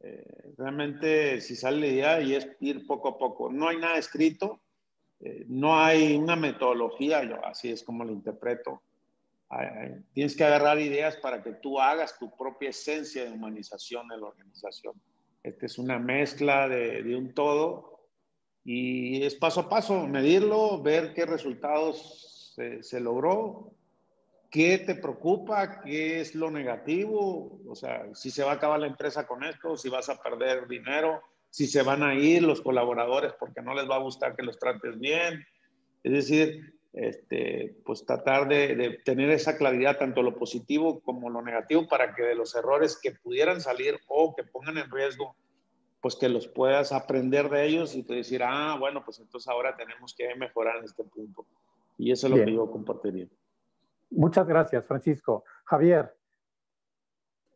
eh, 0.00 0.54
realmente 0.56 1.40
si 1.42 1.54
sale 1.54 1.80
la 1.80 1.86
idea 1.86 2.20
y 2.22 2.34
es 2.34 2.48
ir 2.60 2.86
poco 2.86 3.08
a 3.08 3.18
poco. 3.18 3.52
No 3.52 3.68
hay 3.68 3.76
nada 3.76 3.98
escrito, 3.98 4.60
eh, 5.22 5.44
no 5.48 5.78
hay 5.78 6.16
una 6.16 6.36
metodología, 6.36 7.24
yo 7.24 7.44
así 7.44 7.70
es 7.70 7.82
como 7.82 8.04
lo 8.04 8.12
interpreto. 8.12 8.82
tienes 10.12 10.36
que 10.36 10.44
agarrar 10.44 10.78
ideas 10.80 11.16
para 11.16 11.42
que 11.42 11.52
tú 11.52 11.78
hagas 11.78 12.18
tu 12.18 12.34
propia 12.36 12.70
esencia 12.70 13.24
de 13.24 13.30
humanización 13.30 14.08
de 14.08 14.16
la 14.18 14.26
organización. 14.26 14.94
Esta 15.42 15.66
es 15.66 15.78
una 15.78 15.98
mezcla 15.98 16.68
de, 16.68 17.16
un 17.16 17.34
todo 17.34 18.00
y 18.64 19.24
es 19.24 19.34
paso 19.34 19.60
a 19.60 19.68
paso, 19.68 20.06
medirlo, 20.06 20.80
ver 20.80 21.14
qué 21.14 21.26
resultados 21.26 22.52
se, 22.54 22.82
se 22.82 23.00
logró 23.00 23.72
¿Qué 24.52 24.76
te 24.76 24.94
preocupa? 24.94 25.80
¿Qué 25.80 26.20
es 26.20 26.34
lo 26.34 26.50
negativo? 26.50 27.58
O 27.66 27.74
sea, 27.74 28.14
si 28.14 28.30
se 28.30 28.44
va 28.44 28.50
a 28.50 28.54
acabar 28.56 28.78
la 28.78 28.86
empresa 28.86 29.26
con 29.26 29.42
esto, 29.44 29.78
si 29.78 29.88
vas 29.88 30.10
a 30.10 30.22
perder 30.22 30.68
dinero, 30.68 31.22
si 31.52 31.66
se 31.66 31.82
van 31.82 32.02
a 32.02 32.14
ir 32.14 32.42
los 32.42 32.62
colaboradores 32.62 33.34
porque 33.38 33.60
no 33.60 33.74
les 33.74 33.88
va 33.88 33.96
a 33.96 34.02
gustar 34.02 34.34
que 34.34 34.42
los 34.42 34.58
trates 34.58 34.98
bien. 34.98 35.44
Es 36.02 36.12
decir, 36.12 36.74
este, 36.94 37.76
pues 37.84 38.06
tratar 38.06 38.48
de, 38.48 38.74
de, 38.74 38.90
tener 39.04 39.28
esa 39.28 39.58
claridad, 39.58 39.98
tanto 39.98 40.22
lo 40.22 40.34
positivo 40.34 41.00
como 41.02 41.28
lo 41.28 41.42
negativo, 41.42 41.86
para 41.86 42.14
que 42.14 42.22
de 42.22 42.34
los 42.34 42.54
errores 42.54 42.98
que 43.00 43.12
pudieran 43.12 43.60
salir 43.60 44.00
o 44.08 44.34
que 44.34 44.44
pongan 44.44 44.78
en 44.78 44.90
riesgo, 44.90 45.36
pues 46.00 46.16
que 46.16 46.30
los 46.30 46.48
puedas 46.48 46.90
aprender 46.90 47.50
de 47.50 47.66
ellos 47.66 47.94
y 47.94 48.02
te 48.02 48.14
decir, 48.14 48.42
ah, 48.42 48.78
bueno, 48.80 49.04
pues 49.04 49.20
entonces 49.20 49.46
ahora 49.46 49.76
tenemos 49.76 50.14
que 50.14 50.34
mejorar 50.34 50.78
en 50.78 50.84
este 50.84 51.04
punto. 51.04 51.44
Y 51.98 52.12
eso 52.12 52.28
es 52.28 52.30
lo 52.30 52.36
bien. 52.36 52.46
que 52.46 52.54
yo 52.54 52.70
compartiría. 52.70 53.28
Muchas 54.10 54.46
gracias, 54.46 54.86
Francisco. 54.86 55.44
Javier. 55.64 56.14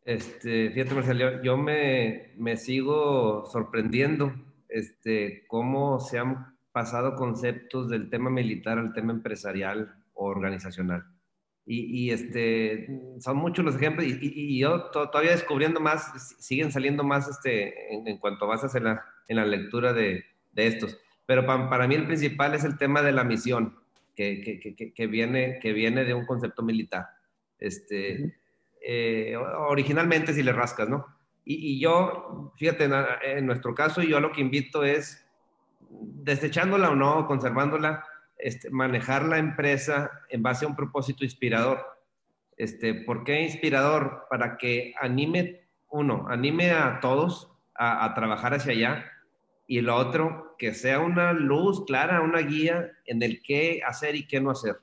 Este, 0.07 0.71
fíjate, 0.71 0.95
Marcelo, 0.95 1.43
yo, 1.43 1.57
me, 1.57 2.31
me, 2.37 2.57
sigo 2.57 3.45
sorprendiendo 3.47 4.33
este, 4.69 5.45
cómo 5.49 5.99
se 5.99 6.21
han 6.21 6.57
pasado 6.71 7.17
conceptos 7.17 7.91
del 7.91 8.09
tema 8.09 8.31
militar 8.31 8.79
al 8.79 8.93
tema 8.93 9.13
empresarial 9.13 9.97
o 10.15 10.27
organizacional. 10.27 11.05
Y, 11.67 12.05
y 12.05 12.11
este, 12.13 12.87
son 13.19 13.39
muchos 13.39 13.65
los 13.65 13.75
ejemplos 13.75 14.07
y, 14.07 14.17
y, 14.21 14.61
yo 14.61 14.85
todavía 14.93 15.33
descubriendo 15.33 15.81
más, 15.81 16.37
siguen 16.39 16.71
saliendo 16.71 17.03
más 17.03 17.29
este, 17.29 17.93
en, 17.93 18.07
en 18.07 18.19
cuanto 18.19 18.47
vas 18.47 18.73
en 18.77 18.85
la, 18.85 19.05
en 19.27 19.37
la 19.37 19.45
lectura 19.45 19.93
de, 19.93 20.25
de 20.53 20.67
estos. 20.69 20.97
Pero 21.27 21.45
para, 21.47 21.69
para 21.69 21.89
mí 21.89 21.97
el 21.97 22.07
principal 22.07 22.55
es 22.55 22.63
el 22.63 22.79
tema 22.79 23.03
de 23.03 23.11
la 23.11 23.25
misión 23.25 23.75
que, 24.15 24.41
que, 24.41 24.93
que, 24.95 25.07
viene, 25.09 25.59
que 25.61 25.73
viene 25.73 26.05
de 26.05 26.15
un 26.15 26.27
concepto 26.27 26.63
militar. 26.63 27.09
Este, 27.59 28.37
eh, 28.89 29.37
originalmente 29.37 30.33
si 30.33 30.45
le 30.45 30.53
rascas, 30.53 30.89
¿no? 30.89 31.07
Y, 31.45 31.81
yo, 31.81 32.53
fíjate, 32.57 32.89
en, 33.23 33.47
nuestro 33.47 33.75
caso, 33.75 34.03
yo 34.03 34.21
lo 34.21 34.33
que 34.33 34.41
invito 34.41 34.85
es, 34.85 35.25
desechándola 35.89 36.91
o 36.91 36.95
no, 36.97 37.27
conservándola, 37.27 38.05
este, 38.37 38.71
manejar 38.71 39.25
la 39.25 39.39
empresa 39.39 40.11
en 40.29 40.43
base 40.43 40.65
a 40.65 40.69
un 40.69 40.77
propósito 40.77 41.25
inspirador. 41.25 41.85
Este, 42.57 42.95
¿Por 42.95 43.23
qué 43.23 43.43
inspirador? 43.43 44.27
Para 44.29 44.57
que 44.57 44.95
anime, 45.01 45.63
uno, 45.89 46.27
anime 46.29 46.73
a 46.73 46.99
todos 47.01 47.53
a, 47.75 48.05
a 48.05 48.15
trabajar 48.15 48.55
hacia 48.55 48.73
allá 48.73 49.05
y 49.67 49.81
lo 49.81 49.97
otro, 49.97 50.55
que 50.59 50.75
sea 50.75 51.01
una 51.01 51.33
luz 51.33 51.85
clara, 51.87 52.21
una 52.21 52.41
guía 52.41 52.93
en 53.05 53.23
el 53.23 53.43
qué 53.43 53.83
hacer 53.87 54.15
y 54.15 54.27
qué 54.27 54.41
no 54.41 54.51
hacer, 54.51 54.77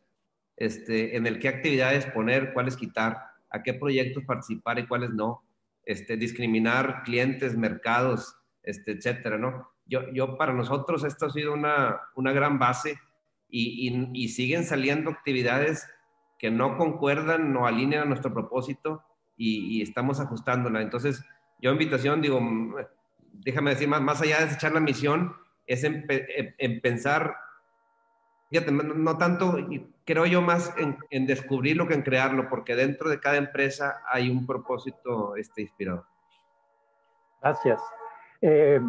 este, 0.58 1.16
en 1.16 1.26
el 1.26 1.40
qué 1.40 1.48
actividades 1.48 2.06
poner, 2.08 2.54
cuáles 2.54 2.76
quitar, 2.76 3.33
a 3.54 3.64
qué 3.64 3.74
proyectos 3.74 4.26
participar 4.26 4.80
y 4.80 4.88
cuáles 4.88 5.12
no. 5.12 5.44
este, 5.86 6.18
discriminar 6.18 7.04
clientes, 7.04 7.58
mercados, 7.58 8.36
este, 8.64 8.92
etcétera, 8.92 9.38
¿no? 9.38 9.70
Yo, 9.86 10.12
yo, 10.14 10.38
para 10.38 10.54
nosotros 10.54 11.04
esto 11.04 11.26
ha 11.26 11.30
sido 11.30 11.54
una, 11.54 12.00
una 12.16 12.32
gran 12.32 12.58
base 12.58 12.98
y, 13.50 13.90
y, 13.90 14.10
y, 14.14 14.30
siguen 14.30 14.64
saliendo 14.64 15.12
actividades 15.12 15.88
que 16.40 16.50
no 16.50 16.78
concuerdan, 16.78 17.54
no 17.54 17.68
alinean 17.68 18.04
a 18.04 18.06
nuestro 18.06 18.34
propósito 18.34 19.04
y, 19.36 19.78
y 19.78 19.82
estamos 19.82 20.20
ajustándola. 20.20 20.82
Entonces, 20.82 21.24
yo 21.62 21.72
invitación, 21.72 22.22
digo, 22.22 22.42
déjame 23.32 23.72
decir, 23.72 23.88
más, 23.88 24.02
más 24.02 24.22
allá 24.22 24.46
de 24.46 24.54
echar 24.54 24.74
la 24.74 24.80
misión, 24.80 25.34
es 25.66 25.84
en, 25.84 26.06
en, 26.10 26.82
pensar, 26.82 27.36
fíjate, 28.54 28.72
no 28.72 29.18
tanto, 29.18 29.58
creo 30.06 30.28
yo 30.28 30.40
más 30.40 30.72
en, 30.78 31.00
en, 31.10 31.26
descubrirlo 31.26 31.88
que 31.88 31.96
en 31.96 32.04
crearlo, 32.04 32.50
porque 32.50 32.76
dentro 32.76 33.10
de 33.10 33.20
cada 33.20 33.38
empresa 33.38 34.04
hay 34.08 34.30
un 34.30 34.46
propósito 34.46 35.36
este, 35.36 35.64
inspirador. 35.64 36.06
Gracias. 37.42 37.82
Eh, 38.42 38.80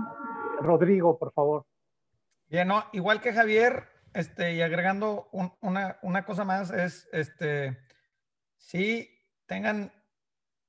Rodrigo, 0.60 1.18
por 1.18 1.32
favor. 1.32 1.64
Bien, 2.48 2.68
no, 2.68 2.84
igual 2.92 3.22
que 3.22 3.32
Javier, 3.32 3.88
este, 4.12 4.52
y 4.52 4.60
agregando 4.60 5.30
un, 5.32 5.50
una, 5.62 5.98
una, 6.02 6.26
cosa 6.26 6.44
más, 6.44 6.70
es, 6.70 7.08
este, 7.10 7.78
sí, 8.58 9.08
tengan, 9.46 9.90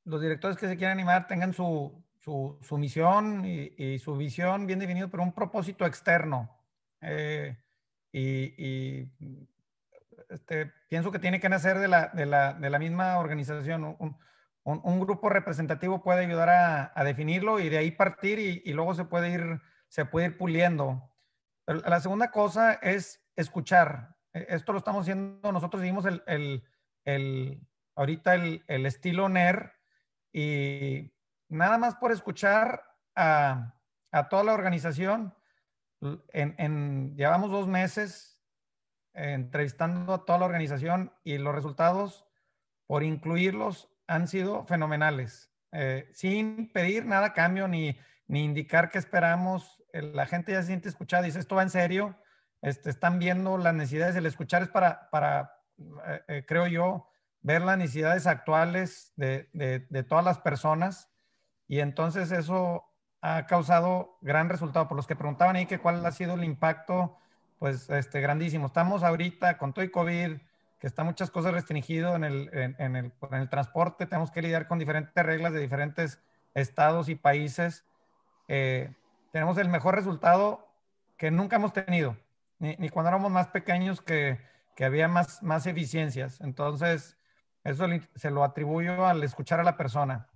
los 0.06 0.22
directores 0.22 0.56
que 0.56 0.70
se 0.70 0.78
quieran 0.78 0.98
animar, 0.98 1.28
tengan 1.28 1.52
su, 1.54 2.02
su, 2.22 2.58
su 2.62 2.78
misión 2.78 3.44
y, 3.44 3.74
y, 3.76 4.00
su 4.00 4.16
visión 4.16 4.66
bien 4.66 4.80
definido, 4.80 5.10
pero 5.10 5.22
un 5.22 5.34
propósito 5.34 5.86
externo. 5.86 6.50
Eh, 7.02 7.58
y, 8.18 8.56
y 8.58 9.50
este, 10.30 10.72
pienso 10.88 11.12
que 11.12 11.20
tiene 11.20 11.42
que 11.42 11.50
nacer 11.50 11.80
de 11.80 11.90
la, 11.90 12.08
de 12.08 12.26
la, 12.26 12.54
de 12.54 12.70
la 12.70 12.80
misma 12.80 13.20
organización. 13.20 13.84
Un, 13.84 14.18
un, 14.64 14.82
un, 14.84 15.00
grupo 15.02 15.28
representativo 15.28 16.02
puede 16.02 16.26
ayudar 16.26 16.50
a, 16.50 16.94
a, 16.96 17.04
definirlo 17.04 17.60
y 17.60 17.68
de 17.68 17.78
ahí 17.78 17.92
partir 17.92 18.40
y, 18.40 18.62
y, 18.64 18.72
luego 18.72 18.96
se 18.96 19.04
puede 19.04 19.32
ir, 19.32 19.62
se 19.90 20.06
puede 20.06 20.28
ir 20.28 20.38
puliendo. 20.38 21.12
La 21.68 22.00
segunda 22.00 22.32
cosa 22.32 22.74
es 22.74 23.22
escuchar. 23.36 24.16
E, 24.34 24.46
esto 24.50 24.72
lo 24.72 24.78
estamos 24.78 25.02
haciendo, 25.02 25.52
nosotros 25.52 25.82
seguimos 25.82 26.06
el, 26.06 26.24
el, 26.26 26.64
el 27.04 27.68
ahorita 27.96 28.36
el, 28.36 28.64
el, 28.68 28.86
estilo 28.86 29.28
NER 29.28 29.74
y 30.32 31.14
nada 31.50 31.78
más 31.78 31.96
por 31.96 32.14
escuchar 32.14 32.82
a, 33.14 33.76
a 34.12 34.30
toda 34.30 34.46
la 34.46 34.54
organización, 34.54 35.36
en, 36.02 36.56
en, 36.58 37.16
llevamos 37.16 37.52
dos 37.52 37.68
meses 37.68 38.36
entrevistando 39.14 40.14
a 40.14 40.26
toda 40.26 40.40
la 40.40 40.46
organización 40.46 41.14
y 41.24 41.38
los 41.38 41.56
resultados, 41.56 42.26
por 42.86 43.04
incluirlos, 43.04 43.90
han 44.08 44.28
sido 44.28 44.66
fenomenales. 44.66 45.52
Eh, 45.72 46.10
sin 46.14 46.72
pedir 46.72 47.06
nada 47.06 47.34
cambio 47.34 47.68
ni, 47.68 47.98
ni 48.28 48.44
indicar 48.44 48.90
que 48.90 48.98
esperamos, 48.98 49.82
la 49.94 50.26
gente 50.26 50.52
ya 50.52 50.62
se 50.62 50.68
siente 50.68 50.90
escuchada, 50.90 51.24
dice, 51.24 51.40
esto 51.40 51.56
va 51.56 51.64
en 51.64 51.70
serio, 51.70 52.18
este, 52.62 52.90
están 52.90 53.20
viendo 53.20 53.58
las 53.58 53.74
necesidades, 53.74 54.16
el 54.16 54.26
escuchar 54.26 54.64
es 54.64 54.70
para, 54.70 55.10
para 55.10 55.60
eh, 55.78 56.22
eh, 56.28 56.46
creo 56.48 56.68
yo, 56.68 57.10
ver 57.42 57.62
las 57.62 57.78
necesidades 57.78 58.28
actuales 58.28 59.14
de, 59.16 59.50
de 59.54 60.04
todas 60.04 60.26
las 60.26 60.40
personas 60.40 61.12
y 61.68 61.80
entonces 61.80 62.32
eso 62.32 62.95
ha 63.26 63.48
causado 63.48 64.18
gran 64.22 64.50
resultado. 64.50 64.88
Por 64.88 64.98
los 64.98 65.08
que 65.08 65.16
preguntaban 65.16 65.56
ahí 65.56 65.66
que 65.66 65.80
cuál 65.80 66.06
ha 66.06 66.12
sido 66.12 66.36
el 66.36 66.44
impacto, 66.44 67.18
pues 67.58 67.90
este, 67.90 68.22
grandísimo. 68.22 68.68
Estamos 68.68 69.02
ahorita 69.02 69.58
con 69.58 69.74
todo 69.74 69.84
el 69.84 69.92
COVID, 69.92 70.38
que 70.80 70.88
está 70.88 71.04
muchas 71.04 71.32
cosas 71.32 71.54
restringido 71.54 72.16
en 72.16 72.24
el, 72.24 72.50
en, 72.54 72.76
en, 72.78 72.96
el, 72.96 73.14
en 73.32 73.40
el 73.40 73.50
transporte, 73.50 74.06
tenemos 74.06 74.30
que 74.30 74.44
lidiar 74.44 74.68
con 74.68 74.78
diferentes 74.78 75.26
reglas 75.26 75.54
de 75.54 75.60
diferentes 75.60 76.22
estados 76.54 77.10
y 77.10 77.16
países. 77.16 77.84
Eh, 78.48 78.94
tenemos 79.32 79.58
el 79.58 79.70
mejor 79.70 79.96
resultado 79.96 80.68
que 81.18 81.32
nunca 81.32 81.56
hemos 81.56 81.74
tenido, 81.74 82.16
ni, 82.60 82.76
ni 82.76 82.90
cuando 82.90 83.10
éramos 83.10 83.32
más 83.32 83.48
pequeños 83.48 84.02
que, 84.02 84.40
que 84.76 84.86
había 84.86 85.08
más, 85.08 85.42
más 85.42 85.66
eficiencias. 85.66 86.42
Entonces, 86.42 87.18
eso 87.64 87.88
se 88.14 88.30
lo 88.30 88.44
atribuyo 88.44 89.08
al 89.08 89.24
escuchar 89.24 89.60
a 89.60 89.64
la 89.64 89.78
persona. 89.78 90.28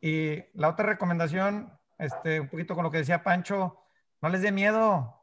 Y 0.00 0.44
la 0.52 0.68
otra 0.68 0.84
recomendación, 0.86 1.77
este, 1.98 2.40
un 2.40 2.48
poquito 2.48 2.74
con 2.74 2.84
lo 2.84 2.90
que 2.90 2.98
decía 2.98 3.22
Pancho, 3.22 3.80
no 4.20 4.28
les 4.28 4.42
dé 4.42 4.52
miedo, 4.52 5.18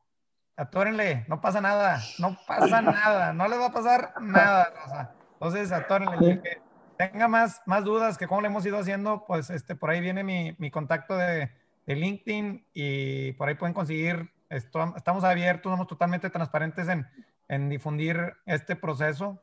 atórenle, 0.57 1.26
no 1.27 1.41
pasa 1.41 1.61
nada, 1.61 2.02
no 2.19 2.38
pasa 2.47 2.81
nada, 2.81 3.34
no 3.34 3.47
les 3.47 3.60
va 3.60 3.68
a 3.68 3.73
pasar 3.73 4.14
nada, 4.22 4.73
Rosa. 4.76 5.11
Entonces, 5.34 5.72
atórenle. 5.72 6.41
Que 6.41 6.61
tenga 6.97 7.27
más, 7.27 7.61
más 7.65 7.84
dudas 7.84 8.18
que 8.18 8.27
cómo 8.27 8.41
le 8.41 8.47
hemos 8.47 8.65
ido 8.65 8.80
haciendo, 8.80 9.26
pues 9.26 9.49
este, 9.49 9.76
por 9.76 9.89
ahí 9.89 10.02
viene 10.02 10.23
mi, 10.23 10.56
mi 10.57 10.72
contacto 10.72 11.18
de, 11.18 11.52
de, 11.85 11.95
LinkedIn 11.95 12.65
y 12.73 13.34
por 13.34 13.47
ahí 13.47 13.56
pueden 13.56 13.73
conseguir, 13.73 14.31
esto, 14.49 14.93
estamos 14.95 15.23
abiertos, 15.23 15.72
somos 15.72 15.88
totalmente 15.88 16.30
transparentes 16.30 16.88
en, 16.88 17.07
en 17.47 17.69
difundir 17.69 18.35
este 18.45 18.76
proceso. 18.76 19.41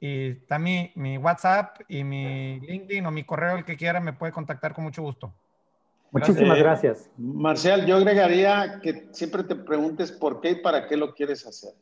Y 0.00 0.30
está 0.30 0.58
mi, 0.60 0.92
mi, 0.94 1.18
WhatsApp 1.18 1.80
y 1.88 2.04
mi 2.04 2.60
LinkedIn 2.60 3.04
o 3.04 3.10
mi 3.10 3.24
correo, 3.24 3.56
el 3.56 3.64
que 3.64 3.76
quiera, 3.76 4.00
me 4.00 4.12
puede 4.12 4.32
contactar 4.32 4.72
con 4.72 4.84
mucho 4.84 5.02
gusto. 5.02 5.34
Muchísimas 6.10 6.58
eh, 6.58 6.62
gracias. 6.62 7.10
Marcial, 7.16 7.86
yo 7.86 7.96
agregaría 7.96 8.80
que 8.82 9.08
siempre 9.12 9.44
te 9.44 9.54
preguntes 9.54 10.12
por 10.12 10.40
qué 10.40 10.52
y 10.52 10.54
para 10.56 10.86
qué 10.86 10.96
lo 10.96 11.14
quieres 11.14 11.46
hacer. 11.46 11.72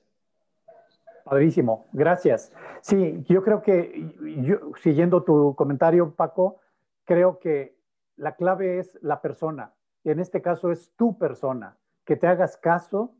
Padrísimo, 1.24 1.88
gracias. 1.92 2.52
Sí, 2.82 3.24
yo 3.28 3.42
creo 3.42 3.62
que, 3.62 4.14
yo, 4.44 4.72
siguiendo 4.82 5.24
tu 5.24 5.54
comentario, 5.56 6.14
Paco, 6.14 6.60
creo 7.04 7.38
que 7.38 7.76
la 8.16 8.36
clave 8.36 8.78
es 8.78 8.98
la 9.02 9.20
persona. 9.20 9.74
En 10.04 10.20
este 10.20 10.40
caso 10.40 10.70
es 10.70 10.92
tu 10.96 11.18
persona. 11.18 11.76
Que 12.04 12.16
te 12.16 12.28
hagas 12.28 12.56
caso, 12.56 13.16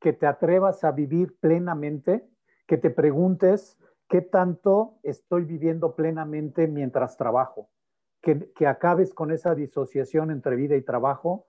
que 0.00 0.12
te 0.12 0.26
atrevas 0.26 0.84
a 0.84 0.92
vivir 0.92 1.38
plenamente, 1.40 2.28
que 2.66 2.76
te 2.76 2.90
preguntes 2.90 3.78
qué 4.08 4.20
tanto 4.20 4.98
estoy 5.02 5.44
viviendo 5.44 5.94
plenamente 5.94 6.66
mientras 6.66 7.16
trabajo. 7.16 7.70
Que, 8.26 8.66
acabes 8.66 9.14
con 9.14 9.30
esa 9.30 9.54
disociación 9.54 10.32
entre 10.32 10.56
vida 10.56 10.74
y 10.74 10.82
trabajo 10.82 11.46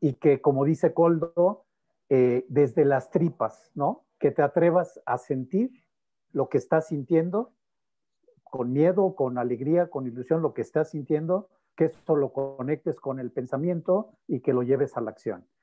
y 0.00 0.14
que, 0.14 0.40
como 0.40 0.64
dice 0.64 0.92
Coldo, 0.92 1.66
eh, 2.08 2.44
desde 2.48 2.84
las 2.84 3.10
tripas, 3.10 3.70
¿no? 3.76 4.04
Que 4.18 4.32
te 4.32 4.42
atrevas 4.42 5.00
a 5.06 5.18
sentir 5.18 5.70
lo 6.32 6.48
que 6.48 6.58
estás 6.58 6.88
sintiendo, 6.88 7.52
con 8.42 8.72
miedo, 8.72 9.14
con 9.14 9.38
alegría, 9.38 9.88
con 9.88 10.08
ilusión, 10.08 10.42
lo 10.42 10.52
que 10.52 10.62
estás 10.62 10.90
sintiendo, 10.90 11.48
que 11.76 11.84
eso 11.84 12.16
lo 12.16 12.32
conectes 12.32 12.98
con 12.98 13.20
el 13.20 13.30
pensamiento 13.30 14.10
y 14.26 14.40
que 14.40 14.52
lo 14.52 14.64
lleves 14.64 14.96
a 14.96 15.02
la 15.02 15.12
acción. 15.12 15.46